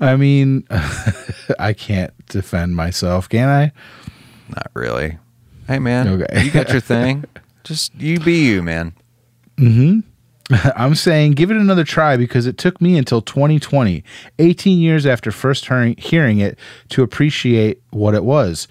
I 0.00 0.16
mean, 0.16 0.66
I 1.58 1.72
can't 1.72 2.12
defend 2.26 2.74
myself, 2.74 3.28
can 3.28 3.48
I? 3.48 3.72
Not 4.48 4.70
really. 4.74 5.18
Hey, 5.70 5.78
man. 5.78 6.08
Okay. 6.08 6.42
You 6.42 6.50
got 6.50 6.70
your 6.70 6.80
thing. 6.80 7.24
Just 7.62 7.94
you 7.94 8.18
be 8.18 8.44
you, 8.44 8.60
man. 8.60 8.92
Mm-hmm. 9.56 10.00
I'm 10.74 10.96
saying 10.96 11.32
give 11.32 11.52
it 11.52 11.56
another 11.56 11.84
try 11.84 12.16
because 12.16 12.46
it 12.46 12.58
took 12.58 12.80
me 12.80 12.98
until 12.98 13.22
2020, 13.22 14.02
18 14.40 14.78
years 14.80 15.06
after 15.06 15.30
first 15.30 15.66
hearing, 15.66 15.94
hearing 15.96 16.40
it, 16.40 16.58
to 16.88 17.04
appreciate 17.04 17.80
what 17.90 18.16
it 18.16 18.24
was. 18.24 18.66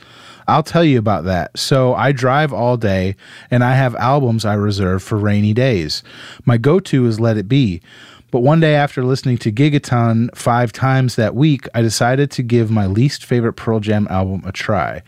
I'll 0.49 0.61
tell 0.61 0.83
you 0.83 0.99
about 0.99 1.23
that. 1.23 1.57
So 1.57 1.93
I 1.93 2.11
drive 2.11 2.51
all 2.51 2.75
day 2.75 3.15
and 3.49 3.63
I 3.63 3.75
have 3.75 3.95
albums 3.95 4.43
I 4.43 4.55
reserve 4.55 5.01
for 5.01 5.17
rainy 5.17 5.53
days. 5.53 6.03
My 6.43 6.57
go 6.57 6.81
to 6.81 7.05
is 7.05 7.17
Let 7.17 7.37
It 7.37 7.47
Be. 7.47 7.81
But 8.29 8.41
one 8.41 8.59
day 8.59 8.75
after 8.75 9.05
listening 9.05 9.37
to 9.39 9.53
Gigaton 9.53 10.35
five 10.35 10.73
times 10.73 11.15
that 11.15 11.33
week, 11.33 11.65
I 11.73 11.81
decided 11.81 12.29
to 12.31 12.43
give 12.43 12.69
my 12.69 12.87
least 12.87 13.25
favorite 13.25 13.53
Pearl 13.53 13.79
Jam 13.79 14.05
album 14.09 14.43
a 14.45 14.51
try. 14.51 15.01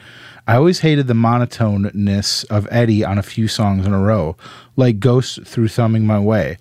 I 0.47 0.55
always 0.55 0.79
hated 0.79 1.07
the 1.07 1.13
monotoneness 1.13 2.45
of 2.49 2.67
Eddie 2.71 3.05
on 3.05 3.17
a 3.17 3.23
few 3.23 3.47
songs 3.47 3.85
in 3.85 3.93
a 3.93 3.99
row, 3.99 4.35
like 4.75 4.99
Ghost 4.99 5.43
through 5.45 5.67
Thumbing 5.67 6.05
My 6.05 6.19
Way. 6.19 6.57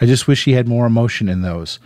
I 0.00 0.06
just 0.06 0.26
wish 0.26 0.44
he 0.44 0.52
had 0.52 0.68
more 0.68 0.86
emotion 0.86 1.28
in 1.28 1.42
those. 1.42 1.78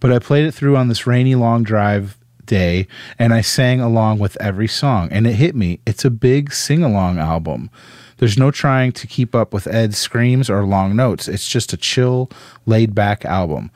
But 0.00 0.12
I 0.12 0.18
played 0.18 0.46
it 0.46 0.52
through 0.52 0.76
on 0.76 0.88
this 0.88 1.06
rainy 1.06 1.34
long 1.34 1.62
drive 1.62 2.16
day 2.46 2.88
and 3.18 3.34
I 3.34 3.42
sang 3.42 3.80
along 3.80 4.18
with 4.18 4.40
every 4.40 4.68
song 4.68 5.08
and 5.12 5.26
it 5.26 5.34
hit 5.34 5.54
me. 5.54 5.80
It's 5.86 6.04
a 6.04 6.10
big 6.10 6.52
sing 6.52 6.82
along 6.82 7.18
album. 7.18 7.70
There's 8.16 8.38
no 8.38 8.50
trying 8.50 8.92
to 8.92 9.06
keep 9.06 9.34
up 9.34 9.52
with 9.52 9.68
Ed's 9.68 9.98
screams 9.98 10.50
or 10.50 10.64
long 10.64 10.96
notes. 10.96 11.28
It's 11.28 11.48
just 11.48 11.72
a 11.72 11.76
chill, 11.76 12.30
laid 12.66 12.94
back 12.94 13.24
album. 13.24 13.70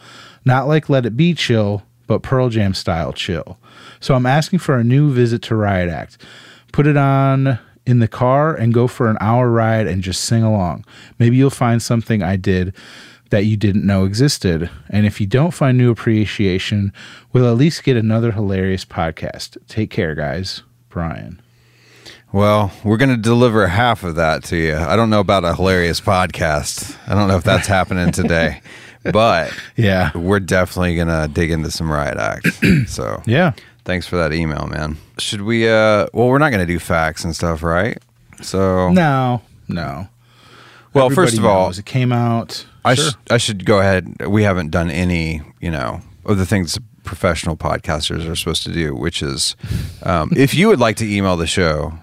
Not 0.45 0.67
like 0.67 0.89
Let 0.89 1.07
It 1.07 1.17
Be 1.17 1.35
chill, 1.35 1.83
but 2.09 2.23
Pearl 2.23 2.49
Jam 2.49 2.75
style 2.75 3.13
chill. 3.13 3.59
So 4.01 4.15
I'm 4.15 4.27
asking 4.27 4.59
for 4.59 4.77
a 4.77 4.85
new 4.85 5.13
visit 5.13 5.43
to 5.43 5.55
Riot 5.55 5.89
Act. 5.89 6.19
Put 6.73 6.87
it 6.87 6.97
on 6.97 7.59
in 7.87 7.99
the 7.99 8.09
car 8.09 8.55
and 8.55 8.73
go 8.73 8.87
for 8.87 9.09
an 9.11 9.17
hour 9.21 9.51
ride 9.51 9.87
and 9.87 10.03
just 10.03 10.25
sing 10.25 10.43
along. 10.43 10.85
Maybe 11.19 11.37
you'll 11.37 11.51
find 11.51 11.83
something 11.83 12.23
I 12.23 12.37
did 12.37 12.75
that 13.31 13.45
you 13.45 13.57
didn't 13.57 13.87
know 13.87 14.05
existed. 14.05 14.71
And 14.91 15.07
if 15.07 15.21
you 15.21 15.27
don't 15.27 15.53
find 15.53 15.77
new 15.79 15.91
appreciation, 15.91 16.93
we'll 17.33 17.49
at 17.51 17.57
least 17.57 17.83
get 17.85 17.97
another 17.97 18.33
hilarious 18.33 18.85
podcast. 18.85 19.57
Take 19.69 19.91
care, 19.91 20.15
guys. 20.15 20.63
Brian. 20.89 21.41
Well, 22.33 22.73
we're 22.85 22.97
going 22.97 23.11
to 23.11 23.17
deliver 23.21 23.67
half 23.67 24.05
of 24.05 24.15
that 24.17 24.45
to 24.45 24.57
you. 24.57 24.77
I 24.77 24.97
don't 24.97 25.11
know 25.11 25.21
about 25.21 25.45
a 25.45 25.55
hilarious 25.55 26.01
podcast. 26.01 26.97
I 27.07 27.15
don't 27.15 27.29
know 27.29 27.37
if 27.37 27.45
that's 27.45 27.67
happening 27.67 28.11
today, 28.13 28.63
but 29.13 29.53
Yeah. 29.77 30.17
we're 30.17 30.41
definitely 30.41 30.97
going 30.97 31.09
to 31.09 31.29
dig 31.33 31.51
into 31.51 31.71
some 31.71 31.91
Riot 31.91 32.17
Act. 32.17 32.49
So, 32.89 33.23
Yeah. 33.27 33.53
Thanks 33.85 34.07
for 34.07 34.17
that 34.17 34.33
email, 34.33 34.67
man. 34.67 34.97
Should 35.19 35.43
we, 35.43 35.69
uh, 35.69 36.07
well, 36.13 36.29
we're 36.29 36.39
not 36.39 36.51
going 36.51 36.67
to 36.67 36.73
do 36.73 36.79
facts 36.79 37.25
and 37.25 37.35
stuff, 37.35 37.63
right? 37.63 37.99
So, 38.43 38.91
No, 38.91 39.43
no. 39.69 40.09
well, 40.95 41.07
Everybody 41.07 41.15
first 41.15 41.39
of 41.39 41.45
all, 41.45 41.67
knows 41.67 41.79
it 41.79 41.87
came 41.87 42.13
out. 42.13 42.65
I, 42.85 42.95
Sure. 42.95 43.11
sh- 43.11 43.15
I 43.31 43.37
should 43.39 43.65
go 43.65 43.79
ahead. 43.81 44.27
We 44.27 44.43
haven't 44.43 44.71
done 44.71 44.91
any, 44.91 45.43
you 45.61 45.71
know, 45.71 46.01
of 46.25 46.39
the 46.39 46.47
things 46.47 46.79
professional 47.05 47.57
podcasters 47.57 48.29
are 48.29 48.37
supposed 48.37 48.63
to 48.65 48.73
do, 48.73 48.95
which 48.95 49.23
is 49.23 49.57
um, 50.05 50.31
if 50.37 50.55
you 50.55 50.69
would 50.69 50.81
like 50.81 50.97
to 50.97 51.09
email 51.09 51.37
the 51.37 51.47
show, 51.47 51.95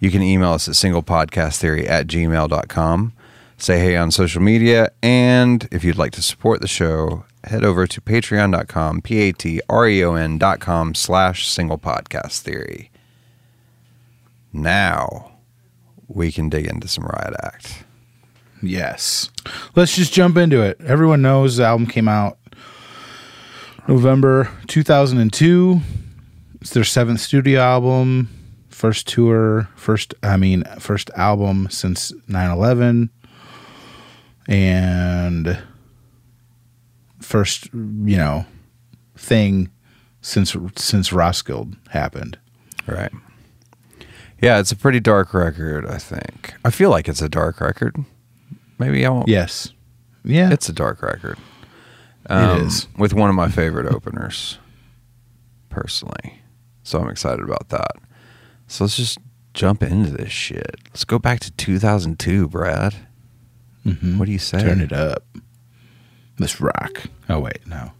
you 0.00 0.10
can 0.10 0.22
email 0.22 0.52
us 0.52 0.68
at 0.68 0.74
singlepodcasttheory 0.74 1.88
at 1.88 2.06
gmail.com. 2.06 3.12
Say 3.60 3.80
hey 3.80 3.96
on 3.96 4.12
social 4.12 4.40
media. 4.40 4.90
And 5.02 5.66
if 5.72 5.82
you'd 5.82 5.98
like 5.98 6.12
to 6.12 6.22
support 6.22 6.60
the 6.60 6.68
show, 6.68 7.24
head 7.48 7.64
over 7.64 7.86
to 7.86 8.00
patreon.com, 8.00 9.02
P 9.02 9.18
A 9.28 9.32
T 9.32 9.60
R 9.68 9.88
E 9.88 10.04
O 10.04 10.14
N 10.14 10.38
dot 10.38 10.60
com 10.60 10.94
slash 10.94 11.48
single 11.48 11.78
podcast 11.78 12.40
theory. 12.40 12.90
Now 14.52 15.32
we 16.06 16.32
can 16.32 16.48
dig 16.48 16.66
into 16.66 16.88
some 16.88 17.04
Riot 17.04 17.34
Act. 17.42 17.84
Yes. 18.62 19.30
Let's 19.76 19.94
just 19.94 20.12
jump 20.12 20.36
into 20.36 20.62
it. 20.62 20.80
Everyone 20.80 21.22
knows 21.22 21.56
the 21.56 21.64
album 21.64 21.86
came 21.86 22.08
out 22.08 22.38
November 23.86 24.50
2002. 24.66 25.80
It's 26.60 26.70
their 26.70 26.84
seventh 26.84 27.20
studio 27.20 27.60
album, 27.60 28.28
first 28.68 29.06
tour, 29.06 29.68
first, 29.76 30.14
I 30.22 30.36
mean, 30.36 30.64
first 30.80 31.10
album 31.16 31.68
since 31.70 32.12
9 32.26 32.50
11, 32.50 33.10
and 34.48 35.58
first, 37.28 37.66
you 37.74 38.16
know, 38.16 38.46
thing 39.16 39.70
since 40.20 40.56
since 40.76 41.10
Roskilde 41.12 41.76
happened. 41.90 42.38
Right. 42.86 43.12
Yeah, 44.40 44.58
it's 44.60 44.72
a 44.72 44.76
pretty 44.76 45.00
dark 45.00 45.34
record, 45.34 45.84
I 45.86 45.98
think. 45.98 46.54
I 46.64 46.70
feel 46.70 46.90
like 46.90 47.08
it's 47.08 47.20
a 47.22 47.28
dark 47.28 47.60
record. 47.60 47.96
Maybe 48.78 49.04
I 49.04 49.10
won't. 49.10 49.28
Yes. 49.28 49.72
Yeah. 50.24 50.52
It's 50.52 50.68
a 50.68 50.72
dark 50.72 51.02
record. 51.02 51.36
Um, 52.30 52.60
it 52.60 52.66
is. 52.66 52.86
With 52.96 53.12
one 53.14 53.28
of 53.30 53.36
my 53.36 53.48
favorite 53.48 53.92
openers, 53.92 54.58
personally. 55.68 56.40
So 56.82 57.00
I'm 57.00 57.08
excited 57.10 57.44
about 57.44 57.68
that. 57.70 57.96
So 58.68 58.84
let's 58.84 58.96
just 58.96 59.18
jump 59.54 59.82
into 59.82 60.10
this 60.10 60.30
shit. 60.30 60.76
Let's 60.88 61.04
go 61.04 61.18
back 61.18 61.40
to 61.40 61.50
2002, 61.52 62.48
Brad. 62.48 62.94
Mhm. 63.84 64.18
What 64.18 64.26
do 64.26 64.32
you 64.32 64.38
say? 64.38 64.60
Turn 64.60 64.80
it 64.80 64.92
up. 64.92 65.24
Let's 66.38 66.60
rock. 66.60 67.04
Oh 67.28 67.40
wait, 67.40 67.66
no. 67.66 67.92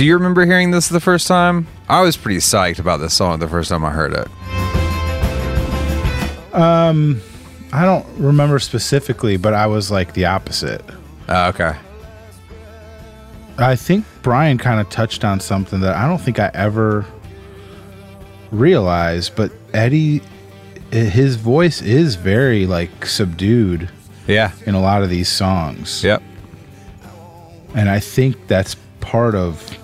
Do 0.00 0.06
you 0.06 0.14
remember 0.14 0.46
hearing 0.46 0.70
this 0.70 0.88
the 0.88 0.98
first 0.98 1.26
time? 1.26 1.66
I 1.86 2.00
was 2.00 2.16
pretty 2.16 2.38
psyched 2.40 2.78
about 2.78 3.00
this 3.00 3.12
song 3.12 3.38
the 3.38 3.46
first 3.46 3.68
time 3.68 3.84
I 3.84 3.90
heard 3.90 4.14
it. 4.14 4.28
Um, 6.54 7.20
I 7.70 7.84
don't 7.84 8.06
remember 8.16 8.58
specifically, 8.60 9.36
but 9.36 9.52
I 9.52 9.66
was 9.66 9.90
like 9.90 10.14
the 10.14 10.24
opposite. 10.24 10.80
Uh, 11.28 11.52
okay. 11.54 11.76
I 13.58 13.76
think 13.76 14.06
Brian 14.22 14.56
kind 14.56 14.80
of 14.80 14.88
touched 14.88 15.22
on 15.22 15.38
something 15.38 15.80
that 15.80 15.94
I 15.94 16.08
don't 16.08 16.16
think 16.18 16.38
I 16.38 16.50
ever 16.54 17.04
realized, 18.50 19.36
but 19.36 19.52
Eddie 19.74 20.22
his 20.90 21.36
voice 21.36 21.82
is 21.82 22.14
very 22.14 22.64
like 22.66 23.04
subdued 23.04 23.90
Yeah. 24.26 24.52
in 24.64 24.74
a 24.74 24.80
lot 24.80 25.02
of 25.02 25.10
these 25.10 25.28
songs. 25.28 26.02
Yep. 26.02 26.22
And 27.74 27.90
I 27.90 28.00
think 28.00 28.46
that's 28.46 28.76
part 29.00 29.34
of 29.34 29.76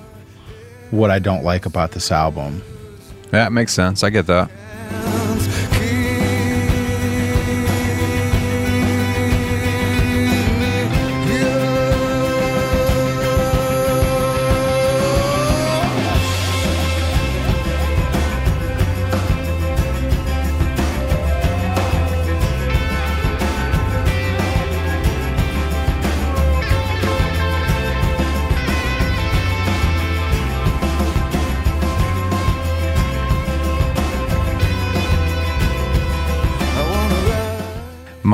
what 0.97 1.11
I 1.11 1.19
don't 1.19 1.45
like 1.45 1.67
about 1.67 1.93
this 1.93 2.11
album. 2.11 2.63
That 3.31 3.53
makes 3.53 3.73
sense. 3.73 4.03
I 4.03 4.11
get 4.11 4.27
that. 4.27 4.51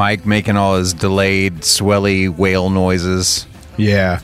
Mike 0.02 0.26
making 0.26 0.56
all 0.56 0.78
his 0.78 0.92
delayed, 0.92 1.58
swelly 1.60 2.28
whale 2.28 2.70
noises. 2.70 3.46
Yeah. 3.76 4.18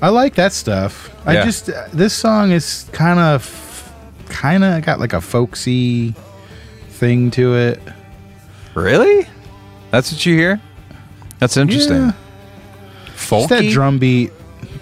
I 0.00 0.08
like 0.08 0.36
that 0.36 0.54
stuff. 0.54 1.14
I 1.26 1.34
Yeah. 1.34 1.44
just 1.44 1.68
this 1.92 2.14
song 2.14 2.52
is 2.52 2.86
kind 2.90 3.18
of 3.20 3.42
kind 4.30 4.64
of 4.64 4.82
got 4.82 4.98
like 4.98 5.12
a 5.12 5.20
folksy 5.20 6.14
thing 6.88 7.30
to 7.32 7.54
it. 7.54 7.82
Really? 8.72 9.28
That's 9.90 10.10
what 10.10 10.24
you 10.24 10.36
hear? 10.36 10.58
That's 11.38 11.58
interesting. 11.58 12.06
Yeah. 12.06 12.12
Folky? 13.14 13.40
Just 13.40 13.48
that 13.50 13.70
drum 13.72 13.98
beat. 13.98 14.32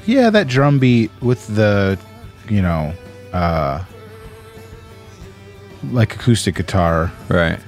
Yeah, 0.07 0.31
that 0.31 0.47
drum 0.47 0.79
beat 0.79 1.11
with 1.21 1.45
the, 1.57 1.99
you 2.49 2.63
know, 2.63 2.93
uh, 3.33 3.83
like 5.91 6.15
acoustic 6.15 6.55
guitar. 6.55 7.11
Right. 7.29 7.59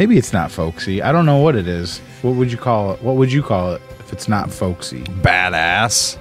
Maybe 0.00 0.16
it's 0.16 0.32
not 0.32 0.50
folksy. 0.50 1.02
I 1.02 1.12
don't 1.12 1.26
know 1.26 1.36
what 1.36 1.54
it 1.56 1.68
is. 1.68 1.98
What 2.22 2.34
would 2.36 2.50
you 2.50 2.56
call 2.56 2.92
it? 2.94 3.02
What 3.02 3.16
would 3.16 3.30
you 3.30 3.42
call 3.42 3.74
it 3.74 3.82
if 3.98 4.14
it's 4.14 4.28
not 4.28 4.50
folksy? 4.50 5.02
Badass. 5.02 6.16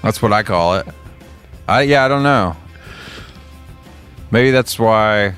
that's 0.00 0.22
what 0.22 0.32
I 0.32 0.42
call 0.42 0.76
it. 0.76 0.86
I 1.68 1.82
yeah, 1.82 2.06
I 2.06 2.08
don't 2.08 2.22
know. 2.22 2.56
Maybe 4.30 4.50
that's 4.52 4.78
why 4.78 5.34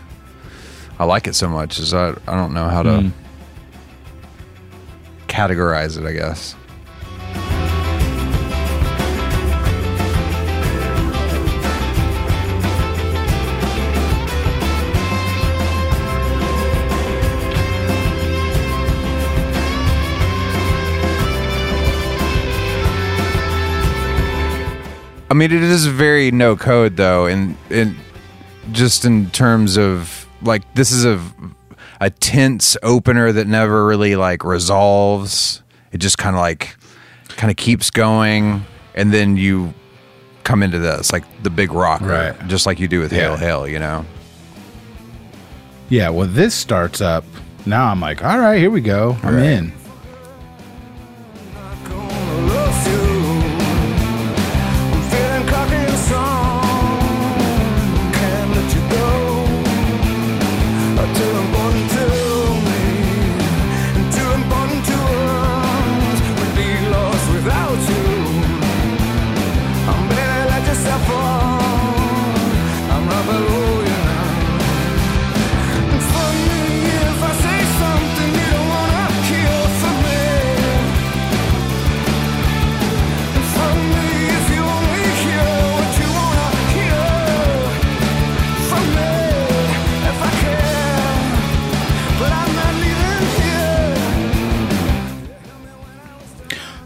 I 1.01 1.05
like 1.07 1.27
it 1.27 1.35
so 1.35 1.49
much. 1.49 1.81
Is 1.81 1.93
I 1.93 2.11
I 2.29 2.37
don't 2.37 2.55
know 2.55 2.69
how 2.69 2.85
to 2.85 3.01
Hmm. 3.01 3.09
categorize 5.27 5.99
it. 5.99 6.07
I 6.07 6.13
guess. 6.13 6.55
I 25.31 25.35
mean, 25.35 25.53
it 25.53 25.63
is 25.63 25.87
very 25.87 26.31
no 26.33 26.57
code 26.57 26.97
though, 26.97 27.27
and 27.27 27.57
and 27.71 27.97
just 28.73 29.05
in 29.05 29.31
terms 29.31 29.77
of 29.79 30.27
like 30.43 30.63
this 30.75 30.91
is 30.91 31.05
a 31.05 31.21
a 32.01 32.11
tense 32.11 32.77
opener 32.83 33.31
that 33.33 33.47
never 33.47 33.87
really 33.87 34.17
like 34.17 34.43
resolves. 34.45 35.63
It 35.93 35.99
just 35.99 36.19
kind 36.19 36.35
of 36.35 36.41
like 36.41 36.77
kind 37.29 37.51
of 37.51 37.57
keeps 37.57 37.91
going, 37.91 38.65
and 38.95 39.13
then 39.13 39.37
you 39.37 39.73
come 40.43 40.63
into 40.63 40.79
this 40.79 41.13
like 41.13 41.25
the 41.43 41.51
big 41.51 41.73
rocker, 41.73 42.07
Right. 42.07 42.49
just 42.49 42.67
like 42.67 42.81
you 42.81 42.89
do 42.89 43.01
with 43.01 43.13
Hail 43.13 43.33
Yeah. 43.33 43.37
Hail, 43.37 43.69
you 43.69 43.79
know. 43.79 44.05
Yeah, 45.89 46.09
well, 46.11 46.27
this 46.27 46.55
starts 46.55 47.01
up. 47.01 47.25
Now 47.67 47.89
I'm 47.91 48.01
like, 48.01 48.25
all 48.25 48.39
right, 48.39 48.59
here 48.59 48.71
we 48.71 48.81
go. 48.81 49.17
I'm 49.23 49.37
Right. 49.37 49.45
in. 49.45 49.73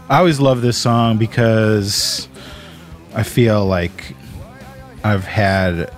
I 0.09 0.19
always 0.19 0.39
love 0.39 0.61
this 0.61 0.77
song 0.77 1.17
because 1.17 2.27
I 3.15 3.23
feel 3.23 3.65
like 3.65 4.15
I've 5.03 5.23
had 5.23 5.91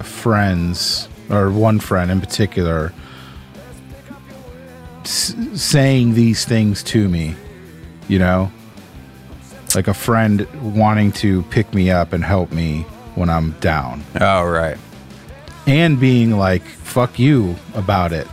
friends, 0.00 1.08
or 1.30 1.50
one 1.50 1.80
friend 1.80 2.10
in 2.10 2.20
particular, 2.20 2.92
s- 5.04 5.34
saying 5.54 6.14
these 6.14 6.44
things 6.44 6.82
to 6.84 7.08
me, 7.08 7.34
you 8.08 8.18
know? 8.18 8.50
Like 9.74 9.88
a 9.88 9.94
friend 9.94 10.46
wanting 10.74 11.12
to 11.12 11.42
pick 11.44 11.72
me 11.72 11.90
up 11.90 12.12
and 12.12 12.24
help 12.24 12.50
me 12.52 12.82
when 13.14 13.30
I'm 13.30 13.52
down. 13.60 14.02
Oh 14.20 14.44
right, 14.44 14.76
And 15.66 15.98
being 16.00 16.32
like, 16.36 16.62
fuck 16.62 17.18
you 17.18 17.54
about 17.74 18.12
it. 18.12 18.26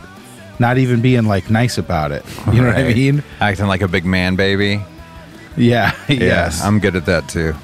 Not 0.58 0.78
even 0.78 1.00
being 1.00 1.24
like 1.24 1.50
nice 1.50 1.78
about 1.78 2.12
it. 2.12 2.24
You 2.52 2.60
know 2.62 2.68
what 2.68 2.76
I 2.78 2.92
mean? 2.92 3.22
acting 3.40 3.66
like 3.66 3.80
a 3.82 3.88
big 3.88 4.04
man 4.04 4.36
baby. 4.36 4.82
Yeah. 5.56 5.94
Yeah, 6.08 6.14
yes. 6.24 6.62
I'm 6.64 6.78
good 6.78 6.96
at 6.96 7.06
that 7.06 7.28
too. 7.28 7.54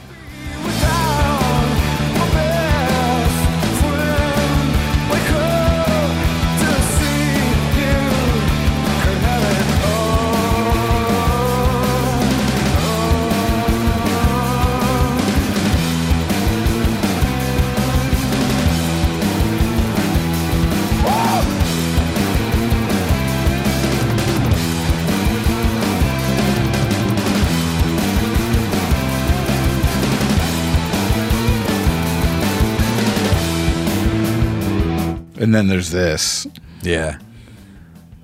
And 35.44 35.54
then 35.54 35.68
there's 35.68 35.90
this. 35.90 36.46
Yeah, 36.82 37.18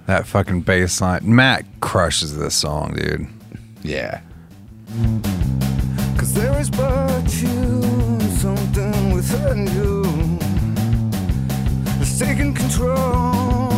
that 0.06 0.26
fucking 0.26 0.62
bass 0.62 1.00
line. 1.00 1.20
Matt 1.22 1.64
crushes 1.80 2.36
this 2.36 2.54
song, 2.54 2.94
dude. 2.94 3.28
Yeah. 3.82 4.22
Cause 6.16 6.34
there 6.34 6.58
is 6.58 6.70
but 6.70 7.22
you, 7.40 8.20
something 8.38 9.14
within 9.14 9.66
you. 9.68 10.02
It's 12.00 12.18
taking 12.18 12.54
control. 12.54 13.69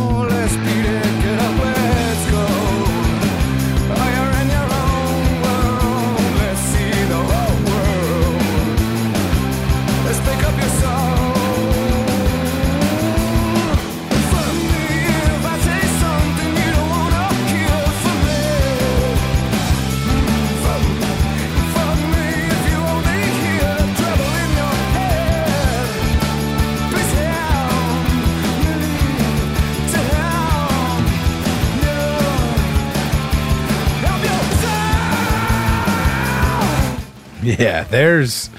Yeah. 37.43 37.83
There's 37.83 38.49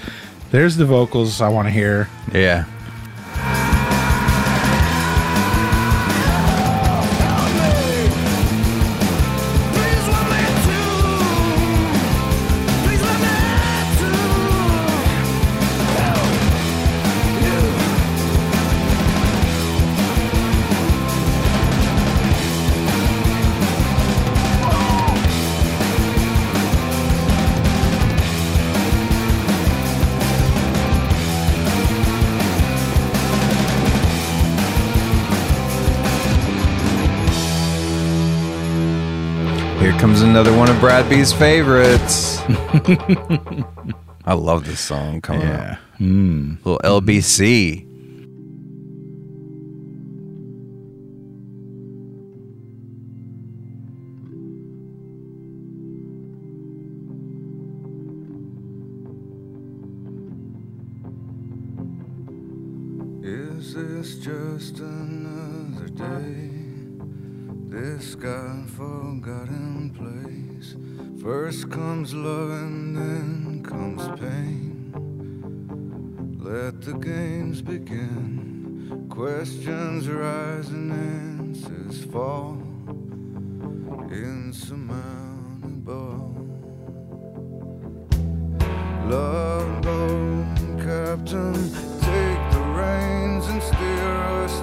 there's 0.51 0.75
the 0.77 0.85
vocals 0.85 1.41
I 1.41 1.49
want 1.49 1.67
to 1.67 1.71
hear. 1.71 2.09
Yeah. 2.31 2.65
Another 40.35 40.57
one 40.57 40.69
of 40.69 40.77
Brad 40.81 41.09
B's 41.09 41.31
favorites. 41.31 42.39
I 44.25 44.33
love 44.33 44.65
this 44.65 44.81
song 44.81 45.21
coming 45.21 45.43
Yeah. 45.43 45.77
up. 45.93 45.99
Mm. 46.01 46.57
Little 46.65 46.81
LBC. 46.83 47.87
Comes 71.71 72.13
love 72.13 72.51
and 72.51 72.95
then 72.95 73.63
comes 73.63 74.07
pain. 74.19 74.91
Let 76.39 76.81
the 76.81 76.93
games 76.93 77.61
begin. 77.61 79.07
Questions 79.09 80.07
rise 80.07 80.69
and 80.69 80.93
answers 80.93 82.05
fall. 82.05 82.57
Insurmountable. 84.11 86.35
Love 89.07 89.81
boat 89.81 90.45
captain, 90.77 91.53
take 91.99 92.51
the 92.51 92.61
reins 92.77 93.47
and 93.47 93.61
steer 93.61 94.13
us 94.43 94.61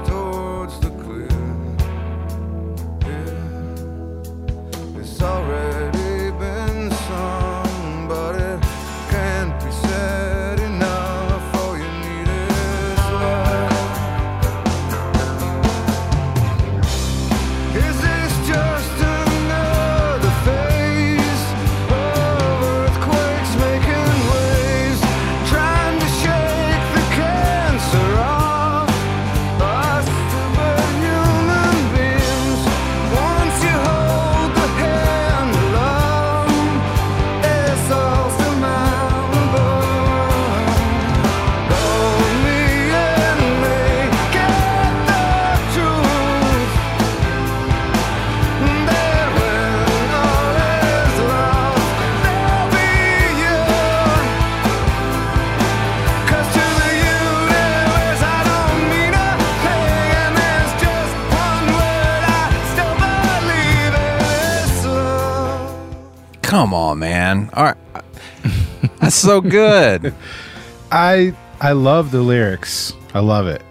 That's 69.12 69.20
so 69.20 69.40
good. 69.40 70.14
I 70.90 71.34
I 71.60 71.72
love 71.72 72.10
the 72.10 72.22
lyrics. 72.22 72.94
I 73.14 73.20
love 73.20 73.46
it. 73.46 73.62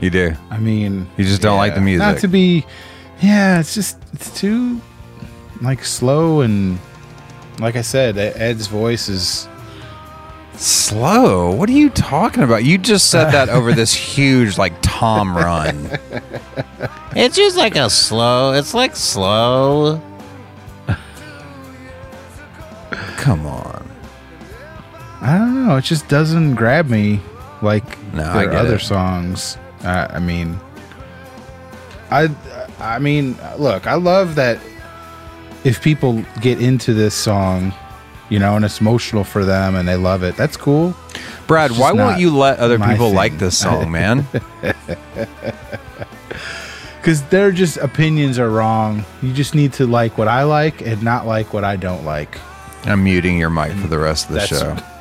you 0.00 0.10
do. 0.10 0.34
I 0.50 0.58
mean, 0.58 1.08
You 1.16 1.24
just 1.24 1.40
don't 1.40 1.56
like 1.56 1.74
the 1.74 1.80
music. 1.80 2.00
Not 2.00 2.18
to 2.18 2.28
be, 2.28 2.66
yeah. 3.20 3.60
It's 3.60 3.74
just 3.74 3.98
it's 4.12 4.38
too 4.38 4.80
like 5.60 5.84
slow 5.84 6.40
and 6.40 6.78
like 7.60 7.76
I 7.76 7.82
said, 7.82 8.18
Ed's 8.18 8.66
voice 8.66 9.08
is 9.08 9.48
Slow? 10.58 11.52
What 11.52 11.68
are 11.68 11.72
you 11.72 11.88
talking 11.90 12.42
about? 12.42 12.64
You 12.64 12.78
just 12.78 13.10
said 13.12 13.30
that 13.30 13.48
over 13.56 13.72
this 13.72 13.94
huge, 13.94 14.58
like, 14.58 14.74
Tom 14.82 15.36
run. 15.36 15.90
It's 17.16 17.36
just 17.36 17.56
like 17.56 17.74
a 17.74 17.90
slow. 17.90 18.52
It's 18.52 18.74
like 18.74 18.94
slow. 18.94 20.00
Come 23.16 23.44
on. 23.46 23.77
I 25.20 25.36
don't 25.38 25.66
know. 25.66 25.76
It 25.76 25.84
just 25.84 26.08
doesn't 26.08 26.54
grab 26.54 26.88
me 26.88 27.20
like 27.62 27.84
No, 28.14 28.32
their 28.34 28.52
other 28.52 28.76
it. 28.76 28.80
songs. 28.80 29.56
Uh, 29.84 30.06
I 30.10 30.18
mean, 30.20 30.58
I 32.10 32.30
I 32.78 32.98
mean, 32.98 33.36
look, 33.58 33.86
I 33.86 33.94
love 33.94 34.36
that 34.36 34.58
if 35.64 35.82
people 35.82 36.24
get 36.40 36.60
into 36.62 36.94
this 36.94 37.14
song, 37.14 37.72
you 38.28 38.38
know, 38.38 38.54
and 38.56 38.64
it's 38.64 38.80
emotional 38.80 39.24
for 39.24 39.44
them 39.44 39.74
and 39.74 39.88
they 39.88 39.96
love 39.96 40.22
it. 40.22 40.36
That's 40.36 40.56
cool. 40.56 40.94
Brad, 41.48 41.72
why 41.72 41.92
won't 41.92 42.20
you 42.20 42.30
let 42.36 42.58
other 42.58 42.78
people 42.78 43.06
thing. 43.08 43.14
like 43.14 43.38
this 43.38 43.56
song, 43.58 43.90
man? 43.98 44.26
Because 47.00 47.22
their 47.24 47.50
just 47.52 47.76
opinions 47.78 48.38
are 48.38 48.50
wrong. 48.50 49.04
You 49.22 49.32
just 49.32 49.54
need 49.54 49.72
to 49.74 49.86
like 49.86 50.18
what 50.18 50.28
I 50.28 50.42
like 50.44 50.82
and 50.82 51.02
not 51.02 51.26
like 51.26 51.52
what 51.52 51.64
I 51.64 51.76
don't 51.76 52.04
like. 52.04 52.38
I'm 52.84 53.02
muting 53.02 53.38
your 53.38 53.50
mic 53.50 53.72
for 53.72 53.86
the 53.88 53.98
rest 53.98 54.26
of 54.28 54.34
the 54.34 54.40
That's- 54.40 54.60
show. 54.60 54.76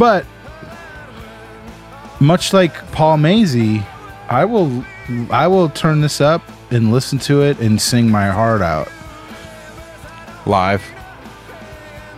But 0.00 0.24
much 2.20 2.52
like 2.54 2.72
Paul 2.92 3.18
Mazy, 3.18 3.82
I 4.30 4.46
will 4.46 4.82
I 5.30 5.46
will 5.46 5.68
turn 5.68 6.00
this 6.00 6.20
up 6.22 6.42
and 6.70 6.90
listen 6.90 7.18
to 7.20 7.42
it 7.42 7.58
and 7.60 7.80
sing 7.80 8.10
my 8.10 8.28
heart 8.28 8.62
out 8.62 8.88
Live. 10.46 10.82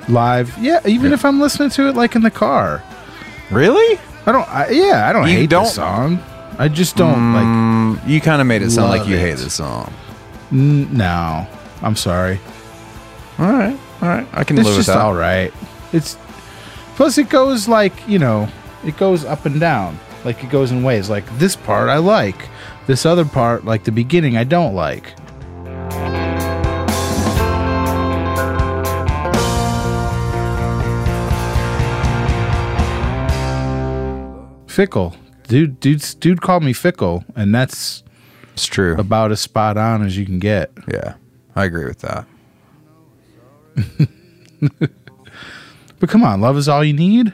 live. 0.09 0.57
Yeah, 0.59 0.81
even 0.87 1.13
if 1.13 1.25
I'm 1.25 1.41
listening 1.41 1.71
to 1.71 1.89
it 1.89 1.97
like 1.97 2.15
in 2.15 2.23
the 2.23 2.31
car. 2.31 2.83
Really? 3.51 3.99
I 4.27 4.33
don't. 4.33 4.49
I, 4.49 4.69
yeah, 4.71 5.09
I 5.09 5.13
don't 5.13 5.27
You 5.27 5.33
hate 5.39 5.51
don't- 5.51 5.65
the 5.65 5.71
song. 5.71 6.23
I 6.59 6.69
just 6.69 6.97
don't 6.97 7.33
like. 7.33 7.45
Mm, 7.45 8.09
you 8.09 8.21
kind 8.21 8.41
of 8.41 8.47
made 8.47 8.63
it 8.63 8.71
sound 8.71 8.91
like 8.91 9.09
you 9.09 9.17
it. 9.17 9.21
hate 9.21 9.39
this 9.39 9.55
song. 9.55 9.93
N- 10.53 10.97
no, 10.97 11.47
I'm 11.83 11.97
sorry. 11.97 12.39
All 13.39 13.51
right. 13.51 13.77
All 14.03 14.09
right. 14.09 14.27
I 14.35 14.45
can 14.45 14.59
It's 14.59 14.67
live 14.67 14.77
with 14.77 14.87
just 14.87 14.95
that. 14.95 14.99
all 14.99 15.15
right. 15.15 15.53
It's 15.93 16.15
plus 16.97 17.19
it 17.19 17.29
goes 17.29 17.69
like 17.69 17.93
you 18.09 18.19
know 18.19 18.49
it 18.85 18.97
goes 18.97 19.25
up 19.25 19.47
and 19.47 19.59
down. 19.61 19.99
Like 20.25 20.43
it 20.45 20.51
goes 20.51 20.71
in 20.71 20.83
waves. 20.83 21.11
Like 21.11 21.27
this 21.39 21.57
part 21.57 21.89
I 21.89 21.97
like. 21.99 22.49
This 22.87 23.07
other 23.07 23.25
part, 23.25 23.65
like 23.65 23.85
the 23.85 23.93
beginning, 23.93 24.37
I 24.37 24.45
don't 24.45 24.75
like. 24.75 25.15
Fickle, 34.69 35.15
dude, 35.49 35.79
dude, 35.81 36.03
dude 36.19 36.41
called 36.41 36.63
me 36.65 36.73
fickle, 36.73 37.25
and 37.37 37.55
that's 37.55 38.03
It's 38.55 38.65
true. 38.65 38.97
about 38.97 39.31
as 39.31 39.39
spot 39.41 39.77
on 39.77 40.03
as 40.03 40.17
you 40.17 40.25
can 40.25 40.39
get. 40.39 40.71
yeah. 40.91 41.15
I 41.55 41.67
agree 41.67 41.85
with 41.85 41.99
that. 42.01 42.27
But 46.03 46.11
come 46.11 46.25
on, 46.25 46.41
love 46.41 46.57
is 46.57 46.69
all 46.69 46.83
you 46.83 46.95
need. 46.95 47.33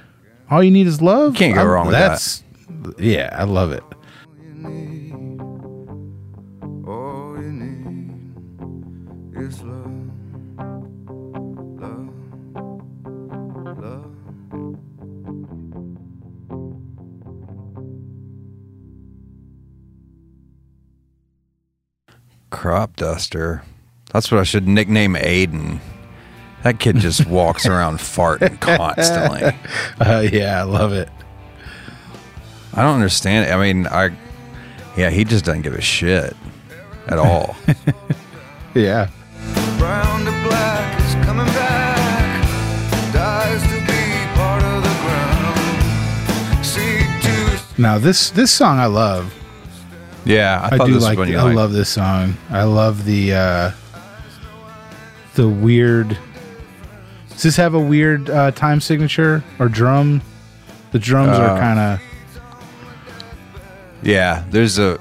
All 0.50 0.62
you 0.62 0.70
need 0.70 0.86
is 0.86 1.00
love. 1.00 1.34
Can't 1.34 1.54
go 1.54 1.64
wrong 1.64 1.86
with 1.86 1.94
that's, 1.96 2.44
Yeah, 2.98 3.30
I 3.32 3.44
love 3.44 3.72
it. 3.72 3.82
All 6.86 7.34
you 7.40 7.50
need 7.50 8.12
is 9.38 9.62
love, 9.62 10.10
love, 11.80 12.12
love. 13.78 14.14
Crop 22.50 22.96
duster. 22.96 23.62
That's 24.12 24.30
what 24.30 24.40
I 24.40 24.44
should 24.44 24.68
nickname 24.68 25.14
Aiden. 25.14 25.80
That 26.64 26.78
kid 26.80 26.96
just 26.96 27.26
walks 27.26 27.66
around 27.66 27.98
farting 27.98 28.58
constantly. 28.60 29.52
Uh, 30.00 30.26
yeah, 30.32 30.60
I 30.60 30.62
love 30.62 30.92
it. 30.92 31.08
I 32.74 32.82
don't 32.82 32.94
understand. 32.94 33.48
it. 33.48 33.52
I 33.52 33.56
mean, 33.60 33.86
I 33.86 34.10
yeah, 34.96 35.10
he 35.10 35.24
just 35.24 35.44
doesn't 35.44 35.62
give 35.62 35.74
a 35.74 35.80
shit 35.80 36.36
at 37.06 37.18
all. 37.18 37.56
Yeah. 38.74 39.08
Brown 39.78 40.24
to 40.24 40.30
black 40.46 41.00
is 41.00 41.14
coming 41.26 41.46
back. 41.46 42.42
Dies 43.12 43.62
to 43.62 43.80
be 43.80 44.36
part 44.36 44.62
of 44.62 44.82
the 44.84 44.94
ground. 45.02 46.64
Seed 46.64 47.78
Now 47.78 47.98
this 47.98 48.30
this 48.30 48.52
song 48.52 48.78
I 48.78 48.86
love. 48.86 49.34
Yeah, 50.24 50.60
I, 50.70 50.76
I, 50.76 50.86
do 50.86 50.92
this 50.94 51.02
like. 51.02 51.18
was 51.18 51.26
one 51.26 51.28
you 51.32 51.38
I 51.38 51.42
liked. 51.44 51.56
love 51.56 51.72
this 51.72 51.88
song. 51.88 52.36
I 52.50 52.64
love 52.64 53.04
the 53.04 53.32
uh, 53.32 53.70
the 55.34 55.48
weird. 55.48 56.16
Does 57.38 57.44
this 57.44 57.56
have 57.56 57.74
a 57.74 57.78
weird 57.78 58.28
uh, 58.30 58.50
time 58.50 58.80
signature 58.80 59.44
or 59.60 59.68
drum? 59.68 60.22
The 60.90 60.98
drums 60.98 61.38
are 61.38 61.50
Uh, 61.56 61.60
kind 61.60 61.78
of. 61.78 62.00
Yeah, 64.02 64.42
there's 64.50 64.80
a 64.80 64.98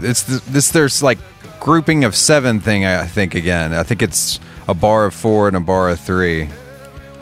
it's 0.00 0.22
th- 0.24 0.42
this 0.42 0.70
there's 0.70 1.02
like 1.02 1.16
grouping 1.60 2.04
of 2.04 2.14
seven 2.14 2.60
thing. 2.60 2.84
I 2.84 3.06
think 3.06 3.34
again. 3.34 3.72
I 3.72 3.84
think 3.84 4.02
it's 4.02 4.38
a 4.68 4.74
bar 4.74 5.06
of 5.06 5.14
four 5.14 5.48
and 5.48 5.56
a 5.56 5.60
bar 5.60 5.88
of 5.88 5.98
three. 5.98 6.50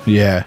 Yeah. 0.05 0.43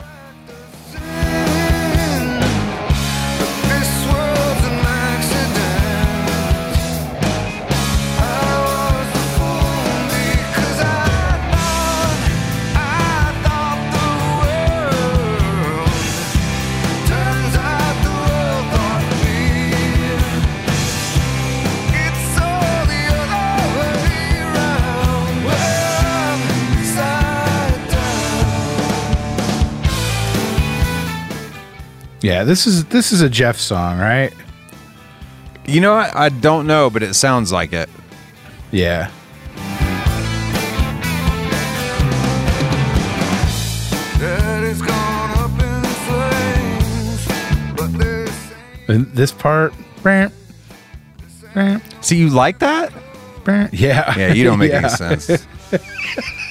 Yeah. 32.29 32.43
This 32.43 32.67
is 32.67 32.85
this 32.85 33.11
is 33.11 33.21
a 33.21 33.29
Jeff 33.29 33.57
song, 33.57 33.97
right? 33.97 34.31
You 35.65 35.81
know, 35.81 35.93
I, 35.93 36.25
I 36.25 36.29
don't 36.29 36.67
know, 36.67 36.89
but 36.89 37.01
it 37.03 37.13
sounds 37.15 37.51
like 37.51 37.73
it. 37.73 37.89
Yeah. 38.71 39.09
Daddy's 44.19 44.81
gone 44.81 45.31
up 45.37 45.51
in 45.61 45.83
flames, 46.05 47.27
but 47.75 47.87
this 47.97 48.51
And 48.89 49.05
this 49.15 49.31
part. 49.31 49.73
bam, 50.03 50.31
bam, 51.53 51.81
See, 52.01 52.17
you 52.17 52.29
like 52.29 52.59
that? 52.59 52.91
bam. 53.45 53.69
Yeah. 53.71 54.13
Yeah, 54.17 54.33
you 54.33 54.43
don't 54.43 54.59
make 54.59 54.71
Yeah. 54.75 54.77
any 54.79 54.89
sense. 54.89 55.47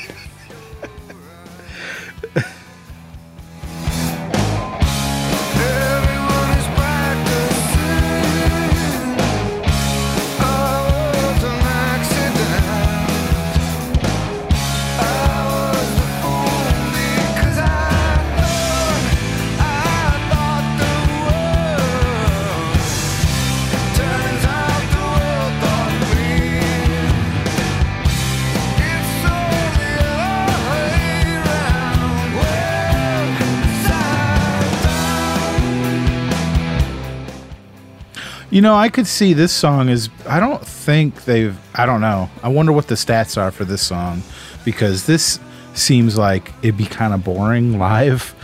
You 38.58 38.62
know, 38.62 38.74
I 38.74 38.88
could 38.88 39.06
see 39.06 39.34
this 39.34 39.52
song 39.52 39.88
is. 39.88 40.10
I 40.26 40.40
don't 40.40 40.66
think 40.66 41.26
they've. 41.26 41.56
I 41.76 41.86
don't 41.86 42.00
know. 42.00 42.28
I 42.42 42.48
wonder 42.48 42.72
what 42.72 42.88
the 42.88 42.96
stats 42.96 43.40
are 43.40 43.52
for 43.52 43.64
this 43.64 43.80
song 43.80 44.20
because 44.64 45.06
this 45.06 45.38
seems 45.74 46.18
like 46.18 46.52
it'd 46.62 46.76
be 46.76 46.84
kind 46.84 47.14
of 47.14 47.22
boring 47.22 47.78
live. 47.78 48.34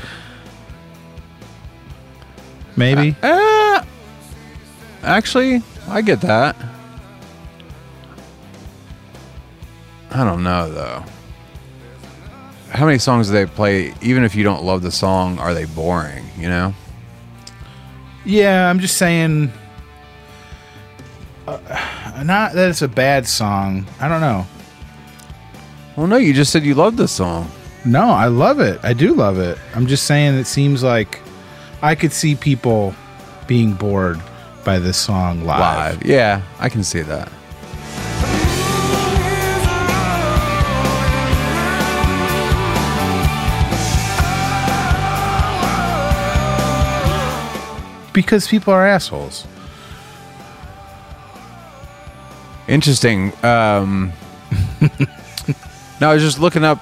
Maybe. 2.76 3.16
Uh, 3.24 3.82
actually, 5.02 5.64
I 5.88 6.00
get 6.00 6.20
that. 6.20 6.54
I 10.12 10.22
don't 10.22 10.44
know 10.44 10.70
though. 10.70 11.04
How 12.70 12.86
many 12.86 12.98
songs 12.98 13.26
do 13.26 13.32
they 13.32 13.46
play? 13.46 13.92
Even 14.00 14.22
if 14.22 14.36
you 14.36 14.44
don't 14.44 14.62
love 14.62 14.82
the 14.82 14.92
song, 14.92 15.40
are 15.40 15.54
they 15.54 15.64
boring? 15.64 16.24
You 16.38 16.46
know? 16.46 16.74
yeah, 18.24 18.70
I'm 18.70 18.78
just 18.78 18.96
saying. 18.96 19.50
Uh, 21.46 22.22
not 22.24 22.54
that 22.54 22.70
it's 22.70 22.82
a 22.82 22.88
bad 22.88 23.26
song. 23.26 23.86
I 24.00 24.08
don't 24.08 24.20
know. 24.20 24.46
Well, 25.96 26.06
no, 26.06 26.16
you 26.16 26.32
just 26.32 26.50
said 26.50 26.64
you 26.64 26.74
love 26.74 26.96
the 26.96 27.06
song. 27.06 27.50
No, 27.84 28.08
I 28.08 28.28
love 28.28 28.60
it. 28.60 28.80
I 28.82 28.94
do 28.94 29.14
love 29.14 29.38
it. 29.38 29.58
I'm 29.74 29.86
just 29.86 30.04
saying 30.04 30.34
it 30.34 30.46
seems 30.46 30.82
like 30.82 31.20
I 31.82 31.94
could 31.94 32.12
see 32.12 32.34
people 32.34 32.94
being 33.46 33.74
bored 33.74 34.20
by 34.64 34.78
this 34.78 34.96
song 34.96 35.44
live. 35.44 35.98
Live, 35.98 36.06
yeah, 36.06 36.40
I 36.58 36.70
can 36.70 36.82
see 36.82 37.02
that. 37.02 37.30
Because 48.14 48.48
people 48.48 48.72
are 48.72 48.86
assholes. 48.86 49.46
Interesting. 52.68 53.32
Um, 53.44 54.12
no, 56.00 56.10
I 56.10 56.14
was 56.14 56.22
just 56.22 56.40
looking 56.40 56.64
up, 56.64 56.80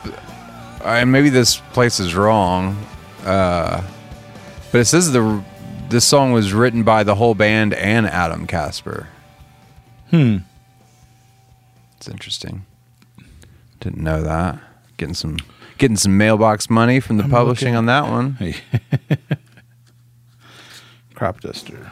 and 0.85 1.11
maybe 1.11 1.29
this 1.29 1.57
place 1.73 1.99
is 2.01 2.15
wrong, 2.15 2.77
uh, 3.25 3.83
but 4.71 4.81
it 4.81 4.85
says 4.85 5.13
the 5.13 5.43
this 5.89 6.07
song 6.07 6.33
was 6.33 6.53
written 6.55 6.85
by 6.85 7.03
the 7.05 7.15
whole 7.17 7.35
band 7.35 7.75
and 7.75 8.07
Adam 8.07 8.47
Kasper. 8.47 9.09
Hmm. 10.11 10.39
It's 11.97 12.09
interesting. 12.09 12.65
Didn't 13.81 14.03
know 14.03 14.23
that. 14.23 14.59
Getting 14.97 15.15
some 15.15 15.39
getting 15.79 15.97
some 15.97 16.17
mailbox 16.17 16.71
money 16.71 17.01
from 17.01 17.17
the 17.17 17.25
I'm 17.25 17.31
publishing 17.31 17.75
looking- 17.75 17.79
on 17.79 17.87
that 17.87 18.09
one. 18.09 18.39
Crop 21.15 21.41
duster. 21.41 21.91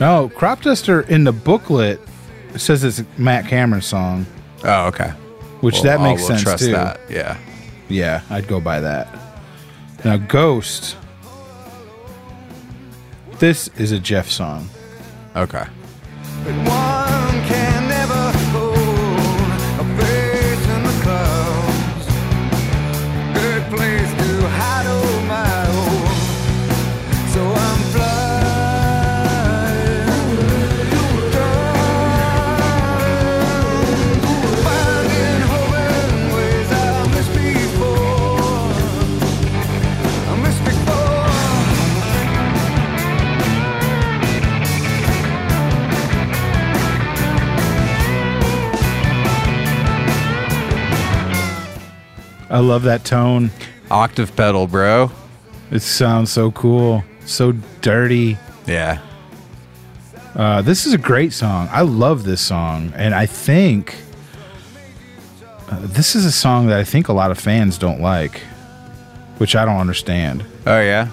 No, 0.00 0.28
crop 0.28 0.62
duster 0.62 1.02
in 1.02 1.24
the 1.24 1.32
booklet 1.32 2.00
says 2.56 2.84
it's 2.84 3.00
a 3.00 3.06
Matt 3.18 3.46
Cameron's 3.46 3.86
song, 3.86 4.26
Oh, 4.64 4.86
okay. 4.86 5.10
which 5.60 5.74
Well, 5.74 5.82
that 5.84 6.00
I 6.00 6.04
makes 6.10 6.22
will 6.22 6.28
sense 6.28 6.42
trust 6.42 6.64
too. 6.64 6.72
That. 6.72 7.00
Yeah. 7.08 7.36
Yeah, 7.88 8.22
I'd 8.30 8.48
go 8.48 8.60
by 8.60 8.80
that. 8.80 9.08
Now, 10.04 10.16
Ghost. 10.16 10.96
This 13.38 13.68
is 13.76 13.92
a 13.92 13.98
Jeff 13.98 14.30
song. 14.30 14.68
Okay. 15.36 15.64
But 16.44 16.54
one 16.68 17.13
I 52.54 52.58
love 52.58 52.84
that 52.84 53.04
tone. 53.04 53.50
Octave 53.90 54.36
pedal, 54.36 54.68
bro. 54.68 55.10
It 55.72 55.80
sounds 55.80 56.30
so 56.30 56.52
cool, 56.52 57.02
so 57.26 57.50
dirty. 57.80 58.38
Yeah. 58.64 59.00
Uh, 60.36 60.62
this 60.62 60.86
is 60.86 60.92
a 60.92 60.98
great 60.98 61.32
song. 61.32 61.68
I 61.72 61.80
love 61.80 62.22
this 62.22 62.40
song, 62.40 62.92
and 62.94 63.12
I 63.12 63.26
think 63.26 63.96
uh, 65.68 65.80
this 65.80 66.14
is 66.14 66.24
a 66.24 66.30
song 66.30 66.68
that 66.68 66.78
I 66.78 66.84
think 66.84 67.08
a 67.08 67.12
lot 67.12 67.32
of 67.32 67.40
fans 67.40 67.76
don't 67.76 68.00
like, 68.00 68.38
which 69.38 69.56
I 69.56 69.64
don't 69.64 69.78
understand. 69.78 70.44
Oh 70.64 70.80
yeah. 70.80 71.08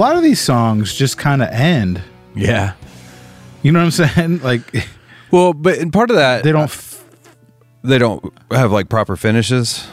Lot 0.00 0.16
of 0.16 0.22
these 0.22 0.40
songs 0.40 0.94
just 0.94 1.18
kind 1.18 1.42
of 1.42 1.50
end. 1.50 2.00
Yeah. 2.34 2.72
You 3.60 3.70
know 3.70 3.80
what 3.80 4.00
I'm 4.00 4.08
saying? 4.14 4.40
Like 4.42 4.88
Well, 5.30 5.52
but 5.52 5.76
and 5.78 5.92
part 5.92 6.08
of 6.08 6.16
that 6.16 6.42
they 6.42 6.52
don't. 6.52 6.62
F- 6.62 7.04
they 7.84 7.98
don't 7.98 8.32
have 8.50 8.72
like 8.72 8.88
proper 8.88 9.14
finishes. 9.14 9.86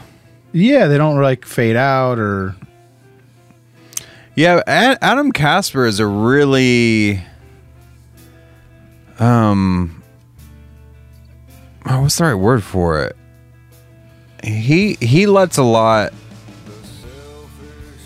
yeah, 0.54 0.88
they 0.88 0.98
don't 0.98 1.22
like 1.22 1.44
fade 1.44 1.76
out 1.76 2.20
or. 2.20 2.56
Yeah, 4.34 4.62
Adam 4.66 5.34
Kasper 5.34 5.86
is 5.86 6.00
a 6.00 6.08
really 6.08 7.22
um 9.20 10.02
oh, 11.86 12.04
what's 12.04 12.18
the 12.18 12.24
right 12.24 12.34
word 12.34 12.64
for 12.64 13.04
it? 13.04 13.18
He 14.42 14.94
he 15.02 15.28
lets 15.28 15.58
a 15.58 15.64
lot 15.64 16.14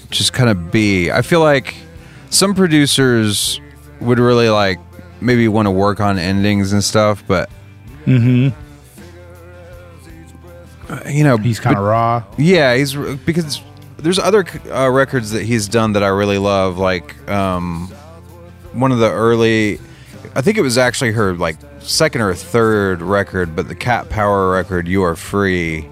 just 0.10 0.34
kind 0.34 0.50
of 0.50 0.72
be. 0.72 1.12
I 1.12 1.22
feel 1.22 1.42
like 1.42 1.76
some 2.32 2.56
producers 2.56 3.62
would 4.00 4.18
really 4.18 4.50
like 4.50 4.80
maybe 5.22 5.48
want 5.48 5.68
to 5.68 5.72
work 5.72 6.00
on 6.00 6.18
endings 6.18 6.74
and 6.74 6.84
stuff, 6.84 7.24
but 7.28 7.50
Mm-hmm. 8.08 8.50
you 11.10 11.24
know, 11.24 11.38
He's 11.38 11.60
kind 11.60 11.78
of 11.78 11.84
raw. 11.84 12.24
Yeah, 12.38 12.76
he's 12.76 12.96
because 12.96 13.62
there's 13.98 14.18
other 14.18 14.44
uh, 14.72 14.90
records 14.90 15.30
that 15.32 15.44
he's 15.44 15.68
done 15.68 15.94
that 15.94 16.04
I 16.04 16.08
really 16.08 16.40
love. 16.40 16.78
Like 16.80 17.30
um, 17.30 17.88
one 18.74 18.92
of 18.92 18.98
the 18.98 19.12
early, 19.12 19.80
I 20.36 20.42
think 20.42 20.58
it 20.58 20.62
was 20.62 20.78
actually 20.80 21.12
her 21.12 21.36
like 21.36 21.58
second 21.80 22.22
or 22.22 22.34
third 22.34 23.02
record, 23.04 23.56
but 23.56 23.68
the 23.68 23.76
Cat 23.76 24.10
Power 24.10 24.50
record, 24.52 24.88
"You 24.88 25.04
Are 25.04 25.16
Free," 25.16 25.88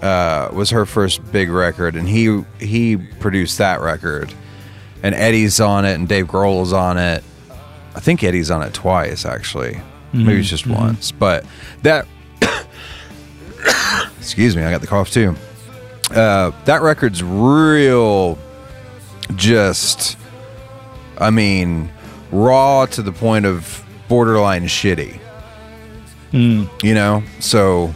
uh, 0.00 0.48
was 0.54 0.70
her 0.70 0.86
first 0.86 1.30
big 1.30 1.50
record, 1.50 1.94
and 1.96 2.08
he 2.08 2.42
he 2.58 2.96
produced 2.96 3.58
that 3.58 3.80
record. 3.82 4.32
And 5.04 5.14
Eddie's 5.14 5.60
on 5.60 5.84
it, 5.84 5.94
and 5.94 6.08
Dave 6.08 6.26
Grohl's 6.26 6.72
on 6.72 6.98
it. 6.98 7.22
I 7.94 8.00
think 8.00 8.24
Eddie's 8.24 8.50
on 8.50 8.62
it 8.62 8.74
twice, 8.74 9.24
actually. 9.24 9.80
Maybe 10.12 10.38
it's 10.38 10.46
mm-hmm. 10.46 10.50
just 10.50 10.64
mm-hmm. 10.64 10.74
once, 10.74 11.12
but 11.12 11.44
that 11.82 12.06
excuse 14.18 14.56
me, 14.56 14.62
I 14.62 14.70
got 14.70 14.80
the 14.80 14.86
cough 14.86 15.10
too. 15.10 15.36
Uh, 16.10 16.52
that 16.64 16.82
record's 16.82 17.22
real, 17.22 18.38
just, 19.34 20.16
I 21.18 21.30
mean, 21.30 21.90
raw 22.30 22.86
to 22.86 23.02
the 23.02 23.12
point 23.12 23.46
of 23.46 23.84
borderline 24.08 24.64
shitty. 24.64 25.18
Mm. 26.32 26.82
You 26.82 26.94
know, 26.94 27.22
so 27.40 27.94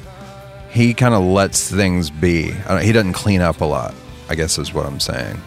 he 0.70 0.94
kind 0.94 1.14
of 1.14 1.22
lets 1.22 1.70
things 1.70 2.10
be. 2.10 2.52
I 2.52 2.68
don't, 2.68 2.82
he 2.82 2.92
doesn't 2.92 3.14
clean 3.14 3.40
up 3.40 3.60
a 3.60 3.64
lot. 3.64 3.94
I 4.28 4.34
guess 4.34 4.58
is 4.58 4.74
what 4.74 4.86
I'm 4.86 5.00
saying. 5.00 5.40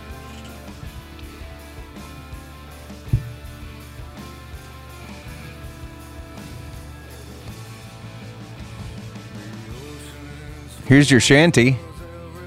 Here's 10.91 11.09
your 11.09 11.21
shanty. 11.21 11.77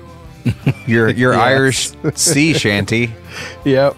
Your 0.86 1.08
your 1.08 1.32
Yes. 1.32 1.42
Irish 1.42 1.92
sea 2.14 2.52
shanty. 2.52 3.14
Yep. 3.64 3.96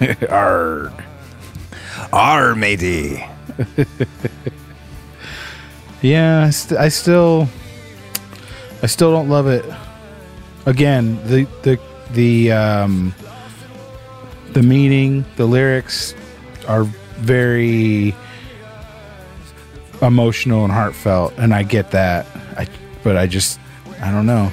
Arg. 0.30 0.92
Arr, 2.12 2.54
matey. 2.54 3.22
Yeah, 6.02 6.44
I, 6.44 6.50
st- 6.50 6.78
I 6.78 6.88
still, 6.90 7.48
I 8.82 8.86
still 8.86 9.10
don't 9.10 9.28
love 9.30 9.46
it. 9.48 9.64
Again, 10.66 11.16
the 11.26 11.48
the 11.62 11.80
the 12.12 12.52
um, 12.52 13.14
the 14.52 14.62
meaning, 14.62 15.24
the 15.36 15.46
lyrics 15.46 16.14
are 16.66 16.84
very 16.84 18.14
emotional 20.02 20.64
and 20.64 20.72
heartfelt, 20.72 21.34
and 21.38 21.54
I 21.54 21.62
get 21.62 21.92
that. 21.92 22.26
I, 22.56 22.66
but 23.02 23.16
I 23.16 23.26
just, 23.26 23.58
I 24.00 24.10
don't 24.10 24.26
know. 24.26 24.50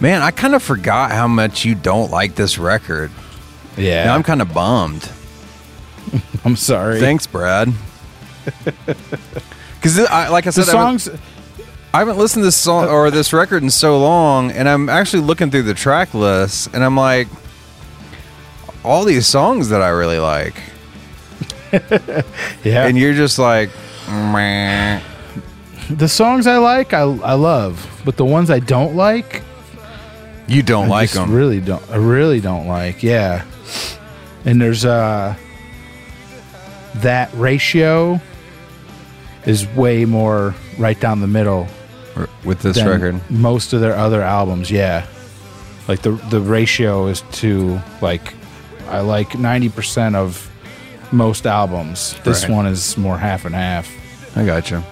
Man, 0.00 0.22
I 0.22 0.30
kind 0.32 0.54
of 0.54 0.62
forgot 0.62 1.12
how 1.12 1.28
much 1.28 1.64
you 1.64 1.74
don't 1.74 2.10
like 2.10 2.34
this 2.34 2.58
record. 2.58 3.10
Yeah, 3.76 4.04
Now 4.04 4.14
I'm 4.14 4.22
kind 4.22 4.42
of 4.42 4.52
bummed. 4.52 5.08
I'm 6.44 6.56
sorry. 6.56 7.00
Thanks, 7.00 7.26
Brad. 7.26 7.72
Because, 9.82 9.98
like 9.98 10.46
I 10.46 10.50
the 10.50 10.52
said, 10.52 10.68
I 10.68 10.72
songs. 10.72 11.08
I 11.92 11.98
haven't 11.98 12.16
listened 12.16 12.42
to 12.42 12.46
this 12.46 12.56
song 12.56 12.88
or 12.88 13.10
this 13.10 13.32
record 13.32 13.64
in 13.64 13.70
so 13.70 13.98
long, 13.98 14.52
and 14.52 14.68
I'm 14.68 14.88
actually 14.88 15.24
looking 15.24 15.50
through 15.50 15.64
the 15.64 15.74
track 15.74 16.14
list, 16.14 16.72
and 16.72 16.84
I'm 16.84 16.96
like, 16.96 17.26
all 18.84 19.04
these 19.04 19.26
songs 19.26 19.68
that 19.70 19.80
I 19.82 19.88
really 19.90 20.18
like, 20.18 20.54
Yeah, 22.64 22.86
and 22.86 22.98
you're 22.98 23.14
just 23.14 23.38
like, 23.38 23.70
meh. 24.08 25.00
the 25.90 26.08
songs 26.08 26.46
I 26.46 26.58
like, 26.58 26.92
I 26.92 27.00
I 27.00 27.34
love, 27.34 28.02
but 28.04 28.16
the 28.16 28.24
ones 28.24 28.50
I 28.50 28.58
don't 28.58 28.94
like, 28.96 29.42
you 30.46 30.62
don't 30.62 30.86
I 30.86 30.90
like 30.90 31.10
just 31.10 31.14
them. 31.14 31.32
Really 31.34 31.60
don't. 31.60 31.82
I 31.90 31.96
really 31.96 32.40
don't 32.40 32.66
like. 32.66 33.02
Yeah. 33.02 33.44
And 34.44 34.60
there's 34.60 34.84
uh 34.84 35.34
that 36.96 37.30
ratio 37.34 38.20
is 39.46 39.66
way 39.68 40.04
more 40.04 40.54
right 40.78 40.98
down 41.00 41.20
the 41.20 41.26
middle 41.26 41.66
with 42.44 42.60
this 42.60 42.82
record. 42.82 43.18
most 43.30 43.72
of 43.72 43.80
their 43.80 43.96
other 43.96 44.20
albums. 44.20 44.70
Yeah. 44.70 45.06
Like 45.88 46.02
the 46.02 46.10
the 46.30 46.40
ratio 46.40 47.06
is 47.06 47.22
to 47.32 47.80
like 48.02 48.34
I 48.88 49.00
like 49.00 49.30
90% 49.30 50.14
of 50.14 50.48
most 51.10 51.46
albums. 51.46 52.14
This 52.24 52.44
Right. 52.44 52.52
one 52.52 52.66
is 52.66 52.96
more 52.96 53.18
half 53.18 53.44
and 53.44 53.54
half. 53.54 53.88
I 54.36 54.44
got 54.44 54.70
you. 54.70 54.82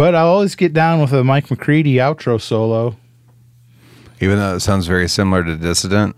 But 0.00 0.14
I 0.14 0.20
always 0.20 0.54
get 0.54 0.72
down 0.72 1.02
with 1.02 1.12
a 1.12 1.22
Mike 1.22 1.50
McCready 1.50 1.96
outro 1.96 2.40
solo. 2.40 2.96
Even 4.18 4.38
though 4.38 4.56
it 4.56 4.60
sounds 4.60 4.86
very 4.86 5.06
similar 5.06 5.44
to 5.44 5.58
Dissident. 5.58 6.16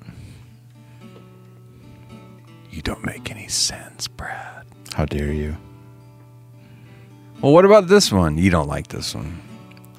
You 2.70 2.80
don't 2.82 3.04
make 3.04 3.28
any 3.32 3.48
sense, 3.48 4.06
Brad. 4.06 4.66
How 4.94 5.04
dare 5.04 5.32
you? 5.32 5.56
Well, 7.40 7.52
what 7.52 7.64
about 7.64 7.88
this 7.88 8.12
one? 8.12 8.38
You 8.38 8.50
don't 8.50 8.68
like 8.68 8.86
this 8.86 9.16
one. 9.16 9.42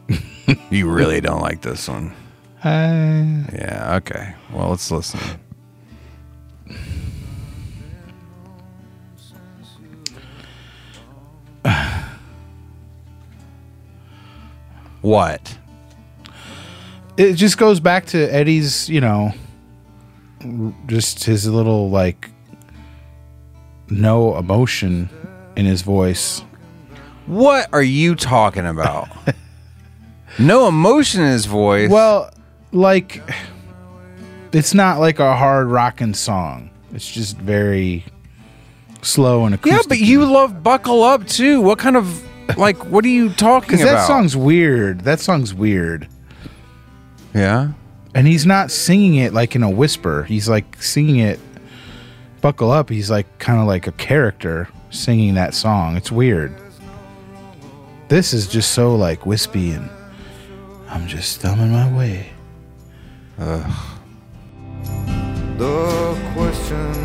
you 0.69 0.89
really 0.89 1.19
don't 1.19 1.41
like 1.41 1.61
this 1.61 1.89
one. 1.89 2.13
Uh, 2.63 3.43
Yeah, 3.51 3.95
okay. 3.97 4.33
Well, 4.53 4.69
let's 4.69 4.89
listen. 4.91 5.19
What? 15.03 15.57
it 17.17 17.33
just 17.33 17.57
goes 17.57 17.79
back 17.79 18.05
to 18.07 18.17
Eddie's, 18.33 18.89
you 18.89 19.01
know, 19.01 19.33
just 20.87 21.23
his 21.23 21.47
little 21.47 21.89
like 21.89 22.29
no 23.89 24.37
emotion 24.37 25.09
in 25.55 25.65
his 25.65 25.81
voice. 25.81 26.43
What 27.25 27.69
are 27.71 27.83
you 27.83 28.15
talking 28.15 28.65
about? 28.65 29.09
no 30.39 30.67
emotion 30.67 31.21
in 31.21 31.31
his 31.31 31.45
voice. 31.45 31.89
Well, 31.89 32.31
like 32.71 33.21
it's 34.51 34.73
not 34.73 34.99
like 34.99 35.19
a 35.19 35.35
hard 35.35 35.67
rocking 35.67 36.13
song. 36.13 36.69
It's 36.93 37.09
just 37.09 37.37
very 37.37 38.05
slow 39.01 39.45
and 39.45 39.55
acoustic. 39.55 39.81
yeah, 39.81 39.87
but 39.87 39.99
you 39.99 40.25
love 40.25 40.63
Buckle 40.63 41.03
Up 41.03 41.27
too. 41.27 41.61
What 41.61 41.79
kind 41.79 41.95
of 41.95 42.23
like 42.57 42.77
what 42.85 43.05
are 43.05 43.09
you 43.09 43.29
talking 43.29 43.67
because 43.67 43.81
about? 43.81 43.93
that 43.93 44.07
song's 44.07 44.35
weird. 44.35 45.01
That 45.01 45.19
song's 45.19 45.53
weird. 45.53 46.07
Yeah. 47.33 47.71
And 48.15 48.27
he's 48.27 48.45
not 48.45 48.71
singing 48.71 49.15
it 49.15 49.33
like 49.33 49.55
in 49.55 49.63
a 49.63 49.69
whisper. 49.69 50.23
He's 50.23 50.47
like 50.47 50.81
singing 50.81 51.17
it 51.19 51.39
buckle 52.41 52.71
up. 52.71 52.89
He's 52.89 53.09
like 53.09 53.39
kind 53.39 53.59
of 53.59 53.67
like 53.67 53.87
a 53.87 53.91
character 53.93 54.69
singing 54.91 55.33
that 55.35 55.53
song. 55.53 55.97
It's 55.97 56.11
weird. 56.11 56.53
This 58.09 58.33
is 58.33 58.47
just 58.47 58.71
so 58.71 58.95
like 58.95 59.25
wispy 59.25 59.71
and 59.71 59.89
I'm 60.89 61.07
just 61.07 61.41
thumbing 61.41 61.71
my 61.71 61.91
way. 61.97 62.29
The 65.57 66.17
questions 66.33 67.02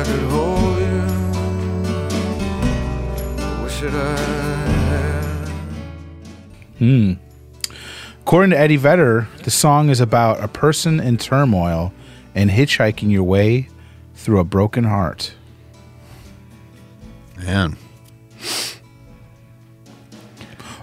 I 0.00 0.04
could 0.04 0.20
hold 0.30 0.78
you. 0.78 1.00
I. 3.92 4.16
Hmm. 6.78 7.12
According 8.22 8.50
to 8.50 8.58
Eddie 8.58 8.76
Vedder, 8.76 9.28
the 9.42 9.50
song 9.50 9.90
is 9.90 10.00
about 10.00 10.42
a 10.42 10.48
person 10.48 11.00
in 11.00 11.18
turmoil 11.18 11.92
and 12.34 12.50
hitchhiking 12.50 13.10
your 13.10 13.24
way 13.24 13.68
through 14.20 14.38
a 14.38 14.44
broken 14.44 14.84
heart. 14.84 15.32
Man. 17.38 17.76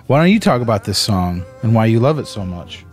Why 0.07 0.19
don't 0.19 0.31
you 0.31 0.39
talk 0.39 0.61
about 0.61 0.85
this 0.85 0.97
song 0.97 1.43
and 1.61 1.75
why 1.75 1.85
you 1.85 1.99
love 1.99 2.17
it 2.17 2.25
so 2.25 2.43
much? 2.43 2.83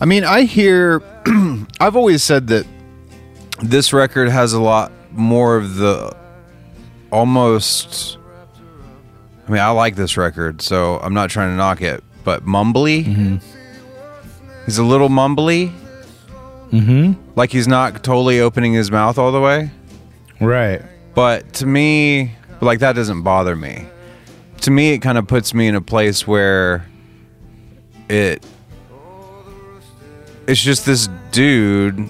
I 0.00 0.04
mean, 0.04 0.24
I 0.24 0.42
hear. 0.42 1.02
I've 1.80 1.96
always 1.96 2.22
said 2.22 2.48
that 2.48 2.66
this 3.62 3.92
record 3.92 4.28
has 4.28 4.52
a 4.52 4.60
lot 4.60 4.92
more 5.12 5.56
of 5.56 5.76
the 5.76 6.14
almost. 7.10 8.18
I 9.46 9.50
mean, 9.50 9.62
I 9.62 9.70
like 9.70 9.96
this 9.96 10.18
record, 10.18 10.60
so 10.60 10.98
I'm 10.98 11.14
not 11.14 11.30
trying 11.30 11.50
to 11.50 11.56
knock 11.56 11.80
it, 11.80 12.04
but 12.22 12.44
mumbly. 12.44 13.04
Mm-hmm. 13.04 13.36
He's 14.66 14.76
a 14.76 14.84
little 14.84 15.08
mumbly. 15.08 15.72
Mm-hmm. 16.70 17.20
Like 17.36 17.50
he's 17.50 17.68
not 17.68 18.02
totally 18.04 18.40
opening 18.40 18.72
his 18.72 18.90
mouth 18.90 19.18
all 19.18 19.32
the 19.32 19.40
way. 19.40 19.70
Right. 20.40 20.82
But 21.14 21.52
to 21.54 21.66
me, 21.66 22.32
like 22.60 22.80
that 22.80 22.94
doesn't 22.94 23.22
bother 23.22 23.56
me. 23.56 23.86
To 24.62 24.70
me, 24.70 24.92
it 24.92 24.98
kind 24.98 25.18
of 25.18 25.26
puts 25.26 25.54
me 25.54 25.68
in 25.68 25.74
a 25.74 25.80
place 25.80 26.26
where 26.26 26.86
it 28.08 28.44
it's 30.46 30.62
just 30.62 30.86
this 30.86 31.08
dude 31.30 32.08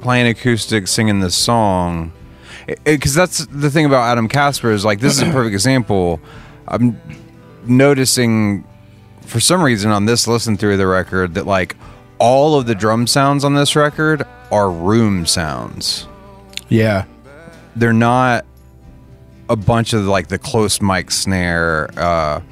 playing 0.00 0.26
acoustic, 0.26 0.88
singing 0.88 1.20
this 1.20 1.36
song. 1.36 2.12
Because 2.84 3.14
that's 3.14 3.46
the 3.46 3.70
thing 3.70 3.86
about 3.86 4.02
Adam 4.02 4.28
Kasper 4.28 4.72
is 4.72 4.84
like 4.84 5.00
this 5.00 5.14
is 5.14 5.22
a 5.22 5.30
perfect 5.32 5.54
example. 5.54 6.20
I'm 6.66 7.00
noticing 7.64 8.64
for 9.22 9.40
some 9.40 9.62
reason 9.62 9.90
on 9.90 10.06
this 10.06 10.26
listen 10.26 10.56
through 10.56 10.76
the 10.76 10.86
record 10.86 11.34
that 11.34 11.46
like 11.46 11.76
all 12.18 12.58
of 12.58 12.66
the 12.66 12.74
drum 12.74 13.06
sounds 13.06 13.44
on 13.44 13.54
this 13.54 13.76
record 13.76 14.24
are 14.50 14.70
room 14.70 15.24
sounds 15.26 16.06
Yeah. 16.68 17.04
they're 17.76 17.92
not 17.92 18.44
a 19.48 19.56
bunch 19.56 19.92
of 19.92 20.04
like 20.04 20.28
the 20.28 20.38
close 20.38 20.80
mic 20.82 21.10
snare. 21.10 21.88
Uh, 21.96 22.40
I 22.40 22.42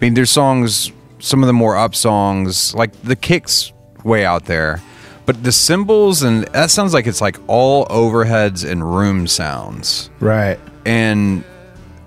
mean, 0.00 0.14
there's 0.14 0.30
songs, 0.30 0.90
some 1.18 1.42
of 1.42 1.48
the 1.48 1.52
more 1.52 1.76
up 1.76 1.94
songs, 1.94 2.74
like 2.74 2.92
the 3.02 3.14
kicks 3.16 3.72
way 4.04 4.24
out 4.24 4.46
there, 4.46 4.80
but 5.26 5.42
the 5.44 5.52
cymbals 5.52 6.22
and 6.22 6.44
that 6.48 6.70
sounds 6.70 6.94
like 6.94 7.06
it's 7.06 7.20
like 7.20 7.36
all 7.46 7.84
overheads 7.88 8.66
and 8.68 8.96
room 8.96 9.26
sounds. 9.26 10.08
Right. 10.20 10.58
And 10.86 11.44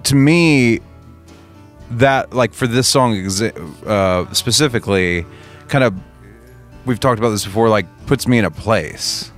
to 0.06 0.16
me, 0.16 0.80
that 1.92 2.34
like 2.34 2.54
for 2.54 2.66
this 2.66 2.88
song 2.88 3.14
uh, 3.86 4.34
specifically, 4.34 5.26
kind 5.68 5.84
of 5.84 5.94
we've 6.86 7.00
talked 7.00 7.20
about 7.20 7.30
this 7.30 7.46
before, 7.46 7.70
like 7.70 7.86
puts 8.06 8.28
me 8.28 8.38
in 8.38 8.46
a 8.46 8.52
place. 8.52 9.32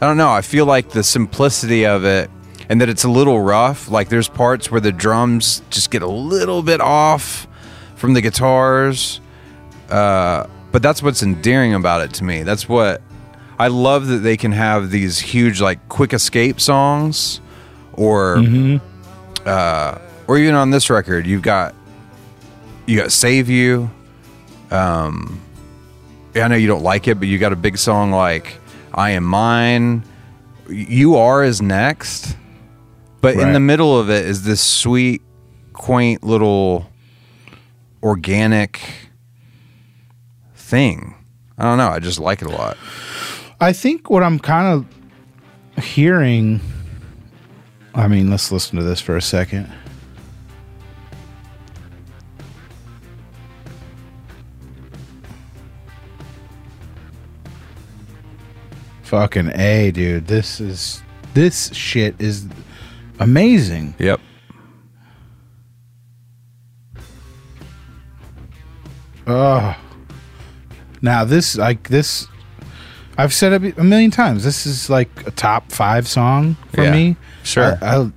I 0.00 0.06
don't 0.06 0.16
know. 0.16 0.30
I 0.30 0.42
feel 0.42 0.66
like 0.66 0.90
the 0.90 1.02
simplicity 1.02 1.86
of 1.86 2.04
it 2.04 2.30
and 2.68 2.80
that 2.80 2.88
it's 2.88 3.04
a 3.04 3.08
little 3.08 3.40
rough. 3.40 3.90
Like 3.90 4.08
there's 4.08 4.28
parts 4.28 4.70
where 4.70 4.80
the 4.80 4.92
drums 4.92 5.62
just 5.70 5.90
get 5.90 6.02
a 6.02 6.06
little 6.06 6.62
bit 6.62 6.80
off 6.80 7.46
from 7.94 8.12
the 8.14 8.20
guitars. 8.20 9.20
Uh, 9.88 10.46
but 10.72 10.82
that's 10.82 11.02
what's 11.02 11.22
endearing 11.22 11.74
about 11.74 12.02
it 12.02 12.12
to 12.14 12.24
me. 12.24 12.42
That's 12.42 12.68
what 12.68 13.00
I 13.58 13.68
love 13.68 14.08
that 14.08 14.18
they 14.18 14.36
can 14.36 14.52
have 14.52 14.90
these 14.90 15.18
huge 15.18 15.60
like 15.60 15.88
quick 15.88 16.12
escape 16.12 16.60
songs 16.60 17.40
or 17.94 18.36
uh, 19.46 19.98
or 20.26 20.38
even 20.38 20.54
on 20.54 20.70
this 20.70 20.90
record 20.90 21.26
you've 21.26 21.42
got 21.42 21.74
you 22.86 22.98
got 22.98 23.12
Save 23.12 23.48
You. 23.48 23.90
Um 24.70 25.40
I 26.36 26.48
know 26.48 26.56
you 26.56 26.66
don't 26.66 26.82
like 26.82 27.08
it, 27.08 27.18
but 27.18 27.28
you 27.28 27.38
got 27.38 27.52
a 27.52 27.56
big 27.56 27.78
song 27.78 28.10
like 28.10 28.58
I 28.92 29.10
Am 29.10 29.24
Mine. 29.24 30.04
You 30.68 31.16
Are 31.16 31.42
is 31.44 31.62
next. 31.62 32.36
But 33.20 33.36
in 33.36 33.52
the 33.52 33.60
middle 33.60 33.98
of 33.98 34.10
it 34.10 34.24
is 34.26 34.44
this 34.44 34.60
sweet, 34.60 35.22
quaint 35.72 36.22
little 36.22 36.86
organic 38.02 38.80
thing. 40.54 41.14
I 41.58 41.64
don't 41.64 41.78
know. 41.78 41.88
I 41.88 41.98
just 41.98 42.20
like 42.20 42.42
it 42.42 42.48
a 42.48 42.52
lot. 42.52 42.76
I 43.60 43.72
think 43.72 44.10
what 44.10 44.22
I'm 44.22 44.38
kind 44.38 44.84
of 45.76 45.84
hearing. 45.84 46.60
I 47.94 48.06
mean, 48.08 48.30
let's 48.30 48.52
listen 48.52 48.76
to 48.76 48.84
this 48.84 49.00
for 49.00 49.16
a 49.16 49.22
second. 49.22 49.72
Fucking 59.06 59.52
A, 59.54 59.90
dude. 59.92 60.26
This 60.26 60.60
is. 60.60 61.02
This 61.34 61.72
shit 61.74 62.14
is 62.18 62.46
amazing. 63.20 63.94
Yep. 63.98 64.20
Oh. 69.26 69.76
Now 71.02 71.24
this 71.24 71.56
like 71.56 71.88
this 71.88 72.26
I've 73.18 73.32
said 73.32 73.62
it 73.62 73.78
a 73.78 73.84
million 73.84 74.10
times. 74.10 74.44
This 74.44 74.66
is 74.66 74.90
like 74.90 75.08
a 75.26 75.30
top 75.30 75.72
5 75.72 76.06
song 76.06 76.56
for 76.72 76.82
Yeah, 76.84 76.92
me. 76.92 77.16
sure. 77.44 77.78
I, 77.82 77.96
I, 78.02 78.10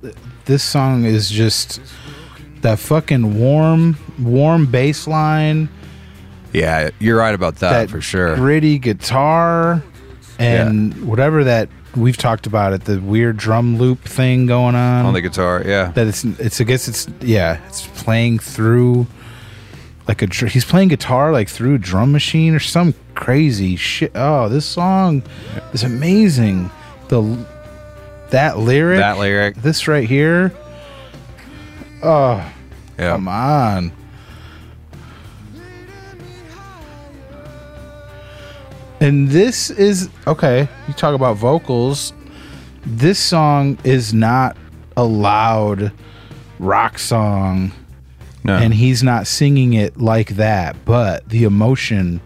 this 0.44 0.62
song 0.62 1.04
is 1.04 1.30
just 1.30 1.80
that 2.62 2.78
fucking 2.78 3.38
warm 3.38 3.96
warm 4.18 4.66
bass 4.66 5.06
line, 5.06 5.68
Yeah, 6.52 6.90
you're 6.98 7.16
right 7.16 7.34
about 7.34 7.56
that, 7.56 7.72
that 7.72 7.90
for 7.90 8.00
sure. 8.00 8.34
gritty 8.36 8.78
guitar 8.78 9.82
and 10.40 11.06
whatever 11.06 11.44
that 11.44 11.68
we've 11.96 12.16
talked 12.16 12.46
about 12.46 12.72
it 12.72 12.84
the 12.84 13.00
weird 13.00 13.36
drum 13.36 13.76
loop 13.78 14.00
thing 14.02 14.46
going 14.46 14.74
on. 14.74 15.06
on 15.06 15.12
the 15.14 15.20
guitar, 15.20 15.62
yeah. 15.66 15.90
that 15.92 16.06
it's 16.06 16.24
it's 16.24 16.60
I 16.60 16.64
guess 16.64 16.88
it's 16.88 17.08
yeah 17.20 17.60
it's 17.68 17.86
playing 18.02 18.38
through 18.38 19.06
like 20.08 20.22
a 20.22 20.26
he's 20.46 20.64
playing 20.64 20.88
guitar 20.88 21.30
like 21.32 21.48
through 21.48 21.74
a 21.74 21.78
drum 21.78 22.10
machine 22.12 22.54
or 22.54 22.58
some 22.60 22.94
crazy 23.14 23.76
shit. 23.76 24.12
Oh, 24.14 24.48
this 24.48 24.64
song 24.66 25.22
is 25.72 25.82
amazing. 25.84 26.70
The 27.08 27.22
that 28.30 28.58
lyric, 28.58 28.98
That 29.00 29.18
lyric. 29.18 29.56
this 29.56 29.86
right 29.88 30.08
here. 30.08 30.52
Oh, 32.02 32.42
Yeah. 32.98 33.12
come 33.12 33.28
on. 33.28 33.92
And 39.00 39.28
this 39.28 39.70
is 39.70 40.10
okay. 40.26 40.68
You 40.86 40.94
talk 40.94 41.14
about 41.14 41.36
vocals. 41.36 42.12
This 42.84 43.18
song 43.18 43.78
is 43.84 44.12
not 44.12 44.56
a 44.96 45.04
loud 45.04 45.92
rock 46.58 46.98
song, 46.98 47.72
No. 48.44 48.56
and 48.56 48.74
he's 48.74 49.02
not 49.02 49.26
singing 49.26 49.72
it 49.72 49.98
like 49.98 50.30
that. 50.36 50.76
But 50.84 51.28
the 51.28 51.44
emotion 51.44 52.20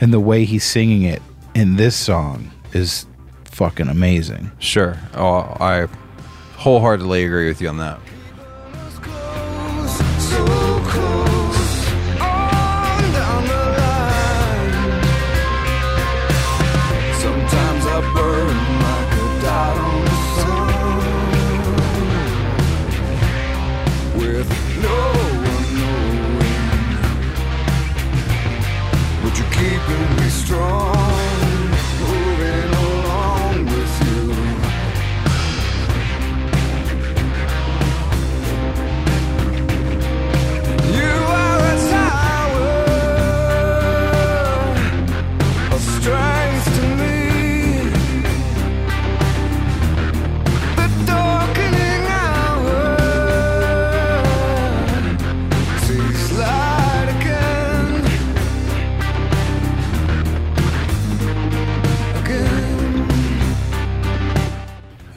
and 0.00 0.12
the 0.12 0.20
way 0.20 0.44
he's 0.44 0.64
singing 0.64 1.02
it 1.02 1.22
in 1.54 1.76
this 1.76 1.96
song 1.96 2.50
is 2.72 3.06
fucking 3.44 3.88
amazing. 3.88 4.50
Sure. 4.60 4.98
Oh, 5.14 5.38
I 5.60 5.86
wholeheartedly 6.56 7.24
agree 7.24 7.48
with 7.48 7.60
you 7.60 7.68
on 7.68 7.78
that. 7.78 7.98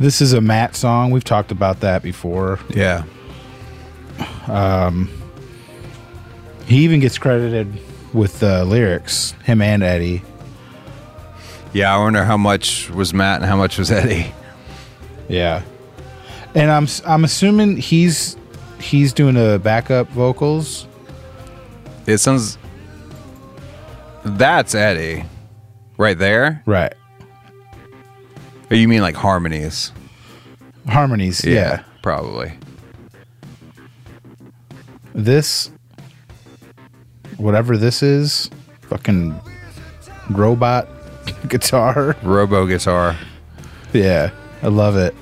This 0.06 0.22
is 0.22 0.34
a 0.34 0.40
Matt 0.40 0.76
song. 0.76 1.10
We've 1.10 1.23
talked 1.23 1.52
about 1.52 1.80
that 1.80 2.03
before. 2.03 2.60
Yeah. 2.69 3.06
Um, 4.48 5.10
He 6.68 6.84
even 6.84 6.99
gets 6.99 7.18
credited 7.18 7.73
with 8.14 8.40
the 8.40 8.65
lyrics, 8.65 9.32
him 9.45 9.64
and 9.64 9.82
Eddie. 9.82 10.22
Yeah, 11.73 11.91
I 11.91 11.98
wonder 11.98 12.23
how 12.23 12.38
much 12.38 12.88
was 12.91 13.15
Matt 13.15 13.38
and 13.38 13.45
how 13.49 13.56
much 13.56 13.80
was 13.80 13.90
Eddie. 13.91 14.32
Yeah. 15.27 15.64
And 16.53 16.69
I'm 16.69 16.88
I'm 17.07 17.23
assuming 17.23 17.77
he's 17.77 18.38
he's 18.80 19.11
doing 19.11 19.34
the 19.34 19.60
backup 19.64 20.07
vocals. 20.10 20.88
It 22.06 22.19
sounds. 22.19 22.60
That's 24.23 24.76
Eddie, 24.76 25.26
right 25.98 26.19
there. 26.19 26.61
Right. 26.68 26.94
Or 28.69 28.77
you 28.77 28.88
mean 28.88 29.02
like 29.02 29.15
harmonies? 29.15 29.91
Harmonies. 30.87 31.43
Yeah. 31.43 31.83
probably. 32.01 32.53
This 35.13 35.71
whatever 37.37 37.77
this 37.77 38.03
is, 38.03 38.49
fucking 38.81 39.39
robot 40.31 40.87
guitar. 41.47 42.15
Robo 42.23 42.65
guitar. 42.65 43.15
Yeah. 43.93 44.31
I 44.61 44.67
love 44.67 44.95
it. 44.97 45.15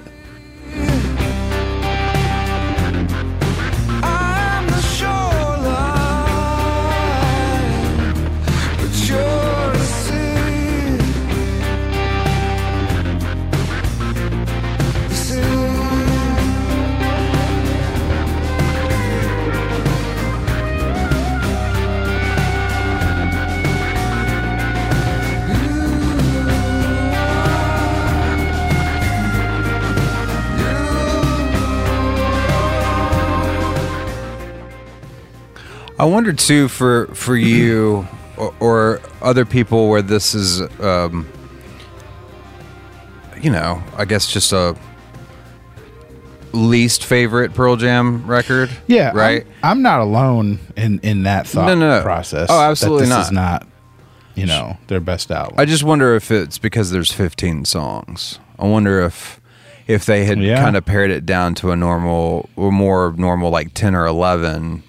I 36.03 36.05
wonder 36.05 36.33
too 36.33 36.67
for 36.67 37.07
for 37.15 37.33
you 37.51 38.05
or, 38.35 38.53
or 38.59 39.01
other 39.21 39.45
people 39.45 39.87
where 39.87 40.01
this 40.01 40.35
is, 40.35 40.59
um, 40.81 41.25
you 43.41 43.49
know, 43.49 43.81
I 43.95 44.03
guess 44.03 44.29
just 44.29 44.51
a 44.51 44.75
least 46.51 47.05
favorite 47.05 47.53
Pearl 47.53 47.77
Jam 47.77 48.27
record. 48.27 48.69
Yeah, 48.85 49.07
I'm- 49.07 49.15
right. 49.15 49.47
I'm, 49.63 49.81
not 49.81 50.01
alone 50.01 50.59
in 50.75 50.99
in 51.03 51.23
that 51.23 51.47
thought 51.47 51.67
No, 51.67 51.75
no, 51.75 51.97
no. 51.99 52.03
process. 52.03 52.49
Oh, 52.51 52.57
that 52.59 52.71
absolutely 52.71 53.05
this 53.07 53.17
Is 53.27 53.31
not. 53.31 53.61
not 53.61 53.67
you 54.35 54.45
know 54.45 54.75
their 54.87 54.99
best 54.99 55.31
album. 55.31 55.55
I 55.57 55.63
just 55.63 55.85
wonder 55.85 56.15
if 56.15 56.31
it's 56.31 56.57
because 56.57 56.91
there's 56.91 57.13
15 57.13 57.63
songs. 57.63 58.39
I 58.59 58.67
wonder 58.67 58.99
if 59.03 59.39
if 59.87 60.05
they 60.05 60.25
had 60.25 60.41
Yeah. 60.41 60.61
kind 60.61 60.75
of 60.75 60.83
pared 60.83 61.11
it 61.11 61.25
down 61.25 61.55
to 61.55 61.71
a 61.71 61.77
normal 61.77 62.49
or 62.57 62.73
more 62.73 63.13
normal 63.15 63.51
like 63.51 63.73
10 63.73 63.95
or 63.95 64.05
11 64.05 64.83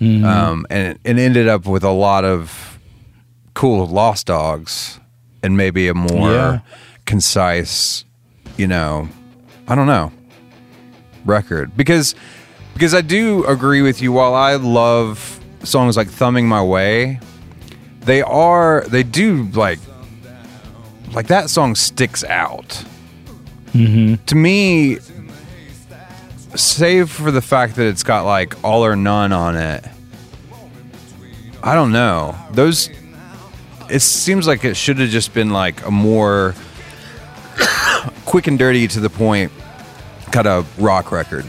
Mm-hmm. 0.00 0.24
um, 0.24 0.66
and 0.70 0.96
and 1.04 1.18
ended 1.18 1.48
up 1.48 1.66
with 1.66 1.82
a 1.82 1.90
lot 1.90 2.24
of 2.24 2.78
cool 3.54 3.84
lost 3.86 4.26
dogs 4.28 5.00
and 5.42 5.56
maybe 5.56 5.88
a 5.88 5.94
more 5.94 6.30
Yeah. 6.30 6.58
concise 7.04 8.04
you 8.56 8.68
know 8.68 9.08
I 9.66 9.74
don't 9.74 9.88
know 9.88 10.12
record 11.24 11.76
because 11.76 12.14
because 12.74 12.94
I 12.94 13.00
do 13.00 13.44
agree 13.46 13.82
with 13.82 14.00
you 14.00 14.12
while 14.12 14.34
I 14.34 14.54
love 14.54 15.40
songs 15.64 15.96
like 15.96 16.06
thumbing 16.08 16.46
my 16.46 16.62
way 16.62 17.18
they 18.02 18.22
are 18.22 18.84
they 18.88 19.02
do 19.02 19.48
like 19.54 19.80
like 21.12 21.26
that 21.26 21.50
song 21.50 21.74
sticks 21.74 22.22
out 22.22 22.84
to 23.72 24.34
me 24.34 24.98
save 26.54 27.10
for 27.10 27.30
the 27.30 27.42
fact 27.42 27.76
that 27.76 27.86
it's 27.86 28.02
got 28.02 28.24
like 28.24 28.62
all 28.64 28.84
or 28.84 28.96
none 28.96 29.32
on 29.32 29.56
it 29.56 29.84
i 31.62 31.74
don't 31.74 31.92
know 31.92 32.36
those 32.52 32.90
it 33.90 34.00
seems 34.00 34.46
like 34.46 34.64
it 34.64 34.74
should 34.74 34.98
have 34.98 35.08
just 35.10 35.34
been 35.34 35.50
like 35.50 35.84
a 35.86 35.90
more 35.90 36.54
quick 38.24 38.46
and 38.46 38.58
dirty 38.58 38.86
to 38.88 39.00
the 39.00 39.10
point 39.10 39.52
kind 40.32 40.46
of 40.46 40.80
rock 40.80 41.12
record 41.12 41.46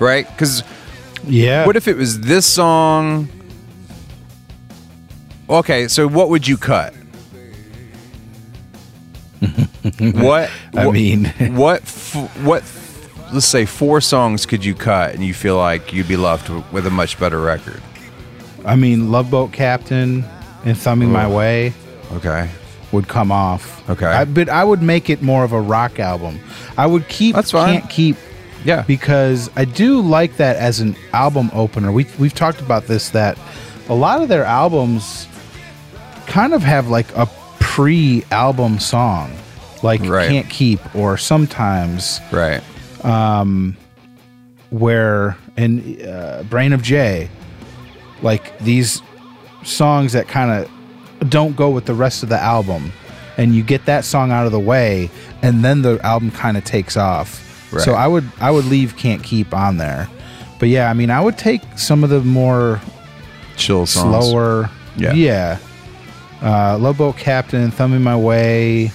right 0.00 0.26
because 0.28 0.62
yeah. 1.26 1.66
what 1.66 1.76
if 1.76 1.88
it 1.88 1.96
was 1.96 2.20
this 2.20 2.46
song? 2.46 3.28
Okay, 5.48 5.88
so 5.88 6.06
what 6.08 6.28
would 6.28 6.46
you 6.46 6.56
cut? 6.56 6.94
what 10.00 10.50
I 10.74 10.90
mean- 10.90 11.26
what 11.54 11.82
f- 11.82 12.44
what? 12.44 12.62
Let's 13.32 13.46
say 13.46 13.64
four 13.66 14.00
songs 14.00 14.46
could 14.46 14.64
you 14.64 14.74
cut, 14.74 15.14
and 15.14 15.24
you 15.24 15.34
feel 15.34 15.56
like 15.56 15.92
you'd 15.92 16.08
be 16.08 16.16
left 16.16 16.48
with 16.72 16.86
a 16.86 16.90
much 16.90 17.18
better 17.18 17.40
record. 17.40 17.82
I 18.64 18.76
mean, 18.76 19.10
Love 19.10 19.30
Boat 19.30 19.52
Captain 19.52 20.24
and 20.64 20.76
Thumbing 20.76 21.10
My 21.12 21.28
Way 21.28 21.72
Okay, 22.12 22.48
would 22.92 23.08
come 23.08 23.32
off. 23.32 23.88
Okay. 23.90 24.06
I, 24.06 24.24
but 24.24 24.48
I 24.48 24.62
would 24.64 24.82
make 24.82 25.10
it 25.10 25.22
more 25.22 25.42
of 25.44 25.52
a 25.52 25.60
rock 25.60 25.98
album. 25.98 26.38
I 26.76 26.86
would 26.86 27.08
keep 27.08 27.34
That's 27.34 27.50
fine. 27.50 27.80
Can't 27.80 27.90
Keep 27.90 28.16
yeah, 28.64 28.82
because 28.82 29.50
I 29.56 29.64
do 29.64 30.00
like 30.00 30.36
that 30.38 30.56
as 30.56 30.80
an 30.80 30.96
album 31.12 31.50
opener. 31.52 31.92
We 31.92 32.06
we've 32.18 32.34
talked 32.34 32.60
about 32.60 32.86
this 32.86 33.10
that 33.10 33.38
a 33.88 33.94
lot 33.94 34.22
of 34.22 34.28
their 34.28 34.44
albums 34.44 35.28
kind 36.26 36.52
of 36.54 36.62
have 36.62 36.88
like 36.88 37.06
a 37.16 37.28
pre-album 37.60 38.78
song, 38.80 39.30
like 39.82 40.00
Right. 40.02 40.28
"Can't 40.28 40.48
Keep" 40.48 40.94
or 40.96 41.16
sometimes 41.16 42.20
right, 42.32 42.62
where 44.70 45.36
in 45.56 46.02
uh, 46.06 46.42
Brain 46.48 46.72
of 46.72 46.82
J, 46.82 47.28
like 48.22 48.58
these 48.58 49.02
songs 49.64 50.12
that 50.12 50.28
kind 50.28 50.50
of 50.50 51.30
don't 51.30 51.56
go 51.56 51.70
with 51.70 51.86
the 51.86 51.94
rest 51.94 52.22
of 52.22 52.28
the 52.28 52.38
album, 52.38 52.92
and 53.36 53.54
you 53.54 53.62
get 53.62 53.84
that 53.86 54.04
song 54.04 54.30
out 54.32 54.46
of 54.46 54.52
the 54.52 54.60
way, 54.60 55.10
and 55.42 55.64
then 55.64 55.82
the 55.82 55.98
album 56.04 56.30
kind 56.30 56.56
of 56.56 56.64
takes 56.64 56.96
off. 56.96 57.42
So 57.80 57.92
I 57.94 58.06
would 58.06 58.24
I 58.40 58.50
would 58.50 58.64
leave 58.66 58.96
Can't 58.96 59.22
Keep 59.22 59.52
on 59.54 59.76
there, 59.76 60.08
but 60.58 60.68
yeah, 60.68 60.88
I 60.88 60.94
mean 60.94 61.10
I 61.10 61.20
would 61.20 61.36
take 61.36 61.60
some 61.76 62.04
of 62.04 62.10
the 62.10 62.20
more 62.20 62.80
chill 63.56 63.86
songs. 63.86 64.24
slower, 64.26 64.70
Yeah. 64.96 65.12
yeah. 65.14 65.58
Uh, 66.42 66.78
Love 66.78 66.98
Boat 66.98 67.16
Captain, 67.16 67.70
Thumbing 67.70 68.02
My 68.02 68.16
Way. 68.16 68.92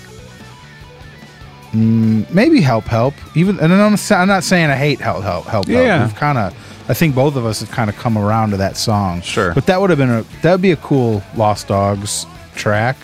Mm, 1.72 2.30
maybe 2.34 2.60
Help 2.62 2.86
Help. 2.86 3.14
Even 3.36 3.60
and 3.60 3.72
I'm, 3.74 3.96
I'm 4.12 4.28
not 4.28 4.44
saying 4.44 4.70
I 4.70 4.76
hate 4.76 5.00
Help 5.00 5.24
Help 5.24 5.46
Help 5.46 5.68
Yeah. 5.68 5.98
Help. 6.00 6.10
We've 6.12 6.20
kind 6.20 6.38
of 6.38 6.54
I 6.90 6.94
think 6.94 7.16
both 7.16 7.36
of 7.38 7.46
us 7.46 7.62
have 7.62 7.72
kind 7.72 7.90
of 7.90 7.96
come 7.96 8.18
around 8.18 8.50
to 8.52 8.58
that 8.58 8.76
song. 8.76 9.22
Sure. 9.22 9.54
But 9.54 9.68
that 9.68 9.80
would 9.80 9.90
have 9.90 10.00
been 10.00 10.10
a 10.10 10.24
that 10.42 10.52
would 10.52 10.62
be 10.62 10.72
a 10.72 10.76
cool 10.78 11.24
Lost 11.38 11.68
Dogs 11.70 12.26
track. 12.56 12.98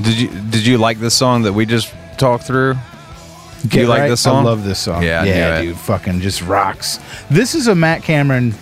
Did 0.00 0.18
you 0.18 0.28
did 0.50 0.66
you 0.66 0.78
like 0.78 0.98
this 1.00 1.14
song 1.14 1.42
that 1.42 1.52
we 1.52 1.66
just 1.66 1.92
talked 2.18 2.44
through? 2.44 2.74
Do 2.74 3.80
you 3.80 3.86
Get 3.86 3.88
like 3.88 4.08
this 4.08 4.20
song? 4.20 4.46
I 4.46 4.50
love 4.50 4.64
this 4.64 4.78
song. 4.78 5.02
Yeah, 5.02 5.24
yeah, 5.24 5.60
dude, 5.60 5.76
fucking 5.76 6.20
just 6.20 6.42
rocks. 6.42 7.00
This 7.28 7.56
is 7.56 7.66
a 7.66 7.74
Matt 7.74 8.04
Cameron, 8.04 8.54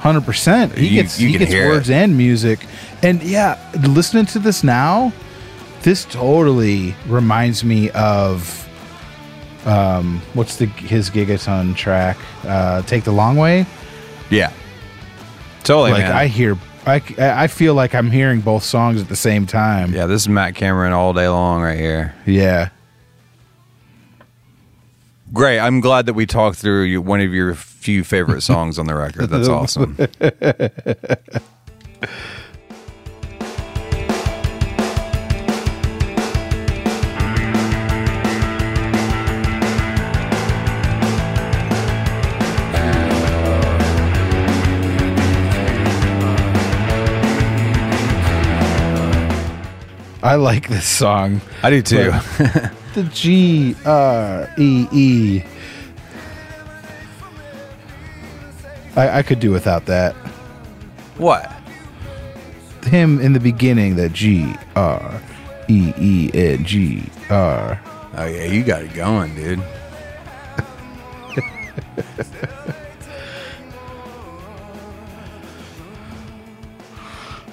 hundred 0.00 0.24
percent. 0.26 0.76
He 0.76 0.88
You- 0.88 1.02
gets 1.02 1.18
you 1.18 1.28
he 1.28 1.38
gets 1.38 1.52
words 1.54 1.88
it. 1.88 1.94
and 1.94 2.16
music, 2.16 2.60
and 3.02 3.22
yeah, 3.22 3.58
listening 3.88 4.26
to 4.26 4.38
this 4.38 4.62
now, 4.62 5.12
this 5.88 6.04
totally 6.04 6.94
reminds 7.06 7.64
me 7.64 7.88
of, 7.92 8.68
um, 9.64 10.20
what's 10.34 10.56
the 10.56 10.66
his 10.66 11.08
Gigaton 11.08 11.74
track? 11.74 12.18
Uh, 12.44 12.82
Take 12.82 13.04
the 13.04 13.10
Long 13.10 13.36
Way. 13.36 13.64
Yeah, 14.28 14.52
totally, 15.64 15.92
like 15.92 16.02
man. 16.02 16.12
I 16.12 16.26
hear, 16.26 16.58
I 16.84 17.02
I 17.18 17.46
feel 17.46 17.72
like 17.72 17.94
I'm 17.94 18.10
hearing 18.10 18.42
both 18.42 18.64
songs 18.64 19.00
at 19.00 19.08
the 19.08 19.16
same 19.16 19.46
time. 19.46 19.94
yeah, 19.94 20.04
this 20.04 20.20
is 20.20 20.28
Matt 20.28 20.54
Cameron 20.54 20.92
all 20.92 21.14
day 21.14 21.28
long 21.28 21.62
right 21.62 21.78
here. 21.78 22.14
yeah. 22.26 22.68
Great. 25.32 25.58
I'm 25.58 25.80
glad 25.80 26.06
that 26.06 26.14
we 26.14 26.24
talked 26.26 26.56
through 26.58 26.84
you, 26.84 27.02
one 27.02 27.20
of 27.20 27.32
your 27.34 27.54
few 27.54 28.02
favorite 28.04 28.42
songs 28.42 28.78
on 28.78 28.86
the 28.86 28.94
record. 28.94 29.28
That's 29.28 29.48
awesome. 29.60 29.96
I 50.22 50.34
like 50.34 50.68
this 50.68 50.86
song. 50.86 51.40
I 51.62 51.70
do 51.70 51.80
too. 51.80 52.10
the 52.94 53.08
G 53.12 53.76
R 53.84 54.52
E 54.58 54.88
E. 54.90 55.42
I, 58.96 59.18
I 59.18 59.22
could 59.22 59.38
do 59.38 59.52
without 59.52 59.86
that. 59.86 60.14
What? 61.18 61.52
Him 62.84 63.20
in 63.20 63.32
the 63.32 63.40
beginning, 63.40 63.94
that 63.96 64.12
G 64.12 64.54
R 64.74 65.20
E 65.68 65.92
E 65.96 66.30
N 66.34 66.64
G 66.64 67.08
R. 67.30 67.80
Oh 68.14 68.26
yeah, 68.26 68.44
you 68.44 68.64
got 68.64 68.82
it 68.82 68.94
going, 68.94 69.34
dude. 69.36 69.62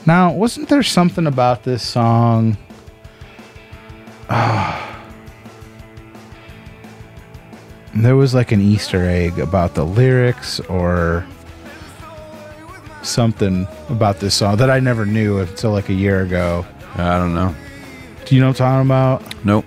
Now, 0.06 0.32
wasn't 0.32 0.70
there 0.70 0.84
something 0.84 1.28
about 1.28 1.64
this 1.64 1.84
song? 1.84 2.58
There 7.98 8.18
was 8.18 8.34
like 8.34 8.52
an 8.52 8.60
Easter 8.60 9.06
egg 9.06 9.40
about 9.40 9.74
the 9.74 9.86
lyrics 9.86 10.60
or 10.60 11.26
something 13.04 13.66
about 13.88 14.20
this 14.20 14.36
song 14.36 14.58
that 14.58 14.70
I 14.70 14.82
never 14.82 15.06
knew 15.06 15.40
until 15.40 15.72
like 15.72 15.88
a 15.88 15.94
year 15.94 16.22
ago. 16.22 16.66
I 16.96 17.18
don't 17.18 17.34
know. 17.34 17.56
Do 18.26 18.36
you 18.36 18.42
know 18.42 18.48
what 18.48 18.60
I'm 18.60 18.84
talking 18.84 18.88
about? 18.90 19.46
Nope. 19.46 19.66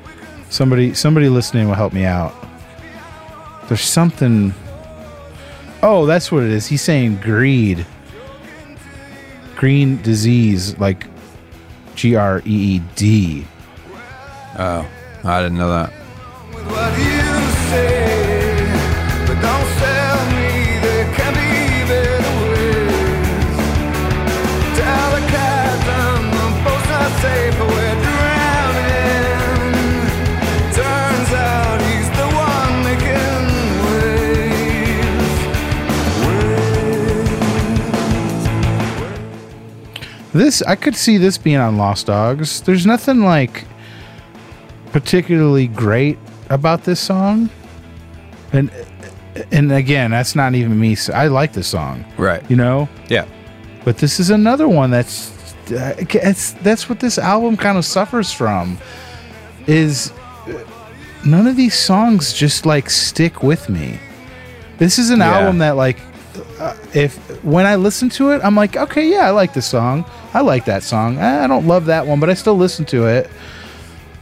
Somebody 0.51 0.93
somebody 0.93 1.31
listening 1.31 1.69
will 1.69 1.75
help 1.75 1.95
me 1.95 2.05
out. 2.05 2.35
There's 3.67 3.81
something 3.81 4.53
Oh, 5.83 6.07
that's 6.07 6.33
what 6.33 6.43
it 6.43 6.51
is. 6.51 6.67
He's 6.67 6.83
saying 6.83 7.21
greed. 7.23 7.87
Green 9.59 10.01
disease, 10.03 10.79
like 10.79 11.07
G 11.97 12.15
R 12.15 12.41
E 12.47 12.77
E 12.77 12.79
D. 12.95 13.45
Oh, 14.57 14.89
I 15.25 15.43
didn't 15.43 15.59
know 15.59 15.69
that. 15.71 15.93
This 40.49 40.63
I 40.63 40.77
could 40.77 40.97
see 40.97 41.19
this 41.19 41.37
being 41.37 41.59
on 41.59 41.77
Lost 41.77 42.07
Dogs. 42.07 42.63
There's 42.63 42.87
nothing 42.87 43.21
like 43.21 43.67
particularly 44.93 45.67
great 45.67 46.19
about 46.49 46.85
this 46.85 47.01
song. 47.01 47.51
And 48.55 48.71
and 49.53 49.71
again, 49.71 50.11
that's 50.11 50.35
not 50.35 50.55
even 50.55 50.81
me. 50.81 50.97
I 51.13 51.27
like 51.27 51.53
this 51.53 51.67
song. 51.69 52.03
Right. 52.17 52.43
You 52.51 52.57
know? 52.57 52.89
Yeah. 53.11 53.27
But 53.85 53.99
this 53.99 54.19
is 54.19 54.31
another 54.31 54.67
one 54.67 54.91
that's 54.91 55.35
it's, 55.69 56.53
that's 56.53 56.89
what 56.89 57.01
this 57.01 57.19
album 57.19 57.59
kind 57.59 57.77
of 57.77 57.85
suffers 57.85 58.33
from 58.33 58.79
is 59.67 60.13
uh, 60.47 60.65
none 61.27 61.47
of 61.47 61.57
these 61.57 61.79
songs 61.79 62.33
just 62.33 62.65
like 62.65 62.89
stick 62.89 63.43
with 63.43 63.69
me. 63.69 64.01
This 64.79 64.99
is 64.99 65.11
an 65.11 65.19
Yeah. 65.19 65.41
album 65.41 65.59
that 65.59 65.77
like 65.77 65.99
uh, 66.59 66.75
if 66.95 67.19
when 67.45 67.67
I 67.67 67.77
listen 67.77 68.09
to 68.09 68.31
it, 68.31 68.41
I'm 68.43 68.55
like, 68.55 68.79
okay, 68.79 69.07
yeah, 69.07 69.27
I 69.27 69.31
like 69.31 69.53
this 69.53 69.67
song. 69.67 70.07
I 70.39 70.41
like 70.41 70.67
that 70.67 70.85
song. 70.85 71.19
I 71.19 71.49
don't 71.49 71.67
love 71.67 71.87
that 71.87 72.07
one, 72.07 72.21
but 72.21 72.31
I 72.31 72.35
still 72.35 72.57
listen 72.57 72.85
to 72.87 73.09
it. 73.09 73.29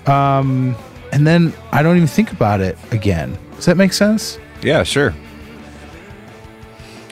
Um, 0.09 0.75
and 1.13 1.27
then 1.27 1.53
I 1.73 1.83
don't 1.83 1.97
even 1.97 2.09
think 2.09 2.33
about 2.33 2.63
it 2.63 2.79
again. 2.91 3.37
Does 3.57 3.67
that 3.67 3.77
make 3.77 3.93
sense? 3.93 4.39
Yeah, 4.63 4.83
sure. 4.83 5.15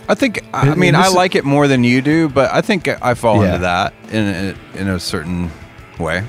I 0.09 0.15
think. 0.15 0.43
I 0.55 0.75
mean, 0.75 0.95
I 0.95 1.09
like 1.09 1.35
it 1.35 1.45
more 1.45 1.69
than 1.69 1.85
you 1.85 2.01
do, 2.01 2.31
but 2.31 2.51
I 2.51 2.63
think 2.63 2.89
I 2.89 3.13
fall 3.13 3.43
Yeah. 3.43 3.47
into 3.49 3.59
that 3.59 3.93
in 4.11 4.27
a, 4.27 4.79
in 4.81 4.89
a 4.89 4.99
certain 4.99 5.51
way. 5.99 6.25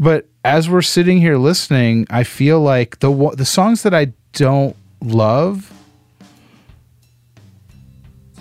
But 0.00 0.26
as 0.44 0.70
we're 0.70 0.82
sitting 0.82 1.18
here 1.18 1.36
listening, 1.36 2.06
I 2.08 2.22
feel 2.24 2.60
like 2.60 3.00
the 3.00 3.10
the 3.36 3.44
songs 3.44 3.82
that 3.82 3.92
I 3.94 4.12
don't 4.32 4.76
love, 5.02 5.72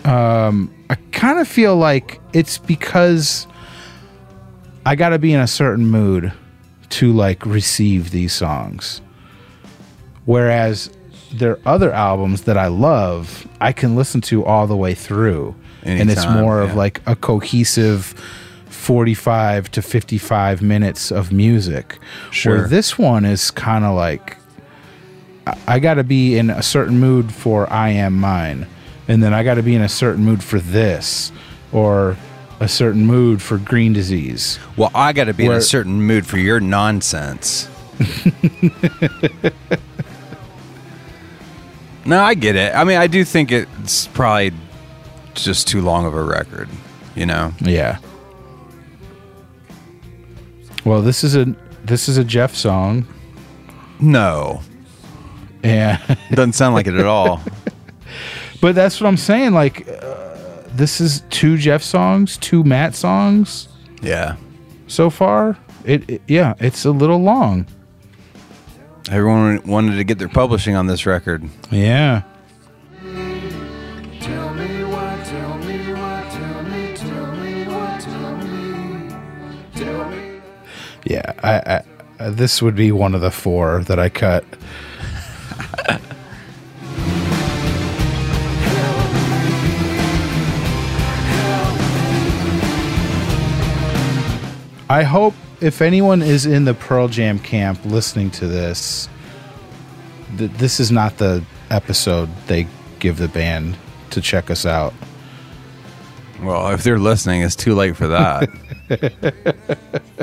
um, 0.08 0.74
I 0.90 0.96
kind 1.12 1.40
of 1.40 1.48
feel 1.48 1.76
like 1.76 2.22
it's 2.34 2.58
because 2.58 3.48
I 4.86 4.96
got 4.96 5.10
to 5.10 5.20
be 5.20 5.34
in 5.34 5.40
a 5.40 5.48
certain 5.48 5.88
mood 5.88 6.32
to 6.90 7.12
like 7.12 7.46
receive 7.46 8.12
these 8.12 8.34
songs. 8.34 9.02
Whereas 10.26 10.90
there 11.34 11.52
are 11.52 11.60
other 11.66 11.92
albums 11.92 12.44
that 12.44 12.58
I 12.58 12.68
love, 12.68 13.48
I 13.60 13.74
can 13.74 13.96
listen 13.96 14.22
to 14.22 14.46
all 14.46 14.68
the 14.68 14.78
way 14.78 14.94
through, 14.94 15.56
and 15.84 16.10
it's 16.10 16.22
Anytime, 16.22 16.42
more 16.44 16.62
of 16.62 16.76
like 16.76 17.02
a 17.06 17.16
cohesive 17.16 18.14
45 18.70 19.72
to 19.72 19.82
55 19.82 20.62
minutes 20.62 21.12
of 21.12 21.32
music. 21.32 22.00
Sure. 22.32 22.58
Where 22.58 22.68
this 22.68 22.98
one 22.98 23.26
is 23.26 23.52
kind 23.52 23.84
of 23.84 23.96
like 23.96 24.38
I, 25.46 25.58
I 25.68 25.80
got 25.80 25.96
to 25.96 26.04
be 26.04 26.38
in 26.38 26.50
a 26.50 26.64
certain 26.64 27.00
mood 27.00 27.34
for 27.34 27.72
I 27.72 27.90
Am 27.90 28.14
Mine, 28.14 28.68
and 29.08 29.24
then 29.24 29.34
I 29.34 29.44
got 29.44 29.56
to 29.56 29.64
be 29.64 29.76
in 29.76 29.82
a 29.82 29.90
certain 29.90 30.24
mood 30.24 30.44
for 30.44 30.60
this, 30.60 31.32
or 31.72 32.18
a 32.60 32.68
certain 32.68 33.06
mood 33.06 33.42
for 33.42 33.58
Green 33.58 33.94
Disease. 33.94 34.60
Well, 34.76 34.92
I 34.94 35.14
got 35.14 35.26
to 35.26 35.34
be 35.34 35.46
in 35.46 35.52
a 35.52 35.62
certain 35.62 36.02
mood 36.02 36.26
for 36.26 36.38
your 36.38 36.60
nonsense. 36.60 37.70
no, 42.06 42.22
I 42.22 42.34
get 42.36 42.56
it. 42.56 42.76
I 42.76 42.84
mean, 42.84 42.98
I 42.98 43.08
do 43.08 43.24
think 43.24 43.52
it's 43.52 44.08
probably 44.08 44.54
just 45.34 45.68
too 45.68 45.82
long 45.82 46.06
of 46.06 46.14
a 46.14 46.24
record. 46.24 46.70
You 47.16 47.26
know? 47.26 47.54
Yeah. 47.60 47.98
Well, 50.86 51.02
this 51.02 51.24
is 51.24 51.36
a 51.36 51.56
this 51.84 52.08
is 52.08 52.18
a 52.18 52.24
Jeff 52.24 52.56
song, 52.56 53.06
No, 54.00 54.62
and 55.64 56.00
doesn't 56.32 56.54
sound 56.54 56.76
like 56.76 56.88
it 56.88 56.96
at 56.96 57.06
all. 57.06 57.42
but 58.62 58.76
that's 58.76 59.00
what 59.00 59.08
I'm 59.08 59.18
saying. 59.18 59.54
Like, 59.54 59.88
uh, 59.88 60.36
this 60.74 61.00
is 61.02 61.24
two 61.30 61.58
Jeff 61.58 61.82
songs, 61.84 62.38
two 62.38 62.64
Matt 62.64 62.96
songs 62.96 63.68
Yeah. 64.02 64.36
so 64.88 65.10
far. 65.10 65.58
It, 65.86 66.10
it 66.10 66.22
yeah, 66.28 66.54
it's 66.60 66.84
a 66.86 66.92
little 66.92 67.20
long. 67.22 67.66
Everyone 69.10 69.62
wanted 69.66 69.96
to 69.96 70.04
get 70.04 70.20
their 70.20 70.28
publishing 70.28 70.76
on 70.76 70.88
this 70.88 71.06
record. 71.06 71.48
Yeah. 71.72 72.24
Tell 74.20 74.54
me 74.54 74.84
why, 74.84 75.22
tell 75.24 75.58
me 75.60 75.94
why, 75.94 76.28
tell 76.30 76.64
me, 76.64 76.94
tell 76.96 77.36
me 77.38 77.64
why, 77.68 77.98
tell 78.02 78.38
me, 78.38 79.16
tell 79.76 80.10
me. 80.10 80.42
Yeah, 81.06 81.34
I, 81.42 81.54
I 81.56 81.84
uh, 82.20 82.32
this 82.32 82.62
would 82.62 82.76
be 82.76 82.92
one 82.92 83.16
of 83.16 83.22
the 83.22 83.32
four 83.32 83.84
that 83.86 83.98
I 84.00 84.10
cut. 84.10 84.44
I 94.90 95.04
hope 95.04 95.34
if 95.60 95.82
anyone 95.82 96.22
is 96.22 96.46
in 96.46 96.64
the 96.66 96.74
Pearl 96.74 97.10
Jam 97.10 97.40
camp 97.40 97.84
listening 97.84 98.32
to 98.32 98.48
this, 98.48 99.10
th- 100.38 100.52
this 100.52 100.80
is 100.80 100.92
not 100.92 101.18
the 101.18 101.44
episode 101.70 102.30
they 102.48 102.68
give 103.00 103.18
the 103.18 103.28
band 103.28 103.78
to 104.12 104.22
check 104.22 104.50
us 104.50 104.66
out. 104.66 104.94
Well, 106.42 106.70
if 106.70 106.84
they're 106.84 107.00
listening, 107.00 107.42
it's 107.42 107.56
too 107.56 107.76
late 107.76 107.98
for 107.98 108.08
that. 108.08 108.50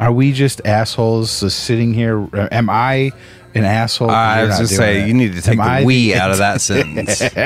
Are 0.00 0.12
we 0.12 0.32
just 0.32 0.62
assholes 0.64 1.30
sitting 1.52 1.92
here? 1.92 2.26
Am 2.50 2.70
I 2.70 3.12
an 3.54 3.64
asshole? 3.64 4.10
I 4.10 4.44
was 4.44 4.58
just 4.58 4.76
say 4.76 5.02
it. 5.02 5.08
you 5.08 5.14
need 5.14 5.34
to 5.34 5.42
take 5.42 5.58
Am 5.58 5.80
the 5.80 5.86
we 5.86 6.14
out 6.14 6.30
of 6.30 6.38
that 6.38 6.60
sentence. 6.60 7.20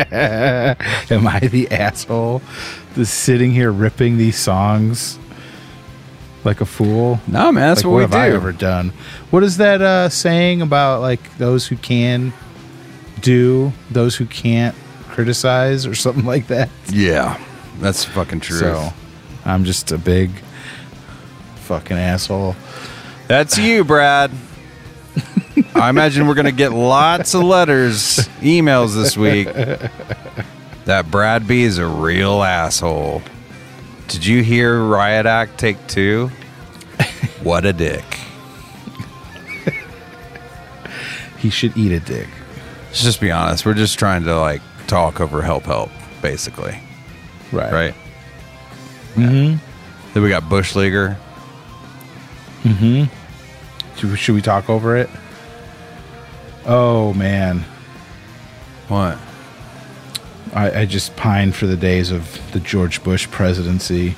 Am 1.10 1.26
I 1.26 1.40
the 1.40 1.70
asshole 1.70 2.42
just 2.94 3.14
sitting 3.14 3.52
here 3.52 3.70
ripping 3.70 4.18
these 4.18 4.36
songs 4.36 5.18
like 6.44 6.60
a 6.60 6.66
fool? 6.66 7.20
No, 7.26 7.52
man, 7.52 7.68
that's 7.68 7.84
like, 7.84 7.90
what, 7.90 7.96
we 7.96 8.02
have 8.02 8.10
do. 8.10 8.16
I 8.16 8.30
ever 8.30 8.52
done? 8.52 8.92
What 9.30 9.42
is 9.42 9.56
that 9.58 9.80
uh, 9.80 10.08
saying 10.08 10.62
about 10.62 11.00
like 11.00 11.38
those 11.38 11.66
who 11.66 11.76
can 11.76 12.32
do, 13.20 13.72
those 13.90 14.16
who 14.16 14.26
can't 14.26 14.74
criticize, 15.08 15.86
or 15.86 15.94
something 15.94 16.24
like 16.24 16.48
that? 16.48 16.68
Yeah, 16.88 17.42
that's 17.78 18.04
fucking 18.04 18.40
true. 18.40 18.58
So 18.58 18.92
I'm 19.44 19.64
just 19.64 19.92
a 19.92 19.98
big 19.98 20.30
fucking 21.56 21.96
asshole. 21.96 22.56
That's 23.28 23.56
you, 23.56 23.84
Brad. 23.84 24.30
I 25.74 25.90
imagine 25.90 26.26
we're 26.26 26.34
going 26.34 26.46
to 26.46 26.52
get 26.52 26.72
lots 26.72 27.34
of 27.34 27.42
letters, 27.42 28.28
emails 28.40 28.94
this 28.94 29.16
week. 29.16 29.48
That 30.84 31.10
Brad 31.10 31.46
B 31.46 31.62
is 31.62 31.78
a 31.78 31.86
real 31.86 32.42
asshole. 32.42 33.22
Did 34.08 34.26
you 34.26 34.42
hear 34.42 34.82
Riot 34.82 35.26
Act 35.26 35.58
Take 35.58 35.86
Two? 35.86 36.30
What 37.42 37.64
a 37.64 37.72
dick. 37.72 38.04
He 41.38 41.50
should 41.50 41.76
eat 41.76 41.92
a 41.92 42.00
dick. 42.00 42.28
Let's 42.86 43.02
just 43.02 43.20
be 43.20 43.30
honest. 43.30 43.66
We're 43.66 43.74
just 43.74 43.98
trying 43.98 44.24
to 44.24 44.38
like 44.38 44.62
talk 44.86 45.20
over 45.20 45.42
help 45.42 45.64
help, 45.64 45.90
basically. 46.20 46.78
Right. 47.50 47.72
Right? 47.72 47.94
Mm-hmm. 49.14 49.56
Then 50.14 50.22
we 50.22 50.28
got 50.28 50.48
Bush 50.48 50.74
Leaguer. 50.74 51.16
Should, 53.96 54.18
should 54.18 54.34
we 54.34 54.40
talk 54.42 54.70
over 54.70 54.96
it? 54.96 55.10
Oh 56.64 57.12
man, 57.14 57.64
What? 58.88 59.18
I, 60.54 60.80
I 60.80 60.84
just 60.84 61.16
pine 61.16 61.50
for 61.52 61.66
the 61.66 61.76
days 61.76 62.10
of 62.10 62.38
the 62.52 62.60
George 62.60 63.02
Bush 63.02 63.28
presidency. 63.30 64.16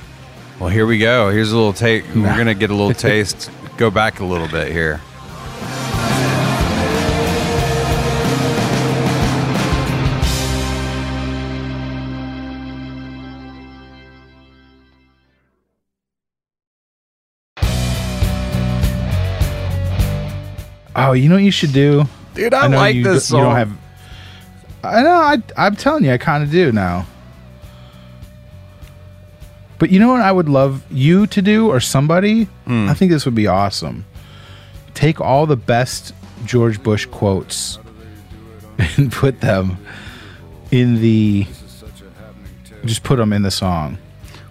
Well, 0.59 0.69
here 0.69 0.85
we 0.85 0.99
go. 0.99 1.31
Here's 1.31 1.53
a 1.53 1.57
little 1.57 1.73
take. 1.73 2.05
We're 2.15 2.37
gonna 2.37 2.55
get 2.55 2.71
a 2.71 2.75
little 2.75 2.93
taste. 3.11 3.51
Go 3.77 3.91
back 3.91 4.21
a 4.21 4.25
little 4.25 4.49
bit 4.49 4.73
here. 4.73 5.01
Oh, 20.97 21.12
you 21.12 21.29
know 21.29 21.35
what 21.35 21.45
you 21.45 21.51
should 21.51 21.73
do? 21.73 22.05
Dude, 22.35 22.52
I, 22.55 22.66
know 22.69 22.77
like 22.77 22.94
you, 22.97 23.05
this 23.05 23.28
d- 23.28 23.36
You 23.36 23.40
song. 23.43 23.44
don't 23.44 23.56
have. 23.56 23.73
I 24.82 25.02
know. 25.02 25.12
I, 25.12 25.43
I'm 25.56 25.77
telling 25.77 26.05
you, 26.05 26.12
I 26.12 26.19
kind 26.19 26.43
of 26.43 26.51
do 26.51 26.73
now. 26.73 27.06
But 29.78 29.90
you 29.90 29.98
know 29.98 30.09
what 30.09 30.20
I 30.20 30.32
would 30.32 30.48
love 30.48 30.82
you 30.90 31.27
to 31.28 31.43
do, 31.43 31.69
or 31.69 31.81
somebody? 31.81 32.44
Hmm. 32.66 32.89
I 32.89 32.94
think 32.94 33.11
this 33.11 33.24
would 33.24 33.35
be 33.35 33.47
awesome. 33.47 34.05
Take 34.94 35.20
all 35.20 35.47
the 35.47 35.56
best 35.56 36.15
George 36.44 36.82
Bush 36.82 37.06
quotes 37.06 37.78
and 38.97 39.12
put 39.12 39.40
them 39.40 39.78
in 40.70 41.01
the. 41.01 41.47
Just 42.85 43.02
put 43.02 43.16
them 43.16 43.32
in 43.32 43.43
the 43.43 43.51
song. 43.51 43.97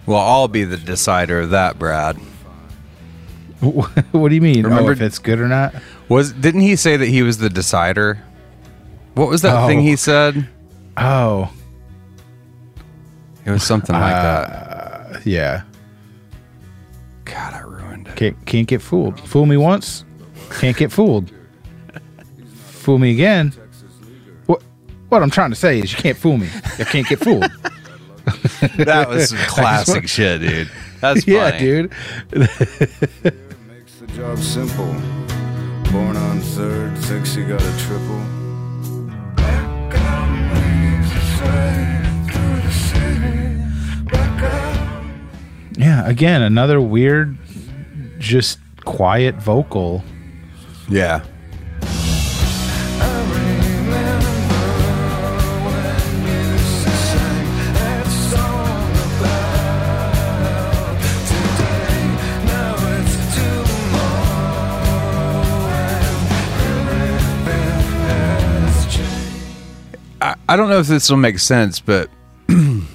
well, 0.06 0.18
I'll 0.18 0.48
be 0.48 0.64
the 0.64 0.76
decider 0.76 1.40
of 1.40 1.50
that, 1.50 1.78
Brad. 1.78 2.16
what 3.60 4.28
do 4.28 4.34
you 4.34 4.40
mean? 4.40 4.64
Remember- 4.64 4.90
oh, 4.90 4.92
if 4.92 5.00
it's 5.00 5.18
good 5.20 5.38
or 5.40 5.48
not? 5.48 5.74
Was 6.08 6.32
didn't 6.32 6.60
he 6.62 6.76
say 6.76 6.96
that 6.96 7.06
he 7.08 7.22
was 7.22 7.38
the 7.38 7.48
decider? 7.48 8.22
What 9.14 9.28
was 9.28 9.42
that 9.42 9.54
Oh. 9.56 9.66
thing 9.66 9.80
he 9.80 9.96
said? 9.96 10.46
Oh, 10.96 11.50
It 13.44 13.50
was 13.50 13.62
something 13.62 13.94
like 13.94 14.12
Uh, 14.14 15.12
that. 15.12 15.26
yeah. 15.26 15.62
God, 17.24 17.54
I 17.54 17.60
ruined 17.60 18.08
it. 18.08 18.16
Can't, 18.16 18.46
can't 18.46 18.66
get 18.66 18.80
fooled. 18.82 19.18
Fool 19.20 19.46
me 19.46 19.56
once, 19.56 20.04
can't 20.60 20.76
get 20.76 20.90
fooled. 20.92 21.30
fool 22.54 22.98
me 22.98 23.10
again. 23.12 23.52
What 24.46 24.62
what 25.08 25.22
I'm 25.22 25.30
trying 25.30 25.50
to 25.50 25.56
say 25.56 25.78
is 25.80 25.90
you 25.92 25.98
can't 25.98 26.16
fool 26.18 26.36
me. 26.38 26.48
You 26.78 26.84
can't 26.84 27.06
get 27.08 27.18
fooled. 27.20 27.46
That 28.78 29.08
was 29.10 29.28
some 29.28 29.38
classic 29.48 30.08
shit, 30.08 30.40
dude. 30.40 30.70
That's 31.00 31.24
funny. 31.24 31.36
yeah, 31.36 31.58
dude. 31.58 31.92
Makes 32.32 33.94
the 34.00 34.06
job 34.16 34.38
simple. 34.38 34.94
Born 35.94 36.16
on 36.16 36.40
third, 36.40 36.98
thinks 36.98 37.36
you 37.36 37.46
got 37.46 37.62
a 37.62 37.78
triple. 37.78 38.20
Yeah, 45.76 46.04
again, 46.04 46.42
another 46.42 46.80
weird, 46.80 47.38
just 48.18 48.58
quiet 48.84 49.36
vocal. 49.36 50.02
Yeah. 50.88 51.22
I, 70.48 70.56
don't 70.56 70.68
know 70.68 70.78
if 70.78 70.86
this 70.86 71.08
will 71.10 71.16
make 71.16 71.38
sense, 71.38 71.80
but 71.80 72.10
and 72.48 72.86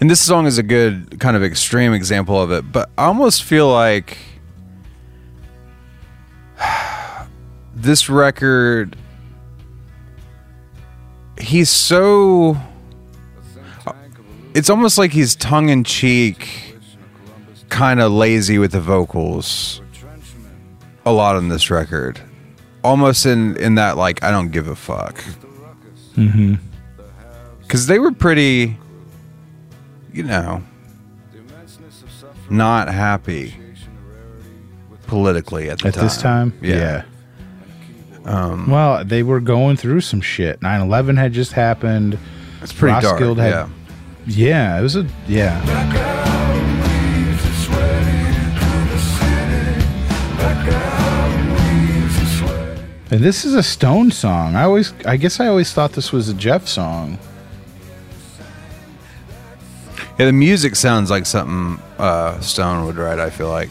this 0.00 0.20
song 0.20 0.46
is 0.46 0.58
a 0.58 0.62
good 0.62 1.18
kind 1.20 1.36
of 1.36 1.42
extreme 1.42 1.92
example 1.92 2.40
of 2.40 2.52
it, 2.52 2.70
but 2.70 2.90
I 2.96 3.04
almost 3.06 3.42
feel 3.42 3.70
like 3.70 4.18
this 7.74 8.08
record 8.08 8.96
he's 11.38 11.70
so 11.70 12.56
it's 14.54 14.70
almost 14.70 14.98
like 14.98 15.12
he's 15.12 15.34
tongue 15.34 15.70
in 15.70 15.82
cheek 15.82 16.76
kind 17.68 18.00
of 18.00 18.12
lazy 18.12 18.58
with 18.58 18.72
the 18.72 18.80
vocals 18.80 19.80
a 21.04 21.12
lot 21.12 21.34
on 21.36 21.48
this 21.48 21.70
record. 21.70 22.20
Almost 22.84 23.26
in 23.26 23.56
in 23.56 23.76
that 23.76 23.96
like 23.96 24.22
i 24.24 24.30
don't 24.30 24.50
give 24.50 24.68
a 24.68 24.74
fuck 24.74 25.24
because 26.14 27.86
they 27.86 27.98
were 27.98 28.12
pretty 28.12 28.76
you 30.12 30.22
know 30.22 30.62
not 32.50 32.88
happy 32.88 33.54
politically 35.06 35.70
at 35.70 35.78
the 35.80 35.88
At 35.88 35.94
time 35.94 36.02
this 36.04 36.16
time, 36.18 36.52
yeah, 36.62 37.02
Um, 38.24 38.70
well, 38.70 39.04
they 39.04 39.22
were 39.22 39.40
going 39.40 39.76
through 39.76 40.00
some 40.02 40.20
shit. 40.20 40.60
9/11 40.60 41.16
had 41.18 41.32
just 41.32 41.52
happened. 41.52 42.18
it's 42.62 42.72
pretty 42.72 43.00
dark 43.00 43.18
had- 43.38 43.50
yeah 43.50 43.68
Yeah, 44.26 44.78
it 44.78 44.82
was 44.82 44.96
a 44.96 45.06
yeah. 45.26 46.28
And 53.12 53.20
this 53.20 53.44
is 53.44 53.52
a 53.52 53.62
Stone 53.62 54.10
song. 54.10 54.56
I 54.56 54.62
always, 54.62 54.94
I 55.04 55.18
guess, 55.18 55.38
I 55.38 55.46
always 55.46 55.70
thought 55.70 55.92
this 55.92 56.12
was 56.12 56.30
a 56.30 56.34
Jeff 56.34 56.66
song. 56.66 57.18
Yeah, 60.18 60.24
the 60.24 60.32
music 60.32 60.74
sounds 60.76 61.10
like 61.10 61.26
something 61.26 61.78
uh, 61.98 62.40
Stone 62.40 62.86
would 62.86 62.96
write. 62.96 63.18
I 63.18 63.28
feel 63.28 63.50
like. 63.50 63.68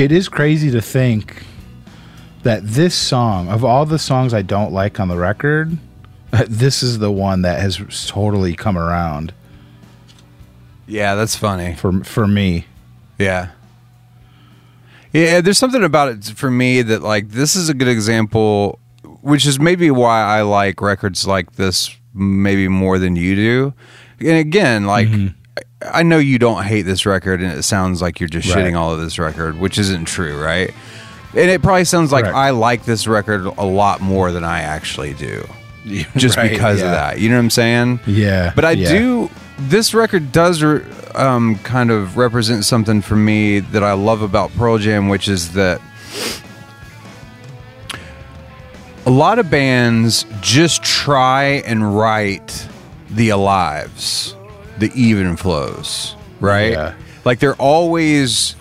It 0.00 0.12
is 0.12 0.28
crazy 0.30 0.70
to 0.70 0.80
think 0.80 1.42
that 2.42 2.66
this 2.66 2.94
song, 2.94 3.48
of 3.48 3.62
all 3.64 3.84
the 3.84 3.98
songs 3.98 4.32
I 4.32 4.40
don't 4.40 4.72
like 4.72 4.98
on 4.98 5.08
the 5.08 5.16
record, 5.18 5.76
this 6.48 6.82
is 6.82 6.98
the 7.00 7.10
one 7.12 7.42
that 7.42 7.60
has 7.60 8.06
totally 8.08 8.54
come 8.54 8.78
around 8.78 9.34
Yeah, 10.86 11.14
that's 11.16 11.36
funny. 11.36 11.74
for 11.74 12.02
for 12.04 12.26
me. 12.26 12.64
Yeah. 13.18 13.50
Yeah, 15.12 15.40
there's 15.40 15.58
something 15.58 15.82
about 15.84 16.08
it 16.08 16.24
for 16.24 16.50
me 16.50 16.82
that 16.82 17.02
like 17.02 17.30
this 17.30 17.54
is 17.56 17.68
a 17.68 17.74
good 17.74 17.88
example, 17.88 18.78
which 19.22 19.44
is 19.44 19.58
maybe 19.60 19.90
why 19.90 20.22
I 20.22 20.42
like 20.42 20.80
records 20.80 21.26
like 21.26 21.56
this 21.56 21.94
maybe 22.14 22.68
more 22.68 22.98
than 22.98 23.16
you 23.16 23.34
do. 23.34 23.74
And 24.20 24.38
again, 24.38 24.86
like 24.86 25.08
I 25.08 25.34
I 25.92 26.02
know 26.02 26.18
you 26.18 26.38
don't 26.38 26.62
hate 26.64 26.82
this 26.82 27.06
record, 27.06 27.40
and 27.40 27.52
it 27.52 27.62
sounds 27.62 28.02
like 28.02 28.20
you're 28.20 28.28
just 28.28 28.48
Right. 28.54 28.64
shitting 28.66 28.76
all 28.76 28.92
of 28.92 29.00
this 29.00 29.18
record, 29.18 29.58
which 29.58 29.78
isn't 29.78 30.04
true, 30.06 30.38
right? 30.42 30.72
And 31.34 31.50
it 31.50 31.62
probably 31.62 31.84
sounds 31.84 32.12
like 32.12 32.24
Correct. 32.24 32.36
I 32.36 32.50
like 32.50 32.84
this 32.84 33.06
record 33.06 33.46
a 33.56 33.64
lot 33.64 34.00
more 34.00 34.30
than 34.32 34.44
I 34.44 34.60
actually 34.62 35.14
do. 35.14 35.46
Just 36.16 36.36
Right, 36.36 36.50
because 36.50 36.80
yeah. 36.80 36.86
of 36.86 36.90
that. 36.90 37.20
You 37.20 37.30
know 37.30 37.36
what 37.36 37.44
I'm 37.44 37.50
saying? 37.50 38.00
Yeah, 38.06 38.52
But 38.54 38.64
I 38.66 38.72
yeah. 38.72 38.88
do. 38.90 39.30
This 39.58 39.94
record 39.94 40.32
does 40.32 40.62
um, 41.14 41.56
kind 41.62 41.90
of 41.90 42.16
represent 42.16 42.64
something 42.64 43.00
for 43.00 43.16
me 43.16 43.60
that 43.60 43.82
I 43.84 43.92
love 43.92 44.22
about 44.22 44.52
Pearl 44.56 44.76
Jam, 44.78 45.08
which 45.08 45.28
is 45.28 45.52
that 45.54 45.80
a 49.06 49.10
lot 49.10 49.38
of 49.38 49.50
bands 49.50 50.26
just 50.40 50.82
try 50.82 51.62
and 51.66 51.96
write 51.96 52.66
the 53.10 53.30
alives, 53.30 54.34
the 54.80 54.90
even 54.94 55.36
flows, 55.36 56.16
right? 56.40 56.72
Yeah. 56.72 56.94
Like 57.24 57.38
they're 57.38 57.54
always 57.56 58.56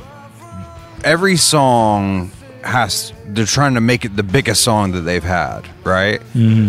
every 1.04 1.38
song 1.38 2.32
has 2.64 3.14
they're 3.28 3.46
trying 3.46 3.76
to 3.76 3.82
make 3.82 4.06
it 4.06 4.16
the 4.16 4.24
biggest 4.24 4.62
song 4.64 4.92
that 4.92 5.02
they've 5.02 5.24
had, 5.24 5.62
right? 5.84 6.22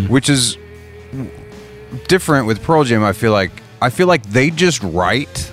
Which 0.08 0.28
is 0.28 0.56
different 2.08 2.46
with 2.46 2.62
Pearl 2.62 2.84
Jam. 2.84 3.02
I 3.02 3.12
feel 3.12 3.32
like 3.32 3.50
I 3.82 3.90
feel 3.90 4.06
like 4.06 4.22
they 4.24 4.50
just 4.50 4.82
write, 4.82 5.50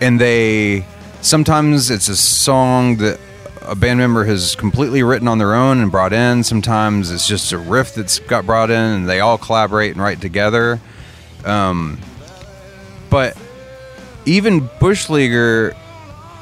and 0.00 0.20
they 0.20 0.86
sometimes 1.22 1.90
it's 1.90 2.08
a 2.08 2.16
song 2.16 2.96
that 2.98 3.18
a 3.62 3.74
band 3.74 3.98
member 3.98 4.24
has 4.24 4.54
completely 4.54 5.02
written 5.02 5.26
on 5.26 5.38
their 5.38 5.54
own 5.54 5.80
and 5.80 5.90
brought 5.90 6.12
in. 6.12 6.44
Sometimes 6.44 7.10
it's 7.10 7.26
just 7.26 7.50
a 7.52 7.58
riff 7.58 7.94
that's 7.94 8.20
got 8.20 8.46
brought 8.46 8.70
in, 8.70 8.76
and 8.76 9.08
they 9.08 9.20
all 9.20 9.38
collaborate 9.38 9.92
and 9.92 10.00
write 10.00 10.20
together. 10.20 10.80
Um, 11.44 11.98
but 13.16 13.34
even 14.26 14.68
Bush 14.78 15.08
Leaguer, 15.08 15.74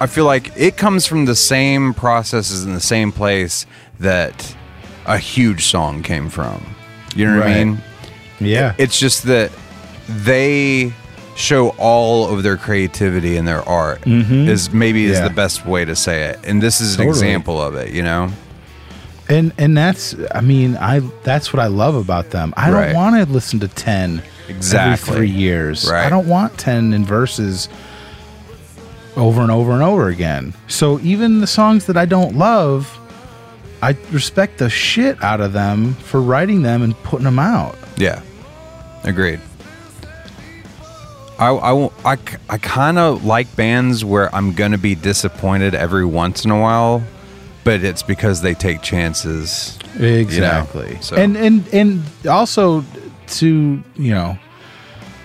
I 0.01 0.09
feel 0.09 0.24
like 0.24 0.51
it 0.56 0.76
comes 0.76 1.06
from 1.06 1.24
the 1.24 1.36
same 1.36 1.94
processes 1.94 2.64
in 2.64 2.74
the 2.74 2.80
same 2.80 3.12
place 3.12 3.64
that 4.01 4.56
a 5.06 5.16
huge 5.16 5.66
song 5.66 6.02
came 6.02 6.28
from. 6.28 6.66
You 7.14 7.26
know 7.26 7.38
what 7.38 7.46
I 7.46 7.64
mean? 7.64 7.78
Yeah, 8.40 8.74
It's 8.76 8.98
just 8.98 9.22
that 9.24 9.52
they 10.09 10.92
show 11.36 11.68
all 11.78 12.34
of 12.34 12.42
their 12.42 12.56
creativity 12.56 13.36
in 13.36 13.44
their 13.44 13.62
art 13.68 14.01
mm-hmm. 14.01 14.48
is 14.48 14.72
maybe 14.72 15.05
is 15.05 15.20
the 15.20 15.30
best 15.30 15.64
way 15.64 15.84
to 15.84 15.94
say 15.94 16.24
it. 16.24 16.40
And 16.42 16.60
this 16.60 16.80
is 16.80 16.94
an 16.96 17.06
Totally. 17.06 17.10
example 17.28 17.62
of 17.62 17.76
it, 17.76 17.92
you 17.92 18.02
know? 18.02 18.32
and 19.28 19.52
and 19.59 19.76
that's 19.76 20.16
I 20.34 20.40
mean 20.40 20.76
I 20.76 20.98
that's 21.22 21.52
what 21.52 21.60
I 21.62 21.68
love 21.68 21.94
about 21.94 22.30
them. 22.30 22.52
I 22.56 22.70
Right. 22.72 22.86
don't 22.86 22.94
want 22.96 23.14
to 23.24 23.32
listen 23.32 23.60
to 23.60 23.68
ten 23.68 24.22
Exactly. 24.49 25.12
every 25.15 25.27
three 25.29 25.37
years. 25.37 25.91
Right. 25.91 26.07
I 26.07 26.09
don't 26.11 26.29
want 26.29 26.59
ten 26.59 26.93
in 26.93 27.05
Vs. 27.05 27.69
over 29.16 29.41
and 29.43 29.51
over 29.51 29.73
and 29.73 29.83
over 29.83 30.09
again. 30.09 30.55
So 30.69 30.99
even 31.01 31.41
the 31.41 31.47
songs 31.47 31.87
that 31.87 31.97
I 31.97 32.05
don't 32.05 32.37
love, 32.37 32.99
I 33.83 33.97
respect 34.11 34.59
the 34.59 34.69
shit 34.71 35.23
out 35.23 35.41
of 35.41 35.53
them 35.53 35.95
for 35.95 36.21
writing 36.21 36.62
them 36.62 36.83
and 36.83 36.95
putting 37.05 37.25
them 37.25 37.39
out. 37.39 37.77
Yeah. 37.97 38.23
Agreed. 39.05 39.41
I, 41.39 41.51
I, 41.51 41.91
I, 42.05 42.16
I 42.49 42.59
kind 42.59 42.97
of 42.99 43.25
like 43.25 43.55
bands 43.57 44.05
where 44.05 44.33
I'm 44.35 44.53
going 44.53 44.71
to 44.73 44.79
be 44.79 44.95
disappointed 44.95 45.75
every 45.75 46.05
once 46.05 46.45
in 46.45 46.51
a 46.53 46.61
while, 46.61 47.03
but 47.65 47.83
it's 47.83 48.03
because 48.05 48.41
they 48.41 48.55
take 48.55 48.83
chances. 48.83 49.79
Exactly. 49.99 50.97
so- 51.01 51.16
And 51.16 51.37
and 51.37 51.66
and 51.75 52.03
also 52.29 52.85
to, 53.28 53.82
you 53.96 54.10
know, 54.10 54.38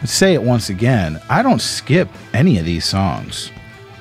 say 0.05 0.33
it 0.33 0.43
once 0.43 0.69
again, 0.69 1.21
I 1.29 1.41
don't 1.43 1.61
skip 1.61 2.09
any 2.33 2.57
of 2.57 2.65
these 2.65 2.85
songs. 2.85 3.51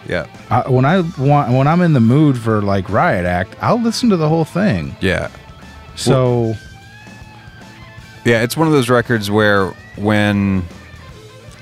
Yeah. 0.07 0.27
I, 0.51 0.69
when 0.69 0.85
I 0.85 1.01
want 1.19 1.53
when 1.53 1.67
I'm 1.67 1.83
in 1.83 1.93
the 1.93 2.01
mood 2.01 2.39
for 2.39 2.63
like 2.63 2.89
Riot 2.89 3.27
Act, 3.27 3.57
I'll 3.61 3.81
listen 3.81 4.09
to 4.11 4.17
the 4.17 4.29
whole 4.29 4.45
thing. 4.45 4.97
Yeah. 5.01 5.31
So 5.97 6.55
Yeah, 8.25 8.43
it's 8.43 8.57
one 8.57 8.67
of 8.67 8.73
those 8.73 8.89
records 8.89 9.31
where 9.31 9.69
when 9.97 10.65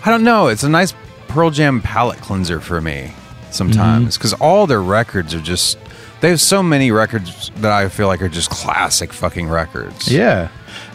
I 0.04 0.10
don't 0.10 0.24
know, 0.24 0.48
it's 0.48 0.62
a 0.62 0.68
nice 0.68 0.94
Pearl 1.28 1.50
Jam 1.50 1.82
palate 1.82 2.18
cleanser 2.20 2.60
for 2.60 2.80
me 2.80 3.12
sometimes 3.50 4.14
mm-hmm. 4.14 4.18
because 4.18 4.32
all 4.34 4.66
their 4.66 4.82
records 4.82 5.34
are 5.34 5.40
just 5.40 5.78
they 6.20 6.30
have 6.30 6.40
so 6.40 6.62
many 6.62 6.90
records 6.90 7.50
that 7.56 7.72
I 7.72 7.88
feel 7.88 8.06
like 8.06 8.22
are 8.22 8.28
just 8.28 8.50
classic 8.50 9.12
fucking 9.12 9.48
records. 9.48 10.10
yeah, 10.10 10.48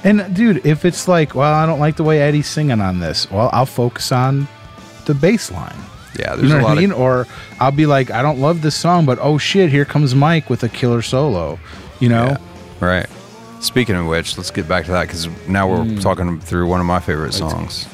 and 0.04 0.36
dude, 0.36 0.66
if 0.66 0.86
it's 0.86 1.08
like, 1.08 1.36
well, 1.36 1.54
I 1.54 1.66
don't 1.66 1.80
like 1.80 1.96
the 1.96 2.04
way 2.04 2.22
Eddie's 2.22 2.48
singing 2.48 2.82
on 2.82 3.00
this, 3.00 3.30
well, 3.32 3.50
I'll 3.54 3.66
focus 3.66 4.12
on 4.12 4.48
the 5.06 5.14
bass 5.14 5.52
line. 5.52 5.76
yeah. 6.20 6.36
There's 6.36 6.50
You 6.52 6.58
know 6.58 6.62
a 6.62 6.68
lot 6.68 6.78
I 6.78 6.82
mean? 6.82 6.92
of 6.92 7.00
Or 7.00 7.28
I'll 7.60 7.72
be 7.72 7.86
like, 7.86 8.12
I 8.12 8.22
don't 8.22 8.40
love 8.40 8.62
this 8.62 8.76
song, 8.76 9.06
but 9.06 9.18
oh 9.22 9.38
shit, 9.38 9.70
here 9.70 9.86
comes 9.86 10.14
Mike 10.16 10.50
with 10.50 10.64
a 10.64 10.70
killer 10.70 11.02
solo. 11.02 11.60
You 12.00 12.10
know? 12.10 12.26
Yeah, 12.26 12.38
right. 12.88 13.06
Speaking 13.60 13.96
of 13.96 14.08
which, 14.08 14.38
let's 14.38 14.50
get 14.52 14.68
back 14.68 14.86
to 14.86 14.92
that 14.92 15.04
because 15.08 15.28
now 15.48 15.70
we're 15.70 15.78
Mm. 15.86 16.02
talking 16.02 16.40
through 16.40 16.68
one 16.68 16.80
of 16.80 16.86
my 16.88 17.00
favorite 17.00 17.34
songs. 17.34 17.86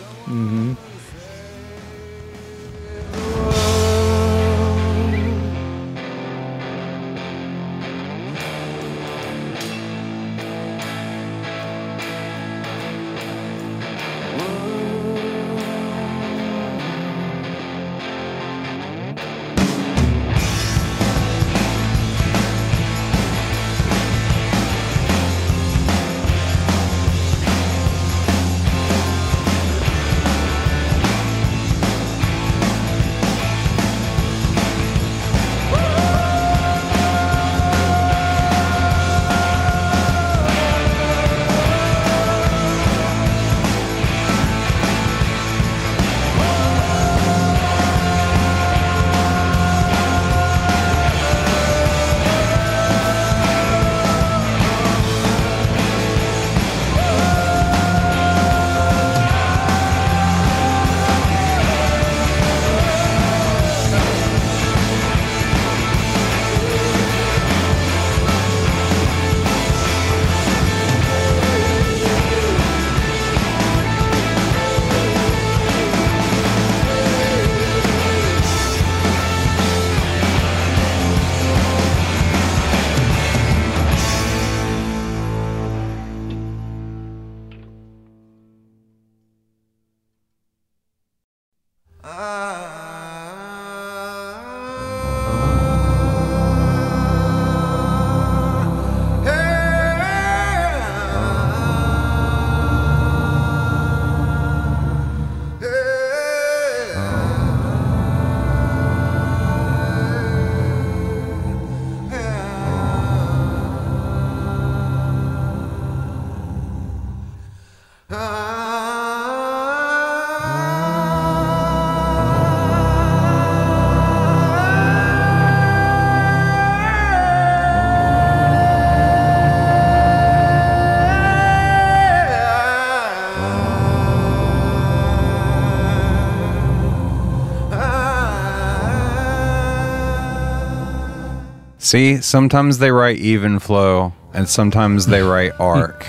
See, 141.88 142.18
sometimes 142.18 142.80
they 142.80 142.92
write 142.92 143.18
even 143.20 143.60
flow, 143.60 144.12
and 144.34 144.50
sometimes 144.50 145.06
they 145.06 145.22
write 145.34 145.54
arc, 145.58 146.06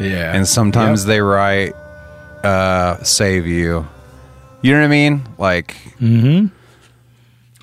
Yeah. 0.00 0.34
and 0.34 0.44
sometimes 0.48 1.02
Yep. 1.02 1.06
they 1.06 1.20
write 1.20 1.72
uh, 2.42 3.00
save 3.04 3.46
you. 3.46 3.86
You 4.60 4.72
know 4.72 4.80
what 4.80 4.86
I 4.86 4.88
mean? 4.88 5.22
Like 5.38 5.76
Hmm. 6.00 6.46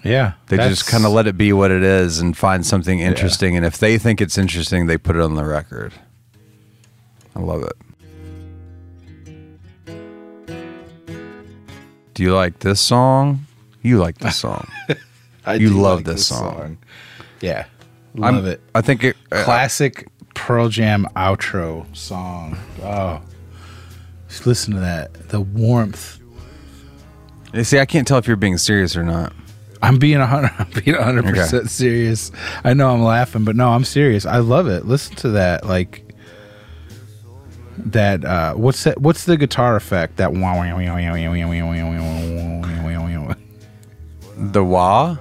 yeah. 0.01 0.33
they 0.47 0.55
just 0.57 0.87
kind 0.87 1.03
of 1.03 1.11
let 1.11 1.27
it 1.27 1.37
be 1.37 1.51
what 1.51 1.71
it 1.71 1.83
is 1.83 2.19
and 2.19 2.37
find 2.37 2.65
something 2.65 2.99
interesting. 2.99 3.57
And 3.57 3.65
if 3.65 3.79
they 3.79 3.97
think 3.97 4.21
it's 4.21 4.37
interesting, 4.37 4.85
they 4.87 4.97
put 4.97 5.17
it 5.17 5.21
on 5.21 5.35
the 5.35 5.43
record. 5.43 5.91
I 7.35 7.39
love 7.41 7.63
it. 7.63 7.75
Do 12.13 12.23
you 12.23 12.33
like 12.33 12.59
this 12.59 12.79
song? 12.79 13.45
You 13.81 13.97
like 13.97 14.19
this 14.19 14.35
song. 14.45 14.67
I 15.45 15.55
you 15.55 15.69
love 15.71 15.99
like 15.99 16.05
this 16.05 16.27
song. 16.27 16.77
Yeah. 17.41 17.65
I'm- 18.21 18.35
Love 18.35 18.45
it. 18.47 18.61
I 18.73 18.81
think 18.81 19.03
it. 19.03 19.15
uh, 19.31 19.43
Classic 19.43 20.07
Pearl 20.33 20.69
Jam 20.69 21.07
outro 21.15 21.85
song. 21.95 22.57
Oh. 22.83 23.21
Just 24.27 24.45
listen 24.47 24.73
to 24.73 24.79
that. 24.79 25.13
The 25.29 25.41
warmth. 25.41 26.19
You 27.53 27.63
see, 27.63 27.79
I 27.79 27.85
can't 27.85 28.07
tell 28.07 28.17
if 28.17 28.27
you're 28.27 28.35
being 28.35 28.57
serious 28.57 28.95
or 28.97 29.03
not. 29.03 29.33
I'm 29.81 29.97
being 29.99 30.17
a 30.17 30.25
hundred. 30.25 30.51
I'm 30.57 30.67
being 30.83 30.97
a 30.97 31.03
hundred 31.03 31.25
percent 31.25 31.69
serious. 31.69 32.31
I 32.63 32.73
know 32.73 32.89
I'm 32.93 33.03
laughing, 33.03 33.45
but 33.45 33.55
no, 33.55 33.69
I'm 33.69 33.83
serious. 33.83 34.25
I 34.25 34.37
love 34.39 34.67
it. 34.67 34.85
Listen 34.85 35.15
to 35.17 35.29
that. 35.29 35.65
Like 35.65 36.03
that. 37.77 38.25
Uh, 38.25 38.53
what's 38.55 38.83
that? 38.83 38.99
What's 38.99 39.25
the 39.25 39.37
guitar 39.37 39.75
effect? 39.75 40.17
That. 40.17 40.33
wah, 40.33 40.39
wah, 40.39 40.73
wah, 40.73 40.75
wah, 40.75 40.85
wah, 40.85 40.95
wah, 40.95 41.11
wah, 41.11 41.51
wah, 41.51 41.71
wah, 41.71 42.01
wah, 42.01 42.81
wah, 42.83 43.05
wah, 43.05 43.27
wah. 43.27 43.33
The 44.37 44.63
wah. 44.63 45.17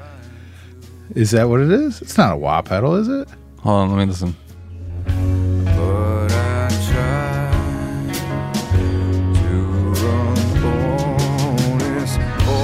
Is 1.17 1.31
that 1.31 1.49
what 1.49 1.61
it 1.61 1.73
is? 1.73 2.03
It's 2.03 2.19
not 2.19 2.35
a 2.35 2.37
wah 2.37 2.61
pedal, 2.61 2.95
is 2.97 3.09
it? 3.09 3.27
Hold 3.61 3.75
on, 3.75 3.97
let 3.97 3.99
me 4.01 4.05
listen. 4.05 4.37
But 5.07 6.31
I 6.31 6.69
try 6.91 7.51
to 9.41 9.63
run 9.93 10.37
on 10.61 11.79
this 11.79 12.19
or 12.19 12.61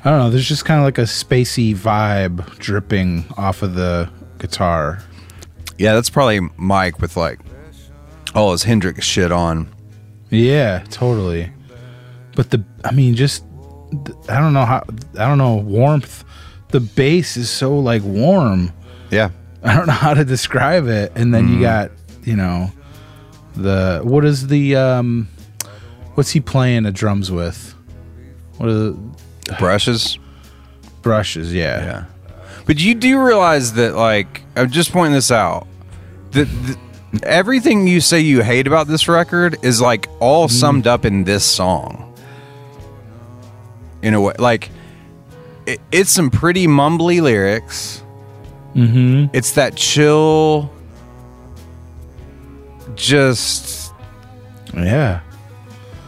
I 0.00 0.10
don't 0.10 0.18
know. 0.18 0.30
There's 0.30 0.48
just 0.48 0.64
kind 0.64 0.80
of 0.80 0.84
like 0.86 0.96
a 0.96 1.02
spacey 1.02 1.76
vibe 1.76 2.56
dripping 2.58 3.26
off 3.36 3.60
of 3.60 3.74
the 3.74 4.08
guitar. 4.38 5.04
Yeah, 5.78 5.94
that's 5.94 6.10
probably 6.10 6.40
Mike 6.56 7.00
with 7.00 7.16
like 7.16 7.40
all 8.34 8.52
his 8.52 8.62
Hendrix 8.64 9.04
shit 9.04 9.32
on. 9.32 9.68
Yeah, 10.30 10.84
totally. 10.90 11.50
But 12.36 12.50
the, 12.50 12.64
I 12.84 12.92
mean, 12.92 13.14
just 13.14 13.44
I 14.28 14.40
don't 14.40 14.52
know 14.52 14.64
how. 14.64 14.84
I 15.18 15.26
don't 15.26 15.38
know 15.38 15.56
warmth. 15.56 16.24
The 16.68 16.80
bass 16.80 17.36
is 17.36 17.48
so 17.50 17.78
like 17.78 18.02
warm. 18.02 18.72
Yeah. 19.10 19.30
I 19.62 19.76
don't 19.76 19.86
know 19.86 19.92
how 19.92 20.14
to 20.14 20.24
describe 20.24 20.88
it. 20.88 21.12
And 21.14 21.32
then 21.32 21.48
you 21.48 21.60
got, 21.60 21.90
you 22.24 22.36
know, 22.36 22.70
the 23.56 24.00
what 24.02 24.24
is 24.24 24.48
the 24.48 24.76
um, 24.76 25.28
what's 26.14 26.30
he 26.30 26.40
playing 26.40 26.82
the 26.82 26.92
drums 26.92 27.30
with? 27.30 27.74
What 28.58 28.68
are 28.68 28.74
the 28.74 28.98
Brushes. 29.58 30.18
brushes? 31.02 31.54
Yeah. 31.54 31.84
Yeah. 31.84 32.04
But 32.66 32.80
you 32.80 32.94
do 32.94 33.20
realize 33.22 33.74
that, 33.74 33.94
like, 33.94 34.42
I'm 34.56 34.70
just 34.70 34.92
pointing 34.92 35.12
this 35.14 35.30
out. 35.30 35.66
That 36.32 36.44
that 36.46 36.78
everything 37.22 37.86
you 37.86 38.00
say 38.00 38.20
you 38.20 38.42
hate 38.42 38.66
about 38.66 38.86
this 38.88 39.06
record 39.06 39.56
is 39.62 39.80
like 39.80 40.08
all 40.20 40.48
summed 40.48 40.86
up 40.86 41.04
in 41.04 41.24
this 41.24 41.44
song. 41.44 42.12
In 44.02 44.14
a 44.14 44.20
way, 44.20 44.34
like, 44.38 44.70
it, 45.66 45.80
it's 45.92 46.10
some 46.10 46.30
pretty 46.30 46.66
mumbly 46.66 47.20
lyrics. 47.22 48.02
Mm-hmm. 48.74 49.34
It's 49.34 49.52
that 49.52 49.76
chill, 49.76 50.70
just 52.96 53.92
Yeah. 54.74 55.20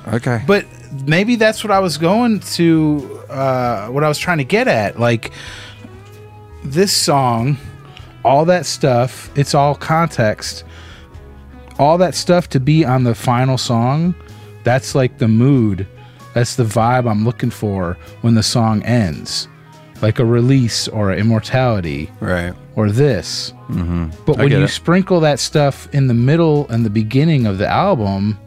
okay. 0.08 0.42
But 0.46 0.66
maybe 1.06 1.36
that's 1.36 1.62
what 1.62 1.70
I 1.70 1.78
was 1.78 1.96
going 1.98 2.40
to, 2.40 3.20
uh, 3.30 3.88
what 3.88 4.02
I 4.04 4.08
was 4.08 4.18
trying 4.18 4.38
to 4.38 4.44
get 4.44 4.68
at. 4.68 4.98
Like, 4.98 5.32
this 6.66 6.92
song, 6.92 7.56
all 8.24 8.44
that 8.46 8.66
stuff, 8.66 9.30
it's 9.36 9.54
all 9.54 9.74
context. 9.74 10.64
All 11.78 11.98
that 11.98 12.14
stuff 12.14 12.48
to 12.50 12.60
be 12.60 12.84
on 12.84 13.04
the 13.04 13.14
final 13.14 13.58
song, 13.58 14.14
that's 14.64 14.94
like 14.94 15.18
the 15.18 15.28
mood. 15.28 15.86
That's 16.34 16.56
the 16.56 16.64
vibe 16.64 17.10
I'm 17.10 17.24
looking 17.24 17.50
for 17.50 17.96
when 18.20 18.34
the 18.34 18.42
song 18.42 18.82
ends. 18.82 19.48
Like 20.02 20.18
a 20.18 20.24
release 20.24 20.88
or 20.88 21.12
immortality 21.14 22.10
right. 22.20 22.54
or 22.74 22.90
this. 22.90 23.52
Mm-hmm. 23.68 24.10
But 24.26 24.38
I 24.38 24.42
when 24.42 24.52
you 24.52 24.64
it. 24.64 24.68
sprinkle 24.68 25.20
that 25.20 25.38
stuff 25.38 25.88
in 25.94 26.06
the 26.06 26.14
middle 26.14 26.68
and 26.68 26.84
the 26.84 26.90
beginning 26.90 27.46
of 27.46 27.56
the 27.56 27.66
album, 27.66 28.38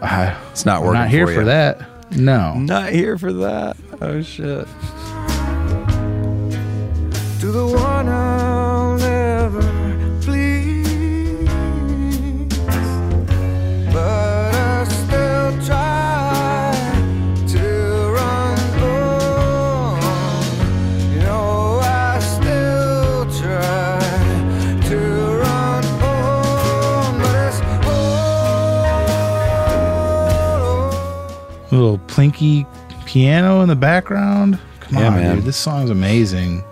I, 0.00 0.36
It's 0.50 0.64
not 0.64 0.78
I'm 0.78 0.86
working 0.86 1.00
not 1.00 1.10
here 1.10 1.26
for 1.26 1.34
for, 1.34 1.44
that. 1.44 2.12
No. 2.12 2.54
Not 2.54 2.92
here 2.92 3.18
for 3.18 3.32
that. 3.32 3.76
Oh 4.00 4.22
shit. 4.22 4.66
To 7.40 7.46
the 7.50 7.66
one 7.66 8.08
I'll 8.08 8.96
never 8.98 9.62
please. 10.20 10.86
But 13.92 14.54
I 14.54 14.84
still 14.84 15.52
try 15.64 16.74
to 17.48 17.64
run 18.12 18.58
on. 18.82 20.02
You 21.12 21.20
know, 21.20 21.80
I 21.82 22.18
still 22.20 23.24
try 23.40 24.00
to 24.88 24.98
run 25.42 25.84
on. 26.02 27.18
But 27.20 27.34
it's 27.48 27.60
oh, 30.92 31.68
little 31.70 31.98
plinky 32.00 32.66
piano 33.06 33.62
in 33.62 33.68
the 33.68 33.76
background. 33.76 34.58
Come 34.80 34.98
Yeah, 34.98 35.08
on, 35.08 35.14
man. 35.16 35.36
dude. 35.36 35.44
This 35.46 35.56
song's 35.56 35.90
amazing. 35.90 36.62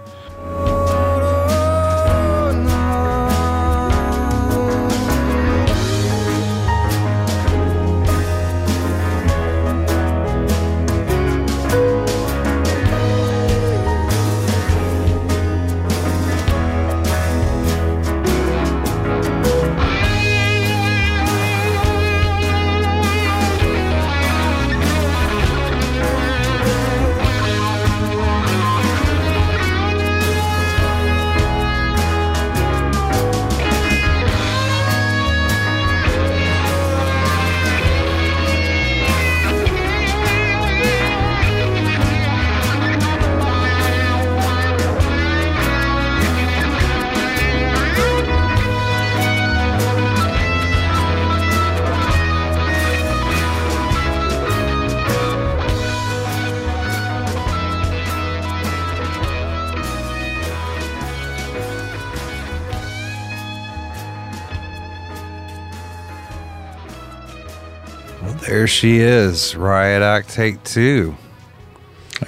She 68.79 68.99
is. 69.01 69.57
Riot 69.57 70.03
Act 70.03 70.29
Take 70.29 70.63
Two. 70.63 71.17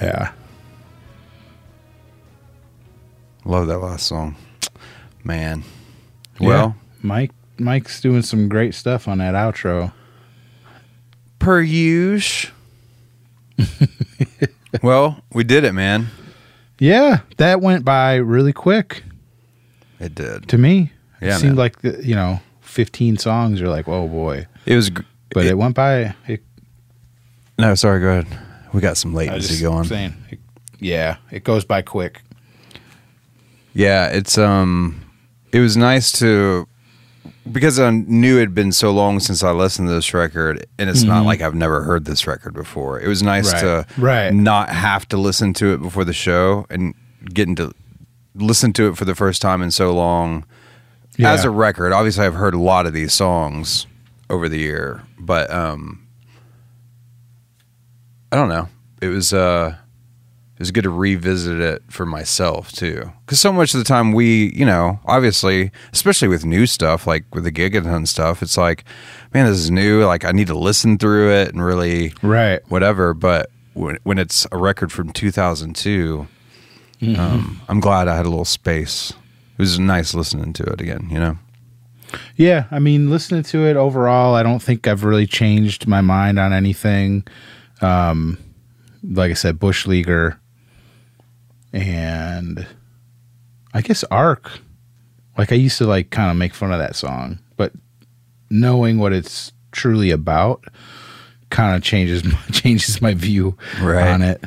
Yeah. 0.01 0.33
Love 3.45 3.67
that 3.67 3.79
last 3.79 4.05
song. 4.07 4.35
Man. 5.23 5.63
Yeah. 6.39 6.47
Well, 6.47 6.75
Mike 7.01 7.31
Mike's 7.57 8.01
doing 8.01 8.21
some 8.21 8.49
great 8.49 8.73
stuff 8.75 9.07
on 9.07 9.19
that 9.19 9.33
outro. 9.33 9.93
per 11.39 11.61
usual. 11.61 12.51
well, 14.83 15.21
we 15.33 15.43
did 15.43 15.63
it, 15.63 15.73
man. 15.73 16.07
Yeah, 16.79 17.19
that 17.37 17.61
went 17.61 17.85
by 17.85 18.15
really 18.15 18.53
quick 18.53 19.03
It 19.99 20.15
did. 20.15 20.47
to 20.49 20.57
me. 20.57 20.91
Yeah, 21.21 21.35
it 21.35 21.39
seemed 21.39 21.51
man. 21.51 21.57
like 21.57 21.81
the, 21.81 22.03
you 22.03 22.15
know, 22.15 22.39
fifteen 22.61 23.17
songs. 23.17 23.59
You're 23.59 23.69
like, 23.69 23.87
oh 23.87 24.07
boy, 24.07 24.47
It 24.65 24.75
was, 24.75 24.89
but 25.33 25.45
it, 25.45 25.57
went 25.57 25.75
by. 25.75 26.13
It, 26.27 26.43
no. 27.57 27.75
Sorry, 27.75 27.99
go 28.01 28.07
ahead. 28.19 28.27
We 28.73 28.81
got 28.81 28.97
some 28.97 29.13
latency 29.13 29.61
going. 29.61 29.83
saying, 29.85 30.13
it, 30.29 30.39
yeah, 30.79 31.17
it 31.31 31.43
goes 31.43 31.65
by 31.65 31.81
quick. 31.81 32.21
Yeah, 33.73 34.07
it's 34.07 34.37
um, 34.37 35.01
it 35.51 35.59
was 35.59 35.77
nice 35.77 36.11
to 36.19 36.67
because 37.51 37.79
I 37.79 37.89
knew 37.91 38.37
it 38.37 38.41
had 38.41 38.55
been 38.55 38.71
so 38.71 38.91
long 38.91 39.19
since 39.19 39.43
I 39.43 39.51
listened 39.51 39.87
to 39.87 39.93
this 39.93 40.13
record, 40.13 40.65
and 40.77 40.89
it's 40.89 41.03
not 41.03 41.25
like 41.25 41.41
I've 41.41 41.55
never 41.55 41.81
heard 41.83 42.05
this 42.05 42.27
record 42.27 42.53
before. 42.53 42.99
It 42.99 43.07
was 43.07 43.23
nice 43.23 43.53
Mm-hmm. 43.53 43.67
Right. 43.67 43.87
to 43.95 44.01
Right. 44.01 44.33
not 44.33 44.69
have 44.69 45.07
to 45.09 45.17
listen 45.17 45.53
to 45.55 45.73
it 45.73 45.81
before 45.81 46.03
the 46.05 46.13
show 46.13 46.65
and 46.69 46.93
getting 47.33 47.55
to 47.55 47.71
listen 48.35 48.73
to 48.73 48.87
it 48.89 48.97
for 48.97 49.05
the 49.05 49.15
first 49.15 49.41
time 49.41 49.61
in 49.61 49.71
so 49.71 49.93
long 49.93 50.45
Yeah. 51.17 51.31
as 51.31 51.43
a 51.45 51.49
record. 51.49 51.93
Obviously, 51.93 52.25
I've 52.25 52.35
heard 52.35 52.53
a 52.53 52.59
lot 52.59 52.85
of 52.85 52.93
these 52.93 53.13
songs 53.13 53.87
over 54.31 54.49
the 54.49 54.57
year, 54.57 55.03
but 55.19 55.51
um, 55.51 56.07
I 58.31 58.35
don't 58.37 58.49
know. 58.49 58.67
It 59.01 59.07
was 59.09 59.33
uh, 59.33 59.75
it 60.55 60.59
was 60.59 60.71
good 60.71 60.83
to 60.83 60.89
revisit 60.89 61.59
it 61.59 61.83
for 61.89 62.05
myself 62.05 62.71
too, 62.71 63.11
because 63.25 63.39
so 63.39 63.51
much 63.51 63.73
of 63.73 63.79
the 63.79 63.83
time 63.83 64.11
we, 64.13 64.53
you 64.55 64.65
know, 64.65 64.99
obviously, 65.05 65.71
especially 65.91 66.27
with 66.27 66.45
new 66.45 66.65
stuff 66.65 67.05
like 67.07 67.25
with 67.33 67.43
the 67.43 67.51
Gigaton 67.51 68.07
stuff, 68.07 68.41
it's 68.41 68.57
like, 68.57 68.85
man, 69.33 69.45
this 69.47 69.57
is 69.57 69.71
new. 69.71 70.05
Like 70.05 70.23
I 70.23 70.31
need 70.31 70.47
to 70.47 70.57
listen 70.57 70.97
through 70.97 71.31
it 71.33 71.49
and 71.53 71.63
really 71.63 72.13
Right. 72.21 72.59
whatever. 72.69 73.13
But 73.13 73.49
when, 73.73 73.97
when 74.03 74.17
it's 74.17 74.45
a 74.51 74.57
record 74.57 74.91
from 74.91 75.11
2002, 75.11 76.27
um, 77.17 77.59
I'm 77.67 77.79
glad 77.79 78.07
I 78.07 78.15
had 78.15 78.25
a 78.27 78.29
little 78.29 78.45
space. 78.45 79.11
It 79.57 79.59
was 79.61 79.79
nice 79.79 80.13
listening 80.13 80.53
to 80.53 80.63
it 80.63 80.79
again. 80.79 81.07
You 81.11 81.19
know. 81.19 81.37
Yeah, 82.35 82.65
I 82.71 82.79
mean, 82.79 83.09
listening 83.09 83.43
to 83.43 83.65
it 83.67 83.75
overall, 83.75 84.35
I 84.35 84.43
don't 84.43 84.61
think 84.61 84.87
I've 84.87 85.03
really 85.03 85.27
changed 85.27 85.87
my 85.87 86.01
mind 86.01 86.39
on 86.39 86.53
anything. 86.53 87.25
Um, 87.81 88.37
like 89.03 89.31
I 89.31 89.35
said, 89.35 89.59
Bush 89.59 89.85
Leaguer, 89.87 90.39
and 91.73 92.65
I 93.73 93.81
guess 93.81 94.03
Arc. 94.05 94.51
Like 95.37 95.51
I 95.51 95.55
used 95.55 95.77
to 95.79 95.85
like 95.85 96.09
kind 96.09 96.29
of 96.29 96.37
make 96.37 96.53
fun 96.53 96.71
of 96.71 96.79
that 96.79 96.95
song, 96.95 97.39
but 97.57 97.71
knowing 98.49 98.97
what 98.99 99.13
it's 99.13 99.53
truly 99.71 100.11
about 100.11 100.63
kind 101.49 101.75
of 101.75 101.81
changes 101.83 102.23
my, 102.25 102.37
changes 102.51 103.01
my 103.01 103.13
view 103.13 103.57
Right. 103.81 104.07
on 104.09 104.21
it. 104.21 104.43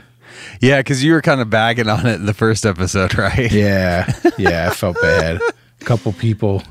Yeah, 0.61 0.81
because 0.81 1.03
you 1.03 1.13
were 1.13 1.23
kind 1.23 1.41
of 1.41 1.49
bagging 1.49 1.89
on 1.89 2.07
it 2.07 2.15
in 2.17 2.27
the 2.27 2.35
first 2.35 2.67
episode, 2.67 3.15
right? 3.19 3.51
Yeah, 3.51 4.13
yeah, 4.37 4.69
I 4.71 4.75
felt 4.75 5.01
bad. 5.01 5.41
A 5.81 5.85
couple 5.85 6.13
people, 6.13 6.63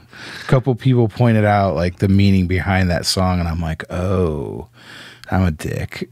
couple 0.48 0.74
people 0.76 1.08
pointed 1.08 1.46
out 1.46 1.76
like 1.76 1.98
the 2.00 2.08
meaning 2.08 2.48
behind 2.48 2.90
that 2.90 3.06
song, 3.06 3.40
and 3.40 3.48
I'm 3.48 3.62
like, 3.62 3.84
oh, 3.92 4.68
I'm 5.32 5.44
a 5.44 5.52
dick. 5.52 6.10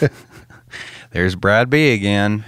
There's 1.12 1.34
Brad 1.34 1.70
B 1.70 1.92
again. 1.94 2.44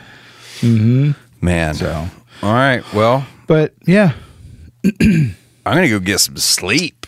Mm-hmm. 0.61 1.13
Man. 1.45 1.75
So, 1.75 2.09
All 2.43 2.53
right. 2.53 2.83
Well, 2.93 3.27
but 3.47 3.73
yeah, 3.87 4.13
I'm 5.01 5.35
gonna 5.65 5.89
go 5.89 6.01
get 6.01 6.19
some 6.19 6.37
sleep. 6.37 7.07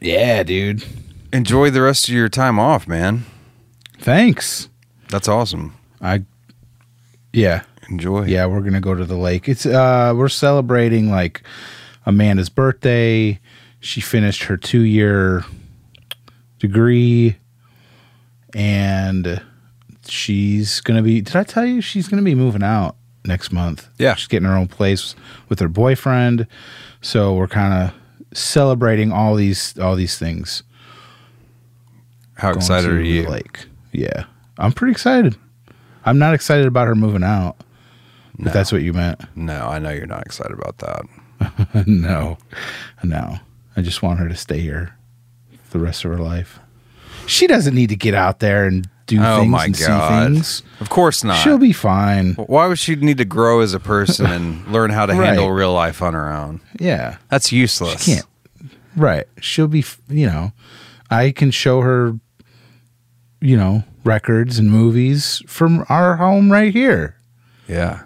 yeah, 0.00 0.42
dude. 0.42 0.84
Enjoy 1.32 1.70
the 1.70 1.82
rest 1.82 2.08
of 2.08 2.14
your 2.14 2.28
time 2.28 2.58
off, 2.60 2.86
man. 2.86 3.24
Thanks. 3.98 4.68
That's 5.08 5.28
awesome. 5.28 5.74
I, 6.00 6.22
yeah, 7.32 7.62
Enjoy. 7.88 8.24
yeah, 8.26 8.46
we're 8.46 8.60
gonna 8.60 8.80
go 8.80 8.94
to 8.94 9.04
the 9.04 9.16
lake. 9.16 9.48
It's 9.48 9.66
uh, 9.66 10.12
we're 10.14 10.28
celebrating 10.28 11.10
like 11.10 11.42
Amanda's 12.06 12.48
birthday. 12.48 13.40
She 13.80 14.00
finished 14.00 14.44
her 14.44 14.56
two 14.56 14.80
year 14.80 15.44
degree, 16.58 17.36
and 18.54 19.42
she's 20.06 20.80
gonna 20.80 21.02
be. 21.02 21.20
Did 21.20 21.36
I 21.36 21.44
tell 21.44 21.64
you 21.66 21.80
she's 21.80 22.08
gonna 22.08 22.22
be 22.22 22.34
moving 22.34 22.62
out 22.62 22.96
next 23.24 23.52
month? 23.52 23.88
Yeah. 23.98 24.14
she's 24.14 24.28
getting 24.28 24.48
her 24.48 24.56
own 24.56 24.68
place 24.68 25.14
with 25.48 25.60
her 25.60 25.68
boyfriend. 25.68 26.46
So 27.02 27.34
we're 27.34 27.48
kind 27.48 27.74
of 27.74 27.94
celebrating 28.36 29.12
all 29.12 29.34
these 29.34 29.78
all 29.78 29.96
these 29.96 30.18
things. 30.18 30.62
How 32.36 32.48
going 32.48 32.58
excited 32.58 32.90
are 32.90 33.02
you? 33.02 33.24
Like. 33.24 33.66
Yeah, 33.92 34.24
I'm 34.58 34.72
pretty 34.72 34.92
excited. 34.92 35.36
I'm 36.04 36.18
not 36.18 36.34
excited 36.34 36.66
about 36.66 36.88
her 36.88 36.94
moving 36.94 37.22
out. 37.22 37.56
If 38.38 38.52
that's 38.52 38.72
what 38.72 38.82
you 38.82 38.92
meant. 38.92 39.20
No, 39.36 39.66
I 39.68 39.78
know 39.78 39.90
you're 39.90 40.06
not 40.06 40.26
excited 40.26 40.52
about 40.58 40.78
that. 40.78 41.02
no, 41.86 42.38
no. 43.02 43.38
I 43.76 43.82
just 43.82 44.02
want 44.02 44.18
her 44.20 44.28
to 44.28 44.36
stay 44.36 44.60
here 44.60 44.94
for 45.64 45.78
the 45.78 45.84
rest 45.84 46.04
of 46.04 46.10
her 46.12 46.18
life. 46.18 46.60
She 47.26 47.46
doesn't 47.46 47.74
need 47.74 47.88
to 47.88 47.96
get 47.96 48.14
out 48.14 48.38
there 48.40 48.66
and 48.66 48.88
do 49.06 49.18
Oh 49.22 49.40
things 49.40 49.50
my 49.50 49.64
and 49.66 49.76
see 49.76 49.86
god. 49.86 50.24
things. 50.32 50.62
Of 50.80 50.88
course 50.90 51.24
not. 51.24 51.36
She'll 51.42 51.58
be 51.58 51.72
fine. 51.72 52.34
Why 52.34 52.66
would 52.66 52.78
she 52.78 52.94
need 52.96 53.18
to 53.18 53.24
grow 53.24 53.60
as 53.60 53.74
a 53.74 53.80
person 53.80 54.26
and 54.26 54.66
learn 54.72 54.90
how 54.90 55.06
to 55.06 55.12
Right. 55.14 55.26
handle 55.28 55.50
real 55.50 55.72
life 55.72 56.00
on 56.02 56.14
her 56.14 56.30
own? 56.32 56.60
Yeah, 56.78 57.16
That's 57.30 57.50
useless. 57.52 58.02
she 58.04 58.14
can't. 58.14 58.26
Right. 58.96 59.26
She'll 59.40 59.66
be. 59.68 59.84
You 60.08 60.26
know, 60.26 60.52
I 61.10 61.32
can 61.32 61.50
show 61.50 61.80
her. 61.80 62.18
You 63.40 63.56
know, 63.58 63.84
records 64.04 64.58
and 64.58 64.70
movies 64.70 65.42
from 65.46 65.84
our 65.90 66.16
home 66.16 66.50
right 66.50 66.72
here. 66.72 67.16
Yeah. 67.68 68.04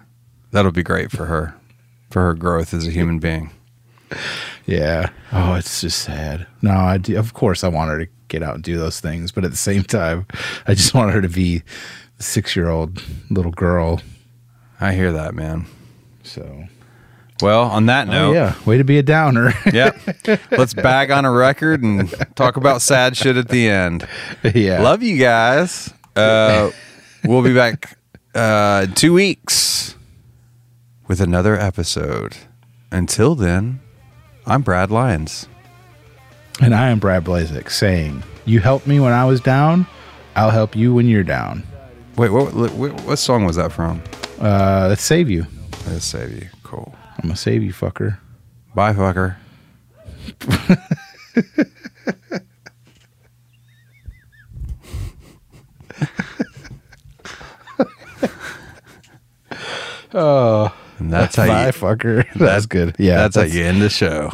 That'll 0.51 0.71
be 0.73 0.83
great 0.83 1.11
for 1.11 1.27
her, 1.27 1.55
for 2.09 2.21
her 2.21 2.33
growth 2.33 2.73
as 2.73 2.87
a 2.87 2.91
human 2.91 3.19
being. 3.19 3.51
Yeah. 4.65 5.09
Oh, 5.31 5.55
it's 5.55 5.81
just 5.81 5.99
sad. 6.01 6.47
No, 6.61 6.71
I 6.71 6.97
do, 6.97 7.17
of 7.17 7.33
course 7.33 7.63
I 7.63 7.67
want 7.67 7.89
her 7.91 8.05
to 8.05 8.11
get 8.27 8.43
out 8.43 8.55
and 8.55 8.63
do 8.63 8.77
those 8.77 8.99
things, 8.99 9.31
but 9.31 9.43
at 9.43 9.51
the 9.51 9.57
same 9.57 9.83
time, 9.83 10.25
I 10.67 10.73
just 10.73 10.93
want 10.93 11.11
her 11.11 11.21
to 11.21 11.29
be 11.29 11.63
a 12.19 12.23
six 12.23 12.55
year 12.55 12.69
old 12.69 13.03
little 13.29 13.51
girl. 13.51 14.01
I 14.79 14.93
hear 14.93 15.11
that, 15.11 15.33
man. 15.33 15.65
So, 16.23 16.65
Well, 17.41 17.63
on 17.63 17.87
that 17.87 18.07
note, 18.07 18.29
oh 18.29 18.33
yeah, 18.33 18.55
way 18.65 18.77
to 18.77 18.83
be 18.83 18.97
a 18.97 19.03
downer. 19.03 19.53
yeah. 19.73 19.91
Let's 20.51 20.73
bag 20.75 21.11
on 21.11 21.25
a 21.25 21.31
record 21.31 21.83
and 21.83 22.09
talk 22.35 22.55
about 22.57 22.81
sad 22.81 23.17
shit 23.17 23.37
at 23.37 23.49
the 23.49 23.69
end. 23.69 24.07
yeah. 24.53 24.81
Love 24.81 25.03
you 25.03 25.17
guys. 25.17 25.93
Uh, 26.15 26.71
we'll 27.23 27.43
be 27.43 27.53
back 27.53 27.97
uh, 28.35 28.85
in 28.87 28.93
two 28.93 29.13
weeks 29.13 29.95
with 31.09 31.19
another 31.19 31.59
episode. 31.59 32.37
Until 32.91 33.35
then, 33.35 33.81
I'm 34.45 34.61
Brad 34.61 34.91
Lyons. 34.91 35.49
And 36.61 36.73
I 36.73 36.89
am 36.89 36.99
Brad 36.99 37.25
Blazek 37.25 37.69
saying, 37.69 38.23
"You 38.45 38.59
helped 38.61 38.87
me 38.87 38.99
when 39.01 39.11
I 39.11 39.25
was 39.25 39.41
down. 39.41 39.87
I'll 40.35 40.51
help 40.51 40.75
you 40.75 40.93
when 40.93 41.07
you're 41.07 41.23
down. 41.23 41.63
Wait, 42.15 42.31
what, 42.31 42.53
what, 42.53 42.93
what 43.01 43.15
song 43.17 43.45
was 43.45 43.55
that 43.57 43.71
from? 43.71 44.01
Uh, 44.39 44.85
let's 44.87 45.01
save 45.01 45.29
you. 45.29 45.45
Let's 45.87 46.05
save 46.05 46.31
you. 46.31 46.47
Cool. 46.63 46.93
I'm 47.17 47.23
gonna 47.23 47.35
save 47.35 47.63
you, 47.63 47.73
fucker." 47.73 48.17
Bye, 48.75 48.93
fucker. 48.93 49.35
Oh, 60.13 60.73
And 60.99 61.11
that's 61.11 61.35
how 61.35 61.43
you. 61.43 61.71
fucker. 61.71 62.25
That's 62.35 62.65
good. 62.65 62.95
Yeah, 62.99 63.17
That's 63.17 63.35
how 63.35 63.43
you 63.43 63.63
end 63.63 63.81
the 63.81 63.89
show. 63.89 64.31